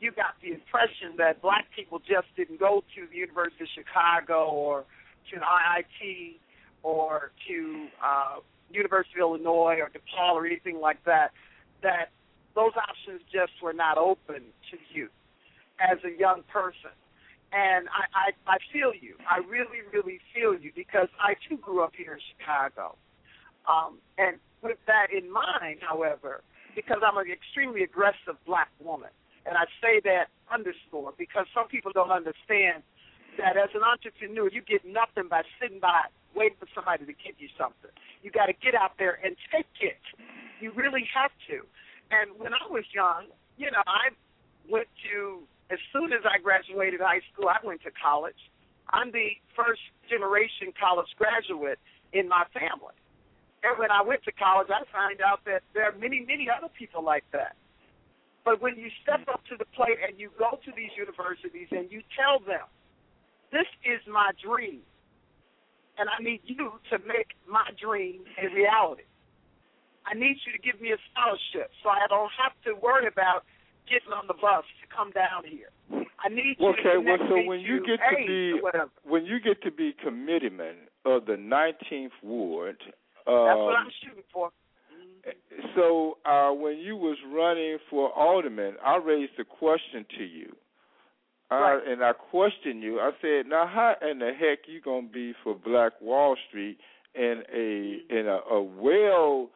you 0.00 0.10
got 0.12 0.32
the 0.42 0.52
impression 0.52 1.12
that 1.18 1.42
black 1.42 1.66
people 1.76 1.98
just 1.98 2.28
didn't 2.36 2.58
go 2.58 2.82
to 2.96 3.06
the 3.10 3.16
university 3.16 3.64
of 3.64 3.68
chicago 3.76 4.48
or 4.48 4.84
to 5.30 5.36
an 5.36 5.42
iit 5.42 6.36
or 6.82 7.32
to 7.46 7.86
uh 8.02 8.40
University 8.72 9.20
of 9.20 9.20
Illinois 9.20 9.78
or 9.80 9.90
DePaul 9.90 10.34
or 10.34 10.46
anything 10.46 10.80
like 10.80 11.02
that, 11.04 11.30
that 11.82 12.10
those 12.54 12.72
options 12.76 13.20
just 13.32 13.52
were 13.62 13.72
not 13.72 13.98
open 13.98 14.42
to 14.70 14.76
you 14.92 15.08
as 15.80 15.98
a 16.04 16.18
young 16.18 16.42
person. 16.52 16.94
And 17.52 17.88
I, 17.88 18.30
I 18.46 18.54
I 18.54 18.58
feel 18.72 18.92
you. 18.94 19.16
I 19.28 19.38
really 19.48 19.82
really 19.92 20.20
feel 20.34 20.54
you 20.54 20.70
because 20.74 21.08
I 21.18 21.34
too 21.48 21.56
grew 21.58 21.82
up 21.82 21.92
here 21.96 22.14
in 22.14 22.20
Chicago. 22.36 22.94
Um, 23.66 23.98
and 24.18 24.38
with 24.62 24.78
that 24.86 25.08
in 25.10 25.30
mind, 25.30 25.80
however, 25.82 26.42
because 26.74 26.98
I'm 27.04 27.18
an 27.18 27.26
extremely 27.30 27.82
aggressive 27.82 28.38
black 28.46 28.70
woman, 28.78 29.10
and 29.46 29.56
I 29.56 29.64
say 29.82 30.00
that 30.04 30.28
underscore 30.52 31.12
because 31.18 31.46
some 31.54 31.66
people 31.66 31.90
don't 31.92 32.10
understand 32.12 32.82
that 33.38 33.56
as 33.56 33.70
an 33.74 33.82
entrepreneur, 33.82 34.48
you 34.50 34.62
get 34.62 34.84
nothing 34.84 35.28
by 35.28 35.42
sitting 35.60 35.80
by 35.80 36.06
waiting 36.34 36.56
for 36.58 36.68
somebody 36.74 37.06
to 37.06 37.12
give 37.12 37.34
you 37.38 37.48
something. 37.58 37.90
You 38.22 38.30
got 38.30 38.46
to 38.46 38.54
get 38.54 38.74
out 38.74 38.94
there 38.98 39.18
and 39.24 39.36
take 39.50 39.70
it. 39.80 39.98
You 40.60 40.72
really 40.72 41.08
have 41.14 41.32
to. 41.48 41.64
And 42.10 42.38
when 42.38 42.52
I 42.52 42.66
was 42.70 42.84
young, 42.92 43.26
you 43.56 43.70
know, 43.70 43.82
I 43.86 44.10
went 44.68 44.88
to 45.10 45.42
as 45.70 45.78
soon 45.92 46.12
as 46.12 46.26
I 46.26 46.38
graduated 46.42 47.00
high 47.00 47.22
school, 47.32 47.48
I 47.48 47.64
went 47.64 47.82
to 47.82 47.90
college. 47.94 48.38
I'm 48.90 49.12
the 49.12 49.38
first 49.54 49.80
generation 50.10 50.74
college 50.74 51.06
graduate 51.16 51.78
in 52.12 52.28
my 52.28 52.44
family. 52.52 52.98
And 53.62 53.78
when 53.78 53.90
I 53.90 54.02
went 54.02 54.24
to 54.24 54.32
college, 54.32 54.68
I 54.68 54.82
found 54.90 55.20
out 55.22 55.44
that 55.44 55.62
there 55.74 55.84
are 55.84 55.94
many, 55.94 56.24
many 56.26 56.48
other 56.50 56.68
people 56.76 57.04
like 57.04 57.24
that. 57.32 57.54
But 58.44 58.60
when 58.60 58.76
you 58.76 58.90
step 59.02 59.20
up 59.28 59.44
to 59.50 59.56
the 59.56 59.66
plate 59.76 59.98
and 60.02 60.18
you 60.18 60.30
go 60.38 60.58
to 60.64 60.70
these 60.74 60.90
universities 60.96 61.68
and 61.70 61.92
you 61.92 62.02
tell 62.16 62.40
them, 62.40 62.66
this 63.52 63.68
is 63.84 64.00
my 64.10 64.30
dream, 64.42 64.80
and 65.98 66.08
I 66.08 66.22
need 66.22 66.40
you 66.44 66.72
to 66.90 66.98
make 67.06 67.36
my 67.46 67.68
dream 67.78 68.22
a 68.40 68.48
reality. 68.54 69.09
I 70.06 70.14
need 70.14 70.36
you 70.46 70.52
to 70.52 70.58
give 70.58 70.80
me 70.80 70.92
a 70.92 71.00
scholarship 71.12 71.70
so 71.82 71.88
I 71.90 72.06
don't 72.08 72.30
have 72.40 72.52
to 72.64 72.74
worry 72.80 73.06
about 73.06 73.44
getting 73.88 74.12
on 74.12 74.26
the 74.26 74.34
bus 74.34 74.64
to 74.80 74.86
come 74.94 75.10
down 75.12 75.44
here. 75.44 75.70
I 76.22 76.28
need 76.28 76.56
you 76.58 76.68
Okay, 76.68 76.94
to 76.94 77.00
well, 77.00 77.18
so 77.28 77.34
when 77.46 77.60
you 77.60 77.80
get 77.84 77.98
to 77.98 78.16
be 78.26 78.60
when 79.04 79.26
you 79.26 79.40
get 79.40 79.62
to 79.62 79.70
be 79.70 79.94
committeeman 80.02 80.88
of 81.04 81.26
the 81.26 81.36
19th 81.36 82.10
ward, 82.22 82.76
um, 83.26 83.46
That's 83.46 83.58
what 83.58 83.76
I'm 83.76 83.90
shooting 84.02 84.24
for. 84.32 84.50
so 85.74 86.18
uh, 86.24 86.52
when 86.52 86.78
you 86.78 86.96
was 86.96 87.16
running 87.32 87.78
for 87.88 88.12
alderman, 88.12 88.74
I 88.84 88.96
raised 88.96 89.32
a 89.38 89.44
question 89.44 90.04
to 90.18 90.24
you. 90.24 90.54
I, 91.50 91.58
Right. 91.60 91.88
And 91.88 92.04
I 92.04 92.12
questioned 92.12 92.82
you. 92.82 93.00
I 93.00 93.10
said, 93.20 93.46
"Now, 93.46 93.66
how 93.66 93.94
in 94.08 94.20
the 94.20 94.32
heck 94.32 94.60
you 94.68 94.80
gonna 94.80 95.08
be 95.08 95.32
for 95.42 95.54
Black 95.54 95.92
Wall 96.00 96.36
Street 96.48 96.78
in 97.14 97.42
a 97.52 98.02
in 98.08 98.26
a, 98.28 98.38
a 98.54 98.62
well 98.62 99.50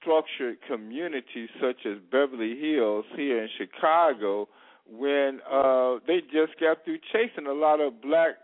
structured 0.00 0.56
communities 0.68 1.48
such 1.60 1.86
as 1.86 1.98
Beverly 2.10 2.58
Hills 2.60 3.04
here 3.16 3.42
in 3.42 3.48
Chicago 3.58 4.48
when 4.90 5.40
uh 5.50 5.96
they 6.06 6.20
just 6.32 6.58
got 6.60 6.84
through 6.84 6.98
chasing 7.12 7.46
a 7.46 7.52
lot 7.52 7.80
of 7.80 8.00
black 8.02 8.36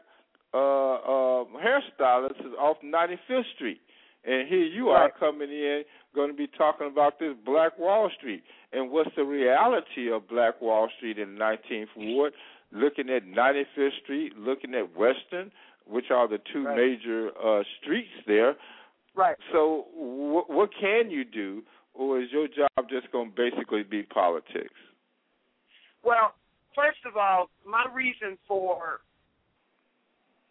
uh 0.54 0.56
uh 0.94 1.44
hairstylists 1.62 2.54
off 2.58 2.76
95th 2.84 3.42
Street. 3.54 3.80
And 4.24 4.48
here 4.48 4.64
you 4.64 4.88
are 4.90 5.10
coming 5.18 5.50
in 5.50 5.82
going 6.14 6.30
to 6.30 6.36
be 6.36 6.46
talking 6.46 6.88
about 6.88 7.18
this 7.18 7.32
Black 7.46 7.78
Wall 7.78 8.10
Street. 8.18 8.42
And 8.72 8.90
what's 8.90 9.08
the 9.16 9.24
reality 9.24 10.10
of 10.12 10.28
Black 10.28 10.60
Wall 10.60 10.88
Street 10.98 11.18
in 11.18 11.36
the 11.36 11.40
19th 11.40 11.86
Ward? 11.96 12.32
Looking 12.72 13.08
at 13.08 13.24
95th 13.26 13.88
Street, 14.02 14.36
looking 14.36 14.74
at 14.74 14.94
Western, 14.96 15.50
which 15.86 16.10
are 16.10 16.28
the 16.28 16.38
two 16.52 16.64
Right. 16.66 16.76
major 16.76 17.30
uh 17.42 17.62
streets 17.80 18.10
there. 18.26 18.56
Right. 19.14 19.36
So, 19.52 19.86
wh- 19.94 20.48
what 20.48 20.70
can 20.78 21.10
you 21.10 21.24
do, 21.24 21.62
or 21.94 22.20
is 22.20 22.28
your 22.32 22.48
job 22.48 22.88
just 22.88 23.10
going 23.12 23.32
to 23.32 23.36
basically 23.36 23.82
be 23.82 24.02
politics? 24.02 24.74
Well, 26.04 26.34
first 26.74 26.98
of 27.06 27.16
all, 27.16 27.50
my 27.66 27.84
reason 27.92 28.38
for 28.46 29.00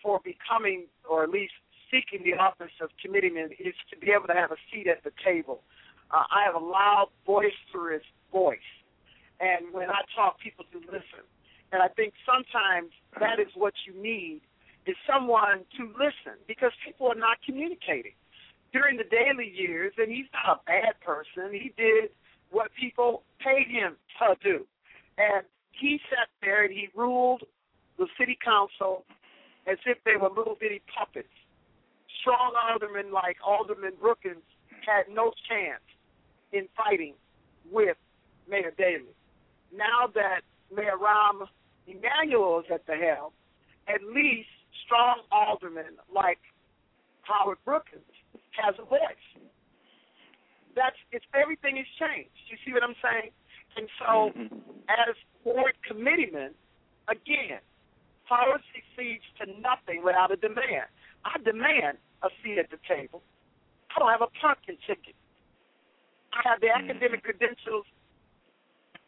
for 0.01 0.21
becoming 0.23 0.85
or 1.09 1.23
at 1.23 1.29
least 1.29 1.53
seeking 1.91 2.23
the 2.23 2.37
office 2.37 2.71
of 2.81 2.89
committeeman 3.03 3.49
is 3.59 3.73
to 3.89 3.97
be 3.99 4.11
able 4.15 4.27
to 4.27 4.33
have 4.33 4.51
a 4.51 4.55
seat 4.71 4.87
at 4.87 5.03
the 5.03 5.11
table. 5.25 5.61
Uh, 6.11 6.23
I 6.31 6.43
have 6.45 6.55
a 6.55 6.63
loud, 6.63 7.09
boisterous 7.25 8.03
voice, 8.31 8.59
and 9.39 9.73
when 9.73 9.89
I 9.89 10.01
talk, 10.15 10.39
people 10.39 10.65
do 10.71 10.79
listen. 10.85 11.25
And 11.71 11.81
I 11.81 11.87
think 11.87 12.13
sometimes 12.25 12.91
that 13.19 13.39
is 13.39 13.47
what 13.55 13.73
you 13.85 13.93
need 14.01 14.41
is 14.85 14.95
someone 15.05 15.65
to 15.77 15.83
listen 15.93 16.39
because 16.47 16.71
people 16.85 17.07
are 17.07 17.19
not 17.19 17.37
communicating. 17.45 18.17
During 18.71 18.97
the 18.97 19.03
Daley 19.03 19.51
years, 19.53 19.93
and 19.97 20.11
he's 20.11 20.27
not 20.33 20.61
a 20.61 20.65
bad 20.65 20.99
person, 21.01 21.51
he 21.51 21.73
did 21.75 22.11
what 22.51 22.69
people 22.79 23.23
paid 23.39 23.67
him 23.67 23.95
to 24.19 24.35
do. 24.43 24.65
And 25.17 25.43
he 25.71 25.99
sat 26.09 26.27
there 26.41 26.63
and 26.63 26.73
he 26.73 26.89
ruled 26.95 27.43
the 27.97 28.07
city 28.19 28.37
council 28.43 29.05
as 29.67 29.77
if 29.85 29.97
they 30.05 30.15
were 30.15 30.29
little 30.29 30.57
bitty 30.59 30.81
puppets. 30.95 31.27
Strong 32.21 32.53
aldermen 32.69 33.11
like 33.11 33.37
Alderman 33.45 33.93
Brookins 33.99 34.43
had 34.85 35.13
no 35.13 35.31
chance 35.47 35.83
in 36.51 36.67
fighting 36.75 37.13
with 37.71 37.97
Mayor 38.49 38.73
Daley. 38.77 39.15
Now 39.75 40.07
that 40.13 40.41
Mayor 40.75 40.97
Rahm 40.97 41.47
Emanuel 41.87 42.59
is 42.59 42.65
at 42.73 42.85
the 42.85 42.95
helm, 42.95 43.31
at 43.87 44.01
least 44.03 44.49
strong 44.85 45.21
aldermen 45.31 45.97
like 46.13 46.39
Howard 47.21 47.57
Brookins 47.65 48.03
has 48.57 48.75
a 48.79 48.85
voice. 48.85 49.27
That's 50.75 50.95
it's 51.11 51.25
everything 51.33 51.77
has 51.77 51.89
changed. 51.97 52.33
You 52.49 52.57
see 52.65 52.73
what 52.73 52.83
I'm 52.83 52.97
saying? 53.01 53.31
And 53.77 53.87
so 53.99 54.11
mm-hmm. 54.33 54.59
as 54.89 55.15
board 55.43 55.73
committeeman, 55.85 56.53
again, 57.09 57.61
power 58.27 58.61
succeeds 58.73 59.25
to 59.41 59.49
nothing 59.59 60.03
without 60.03 60.31
a 60.31 60.37
demand. 60.37 60.89
I 61.25 61.37
demand 61.43 61.97
a 62.23 62.29
seat 62.41 62.57
at 62.57 62.69
the 62.69 62.79
table. 62.87 63.21
I 63.89 63.99
don't 63.99 64.11
have 64.11 64.21
a 64.21 64.31
pumpkin 64.39 64.77
ticket. 64.85 65.17
I 66.33 66.47
have 66.47 66.61
the 66.61 66.67
mm-hmm. 66.67 66.89
academic 66.89 67.23
credentials 67.23 67.85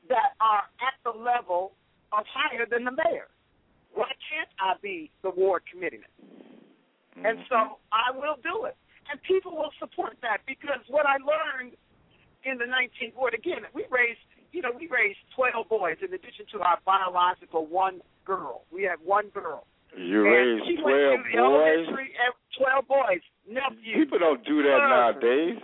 that 0.09 0.34
are 0.41 0.65
at 0.81 0.97
the 1.05 1.13
level 1.13 1.73
of 2.11 2.26
higher 2.27 2.65
than 2.65 2.84
the 2.84 2.91
mayor. 2.91 3.30
Why 3.93 4.11
can't 4.27 4.49
I 4.59 4.73
be 4.81 5.11
the 5.22 5.30
ward 5.30 5.63
committeeman? 5.72 6.09
And 7.23 7.39
so 7.49 7.55
mm-hmm. 7.55 7.93
I 7.93 8.11
will 8.15 8.38
do 8.41 8.65
it. 8.65 8.76
And 9.10 9.22
people 9.23 9.56
will 9.57 9.72
support 9.80 10.18
that 10.22 10.40
because 10.48 10.80
what 10.88 11.06
I 11.06 11.18
learned 11.18 11.73
in 12.44 12.57
the 12.57 12.65
19th 12.65 13.15
ward, 13.15 13.34
again, 13.34 13.64
we 13.73 13.86
raised, 13.90 14.19
you 14.52 14.61
know, 14.61 14.72
we 14.78 14.88
raised 14.88 15.19
12 15.36 15.68
boys 15.69 15.98
in 16.02 16.14
addition 16.14 16.45
to 16.53 16.61
our 16.61 16.78
biological 16.86 17.65
one 17.65 18.02
girl. 18.26 18.64
We 18.72 18.84
had 18.84 18.99
one 19.03 19.30
girl. 19.30 19.65
You 19.98 20.23
And 20.23 20.32
raised 20.32 20.65
she 20.68 20.76
12 20.78 20.86
went 20.86 21.26
to 21.34 21.38
boys? 21.38 21.88
and 21.88 22.34
12 22.57 22.88
boys, 22.88 23.23
nephews. 23.49 23.95
People 24.06 24.19
don't 24.19 24.44
do 24.45 24.64
that 24.64 24.80
cousins. 24.80 24.95
nowadays. 24.95 25.60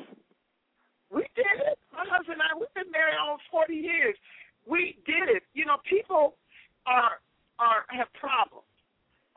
We 1.09 1.23
did 1.39 1.55
it. 1.64 1.80
My 1.95 2.03
husband 2.03 2.41
and 2.41 2.43
I, 2.43 2.51
we've 2.59 2.73
been 2.76 2.91
married 2.91 3.15
almost 3.15 3.47
40 3.49 3.73
years. 3.73 4.18
We 4.68 4.99
did 5.07 5.31
it. 5.31 5.43
You 5.53 5.64
know, 5.65 5.77
people 5.88 6.35
are 6.85 7.23
are 7.59 7.88
have 7.89 8.11
problems. 8.14 8.68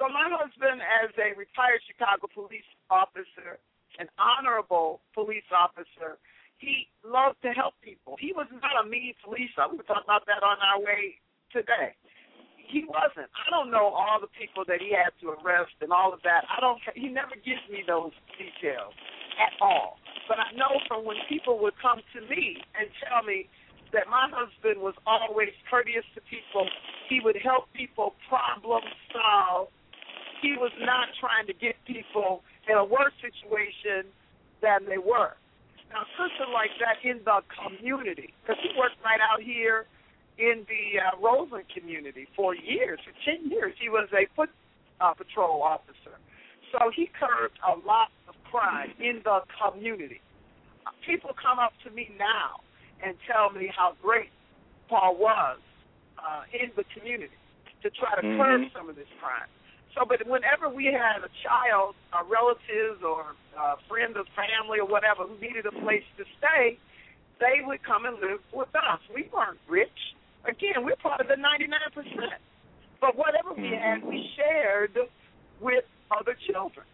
So 0.02 0.08
my 0.10 0.26
husband, 0.28 0.82
as 0.82 1.14
a 1.16 1.30
retired 1.38 1.80
Chicago 1.86 2.26
police 2.32 2.66
officer, 2.90 3.62
an 4.00 4.08
honorable 4.16 5.04
police 5.12 5.46
officer, 5.52 6.16
he 6.56 6.88
loved 7.04 7.36
to 7.44 7.52
help 7.52 7.76
people. 7.84 8.16
He 8.16 8.32
was 8.32 8.48
not 8.50 8.80
a 8.80 8.88
mean 8.88 9.12
police 9.20 9.52
officer. 9.60 9.76
We 9.76 9.84
were 9.84 9.88
talking 9.88 10.08
about 10.08 10.24
that 10.24 10.40
on 10.40 10.56
our 10.64 10.80
way 10.80 11.20
today. 11.52 11.92
He 12.56 12.86
wasn't. 12.88 13.28
I 13.34 13.50
don't 13.50 13.70
know 13.70 13.92
all 13.92 14.20
the 14.20 14.30
people 14.32 14.64
that 14.68 14.80
he 14.80 14.94
had 14.94 15.12
to 15.20 15.36
arrest 15.36 15.74
and 15.80 15.92
all 15.92 16.14
of 16.14 16.22
that. 16.22 16.46
I 16.48 16.60
don't. 16.60 16.78
He 16.94 17.08
never 17.08 17.34
gives 17.34 17.64
me 17.68 17.82
those 17.84 18.14
details 18.38 18.94
at 19.36 19.52
all. 19.60 19.98
But 20.28 20.38
I 20.38 20.54
know 20.54 20.78
from 20.86 21.04
when 21.04 21.18
people 21.28 21.58
would 21.58 21.74
come 21.82 21.98
to 22.14 22.20
me 22.30 22.62
and 22.78 22.86
tell 23.02 23.26
me 23.26 23.50
that 23.92 24.06
my 24.06 24.30
husband 24.30 24.78
was 24.78 24.94
always 25.02 25.50
courteous 25.66 26.06
to 26.14 26.20
people. 26.30 26.70
He 27.10 27.18
would 27.18 27.36
help 27.42 27.66
people 27.74 28.14
problem 28.30 28.86
solve. 29.10 29.68
He 30.38 30.54
was 30.54 30.70
not 30.78 31.10
trying 31.18 31.50
to 31.50 31.56
get 31.58 31.74
people 31.84 32.46
in 32.70 32.76
a 32.78 32.84
worse 32.84 33.12
situation 33.20 34.06
than 34.62 34.86
they 34.86 34.98
were. 34.98 35.34
Now, 35.90 36.06
a 36.06 36.10
person 36.14 36.52
like 36.54 36.70
that 36.78 37.02
in 37.02 37.18
the 37.24 37.42
community, 37.58 38.32
because 38.42 38.62
he 38.62 38.70
worked 38.78 39.02
right 39.04 39.18
out 39.18 39.42
here 39.42 39.86
in 40.38 40.64
the 40.70 41.00
uh, 41.02 41.18
Roseland 41.18 41.66
community 41.74 42.28
for 42.36 42.54
years, 42.54 43.00
for 43.02 43.12
10 43.26 43.50
years. 43.50 43.74
He 43.80 43.88
was 43.88 44.08
a 44.14 44.26
foot 44.36 44.50
uh, 45.00 45.12
patrol 45.14 45.62
officer. 45.62 46.14
So 46.70 46.90
he 46.94 47.10
curbed 47.18 47.58
a 47.66 47.74
lot 47.86 48.14
of 48.28 48.34
crime 48.50 48.92
in 49.00 49.20
the 49.24 49.40
community. 49.58 50.20
People 51.04 51.30
come 51.34 51.58
up 51.58 51.72
to 51.84 51.90
me 51.90 52.10
now 52.18 52.62
and 53.02 53.16
tell 53.26 53.50
me 53.50 53.66
how 53.74 53.96
great 54.00 54.30
Paul 54.88 55.16
was 55.18 55.58
uh, 56.18 56.42
in 56.54 56.70
the 56.76 56.84
community 56.94 57.34
to 57.82 57.90
try 57.90 58.14
to 58.14 58.22
curb 58.36 58.60
Mhm. 58.60 58.72
some 58.72 58.88
of 58.88 58.94
this 58.96 59.08
crime. 59.20 59.48
So, 59.94 60.06
but 60.06 60.22
whenever 60.26 60.68
we 60.68 60.86
had 60.86 61.22
a 61.26 61.30
child, 61.42 61.94
a 62.14 62.22
relative 62.22 63.02
or 63.02 63.34
a 63.58 63.76
friend 63.88 64.16
of 64.16 64.26
family 64.38 64.78
or 64.78 64.86
whatever 64.86 65.26
who 65.26 65.34
needed 65.40 65.66
a 65.66 65.74
place 65.82 66.06
to 66.18 66.24
stay, 66.38 66.78
they 67.40 67.64
would 67.64 67.82
come 67.82 68.04
and 68.06 68.14
live 68.20 68.40
with 68.52 68.70
us. 68.76 69.00
We 69.12 69.28
weren't 69.32 69.58
rich. 69.68 70.14
Again, 70.44 70.84
we're 70.84 70.96
part 70.96 71.20
of 71.20 71.26
the 71.26 71.34
99%. 71.34 72.06
But 73.00 73.16
whatever 73.16 73.52
we 73.56 73.72
had, 73.72 74.00
mm-hmm. 74.00 74.08
we 74.08 74.28
shared 74.36 74.96
with 75.60 75.84
other 76.12 76.36
children. 76.46 76.86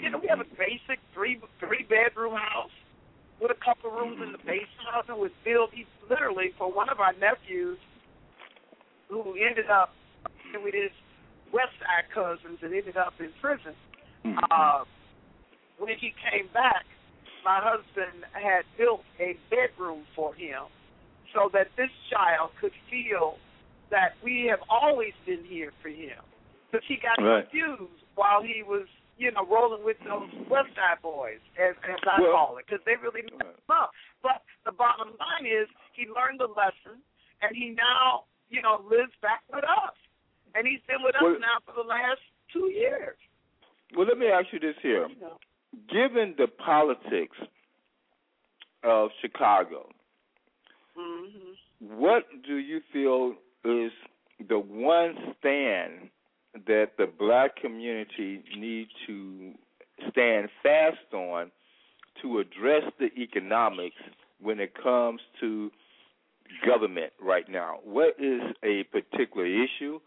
You 0.00 0.10
know, 0.10 0.18
we 0.18 0.26
have 0.28 0.40
a 0.40 0.44
mm-hmm. 0.44 0.58
basic 0.58 0.98
three 1.12 1.38
three 1.60 1.86
bedroom 1.88 2.34
house 2.34 2.74
with 3.40 3.52
a 3.52 3.60
couple 3.64 3.90
rooms 3.90 4.18
in 4.24 4.32
the 4.32 4.38
mm-hmm. 4.38 4.48
basement. 4.48 4.88
Housing 4.90 5.20
was 5.20 5.30
built 5.44 5.70
literally 6.10 6.52
for 6.58 6.72
one 6.72 6.88
of 6.88 6.98
our 7.00 7.12
nephews 7.12 7.78
who 9.08 9.36
ended 9.38 9.70
up 9.70 9.94
and 10.54 10.64
with 10.64 10.74
his 10.74 10.90
West 11.54 11.78
Side 11.78 12.10
cousins 12.10 12.58
and 12.66 12.74
ended 12.74 12.98
up 12.98 13.14
in 13.22 13.30
prison. 13.40 13.78
Mm-hmm. 14.26 14.42
Uh, 14.50 14.82
when 15.78 15.94
he 16.02 16.10
came 16.18 16.50
back, 16.52 16.82
my 17.46 17.62
husband 17.62 18.26
had 18.34 18.66
built 18.76 19.06
a 19.22 19.38
bedroom 19.54 20.02
for 20.16 20.34
him 20.34 20.66
so 21.30 21.50
that 21.52 21.70
this 21.76 21.90
child 22.10 22.50
could 22.60 22.74
feel 22.90 23.38
that 23.90 24.18
we 24.24 24.50
have 24.50 24.60
always 24.66 25.12
been 25.26 25.44
here 25.46 25.70
for 25.82 25.90
him. 25.90 26.18
Because 26.70 26.86
he 26.88 26.96
got 26.98 27.22
Right. 27.22 27.46
confused 27.46 28.02
while 28.16 28.42
he 28.42 28.62
was, 28.66 28.86
you 29.18 29.30
know, 29.30 29.46
rolling 29.46 29.84
with 29.84 29.98
those 30.02 30.26
West 30.50 30.74
Side 30.74 30.98
boys, 31.02 31.38
as, 31.54 31.76
as 31.86 32.00
I 32.02 32.20
Well- 32.20 32.32
call 32.32 32.58
it, 32.58 32.66
because 32.66 32.82
they 32.84 32.96
really 32.96 33.22
messed 33.22 33.60
him 33.62 33.70
up. 33.70 33.92
But 34.22 34.42
the 34.64 34.72
bottom 34.72 35.14
line 35.20 35.46
is 35.46 35.68
he 35.92 36.08
learned 36.10 36.40
the 36.40 36.48
lesson, 36.48 36.98
and 37.42 37.54
he 37.54 37.70
now, 37.70 38.24
you 38.50 38.62
know, 38.62 38.82
lives 38.88 39.14
back 39.20 39.42
with 39.52 39.62
us. 39.62 39.94
And 40.54 40.66
he's 40.66 40.80
been 40.86 41.02
with 41.02 41.14
us 41.16 41.22
Well- 41.22 41.38
now 41.40 41.58
for 41.66 41.72
the 41.72 41.86
last 41.86 42.20
two 42.52 42.70
years. 42.70 43.16
Well, 43.96 44.06
let 44.06 44.18
me 44.18 44.26
ask 44.28 44.52
you 44.52 44.58
this 44.58 44.76
here. 44.82 45.08
You 45.08 45.16
know. 45.20 45.38
Given 45.88 46.34
the 46.36 46.46
politics 46.48 47.36
of 48.82 49.10
Chicago, 49.20 49.90
hmm 50.96 51.52
what 51.80 52.24
do 52.46 52.56
you 52.56 52.80
feel 52.92 53.34
is 53.64 53.92
the 54.48 54.58
one 54.58 55.34
stand 55.38 56.08
that 56.66 56.96
the 56.96 57.06
black 57.06 57.56
community 57.56 58.42
need 58.56 58.88
to 59.06 59.52
stand 60.10 60.48
fast 60.62 61.12
on 61.12 61.50
to 62.22 62.38
address 62.38 62.84
the 62.98 63.12
economics 63.20 64.00
when 64.40 64.60
it 64.60 64.72
comes 64.80 65.20
to 65.40 65.70
government 66.64 67.12
right 67.20 67.48
now? 67.48 67.80
What 67.82 68.14
is 68.18 68.40
a 68.62 68.84
particular 68.84 69.46
issue 69.46 70.00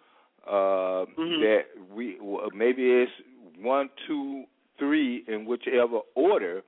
uh, 0.47 1.05
Mhm. 1.17 1.39
that 1.41 1.65
we 1.93 2.17
maybe 2.53 2.91
it's 2.91 3.11
one, 3.59 3.89
two, 4.05 4.45
three 4.77 5.23
in 5.27 5.45
whichever 5.45 5.99
order? 6.15 6.63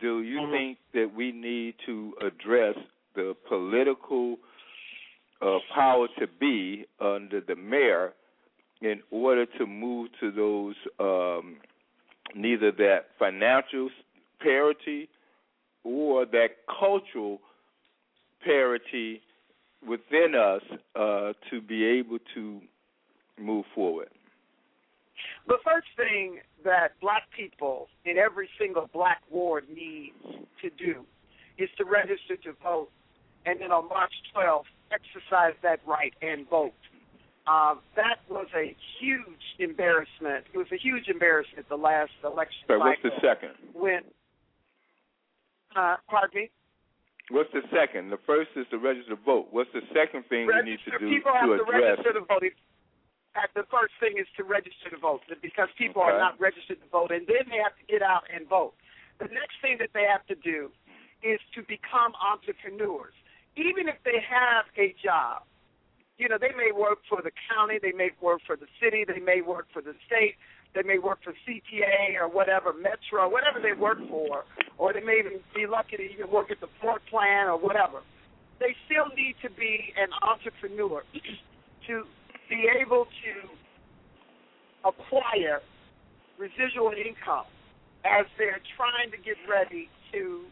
Do 0.00 0.22
you 0.22 0.40
Mhm. 0.40 0.50
think 0.50 0.78
that 0.92 1.14
we 1.14 1.32
need 1.32 1.78
to 1.86 2.16
address 2.20 2.76
the 3.14 3.36
political 3.48 4.38
uh, 5.40 5.58
power 5.74 6.08
to 6.18 6.26
be 6.26 6.86
under 7.00 7.40
the 7.40 7.54
mayor 7.54 8.14
in 8.80 9.02
order 9.10 9.46
to 9.46 9.66
move 9.66 10.10
to 10.20 10.30
those 10.30 10.76
um, 10.98 11.56
neither 12.34 12.72
that 12.72 13.06
financial 13.18 13.90
parity 14.40 15.08
or 15.84 16.24
that 16.26 16.48
cultural 16.78 17.40
parity 18.42 19.20
within 19.86 20.34
us 20.34 20.62
uh, 20.96 21.32
to 21.50 21.60
be 21.60 21.84
able 21.84 22.18
to 22.34 22.60
move 23.40 23.64
forward. 23.74 24.08
The 25.46 25.58
first 25.64 25.86
thing 25.96 26.38
that 26.64 26.98
black 27.00 27.24
people 27.36 27.88
in 28.04 28.16
every 28.18 28.48
single 28.58 28.88
black 28.92 29.22
ward 29.30 29.64
needs 29.68 30.16
to 30.62 30.70
do 30.70 31.04
is 31.58 31.68
to 31.78 31.84
register 31.84 32.36
to 32.44 32.52
vote, 32.62 32.88
and 33.46 33.60
then 33.60 33.70
on 33.70 33.88
March 33.88 34.12
12th, 34.34 34.64
exercise 34.90 35.54
that 35.62 35.80
right 35.86 36.14
and 36.22 36.48
vote. 36.48 36.72
Um, 37.46 37.80
that 37.94 38.20
was 38.30 38.46
a 38.56 38.74
huge 38.98 39.44
embarrassment. 39.58 40.46
It 40.52 40.56
was 40.58 40.66
a 40.72 40.78
huge 40.78 41.08
embarrassment 41.08 41.68
the 41.68 41.76
last 41.76 42.12
election 42.24 42.64
So 42.68 42.78
what's 42.78 43.02
the 43.02 43.10
second? 43.20 43.50
when. 43.74 44.00
Uh, 45.76 45.96
pardon 46.08 46.30
me. 46.34 46.50
What's 47.30 47.50
the 47.52 47.62
second? 47.74 48.10
The 48.10 48.18
first 48.26 48.50
is 48.56 48.64
to 48.70 48.78
register 48.78 49.16
to 49.16 49.20
vote. 49.24 49.48
What's 49.50 49.70
the 49.74 49.80
second 49.92 50.24
thing 50.28 50.46
we 50.46 50.54
need 50.62 50.78
to 50.84 50.92
Register. 50.92 50.98
do 51.00 51.08
people 51.10 51.32
have 51.34 51.48
to 51.50 51.56
to 51.56 51.62
address? 51.64 51.98
register 51.98 52.12
to 52.14 52.20
vote. 52.20 52.42
The 53.54 53.66
first 53.70 53.94
thing 53.98 54.14
is 54.18 54.26
to 54.36 54.44
register 54.44 54.90
to 54.90 54.98
vote 54.98 55.22
because 55.42 55.68
people 55.76 56.02
Okay. 56.02 56.12
are 56.12 56.18
not 56.18 56.38
registered 56.38 56.80
to 56.80 56.88
vote, 56.88 57.10
and 57.10 57.26
then 57.26 57.48
they 57.50 57.58
have 57.58 57.76
to 57.76 57.84
get 57.86 58.02
out 58.02 58.24
and 58.32 58.46
vote. 58.48 58.74
The 59.18 59.26
next 59.26 59.60
thing 59.60 59.78
that 59.78 59.90
they 59.92 60.04
have 60.04 60.26
to 60.26 60.34
do 60.34 60.70
is 61.22 61.40
to 61.54 61.62
become 61.62 62.14
entrepreneurs, 62.20 63.14
even 63.56 63.88
if 63.88 63.96
they 64.04 64.20
have 64.20 64.66
a 64.76 64.94
job. 65.02 65.42
You 66.18 66.28
know, 66.28 66.38
they 66.38 66.52
may 66.54 66.70
work 66.70 66.98
for 67.08 67.22
the 67.22 67.32
county, 67.50 67.78
they 67.82 67.90
may 67.90 68.10
work 68.20 68.40
for 68.46 68.54
the 68.56 68.66
city, 68.80 69.04
they 69.04 69.18
may 69.18 69.40
work 69.40 69.66
for 69.72 69.82
the 69.82 69.94
state, 70.06 70.36
they 70.74 70.82
may 70.82 70.98
work 70.98 71.18
for 71.24 71.32
CTA 71.42 72.14
or 72.20 72.28
whatever, 72.28 72.72
Metro, 72.72 73.28
whatever 73.28 73.58
they 73.60 73.72
work 73.72 73.98
for, 74.08 74.44
or 74.78 74.92
they 74.92 75.00
may 75.00 75.18
even 75.18 75.40
be 75.54 75.66
lucky 75.66 75.96
to 75.96 76.02
even 76.02 76.30
work 76.30 76.50
at 76.50 76.60
the 76.60 76.68
Ford 76.80 77.02
plant 77.10 77.48
or 77.48 77.58
whatever. 77.58 78.02
They 78.60 78.76
still 78.86 79.10
need 79.16 79.34
to 79.42 79.50
be 79.50 79.92
an 79.98 80.10
entrepreneur 80.22 81.02
to 81.88 82.04
be 82.54 82.70
able 82.70 83.06
to 83.26 83.34
acquire 84.86 85.60
residual 86.38 86.92
income 86.94 87.46
as 88.04 88.26
they're 88.38 88.62
trying 88.76 89.10
to 89.10 89.18
get 89.18 89.34
ready 89.50 89.90
to 90.12 90.44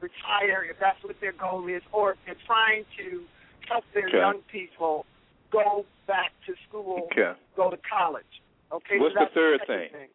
retire, 0.00 0.66
if 0.68 0.76
that's 0.80 0.98
what 1.04 1.14
their 1.20 1.32
goal 1.32 1.68
is, 1.68 1.82
or 1.92 2.12
if 2.12 2.18
they're 2.26 2.44
trying 2.46 2.84
to 2.98 3.22
help 3.68 3.84
their 3.94 4.08
Okay. 4.08 4.18
young 4.18 4.42
people 4.50 5.06
go 5.50 5.86
back 6.06 6.32
to 6.46 6.54
school, 6.68 7.08
Okay. 7.12 7.34
go 7.54 7.70
to 7.70 7.76
college. 7.78 8.42
Okay. 8.72 8.98
What's 8.98 9.14
so 9.14 9.24
the 9.24 9.30
third 9.30 9.60
second 9.60 9.90
thing? 9.90 10.10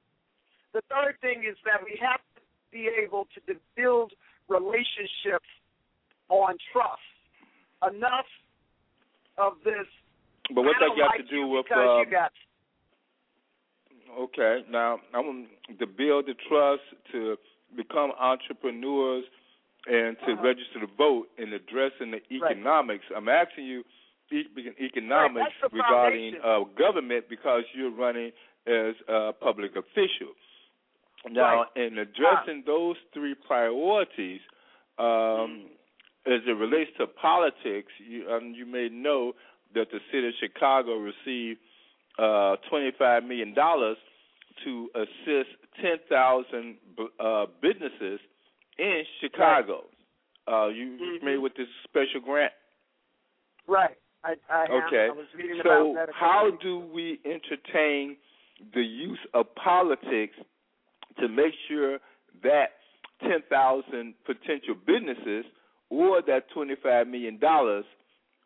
The 0.74 0.82
third 0.90 1.20
thing 1.22 1.44
is 1.46 1.58
that 1.64 1.84
we 1.84 1.96
have 1.98 2.22
to 2.36 2.42
be 2.72 2.88
able 2.88 3.26
to 3.36 3.60
build 3.76 4.14
relationships 4.50 5.48
on 6.28 6.58
trust. 6.74 7.02
Enough 7.88 8.28
of 9.38 9.64
this. 9.64 9.88
But 10.54 10.64
what 10.64 10.76
that 10.80 10.90
got 10.98 11.12
like 11.12 11.18
to 11.22 11.24
do 11.30 11.48
with 11.48 11.66
uh, 11.72 12.00
you 12.00 12.06
got 12.10 12.32
Okay, 14.18 14.64
now 14.70 15.00
I 15.14 15.20
want 15.20 15.48
to 15.78 15.86
build 15.88 16.26
the 16.26 16.34
trust 16.50 16.82
to 17.12 17.38
become 17.76 18.12
entrepreneurs 18.20 19.24
and 19.86 20.18
to 20.26 20.34
Uh-huh. 20.34 20.42
register 20.42 20.80
to 20.82 20.88
vote 20.98 21.30
in 21.38 21.54
addressing 21.54 22.12
the 22.12 22.22
economics. 22.34 23.06
I'm 23.16 23.30
asking 23.30 23.66
you 23.66 23.84
economics 24.32 25.54
Right, 25.62 25.74
regarding 25.74 26.36
uh, 26.44 26.64
government 26.78 27.30
because 27.30 27.64
you're 27.74 27.92
running 27.92 28.32
as 28.68 28.96
a 29.08 29.34
public 29.34 29.76
official. 29.76 30.34
Now, 31.30 31.62
Right. 31.64 31.68
in 31.76 31.98
addressing 31.98 32.64
those 32.66 32.98
three 33.14 33.36
priorities, 33.36 34.42
um, 34.98 35.70
as 36.26 36.42
it 36.46 36.56
relates 36.58 36.92
to 36.98 37.08
politics, 37.08 37.92
you, 38.00 38.30
um, 38.32 38.54
you 38.54 38.66
may 38.66 38.90
know 38.90 39.34
that 39.76 39.88
the 39.92 40.00
city 40.12 40.28
of 40.28 40.34
Chicago 40.40 40.96
received 40.98 41.60
uh, 42.18 42.56
$25 42.72 43.28
million 43.28 43.54
to 43.56 44.90
assist 44.96 45.50
10,000 45.82 46.76
uh, 47.20 47.46
businesses 47.62 48.20
in 48.78 49.04
Chicago. 49.22 49.86
Uh, 50.48 50.68
you 50.68 50.98
Mhm. 51.00 51.20
familiar 51.20 51.42
with 51.42 51.54
this 51.56 51.68
special 51.84 52.20
grant? 52.22 52.54
right. 53.68 53.96
I, 54.24 54.36
I. 54.50 54.66
Okay. 54.68 55.06
I 55.06 55.10
was 55.12 55.28
So, 55.64 55.92
about 55.92 56.10
how 56.14 56.52
do 56.62 56.80
we 56.80 57.22
entertain 57.24 58.18
the 58.74 58.84
use 58.84 59.20
of 59.34 59.54
politics 59.56 60.36
to 61.20 61.28
make 61.30 61.54
sure 61.68 62.00
that 62.44 62.80
10,000 63.22 64.14
potential 64.26 64.76
businesses 64.76 65.46
or 65.90 66.22
that 66.24 66.50
$25 66.52 67.08
million 67.08 67.40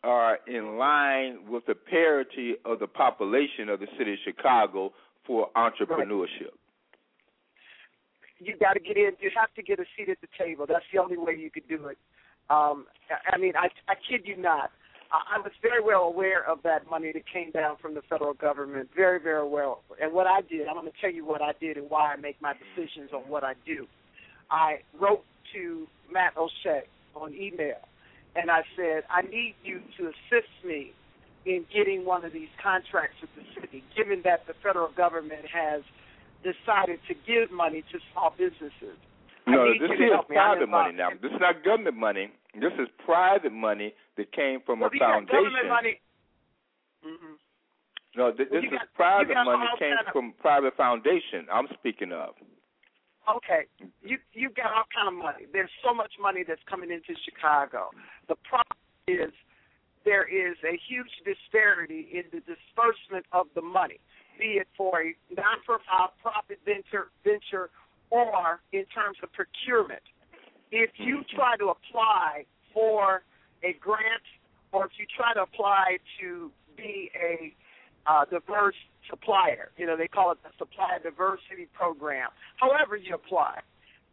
are 0.03 0.39
in 0.47 0.77
line 0.77 1.39
with 1.49 1.65
the 1.65 1.75
parity 1.75 2.55
of 2.65 2.79
the 2.79 2.87
population 2.87 3.69
of 3.69 3.79
the 3.79 3.87
city 3.97 4.13
of 4.13 4.19
Chicago 4.25 4.91
for 5.25 5.49
entrepreneurship? 5.55 6.51
you 8.45 8.57
got 8.57 8.73
to 8.73 8.79
get 8.79 8.97
in. 8.97 9.11
You 9.19 9.31
have 9.35 9.53
to 9.55 9.63
get 9.63 9.79
a 9.79 9.85
seat 9.97 10.09
at 10.09 10.17
the 10.21 10.27
table. 10.37 10.65
That's 10.67 10.85
the 10.91 10.99
only 10.99 11.17
way 11.17 11.35
you 11.37 11.49
could 11.49 11.67
do 11.67 11.87
it. 11.87 11.97
Um, 12.49 12.85
I 13.31 13.37
mean, 13.37 13.53
I, 13.55 13.67
I 13.87 13.95
kid 13.95 14.21
you 14.25 14.37
not. 14.37 14.71
I, 15.11 15.37
I 15.37 15.39
was 15.39 15.51
very 15.61 15.81
well 15.81 16.03
aware 16.03 16.47
of 16.47 16.59
that 16.63 16.89
money 16.89 17.11
that 17.13 17.23
came 17.31 17.51
down 17.51 17.77
from 17.81 17.93
the 17.93 18.01
federal 18.09 18.33
government. 18.33 18.89
Very, 18.95 19.19
very 19.19 19.47
well. 19.47 19.81
And 20.01 20.13
what 20.13 20.27
I 20.27 20.41
did, 20.41 20.67
I'm 20.67 20.75
going 20.75 20.87
to 20.87 20.97
tell 21.01 21.11
you 21.11 21.25
what 21.25 21.41
I 21.41 21.53
did 21.59 21.77
and 21.77 21.89
why 21.89 22.13
I 22.13 22.17
make 22.17 22.41
my 22.41 22.53
decisions 22.53 23.11
on 23.13 23.21
what 23.21 23.43
I 23.43 23.53
do. 23.65 23.87
I 24.51 24.79
wrote 24.99 25.23
to 25.53 25.87
Matt 26.11 26.35
O'Shea 26.37 26.83
on 27.15 27.33
email, 27.33 27.77
and 28.35 28.49
I 28.51 28.61
said, 28.75 29.03
I 29.09 29.21
need 29.21 29.55
you 29.63 29.81
to 29.97 30.07
assist 30.07 30.51
me 30.65 30.91
in 31.45 31.65
getting 31.73 32.05
one 32.05 32.23
of 32.25 32.31
these 32.33 32.49
contracts 32.61 33.15
with 33.21 33.29
the 33.35 33.43
city, 33.61 33.83
given 33.95 34.21
that 34.23 34.47
the 34.47 34.53
federal 34.63 34.89
government 34.95 35.45
has 35.51 35.81
decided 36.41 36.99
to 37.07 37.13
give 37.27 37.51
money 37.51 37.83
to 37.91 37.99
small 38.11 38.33
businesses. 38.37 38.97
No, 39.45 39.67
this 39.75 39.91
is 39.91 40.11
help 40.11 40.29
me. 40.29 40.37
I'm 40.37 40.55
private 40.55 40.69
money 40.69 40.93
now. 40.95 41.09
This 41.21 41.31
is 41.31 41.39
not 41.39 41.63
government 41.63 41.97
money. 41.97 42.31
This 42.55 42.71
is 42.79 42.87
private 43.03 43.51
money 43.51 43.93
that 44.15 44.31
came 44.31 44.59
from 44.65 44.79
Well, 44.79 44.89
a 44.93 44.97
foundation. 44.99 45.35
government 45.35 45.67
money. 45.67 45.99
hmm 47.03 47.35
No, 48.15 48.31
th- 48.31 48.47
Well, 48.49 48.61
this 48.61 48.71
is 48.71 48.77
got- 48.77 48.93
private 48.93 49.35
money 49.43 49.67
that 49.67 49.79
came 49.79 49.95
from 50.13 50.33
private 50.39 50.75
foundation. 50.77 51.47
I'm 51.51 51.67
speaking 51.73 52.13
of. 52.13 52.35
Okay, 53.23 53.71
you 54.03 54.17
you've 54.33 54.55
got 54.55 54.67
all 54.75 54.83
kind 54.91 55.07
of 55.07 55.15
money. 55.15 55.47
There's 55.51 55.71
so 55.83 55.93
much 55.93 56.11
money 56.19 56.43
that's 56.45 56.63
coming 56.69 56.91
into 56.91 57.15
Chicago. 57.23 57.89
The 58.27 58.35
problem 58.43 58.75
is 59.07 59.31
there 60.03 60.27
is 60.27 60.57
a 60.67 60.75
huge 60.89 61.11
disparity 61.23 62.09
in 62.11 62.23
the 62.35 62.43
disbursement 62.43 63.25
of 63.31 63.47
the 63.55 63.61
money, 63.61 63.99
be 64.37 64.59
it 64.59 64.67
for 64.75 65.01
a 65.01 65.15
non-profit 65.31 66.59
venture, 66.65 67.11
venture 67.23 67.69
or 68.09 68.59
in 68.73 68.85
terms 68.91 69.17
of 69.23 69.31
procurement. 69.31 70.03
If 70.71 70.91
you 70.97 71.23
try 71.33 71.55
to 71.57 71.71
apply 71.71 72.45
for 72.73 73.23
a 73.63 73.73
grant 73.79 74.27
or 74.71 74.85
if 74.85 74.91
you 74.99 75.05
try 75.15 75.33
to 75.33 75.43
apply 75.43 75.97
to 76.19 76.51
be 76.75 77.09
a 77.15 77.55
uh, 78.07 78.25
diverse 78.25 78.75
supplier, 79.09 79.71
you 79.77 79.85
know, 79.85 79.97
they 79.97 80.07
call 80.07 80.31
it 80.31 80.39
the 80.43 80.49
Supplier 80.57 80.99
Diversity 81.01 81.67
Program. 81.73 82.29
However, 82.57 82.95
you 82.95 83.15
apply, 83.15 83.59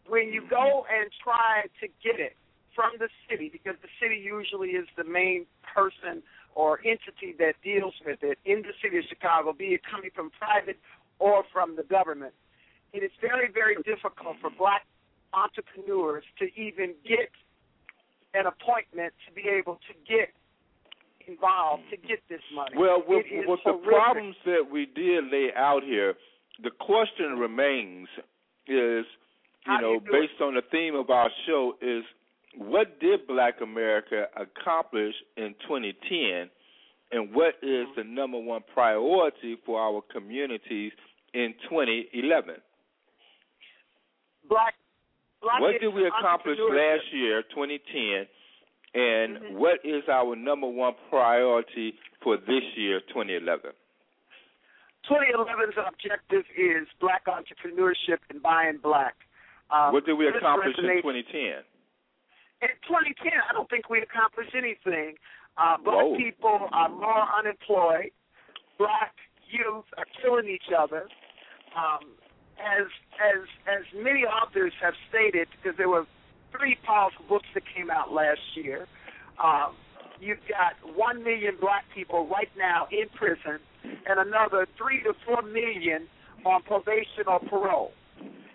when 0.06 0.32
you 0.32 0.42
go 0.48 0.84
and 0.90 1.10
try 1.22 1.66
to 1.80 1.86
get 2.02 2.18
it 2.20 2.36
from 2.74 2.92
the 2.98 3.08
city, 3.28 3.50
because 3.50 3.76
the 3.82 3.88
city 4.00 4.20
usually 4.20 4.70
is 4.70 4.86
the 4.96 5.04
main 5.04 5.46
person 5.62 6.22
or 6.54 6.80
entity 6.84 7.34
that 7.38 7.54
deals 7.62 7.94
with 8.04 8.22
it 8.22 8.38
in 8.44 8.62
the 8.62 8.74
city 8.82 8.98
of 8.98 9.04
Chicago, 9.08 9.52
be 9.52 9.78
it 9.78 9.82
coming 9.88 10.10
from 10.14 10.30
private 10.30 10.78
or 11.18 11.44
from 11.52 11.76
the 11.76 11.82
government, 11.84 12.34
it 12.92 13.02
is 13.02 13.10
very, 13.20 13.50
very 13.52 13.76
difficult 13.86 14.36
for 14.40 14.50
black 14.50 14.86
entrepreneurs 15.32 16.24
to 16.38 16.46
even 16.58 16.94
get 17.06 17.30
an 18.34 18.46
appointment 18.46 19.12
to 19.26 19.34
be 19.34 19.48
able 19.48 19.78
to 19.86 19.94
get 20.06 20.30
involved 21.30 21.82
to 21.90 21.96
get 21.96 22.18
this 22.28 22.40
money. 22.54 22.76
Well, 22.76 23.02
with, 23.06 23.24
with 23.46 23.60
the 23.64 23.80
problems 23.84 24.36
that 24.44 24.64
we 24.70 24.86
did 24.86 25.24
lay 25.30 25.48
out 25.56 25.82
here, 25.82 26.14
the 26.62 26.70
question 26.70 27.38
remains 27.38 28.08
is, 28.66 29.04
you 29.06 29.64
How 29.64 29.80
know, 29.80 29.92
you 29.94 30.00
based 30.00 30.40
on 30.40 30.54
the 30.54 30.62
theme 30.70 30.94
of 30.94 31.10
our 31.10 31.30
show, 31.46 31.74
is 31.80 32.04
what 32.56 33.00
did 33.00 33.26
Black 33.26 33.60
America 33.62 34.26
accomplish 34.36 35.14
in 35.36 35.54
2010, 35.68 36.50
and 37.12 37.34
what 37.34 37.54
is 37.62 37.86
the 37.96 38.04
number 38.04 38.38
one 38.38 38.62
priority 38.72 39.56
for 39.64 39.80
our 39.80 40.02
communities 40.12 40.92
in 41.34 41.54
2011? 41.68 42.56
black 44.48 44.74
black 45.40 45.60
What 45.60 45.80
did 45.80 45.94
we 45.94 46.06
accomplish 46.06 46.58
last 46.58 47.06
year, 47.12 47.42
2010, 47.54 48.26
and 48.94 49.38
Mhm. 49.38 49.52
what 49.52 49.84
is 49.84 50.08
our 50.08 50.34
number 50.34 50.66
one 50.66 50.94
priority 51.08 51.98
for 52.20 52.36
this 52.36 52.64
year, 52.76 53.00
2011? 53.00 53.72
2011's 55.04 55.76
objective 55.76 56.44
is 56.56 56.88
black 56.98 57.24
entrepreneurship 57.24 58.18
and 58.28 58.42
buying 58.42 58.78
black. 58.78 59.16
Um, 59.70 59.92
what 59.92 60.04
did 60.04 60.14
we 60.14 60.26
accomplish 60.26 60.76
in 60.76 60.84
2010? 60.84 61.64
In 62.62 62.68
2010, 62.82 63.32
I 63.48 63.52
don't 63.52 63.70
think 63.70 63.88
we 63.88 64.00
accomplished 64.00 64.54
anything. 64.54 65.16
Uh, 65.56 65.76
black 65.78 66.04
Whoa. 66.04 66.16
people 66.16 66.68
are 66.72 66.88
more 66.88 67.22
unemployed. 67.38 68.12
Black 68.76 69.14
youth 69.48 69.86
are 69.96 70.06
killing 70.20 70.48
each 70.48 70.70
other. 70.76 71.08
Um, 71.74 72.18
as 72.58 72.86
as 73.18 73.48
as 73.66 73.84
many 73.94 74.26
authors 74.26 74.72
have 74.82 74.94
stated, 75.08 75.48
because 75.50 75.76
there 75.78 75.88
were 75.88 76.06
three 76.56 76.76
powerful 76.84 77.24
books 77.28 77.46
that 77.54 77.62
came 77.74 77.90
out 77.90 78.12
last 78.12 78.40
year. 78.54 78.86
Um, 79.42 79.74
you've 80.20 80.42
got 80.48 80.76
one 80.96 81.24
million 81.24 81.56
black 81.60 81.84
people 81.94 82.26
right 82.28 82.50
now 82.56 82.86
in 82.90 83.08
prison, 83.14 83.60
and 83.84 84.20
another 84.20 84.66
three 84.76 85.02
to 85.02 85.14
four 85.24 85.42
million 85.42 86.06
on 86.44 86.62
probation 86.62 87.24
or 87.26 87.40
parole. 87.40 87.92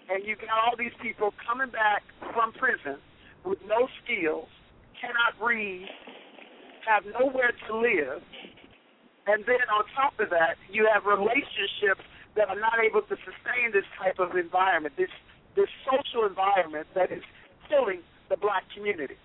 And 0.10 0.24
you've 0.24 0.40
got 0.40 0.54
all 0.66 0.78
these 0.78 0.94
people 1.02 1.34
coming 1.46 1.72
back 1.72 2.04
from 2.34 2.54
prison 2.54 3.02
with 3.44 3.60
no 3.68 3.88
skills, 4.04 4.48
cannot 5.02 5.34
read, 5.42 5.88
have 6.86 7.04
nowhere 7.20 7.54
to 7.68 7.78
live, 7.78 8.22
and 9.28 9.44
then 9.46 9.66
on 9.74 9.84
top 9.98 10.14
of 10.20 10.30
that, 10.30 10.58
you 10.70 10.88
have 10.92 11.06
relationships 11.06 12.06
that 12.38 12.50
are 12.50 12.60
not 12.60 12.78
able 12.78 13.02
to 13.02 13.16
sustain 13.26 13.74
this 13.74 13.88
type 13.98 14.20
of 14.20 14.38
environment, 14.38 14.94
this 14.98 15.10
this 15.56 15.72
social 15.88 16.28
environment 16.28 16.86
that 16.94 17.12
is 17.12 17.24
killing 17.70 18.02
the 18.30 18.38
black 18.38 18.64
community. 18.76 19.16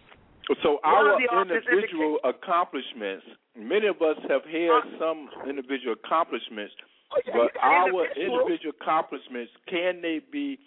So 0.62 0.81
our 0.83 1.15
individual 1.21 2.19
accomplishments, 2.25 3.25
many 3.57 3.87
of 3.87 4.03
us 4.03 4.19
have 4.29 4.45
had 4.45 4.71
Uh, 4.71 4.99
some 4.99 5.31
individual 5.47 5.95
accomplishments, 5.95 6.75
Oh, 7.12 7.21
yeah, 7.27 7.33
but 7.35 7.55
you 7.55 7.61
our 7.61 8.07
individual 8.15 8.75
accomplishments, 8.81 9.53
can 9.67 10.01
they 10.01 10.19
be 10.19 10.59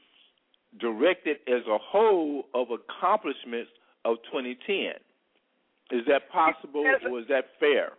directed 0.77 1.37
as 1.47 1.65
a 1.67 1.77
whole 1.77 2.47
of 2.53 2.71
accomplishments 2.71 3.71
of 4.05 4.17
2010? 4.31 4.99
Is 5.91 6.05
that 6.07 6.29
possible 6.29 6.83
Yes. 6.83 7.01
or 7.03 7.19
is 7.19 7.27
that 7.27 7.59
fair 7.59 7.93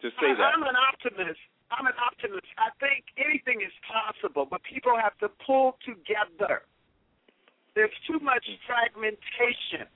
to 0.00 0.10
say 0.20 0.30
I, 0.30 0.34
that? 0.34 0.54
I'm 0.54 0.62
an 0.62 0.76
optimist. 0.76 1.40
I'm 1.70 1.86
an 1.86 1.98
optimist. 1.98 2.46
I 2.58 2.70
think 2.80 3.04
anything 3.16 3.60
is 3.62 3.72
possible, 3.86 4.44
but 4.44 4.62
people 4.62 4.96
have 4.96 5.16
to 5.18 5.28
pull 5.46 5.78
together. 5.84 6.62
There's 7.80 7.96
too 8.04 8.20
much 8.20 8.44
fragmentation. 8.68 9.88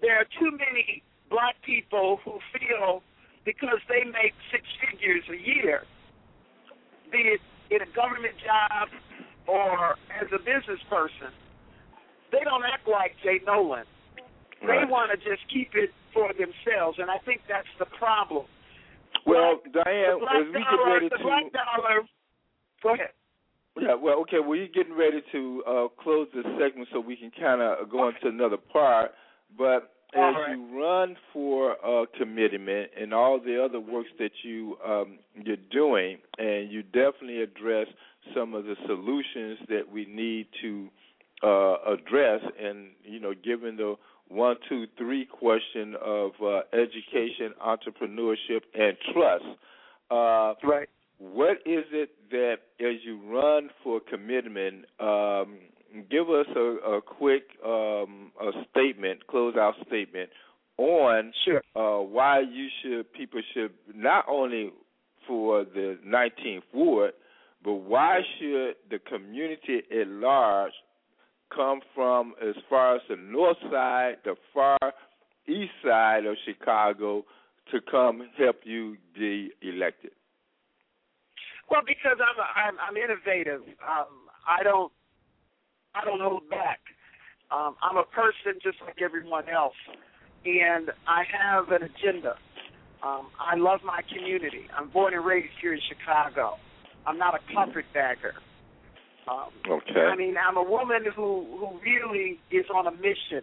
There 0.00 0.14
are 0.14 0.30
too 0.38 0.52
many 0.54 1.02
black 1.28 1.56
people 1.66 2.20
who 2.24 2.38
feel 2.54 3.02
because 3.44 3.82
they 3.90 4.06
make 4.06 4.30
six 4.54 4.62
figures 4.78 5.26
a 5.26 5.34
year, 5.34 5.82
be 7.10 7.34
it 7.34 7.40
in 7.74 7.82
a 7.82 7.90
government 7.98 8.38
job 8.38 8.94
or 9.50 9.98
as 10.14 10.30
a 10.30 10.38
business 10.38 10.78
person, 10.88 11.34
they 12.30 12.46
don't 12.46 12.62
act 12.62 12.86
like 12.86 13.16
Jay 13.24 13.40
Nolan. 13.44 13.86
They 14.62 14.86
Right. 14.86 14.88
want 14.88 15.10
to 15.10 15.16
just 15.16 15.42
keep 15.50 15.74
it 15.74 15.90
for 16.14 16.32
themselves, 16.32 17.00
and 17.00 17.10
I 17.10 17.18
think 17.26 17.42
that's 17.48 17.74
the 17.80 17.86
problem. 17.86 18.46
Well, 19.26 19.58
Diane, 19.72 20.14
the 20.14 20.18
black 20.20 20.36
as 20.36 20.46
we 20.46 20.52
get 20.52 20.70
dollar, 20.70 20.92
ready 20.94 21.08
the 21.08 21.16
to 21.16 21.22
black 21.24 21.50
dollar. 21.50 22.06
Go 22.84 22.94
ahead. 22.94 23.10
Yeah, 23.78 23.94
well, 23.94 24.20
okay. 24.22 24.38
Well, 24.40 24.56
you're 24.56 24.68
getting 24.68 24.96
ready 24.96 25.22
to 25.32 25.62
uh, 25.66 25.86
close 26.02 26.28
this 26.34 26.44
segment 26.58 26.88
so 26.92 27.00
we 27.00 27.16
can 27.16 27.30
kind 27.30 27.62
of 27.62 27.88
go 27.90 28.08
into 28.08 28.28
another 28.28 28.56
part. 28.56 29.12
But 29.56 29.92
as 30.14 30.34
right. 30.34 30.56
you 30.56 30.80
run 30.80 31.16
for 31.32 31.76
uh, 31.84 32.06
commitment 32.18 32.90
and 33.00 33.14
all 33.14 33.40
the 33.40 33.62
other 33.62 33.78
works 33.78 34.08
that 34.18 34.32
you 34.42 34.76
um, 34.86 35.18
you're 35.34 35.56
doing, 35.70 36.18
and 36.38 36.70
you 36.70 36.82
definitely 36.82 37.42
address 37.42 37.86
some 38.34 38.54
of 38.54 38.64
the 38.64 38.74
solutions 38.86 39.58
that 39.68 39.82
we 39.90 40.04
need 40.06 40.46
to 40.62 40.88
uh, 41.42 41.76
address, 41.92 42.40
and 42.60 42.88
you 43.04 43.20
know, 43.20 43.34
given 43.44 43.76
the 43.76 43.94
one, 44.28 44.56
two, 44.68 44.86
three 44.96 45.26
question 45.26 45.94
of 46.04 46.32
uh, 46.42 46.60
education, 46.72 47.52
entrepreneurship, 47.64 48.62
and 48.74 48.96
trust. 49.12 49.44
Uh, 50.10 50.54
Right. 50.62 50.88
What 51.20 51.58
is 51.66 51.84
it 51.92 52.10
that, 52.30 52.56
as 52.80 52.96
you 53.04 53.20
run 53.30 53.68
for 53.84 54.00
commitment, 54.00 54.86
um, 54.98 55.58
give 56.10 56.30
us 56.30 56.46
a, 56.56 56.60
a 56.96 57.02
quick 57.02 57.42
um, 57.64 58.32
a 58.40 58.50
statement, 58.70 59.26
close-out 59.26 59.74
statement 59.86 60.30
on 60.78 61.32
Sure. 61.44 61.62
uh, 61.76 62.02
why 62.02 62.40
you 62.40 62.68
should 62.82 63.12
people 63.12 63.42
should 63.52 63.72
not 63.94 64.24
only 64.28 64.72
for 65.28 65.64
the 65.64 65.98
19th 66.06 66.62
ward, 66.72 67.12
but 67.62 67.74
why 67.74 68.20
should 68.38 68.76
the 68.90 68.98
community 68.98 69.82
at 70.00 70.08
large 70.08 70.72
come 71.54 71.80
from 71.94 72.32
as 72.40 72.54
far 72.70 72.96
as 72.96 73.02
the 73.10 73.16
north 73.16 73.58
side, 73.70 74.14
the 74.24 74.36
far 74.54 74.78
east 75.46 75.72
side 75.84 76.24
of 76.24 76.36
Chicago 76.46 77.24
to 77.70 77.80
come 77.90 78.22
help 78.38 78.60
you 78.64 78.96
be 79.14 79.50
elected? 79.60 80.12
Well, 81.70 81.82
because 81.86 82.18
I'm 82.18 82.38
a, 82.38 82.46
I'm, 82.58 82.76
I'm 82.82 82.96
innovative. 82.96 83.62
Um, 83.86 84.28
I 84.46 84.62
don't 84.62 84.92
I 85.94 86.04
don't 86.04 86.20
hold 86.20 86.48
back. 86.50 86.80
Um, 87.50 87.76
I'm 87.82 87.96
a 87.96 88.04
person 88.04 88.60
just 88.62 88.78
like 88.84 89.02
everyone 89.02 89.48
else, 89.48 89.74
and 90.44 90.90
I 91.06 91.24
have 91.30 91.68
an 91.70 91.82
agenda. 91.82 92.34
Um, 93.02 93.28
I 93.40 93.56
love 93.56 93.80
my 93.84 94.00
community. 94.12 94.68
I'm 94.76 94.88
born 94.90 95.14
and 95.14 95.24
raised 95.24 95.54
here 95.60 95.74
in 95.74 95.80
Chicago. 95.88 96.54
I'm 97.06 97.18
not 97.18 97.34
a 97.34 97.40
carpetbagger. 97.54 98.34
Um, 99.28 99.50
Okay. 99.68 100.00
I 100.00 100.16
mean, 100.16 100.34
I'm 100.36 100.56
a 100.56 100.62
woman 100.62 101.04
who 101.14 101.46
who 101.58 101.78
really 101.84 102.38
is 102.50 102.66
on 102.74 102.86
a 102.86 102.92
mission, 102.92 103.42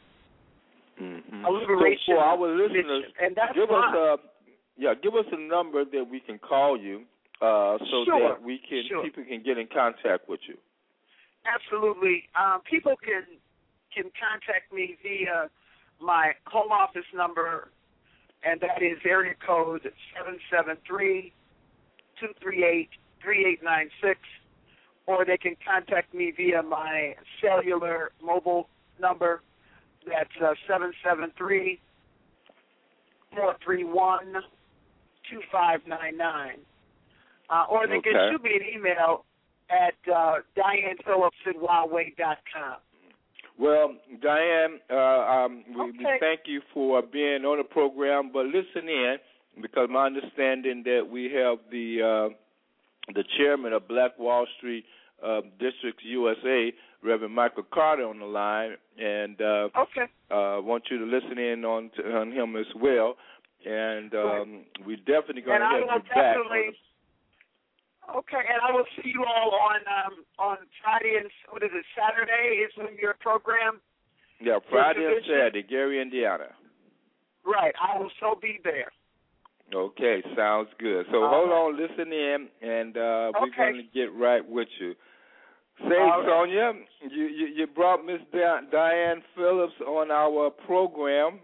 Mm-hmm. 1.02 1.46
a 1.46 1.50
liberation 1.52 2.00
So 2.08 2.14
for 2.14 2.20
our 2.20 2.38
listeners, 2.38 2.86
mission, 2.86 3.14
and 3.22 3.36
that's 3.36 3.54
give 3.54 3.70
why. 3.70 3.88
us 3.88 3.96
a 3.96 4.18
yeah, 4.78 4.94
give 5.02 5.14
us 5.16 5.26
a 5.32 5.38
number 5.40 5.84
that 5.86 6.06
we 6.10 6.20
can 6.20 6.40
call 6.40 6.78
you, 6.80 7.04
uh, 7.42 7.78
so 7.92 8.06
Sure, 8.06 8.30
that 8.30 8.42
we 8.42 8.60
can 8.60 8.84
sure. 8.88 9.04
people 9.04 9.24
can 9.24 9.44
get 9.44 9.58
in 9.58 9.68
contact 9.68 10.28
with 10.28 10.40
you. 10.48 10.58
Absolutely. 11.46 12.24
Um, 12.36 12.62
people 12.70 12.96
can 12.98 13.24
can 13.94 14.12
contact 14.20 14.74
me 14.74 14.98
via 15.02 15.50
my 16.00 16.34
home 16.46 16.72
office 16.72 17.06
number, 17.14 17.70
and 18.44 18.60
that 18.62 18.82
is 18.82 18.98
area 19.06 19.34
code 19.46 19.82
seven 20.16 20.40
seven 20.52 20.78
three 20.86 21.32
two 22.20 22.34
three 22.42 22.64
eight 22.64 22.90
three 23.22 23.46
eight 23.46 23.64
nine 23.64 23.90
six, 24.02 24.20
or 25.06 25.26
they 25.26 25.38
can 25.38 25.56
contact 25.66 26.14
me 26.14 26.34
via 26.36 26.62
my 26.64 27.16
cellular 27.42 28.12
mobile 28.24 28.68
number. 29.00 29.42
That's 30.06 30.30
uh, 30.44 30.54
seven 30.68 30.92
seven 31.04 31.32
three 31.38 31.80
four 33.36 33.56
three 33.64 33.84
one 33.84 34.34
two 35.30 35.42
five 35.52 35.82
nine 35.88 36.18
nine. 36.18 36.60
Uh, 37.50 37.66
or 37.70 37.88
they 37.88 38.00
can 38.02 38.14
shoot 38.32 38.44
me 38.44 38.52
an 38.56 38.78
email 38.80 39.26
at 39.70 39.96
uh, 40.14 40.36
Diane 40.56 40.98
Phillips 41.06 41.38
at 41.48 41.56
Huawei.com. 41.56 42.78
Well, 43.60 43.96
Diane, 44.22 44.80
uh, 44.92 44.96
um, 44.96 45.64
we, 45.68 45.92
we 45.92 46.06
thank 46.20 46.42
you 46.46 46.62
for 46.74 47.02
being 47.02 47.44
on 47.44 47.58
the 47.58 47.64
program, 47.64 48.30
but 48.32 48.46
listen 48.46 48.88
in 48.88 49.16
because 49.62 49.90
my 49.92 50.06
understanding 50.06 50.84
that 50.86 51.08
we 51.10 51.26
have 51.34 51.58
the 51.72 52.30
uh, 52.32 53.14
the 53.16 53.24
chairman 53.38 53.74
of 53.74 53.88
Black 53.88 54.18
Wall 54.20 54.46
Street 54.58 54.86
uh, 55.26 55.42
Districts 55.60 56.04
USA, 56.04 56.72
Reverend 57.04 57.34
Michael 57.34 57.64
Carter, 57.74 58.08
on 58.08 58.20
the 58.20 58.26
line, 58.26 58.76
and 59.00 59.42
uh, 59.42 59.70
Okay. 59.76 60.06
uh, 60.30 60.62
want 60.62 60.84
you 60.92 61.00
to 61.00 61.06
listen 61.06 61.40
in 61.40 61.66
on 61.66 61.90
to, 61.96 62.16
on 62.16 62.32
him 62.32 62.56
as 62.56 62.68
well. 62.76 63.16
And 63.66 64.14
um, 64.14 64.66
we 64.86 64.98
definitely 64.98 65.42
going 65.42 65.62
And 65.62 65.64
to 65.64 65.66
I 65.66 65.74
have 65.80 65.82
will 65.82 65.96
you 65.96 66.10
back. 66.14 66.38
Okay, 68.08 68.40
and 68.40 68.60
I 68.64 68.72
will 68.72 68.88
see 68.96 69.12
you 69.12 69.26
all 69.28 69.52
on 69.52 69.82
um, 69.84 70.24
on 70.40 70.58
Friday 70.82 71.18
and 71.20 71.30
what 71.50 71.62
is 71.64 71.72
it? 71.74 71.86
Saturday 71.92 72.64
is 72.64 72.72
when 72.78 72.96
your 73.02 73.16
program. 73.20 73.82
Yeah, 74.40 74.60
Friday 74.70 75.06
and? 75.06 75.24
Saturday, 75.26 75.64
Gary, 75.64 76.02
Indiana. 76.02 76.56
Right, 77.46 77.74
I 77.82 77.98
will 78.00 78.12
so 78.20 78.38
be 78.42 78.60
there. 78.64 78.92
Okay, 79.74 80.24
sounds 80.36 80.70
good. 80.80 81.06
So 81.12 81.24
All 81.24 81.30
hold 81.30 81.50
right. 81.50 81.56
on, 81.56 81.76
listen 81.76 82.14
in, 82.14 82.48
and 82.62 82.96
uh, 82.96 83.32
we're 83.36 83.48
Okay. 83.48 83.72
going 83.72 83.76
to 83.76 83.90
get 83.94 84.14
right 84.14 84.48
with 84.48 84.70
you. 84.80 84.94
Say, 85.80 85.98
right. 85.98 86.26
Sonja, 86.26 86.74
you, 87.12 87.26
you 87.26 87.48
you 87.48 87.68
brought 87.68 88.06
Miss 88.06 88.22
Diane 88.32 89.22
Phillips 89.36 89.74
on 89.86 90.12
our 90.12 90.50
program, 90.50 91.40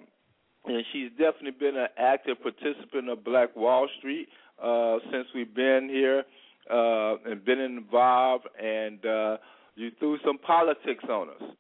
and 0.66 0.84
she's 0.94 1.12
definitely 1.12 1.52
been 1.52 1.76
an 1.78 1.90
active 1.98 2.38
participant 2.42 3.10
of 3.10 3.24
Black 3.24 3.56
Wall 3.56 3.88
Street 4.00 4.30
uh, 4.64 4.98
since 5.12 5.28
we've 5.36 5.54
been 5.54 5.90
here 5.90 6.24
uh, 6.70 7.16
and 7.26 7.44
been 7.44 7.60
involved. 7.60 8.48
And 8.62 9.06
uh, 9.06 9.38
you 9.76 9.92
threw 10.00 10.18
some 10.26 10.38
politics 10.38 11.04
on 11.10 11.30
us. 11.30 11.56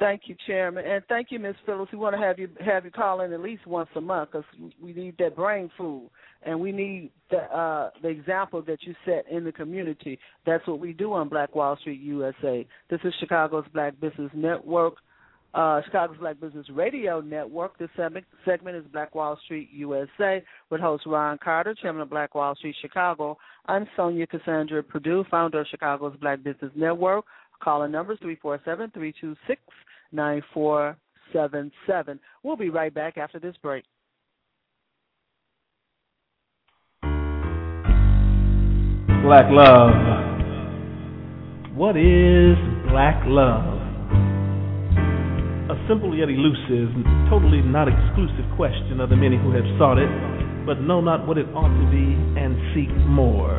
Thank 0.00 0.22
you, 0.24 0.36
Chairman, 0.46 0.86
and 0.86 1.04
thank 1.10 1.30
you, 1.30 1.38
Ms. 1.38 1.56
Phillips. 1.66 1.92
We 1.92 1.98
want 1.98 2.16
to 2.16 2.22
have 2.22 2.38
you 2.38 2.48
have 2.64 2.86
you 2.86 2.90
call 2.90 3.20
in 3.20 3.34
at 3.34 3.40
least 3.40 3.66
once 3.66 3.90
a 3.96 4.00
month 4.00 4.30
because 4.32 4.46
we 4.82 4.94
need 4.94 5.18
that 5.18 5.36
brain 5.36 5.70
food, 5.76 6.08
and 6.42 6.58
we 6.58 6.72
need 6.72 7.10
the 7.30 7.36
uh, 7.36 7.90
the 8.00 8.08
example 8.08 8.62
that 8.62 8.78
you 8.84 8.94
set 9.04 9.26
in 9.30 9.44
the 9.44 9.52
community. 9.52 10.18
That's 10.46 10.66
what 10.66 10.80
we 10.80 10.94
do 10.94 11.12
on 11.12 11.28
Black 11.28 11.54
Wall 11.54 11.76
Street 11.76 12.00
USA. 12.00 12.66
This 12.88 13.00
is 13.04 13.12
Chicago's 13.20 13.66
Black 13.74 14.00
Business 14.00 14.30
Network, 14.32 14.94
uh, 15.54 15.80
Chicago's 15.84 16.18
Black 16.18 16.40
Business 16.40 16.66
Radio 16.72 17.20
Network. 17.20 17.78
This 17.78 17.88
segment, 17.96 18.26
is 18.76 18.84
Black 18.92 19.14
Wall 19.14 19.38
Street 19.44 19.70
USA 19.72 20.42
with 20.70 20.80
host 20.80 21.04
Ron 21.06 21.38
Carter, 21.42 21.74
Chairman 21.74 22.02
of 22.02 22.10
Black 22.10 22.34
Wall 22.34 22.54
Street 22.54 22.76
Chicago. 22.80 23.36
I'm 23.66 23.86
Sonja 23.96 24.28
Cassandra 24.28 24.82
Perdue, 24.82 25.24
founder 25.30 25.60
of 25.60 25.66
Chicago's 25.68 26.16
Black 26.20 26.42
Business 26.42 26.72
Network. 26.74 27.24
Calling 27.62 27.92
numbers 27.92 28.18
347-326-9477. 30.14 32.18
We'll 32.42 32.56
be 32.56 32.70
right 32.70 32.94
back 32.94 33.18
after 33.18 33.38
this 33.38 33.54
break. 33.60 33.84
Black 39.22 39.50
love. 39.50 39.90
What 41.74 41.96
is 41.96 42.56
black 42.88 43.22
love? 43.26 43.79
Simple 45.88 46.16
yet 46.16 46.28
elusive, 46.28 46.90
totally 47.28 47.62
not 47.62 47.88
exclusive 47.88 48.44
question 48.56 49.00
of 49.00 49.10
the 49.10 49.16
many 49.16 49.36
who 49.36 49.50
have 49.52 49.64
sought 49.78 49.98
it, 49.98 50.10
but 50.66 50.80
know 50.80 51.00
not 51.00 51.26
what 51.26 51.38
it 51.38 51.46
ought 51.54 51.68
to 51.68 51.86
be 51.90 52.14
and 52.38 52.56
seek 52.74 52.90
more. 53.06 53.58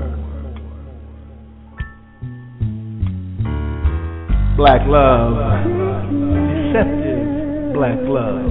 Black 4.55 4.81
love. 4.87 5.33
Deceptive 6.11 7.73
black 7.73 7.97
love. 8.03 8.45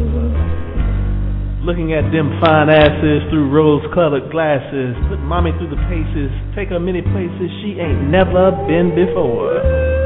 Looking 1.62 1.92
at 1.92 2.10
them 2.10 2.40
fine 2.40 2.68
asses 2.68 3.22
through 3.30 3.50
rose 3.52 3.84
colored 3.94 4.32
glasses. 4.32 4.96
Put 5.08 5.20
mommy 5.20 5.52
through 5.52 5.70
the 5.70 5.82
paces. 5.92 6.32
Take 6.56 6.70
her 6.70 6.80
many 6.80 7.02
places 7.02 7.48
she 7.62 7.78
ain't 7.78 8.08
never 8.08 8.50
been 8.66 8.90
before. 8.96 9.99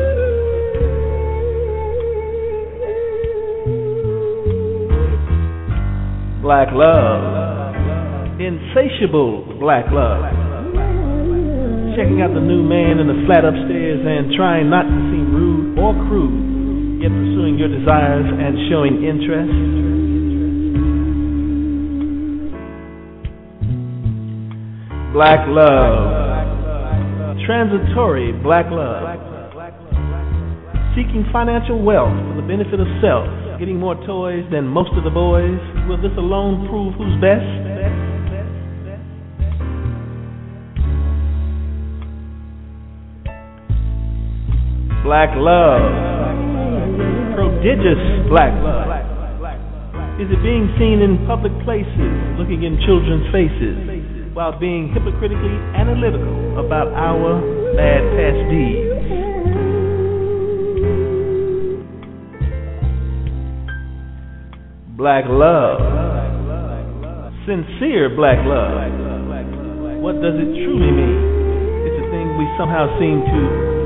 Black 6.44 6.68
love. 6.76 7.72
Insatiable 8.36 9.56
black 9.58 9.88
love. 9.88 10.28
Checking 11.96 12.20
out 12.20 12.36
the 12.36 12.44
new 12.44 12.60
man 12.60 13.00
in 13.00 13.08
the 13.08 13.24
flat 13.24 13.48
upstairs 13.48 14.04
and 14.04 14.28
trying 14.36 14.68
not 14.68 14.84
to 14.84 14.98
seem 15.08 15.32
rude 15.32 15.78
or 15.80 15.96
crude, 16.04 17.00
yet 17.00 17.08
pursuing 17.08 17.56
your 17.56 17.72
desires 17.72 18.28
and 18.28 18.60
showing 18.68 19.00
interest. 19.08 19.56
Black 25.16 25.48
love. 25.48 27.40
Transitory 27.48 28.36
black 28.44 28.68
love. 28.68 29.16
Seeking 30.92 31.24
financial 31.32 31.80
wealth 31.80 32.12
for 32.28 32.36
the 32.36 32.46
benefit 32.46 32.80
of 32.80 32.86
self. 33.00 33.43
Getting 33.64 33.80
more 33.80 33.96
toys 34.04 34.44
than 34.52 34.66
most 34.68 34.92
of 34.92 35.04
the 35.04 35.10
boys. 35.10 35.56
Will 35.88 35.96
this 35.96 36.12
alone 36.18 36.68
prove 36.68 36.92
who's 37.00 37.16
best? 37.16 37.48
Black 45.00 45.32
love. 45.40 45.80
Prodigious 47.32 48.28
black 48.28 48.52
love. 48.60 48.84
Is 50.20 50.28
it 50.28 50.42
being 50.44 50.68
seen 50.76 51.00
in 51.00 51.24
public 51.24 51.56
places, 51.64 52.12
looking 52.36 52.68
in 52.68 52.76
children's 52.84 53.32
faces, 53.32 54.36
while 54.36 54.52
being 54.60 54.92
hypocritically 54.92 55.56
analytical 55.72 56.60
about 56.60 56.92
our 56.92 57.40
bad 57.72 58.04
past 58.12 58.44
deeds? 58.52 59.33
Black 65.04 65.28
love. 65.28 65.84
Sincere 67.44 68.08
black 68.16 68.40
love. 68.40 68.72
What 70.00 70.16
does 70.24 70.32
it 70.32 70.48
truly 70.64 70.88
mean? 70.88 71.20
It's 71.84 72.00
a 72.00 72.08
thing 72.08 72.40
we 72.40 72.48
somehow 72.56 72.88
seem 72.96 73.20
to 73.20 73.40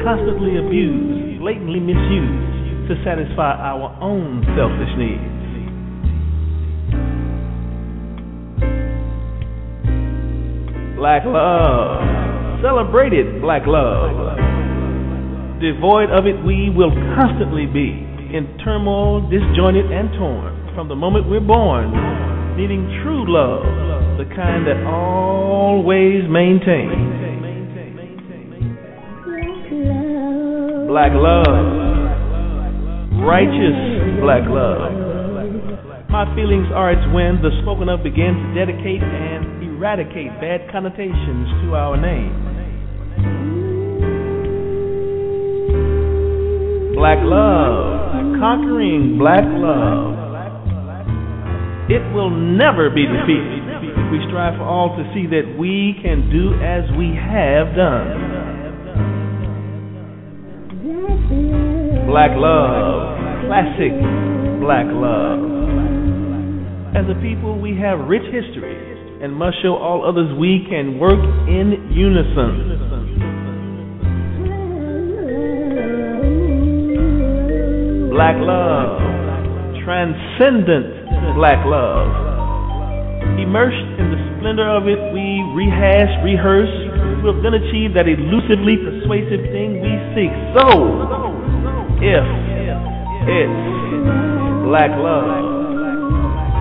constantly 0.07 0.63
abuse, 0.63 1.43
blatantly 1.43 1.83
misuse 1.83 2.87
to 2.87 2.95
satisfy 3.03 3.51
our 3.51 3.99
own 3.99 4.47
selfish 4.55 4.95
needs. 4.95 5.35
Black 11.03 11.27
love. 11.27 12.63
Celebrated 12.63 13.43
black 13.43 13.67
love. 13.67 14.39
Devoid 15.59 16.15
of 16.15 16.31
it, 16.31 16.39
we 16.47 16.71
will 16.71 16.95
constantly 17.19 17.67
be 17.67 18.07
in 18.31 18.47
turmoil, 18.63 19.27
disjointed, 19.29 19.91
and 19.91 20.15
torn 20.15 20.58
from 20.79 20.87
the 20.87 20.95
moment 20.95 21.29
we're 21.29 21.41
born, 21.41 21.91
needing 22.57 22.87
true 23.03 23.27
love, 23.27 23.67
the 24.15 24.23
kind 24.37 24.63
that 24.63 24.79
always 24.87 26.23
maintains. 26.31 26.95
Black 30.87 31.11
love. 31.19 31.67
Righteous 33.27 33.75
black 34.23 34.47
love. 34.47 36.07
My 36.11 36.33
feelings 36.39 36.71
are 36.73 36.93
its 36.93 37.03
when 37.11 37.43
the 37.43 37.51
spoken 37.63 37.89
of 37.89 38.05
begin 38.05 38.39
to 38.39 38.55
dedicate 38.55 39.03
and 39.03 39.75
eradicate 39.75 40.31
bad 40.39 40.71
connotations 40.71 41.59
to 41.67 41.75
our 41.75 41.99
name. 41.99 42.31
Black 46.95 47.19
love, 47.27 48.39
conquering 48.39 49.19
black 49.19 49.43
love. 49.43 50.18
It 51.89 52.05
will 52.13 52.29
never 52.29 52.91
be 52.91 53.09
defeated 53.09 53.65
if 53.81 54.13
we 54.13 54.21
strive 54.29 54.61
for 54.61 54.65
all 54.65 54.95
to 54.97 55.03
see 55.17 55.25
that 55.33 55.57
we 55.59 55.97
can 56.05 56.29
do 56.29 56.53
as 56.61 56.85
we 57.01 57.17
have 57.17 57.73
done. 57.73 58.29
Black 62.05 62.37
love, 62.37 63.17
classic 63.49 63.97
black 64.61 64.85
love. 64.93 65.41
As 66.93 67.09
a 67.09 67.17
people, 67.23 67.59
we 67.59 67.73
have 67.81 68.01
rich 68.05 68.25
history 68.33 68.77
and 69.25 69.33
must 69.33 69.57
show 69.63 69.75
all 69.75 70.05
others 70.05 70.29
we 70.39 70.67
can 70.69 70.99
work 70.99 71.25
in 71.49 71.89
unison. 71.89 72.85
Black 78.13 78.37
love, 78.41 79.08
transcendent 79.89 81.09
black 81.33 81.65
love. 81.65 82.13
immersed 83.41 83.89
in 83.97 84.13
the 84.13 84.21
splendor 84.37 84.69
of 84.69 84.85
it, 84.85 85.01
we 85.17 85.41
rehash, 85.57 86.13
rehearse, 86.21 86.69
we'll 87.25 87.41
then 87.41 87.57
achieve 87.57 87.97
that 87.97 88.05
elusively 88.05 88.77
persuasive 88.85 89.49
thing 89.49 89.81
we 89.81 89.93
seek. 90.13 90.29
So, 90.53 90.93
if 92.05 92.27
it's 93.33 93.61
black 94.69 94.93
love, 94.93 95.25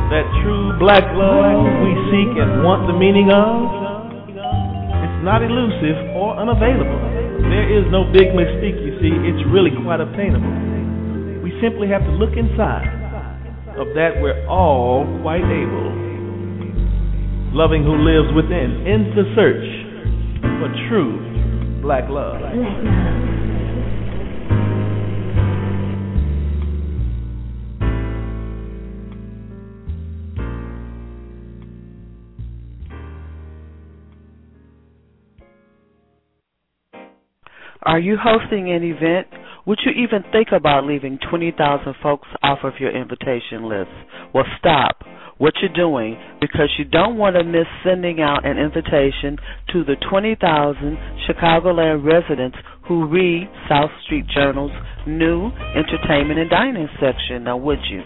that 0.08 0.24
true 0.40 0.80
black 0.80 1.04
love 1.12 1.68
we 1.84 1.92
seek 2.08 2.32
and 2.40 2.64
want 2.64 2.88
the 2.88 2.96
meaning 2.96 3.28
of, 3.28 4.24
it's 5.04 5.22
not 5.28 5.44
elusive 5.44 6.00
or 6.16 6.40
unavailable. 6.40 6.96
There 7.52 7.68
is 7.76 7.84
no 7.92 8.08
big 8.08 8.32
mystique, 8.32 8.80
you 8.80 8.96
see, 9.04 9.12
it's 9.28 9.44
really 9.52 9.76
quite 9.84 10.00
obtainable. 10.00 10.48
We 11.44 11.52
simply 11.60 11.92
have 11.92 12.08
to 12.08 12.14
look 12.16 12.40
inside 12.40 12.97
of 13.78 13.94
that 13.94 14.20
we're 14.20 14.46
all 14.48 15.06
quite 15.22 15.46
able. 15.46 15.94
Loving 17.54 17.84
who 17.84 17.96
lives 17.96 18.34
within, 18.36 18.86
in 18.86 19.14
the 19.16 19.24
search 19.36 19.66
for 20.60 20.70
true 20.90 21.82
black 21.82 22.10
love. 22.10 22.42
Are 37.84 38.00
you 38.00 38.18
hosting 38.22 38.72
an 38.72 38.84
event? 38.84 39.47
Would 39.68 39.80
you 39.84 39.92
even 39.92 40.24
think 40.32 40.56
about 40.56 40.86
leaving 40.86 41.20
20,000 41.30 41.60
folks 42.02 42.30
off 42.42 42.60
of 42.64 42.80
your 42.80 42.96
invitation 42.96 43.68
list? 43.68 43.92
Well, 44.34 44.46
stop 44.58 45.04
what 45.40 45.56
you're 45.62 45.76
doing 45.76 46.18
because 46.40 46.72
you 46.80 46.86
don't 46.86 47.18
want 47.18 47.36
to 47.36 47.44
miss 47.44 47.68
sending 47.84 48.22
out 48.22 48.48
an 48.48 48.58
invitation 48.58 49.36
to 49.74 49.84
the 49.84 50.00
20,000 50.10 50.40
Chicagoland 51.28 52.08
residents 52.08 52.56
who 52.88 53.08
read 53.08 53.50
South 53.68 53.92
Street 54.06 54.24
Journal's 54.34 54.72
new 55.06 55.52
entertainment 55.76 56.40
and 56.40 56.50
dining 56.50 56.88
section. 56.96 57.44
Now, 57.44 57.58
would 57.58 57.84
you? 57.92 58.04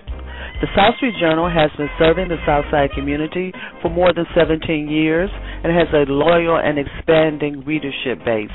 The 0.66 0.68
South 0.76 0.98
Street 0.98 1.14
Journal 1.22 1.46
has 1.48 1.70
been 1.78 1.94
serving 2.00 2.30
the 2.30 2.42
Southside 2.44 2.90
community 2.98 3.54
for 3.84 3.90
more 3.90 4.12
than 4.14 4.26
17 4.36 4.90
years 4.90 5.30
and 5.32 5.70
has 5.78 5.94
a 5.94 6.10
loyal 6.10 6.58
and 6.58 6.82
expanding 6.82 7.64
readership 7.66 8.26
base. 8.26 8.50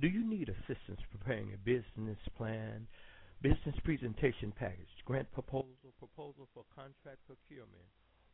Do 0.00 0.08
you 0.08 0.28
need 0.28 0.48
assistance 0.48 1.00
preparing 1.10 1.52
a 1.54 1.58
business 1.58 2.18
plan, 2.36 2.86
business 3.40 3.74
presentation 3.84 4.52
package, 4.58 4.88
grant 5.06 5.30
proposal, 5.32 5.68
proposal 5.98 6.46
for 6.52 6.64
contract 6.74 7.18
procurement, 7.26 7.86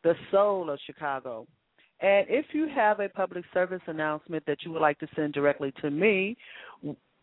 the 0.03 0.13
soul 0.31 0.69
of 0.69 0.77
Chicago. 0.85 1.47
And 2.05 2.27
if 2.29 2.45
you 2.53 2.67
have 2.67 2.99
a 2.99 3.09
public 3.09 3.43
service 3.51 3.81
announcement 3.87 4.45
that 4.45 4.59
you 4.63 4.71
would 4.71 4.81
like 4.81 4.99
to 4.99 5.07
send 5.15 5.33
directly 5.33 5.73
to 5.81 5.89
me, 5.89 6.37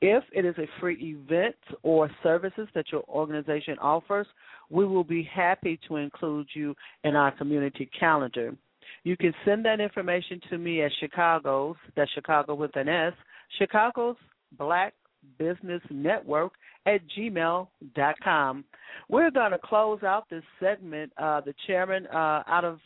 if 0.01 0.25
it 0.33 0.45
is 0.45 0.57
a 0.59 0.67
free 0.81 1.17
event 1.17 1.55
or 1.85 2.11
services 2.21 2.67
that 2.75 2.87
your 2.91 3.05
organization 3.09 3.79
offers, 3.79 4.27
we 4.71 4.85
will 4.85 5.05
be 5.05 5.23
happy 5.33 5.79
to 5.87 5.99
include 5.99 6.49
you 6.53 6.75
in 7.05 7.15
our 7.15 7.31
community 7.31 7.89
calendar. 7.99 8.57
You 9.05 9.17
can 9.17 9.33
send 9.45 9.65
that 9.67 9.79
information 9.79 10.41
to 10.51 10.59
me 10.59 10.83
at 10.83 10.91
Chicago's, 10.99 11.77
that's 11.95 12.11
Chicago 12.11 12.57
with 12.57 12.75
an 12.75 12.89
S, 12.89 13.13
Chicago's 13.61 14.17
Black 14.59 14.95
Business 15.39 15.83
Network 15.91 16.55
at 16.87 17.03
gmail.com. 17.17 18.65
We're 19.09 19.31
going 19.31 19.53
to 19.53 19.59
close 19.63 20.03
out 20.03 20.29
this 20.29 20.43
segment. 20.59 21.13
Uh, 21.17 21.41
the 21.41 21.55
chairman 21.69 22.09
uh, 22.09 22.43
out 22.49 22.65
of 22.65 22.81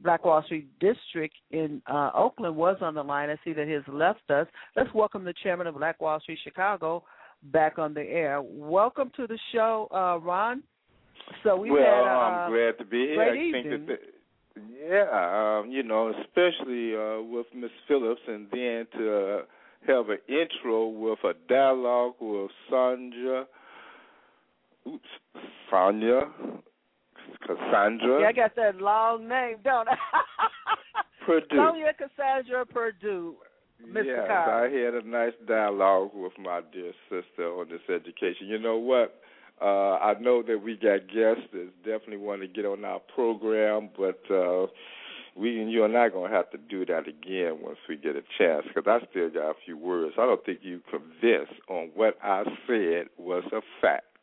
Black 0.00 0.24
Wall 0.24 0.42
Street 0.44 0.68
District 0.78 1.34
in 1.50 1.80
uh, 1.86 2.10
Oakland 2.14 2.54
was 2.54 2.76
on 2.80 2.94
the 2.94 3.02
line. 3.02 3.30
I 3.30 3.36
see 3.44 3.52
that 3.54 3.66
he 3.66 3.72
has 3.72 3.82
left 3.88 4.30
us. 4.30 4.46
Let's 4.76 4.92
welcome 4.94 5.24
the 5.24 5.34
chairman 5.42 5.66
of 5.66 5.76
Black 5.76 6.00
Wall 6.00 6.20
Street 6.20 6.38
Chicago 6.44 7.02
back 7.44 7.78
on 7.78 7.94
the 7.94 8.02
air. 8.02 8.40
Welcome 8.42 9.10
to 9.16 9.26
the 9.26 9.38
show, 9.52 9.88
uh, 9.92 10.18
Ron. 10.24 10.62
So 11.42 11.56
we 11.56 11.70
well, 11.70 11.82
had. 11.82 12.02
Uh, 12.02 12.18
I'm 12.18 12.52
glad 12.52 12.78
to 12.78 12.84
be 12.84 12.98
here. 13.08 13.22
I 13.22 13.30
think 13.30 13.56
evening. 13.56 13.86
that, 13.86 13.98
the, 14.54 14.62
yeah, 14.88 15.60
um, 15.60 15.70
you 15.70 15.82
know, 15.82 16.12
especially 16.22 16.94
uh, 16.94 17.22
with 17.22 17.46
Miss 17.54 17.70
Phillips, 17.88 18.20
and 18.28 18.46
then 18.52 18.86
to 18.96 19.16
uh, 19.16 19.42
have 19.86 20.08
an 20.10 20.18
intro 20.28 20.88
with 20.88 21.18
a 21.24 21.32
dialogue 21.48 22.14
with 22.20 22.50
Sandra. 22.70 23.46
Oops, 24.86 25.04
Sonja, 25.70 26.30
Cassandra. 27.46 28.20
Yeah, 28.20 28.28
I 28.28 28.32
got 28.32 28.56
that 28.56 28.76
long 28.80 29.28
name, 29.28 29.56
don't 29.64 29.88
I? 29.88 29.96
Perdue. 31.26 31.56
Sonja 31.56 31.92
Cassandra 31.96 32.64
Perdue. 32.66 33.34
Mr. 33.84 34.04
Yes. 34.06 34.30
I 34.30 34.68
had 34.72 34.94
a 34.94 35.06
nice 35.06 35.34
dialogue 35.46 36.10
with 36.14 36.32
my 36.38 36.60
dear 36.72 36.92
sister 37.10 37.48
on 37.48 37.68
this 37.68 37.80
education. 37.88 38.46
You 38.46 38.58
know 38.58 38.78
what? 38.78 39.20
Uh, 39.60 39.96
I 39.96 40.14
know 40.20 40.42
that 40.42 40.62
we 40.62 40.76
got 40.76 41.06
guests 41.08 41.48
that 41.52 41.70
definitely 41.84 42.18
want 42.18 42.42
to 42.42 42.48
get 42.48 42.64
on 42.64 42.84
our 42.84 43.00
program, 43.14 43.90
but 43.96 44.20
uh, 44.30 44.66
we 45.34 45.60
and 45.60 45.70
you 45.70 45.84
and 45.84 45.96
I 45.96 46.08
gonna 46.08 46.32
have 46.32 46.50
to 46.50 46.58
do 46.58 46.84
that 46.86 47.08
again 47.08 47.58
once 47.62 47.78
we 47.88 47.96
get 47.96 48.16
a 48.16 48.22
chance 48.38 48.66
because 48.66 48.84
I 48.86 49.06
still 49.10 49.30
got 49.30 49.50
a 49.50 49.54
few 49.64 49.76
words. 49.76 50.14
I 50.18 50.26
don't 50.26 50.44
think 50.44 50.60
you 50.62 50.80
convinced 50.90 51.60
on 51.68 51.90
what 51.94 52.18
I 52.22 52.44
said 52.66 53.06
was 53.18 53.44
a 53.52 53.60
fact. 53.80 54.15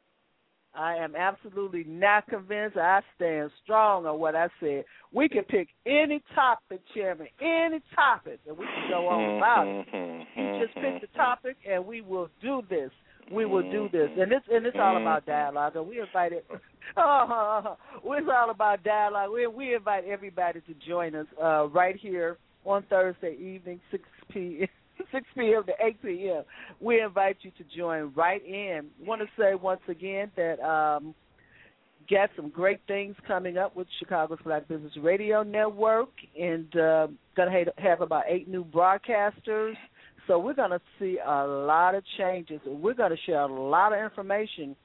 I 0.76 0.96
am 0.96 1.16
absolutely 1.16 1.84
not 1.88 2.28
convinced. 2.28 2.78
I 2.78 3.02
stand 3.16 3.52
strong 3.64 4.06
on 4.06 4.20
what 4.20 4.36
I 4.36 4.48
said. 4.60 4.86
We 5.14 5.30
can 5.30 5.44
pick 5.44 5.68
any 5.86 6.24
topic, 6.34 6.82
Chairman, 6.94 7.28
any 7.40 7.82
topic, 7.94 8.40
and 8.48 8.58
we 8.58 8.66
can 8.66 8.90
go 8.90 9.08
on 9.08 9.38
about 9.38 9.68
it. 9.68 9.88
Mm-hmm. 9.94 10.40
You 10.40 10.66
just 10.66 10.76
pick 10.76 11.02
the 11.02 11.16
topic, 11.16 11.58
and 11.70 11.86
we 11.86 12.02
will 12.02 12.30
do 12.42 12.64
this. 12.70 12.90
We 13.32 13.46
will 13.46 13.62
do 13.72 13.88
this, 13.92 14.10
and 14.18 14.32
it's 14.32 14.46
and 14.52 14.66
it's 14.66 14.78
all 14.80 14.98
about 15.00 15.26
dialogue. 15.26 15.76
And 15.76 15.88
we 15.88 16.02
invited. 16.02 16.44
Oh, 16.98 17.78
it's 18.04 18.28
all 18.32 18.50
about 18.50 18.84
dialogue. 18.84 19.32
We 19.32 19.48
we 19.48 19.76
invite 19.76 20.06
everybody 20.06 20.62
to 20.62 20.74
join 20.88 21.16
us 21.16 21.28
uh, 21.42 21.68
right 21.68 21.96
here 21.96 22.38
on 22.66 22.84
Thursday 22.90 23.36
evening, 23.40 23.80
six 23.92 24.04
p. 24.30 24.68
6 25.12 25.26
p.m. 25.38 25.64
to 25.66 25.74
8 25.80 26.02
p.m. 26.02 26.44
We 26.80 27.02
invite 27.02 27.38
you 27.42 27.52
to 27.58 27.78
join 27.78 28.12
right 28.16 28.44
in. 28.46 28.88
want 29.06 29.22
to 29.22 29.28
say 29.38 29.56
once 29.56 29.82
again 29.88 30.32
that 30.36 30.60
um, 30.60 31.14
got 32.10 32.30
some 32.36 32.50
great 32.50 32.80
things 32.88 33.16
coming 33.28 33.58
up 33.58 33.76
with 33.76 33.88
Chicago's 34.00 34.40
Black 34.44 34.68
Business 34.68 34.94
Radio 35.02 35.44
Network, 35.44 36.10
and 36.40 36.76
uh, 36.76 37.08
to 37.36 37.72
have 37.78 38.02
about 38.02 38.24
eight 38.28 38.48
new 38.48 38.64
broadcasters. 38.64 39.74
So 40.28 40.40
we're 40.40 40.54
to 40.72 40.82
see 41.00 41.18
a 41.26 41.46
lot 41.46 41.96
of 41.96 42.04
changes. 42.18 42.62
We're 42.66 42.94
going 42.94 43.12
to 43.12 43.18
share 43.26 43.42
a 43.42 43.48
lot 43.48 43.94
of 43.94 44.00
information. 44.02 44.76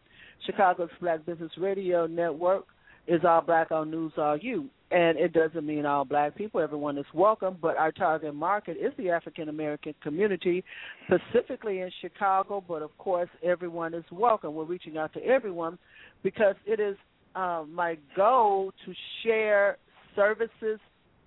Chicago's 0.46 0.90
Black 1.00 1.24
Business 1.26 1.52
Radio 1.58 2.06
Network 2.06 2.66
is 3.06 3.20
all 3.24 3.40
black, 3.40 3.70
all 3.70 3.84
news, 3.84 4.12
all 4.16 4.36
you. 4.36 4.68
And 4.90 5.18
it 5.18 5.34
doesn't 5.34 5.66
mean 5.66 5.84
all 5.84 6.06
black 6.06 6.34
people, 6.34 6.62
everyone 6.62 6.96
is 6.96 7.04
welcome, 7.12 7.58
but 7.60 7.76
our 7.76 7.92
target 7.92 8.34
market 8.34 8.78
is 8.78 8.92
the 8.96 9.10
African 9.10 9.50
American 9.50 9.94
community, 10.02 10.64
specifically 11.04 11.80
in 11.80 11.90
Chicago, 12.00 12.64
but 12.66 12.80
of 12.80 12.96
course, 12.96 13.28
everyone 13.42 13.92
is 13.92 14.04
welcome. 14.10 14.54
We're 14.54 14.64
reaching 14.64 14.96
out 14.96 15.12
to 15.12 15.22
everyone 15.22 15.78
because 16.22 16.54
it 16.64 16.80
is 16.80 16.96
uh, 17.34 17.64
my 17.70 17.98
goal 18.16 18.72
to 18.86 18.94
share 19.22 19.76
services 20.16 20.80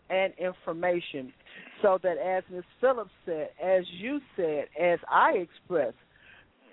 and 0.10 0.34
information 0.40 1.32
so 1.82 1.98
that, 2.04 2.18
as 2.18 2.44
Ms. 2.52 2.64
Phillips 2.80 3.12
said, 3.26 3.50
as 3.64 3.84
you 4.00 4.20
said, 4.36 4.66
as 4.80 5.00
I 5.10 5.34
expressed, 5.34 5.96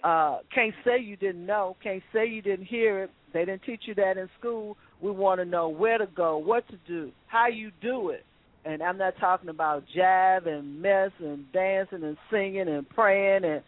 uh, 0.05 0.39
can't 0.55 0.75
say 0.85 1.01
you 1.01 1.17
didn't 1.17 1.45
know, 1.45 1.77
can't 1.83 2.03
say 2.13 2.27
you 2.27 2.43
didn't 2.43 2.67
hear 2.67 3.05
it. 3.05 3.11
They 3.33 3.45
didn't 3.45 3.63
teach 3.63 3.83
you 3.85 3.95
that 3.97 4.17
in 4.17 4.29
school. 4.39 4.77
We 5.01 5.11
want 5.11 5.41
to 5.41 5.45
know 5.45 5.69
where 5.69 5.99
to 5.99 6.07
go, 6.07 6.39
what 6.39 6.67
to 6.69 6.77
do, 6.87 7.13
how 7.27 7.47
you 7.49 7.71
do 7.81 8.11
it. 8.11 8.25
And 8.65 8.83
I'm 8.83 8.99
not 8.99 9.15
talking 9.21 9.49
about 9.49 9.85
jive 9.97 10.47
and 10.47 10.83
mess 10.83 11.11
and 11.21 11.51
dancing 11.53 12.03
and 12.03 12.17
singing 12.31 12.69
and 12.69 12.89
praying 12.89 13.45
and 13.45 13.63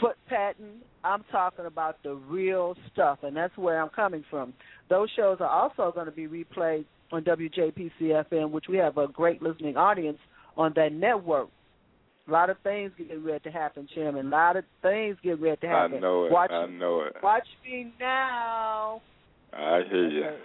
foot 0.00 0.16
patting. 0.28 0.80
I'm 1.04 1.24
talking 1.30 1.66
about 1.66 2.02
the 2.02 2.14
real 2.14 2.76
stuff, 2.92 3.20
and 3.22 3.36
that's 3.36 3.56
where 3.56 3.80
I'm 3.80 3.88
coming 3.88 4.24
from. 4.30 4.52
Those 4.88 5.08
shows 5.16 5.38
are 5.40 5.48
also 5.48 5.92
going 5.92 6.06
to 6.06 6.12
be 6.12 6.26
replayed 6.26 6.84
on 7.10 7.24
WJPC 7.24 7.90
FM, 8.00 8.50
which 8.50 8.66
we 8.68 8.76
have 8.78 8.98
a 8.98 9.08
great 9.08 9.42
listening 9.42 9.76
audience 9.76 10.18
on 10.56 10.72
that 10.76 10.92
network. 10.92 11.48
A 12.28 12.30
lot 12.30 12.50
of 12.50 12.56
things 12.62 12.92
getting 12.96 13.24
ready 13.24 13.40
to 13.40 13.50
happen, 13.50 13.88
Chairman. 13.94 14.26
A 14.26 14.30
lot 14.30 14.56
of 14.56 14.64
things 14.80 15.16
getting 15.22 15.42
ready 15.42 15.60
to 15.62 15.66
happen. 15.66 15.96
I 15.96 16.00
know 16.00 16.26
it. 16.26 16.32
Watch, 16.32 16.50
I 16.52 16.66
know 16.66 17.00
it. 17.00 17.16
watch 17.22 17.46
me 17.64 17.92
now. 17.98 19.02
I 19.52 19.80
hear 19.90 20.08
you. 20.08 20.24
Okay. 20.24 20.38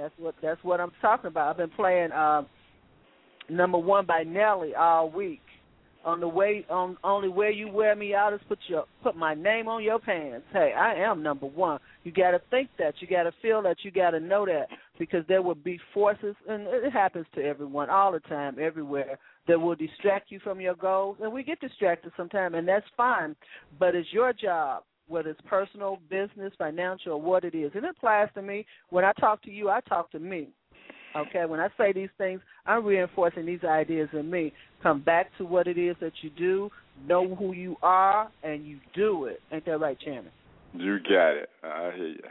That's 0.00 0.14
what 0.18 0.34
that's 0.42 0.62
what 0.64 0.80
I'm 0.80 0.92
talking 1.02 1.28
about. 1.28 1.50
I've 1.50 1.56
been 1.58 1.70
playing 1.70 2.10
uh, 2.12 2.42
number 3.50 3.78
one 3.78 4.06
by 4.06 4.22
Nelly 4.22 4.74
all 4.74 5.10
week. 5.10 5.40
On 6.02 6.18
the 6.18 6.28
way, 6.28 6.64
on 6.70 6.96
only 7.04 7.28
way 7.28 7.52
you 7.52 7.68
wear 7.70 7.94
me 7.94 8.14
out 8.14 8.32
is 8.32 8.40
put 8.48 8.58
your 8.68 8.84
put 9.02 9.14
my 9.14 9.34
name 9.34 9.68
on 9.68 9.82
your 9.84 9.98
pants. 9.98 10.46
Hey, 10.50 10.72
I 10.74 10.94
am 10.94 11.22
number 11.22 11.44
one. 11.44 11.78
You 12.04 12.12
got 12.12 12.30
to 12.30 12.40
think 12.50 12.70
that. 12.78 12.94
You 13.00 13.06
got 13.06 13.24
to 13.24 13.32
feel 13.42 13.60
that. 13.64 13.76
You 13.82 13.90
got 13.90 14.12
to 14.12 14.20
know 14.20 14.46
that 14.46 14.68
because 14.98 15.26
there 15.28 15.42
will 15.42 15.54
be 15.54 15.78
forces, 15.92 16.34
and 16.48 16.62
it 16.62 16.90
happens 16.90 17.26
to 17.34 17.42
everyone 17.42 17.90
all 17.90 18.12
the 18.12 18.20
time, 18.20 18.56
everywhere, 18.58 19.18
that 19.46 19.60
will 19.60 19.74
distract 19.74 20.30
you 20.30 20.40
from 20.40 20.58
your 20.58 20.74
goals, 20.74 21.18
and 21.20 21.30
we 21.30 21.42
get 21.42 21.60
distracted 21.60 22.12
sometimes, 22.16 22.54
and 22.56 22.66
that's 22.66 22.86
fine. 22.96 23.36
But 23.78 23.94
it's 23.94 24.10
your 24.10 24.32
job 24.32 24.84
whether 25.10 25.30
it's 25.30 25.40
personal, 25.46 25.98
business, 26.08 26.52
financial, 26.56 27.12
or 27.12 27.20
what 27.20 27.44
it 27.44 27.54
is. 27.54 27.72
And 27.74 27.84
it 27.84 27.90
applies 27.90 28.28
to 28.34 28.42
me. 28.42 28.64
When 28.90 29.04
I 29.04 29.12
talk 29.12 29.42
to 29.42 29.50
you, 29.50 29.68
I 29.68 29.80
talk 29.80 30.10
to 30.12 30.18
me. 30.18 30.48
Okay, 31.16 31.44
when 31.44 31.58
I 31.58 31.68
say 31.76 31.92
these 31.92 32.08
things, 32.18 32.40
I'm 32.66 32.84
reinforcing 32.84 33.44
these 33.44 33.64
ideas 33.64 34.08
in 34.12 34.30
me. 34.30 34.52
Come 34.80 35.00
back 35.02 35.26
to 35.38 35.44
what 35.44 35.66
it 35.66 35.76
is 35.76 35.96
that 36.00 36.12
you 36.22 36.30
do, 36.30 36.70
know 37.06 37.34
who 37.34 37.52
you 37.52 37.76
are, 37.82 38.30
and 38.44 38.64
you 38.64 38.78
do 38.94 39.24
it. 39.24 39.40
Ain't 39.52 39.66
that 39.66 39.80
right, 39.80 39.98
Chairman? 39.98 40.30
You 40.72 40.98
got 41.00 41.30
it. 41.30 41.48
I 41.64 41.90
hear 41.96 42.06
you. 42.06 42.22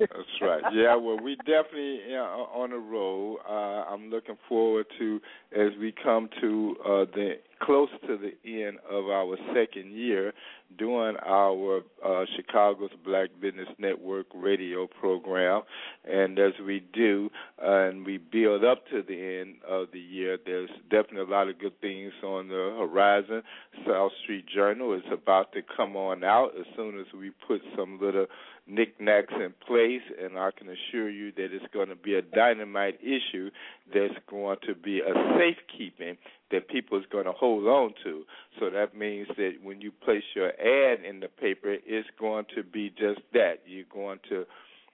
That's 0.00 0.12
right. 0.42 0.62
Yeah, 0.72 0.96
well, 0.96 1.18
we 1.22 1.36
definitely 1.36 2.00
you 2.08 2.16
know, 2.16 2.48
on 2.54 2.70
the 2.70 2.76
road. 2.76 3.38
Uh, 3.48 3.92
I'm 3.92 4.10
looking 4.10 4.36
forward 4.48 4.86
to 4.98 5.20
as 5.54 5.70
we 5.78 5.94
come 6.02 6.28
to 6.40 6.76
uh, 6.84 7.04
the 7.14 7.34
close 7.62 7.88
to 8.06 8.18
the 8.18 8.64
end 8.64 8.78
of 8.90 9.06
our 9.06 9.36
second 9.54 9.92
year 9.92 10.32
doing 10.78 11.16
our 11.26 11.82
uh, 12.04 12.24
Chicago's 12.36 12.90
Black 13.04 13.30
Business 13.40 13.68
Network 13.78 14.26
radio 14.34 14.86
program. 14.86 15.62
And 16.04 16.38
as 16.38 16.52
we 16.64 16.84
do, 16.92 17.30
uh, 17.62 17.88
and 17.88 18.06
we 18.06 18.18
build 18.18 18.64
up 18.64 18.86
to 18.88 19.02
the 19.02 19.40
end 19.40 19.56
of 19.68 19.88
the 19.92 20.00
year, 20.00 20.38
there's 20.44 20.70
definitely 20.90 21.32
a 21.32 21.36
lot 21.36 21.48
of 21.48 21.58
good 21.58 21.80
things 21.80 22.12
on 22.22 22.48
the 22.48 22.76
horizon. 22.78 23.42
South 23.86 24.12
Street 24.22 24.46
Journal 24.46 24.94
is 24.94 25.02
about 25.12 25.52
to 25.52 25.60
come 25.76 25.96
on 25.96 26.24
out 26.24 26.52
as 26.58 26.66
soon 26.76 26.98
as 26.98 27.06
we 27.18 27.30
put 27.46 27.60
some 27.76 27.98
little 28.00 28.26
knickknacks 28.66 29.32
in 29.34 29.52
place, 29.66 30.02
and 30.22 30.38
I 30.38 30.50
can 30.56 30.68
assure 30.68 31.10
you 31.10 31.32
that 31.32 31.48
it's 31.52 31.64
going 31.72 31.88
to 31.88 31.96
be 31.96 32.14
a 32.14 32.22
dynamite 32.22 33.00
issue 33.02 33.50
that's 33.92 34.18
going 34.28 34.56
to 34.66 34.74
be 34.74 35.00
a 35.00 35.12
safekeeping 35.38 36.16
that 36.50 36.68
people 36.68 36.98
is 36.98 37.04
going 37.10 37.26
to 37.26 37.32
hold 37.32 37.66
on 37.66 37.94
to. 38.04 38.22
So 38.58 38.70
that 38.70 38.96
means 38.96 39.28
that 39.36 39.54
when 39.62 39.80
you 39.80 39.92
place 39.92 40.24
your 40.34 40.48
ad 40.48 41.04
in 41.04 41.20
the 41.20 41.28
paper, 41.28 41.76
it's 41.84 42.08
going 42.18 42.46
to 42.56 42.62
be 42.62 42.90
just 42.90 43.20
that. 43.32 43.62
You're 43.66 43.84
going 43.92 44.18
to 44.28 44.44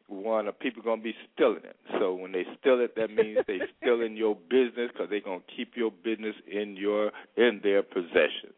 one 0.09 0.51
people 0.61 0.83
going 0.83 1.01
to 1.01 1.05
be 1.05 1.15
stealing 1.35 1.65
it. 1.65 1.77
So 1.99 2.15
when 2.15 2.33
they 2.33 2.45
steal 2.61 2.81
it, 2.81 2.95
that 2.97 3.11
means 3.11 3.39
they 3.47 3.59
stealing 3.83 4.17
your 4.17 4.37
business 4.37 4.91
because 4.93 5.09
they're 5.11 5.21
going 5.21 5.41
to 5.41 5.57
keep 5.57 5.73
your 5.77 5.91
business 5.91 6.37
in 6.51 6.77
your 6.77 7.11
in 7.37 7.61
their 7.63 7.83
possession. 7.83 8.55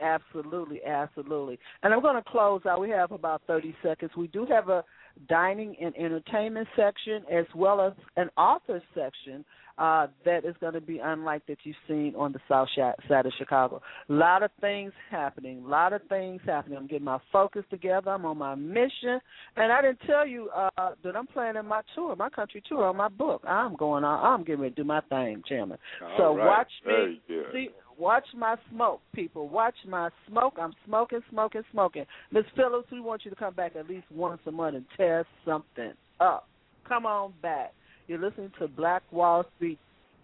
Absolutely, 0.00 0.84
absolutely. 0.84 1.58
And 1.82 1.94
I'm 1.94 2.02
going 2.02 2.16
to 2.16 2.28
close 2.28 2.62
out. 2.66 2.80
We 2.80 2.90
have 2.90 3.12
about 3.12 3.42
30 3.46 3.76
seconds. 3.82 4.10
We 4.16 4.26
do 4.26 4.44
have 4.46 4.68
a 4.68 4.84
dining 5.28 5.76
and 5.80 5.96
entertainment 5.96 6.68
section 6.76 7.22
as 7.32 7.46
well 7.54 7.80
as 7.80 7.92
an 8.16 8.28
author 8.36 8.82
section 8.94 9.44
uh, 9.76 10.06
that 10.24 10.44
is 10.44 10.54
going 10.60 10.74
to 10.74 10.80
be 10.80 11.00
unlike 11.02 11.44
that 11.46 11.58
you've 11.64 11.76
seen 11.88 12.14
on 12.16 12.32
the 12.32 12.38
south 12.48 12.68
side 12.76 13.26
of 13.26 13.32
Chicago. 13.38 13.82
A 14.08 14.12
lot 14.12 14.42
of 14.42 14.50
things 14.60 14.92
happening. 15.10 15.64
A 15.64 15.68
lot 15.68 15.92
of 15.92 16.00
things 16.08 16.40
happening. 16.46 16.78
I'm 16.78 16.86
getting 16.86 17.04
my 17.04 17.18
focus 17.32 17.64
together. 17.70 18.10
I'm 18.10 18.24
on 18.24 18.38
my 18.38 18.54
mission, 18.54 19.18
and 19.56 19.72
I 19.72 19.82
didn't 19.82 20.00
tell 20.06 20.26
you 20.26 20.48
uh, 20.50 20.90
that 21.02 21.16
I'm 21.16 21.26
planning 21.26 21.66
my 21.66 21.82
tour, 21.94 22.14
my 22.14 22.28
country 22.28 22.62
tour 22.68 22.86
on 22.86 22.96
my 22.96 23.08
book. 23.08 23.42
I'm 23.46 23.74
going 23.74 24.04
on. 24.04 24.24
I'm 24.24 24.44
getting 24.44 24.60
ready 24.60 24.74
to 24.74 24.82
do 24.82 24.86
my 24.86 25.00
thing, 25.08 25.42
Chairman. 25.48 25.78
All 26.02 26.14
so 26.18 26.36
right. 26.36 26.46
watch 26.46 26.70
me. 26.86 27.20
See, 27.52 27.70
watch 27.98 28.24
my 28.36 28.56
smoke, 28.70 29.00
people. 29.14 29.48
Watch 29.48 29.74
my 29.86 30.10
smoke. 30.28 30.54
I'm 30.60 30.72
smoking, 30.86 31.20
smoking, 31.30 31.62
smoking. 31.72 32.04
Miss 32.32 32.44
Phillips, 32.56 32.88
we 32.90 33.00
want 33.00 33.24
you 33.24 33.30
to 33.30 33.36
come 33.36 33.54
back 33.54 33.76
at 33.76 33.88
least 33.88 34.06
once 34.14 34.40
a 34.46 34.50
month 34.50 34.76
and 34.76 34.84
test 34.96 35.28
something 35.44 35.92
up. 36.20 36.48
Come 36.88 37.06
on 37.06 37.32
back. 37.42 37.72
You're 38.06 38.18
listening 38.18 38.52
to 38.58 38.68
Black 38.68 39.02
Wall 39.10 39.44
Street 39.56 39.78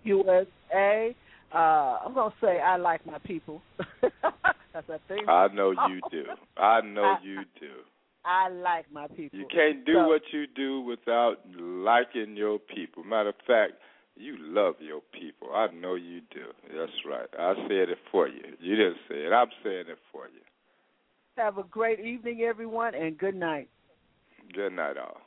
USA. 0.05 1.15
Uh, 1.53 1.57
I'm 1.59 2.15
gonna 2.15 2.35
say 2.41 2.61
I 2.61 2.77
like 2.77 3.05
my 3.07 3.19
people. 3.19 3.61
That's 4.03 4.89
a 4.89 5.01
thing. 5.09 5.29
I 5.29 5.49
know 5.53 5.73
you 5.73 6.01
do. 6.11 6.25
I 6.57 6.81
know 6.83 7.17
you 7.25 7.41
do. 7.59 7.73
I 8.25 8.49
like 8.51 8.85
my 8.93 9.09
people. 9.09 9.39
You 9.39 9.47
can't 9.53 9.85
do 9.85 9.95
So- 9.95 10.09
what 10.09 10.23
you 10.33 10.45
do 10.55 10.81
without 10.83 11.37
liking 11.59 12.37
your 12.37 12.59
people. 12.59 13.03
Matter 13.03 13.31
of 13.31 13.35
fact, 13.47 13.73
you 14.17 14.37
love 14.39 14.75
your 14.81 15.01
people. 15.13 15.49
I 15.55 15.69
know 15.75 15.95
you 15.95 16.21
do. 16.31 16.47
That's 16.77 16.93
right. 17.09 17.29
I 17.39 17.55
said 17.69 17.89
it 17.91 17.99
for 18.11 18.29
you. 18.29 18.43
You 18.61 18.77
didn't 18.77 18.99
say 19.09 19.17
it. 19.17 19.33
I'm 19.33 19.49
saying 19.63 19.85
it 19.89 19.99
for 20.13 20.27
you. 20.27 20.41
Have 21.37 21.59
a 21.59 21.63
great 21.65 22.01
evening, 22.01 22.43
everyone, 22.43 22.95
and 22.95 23.17
good 23.17 23.35
night. 23.35 23.69
Good 24.53 24.73
night, 24.73 24.97
all. 24.99 25.21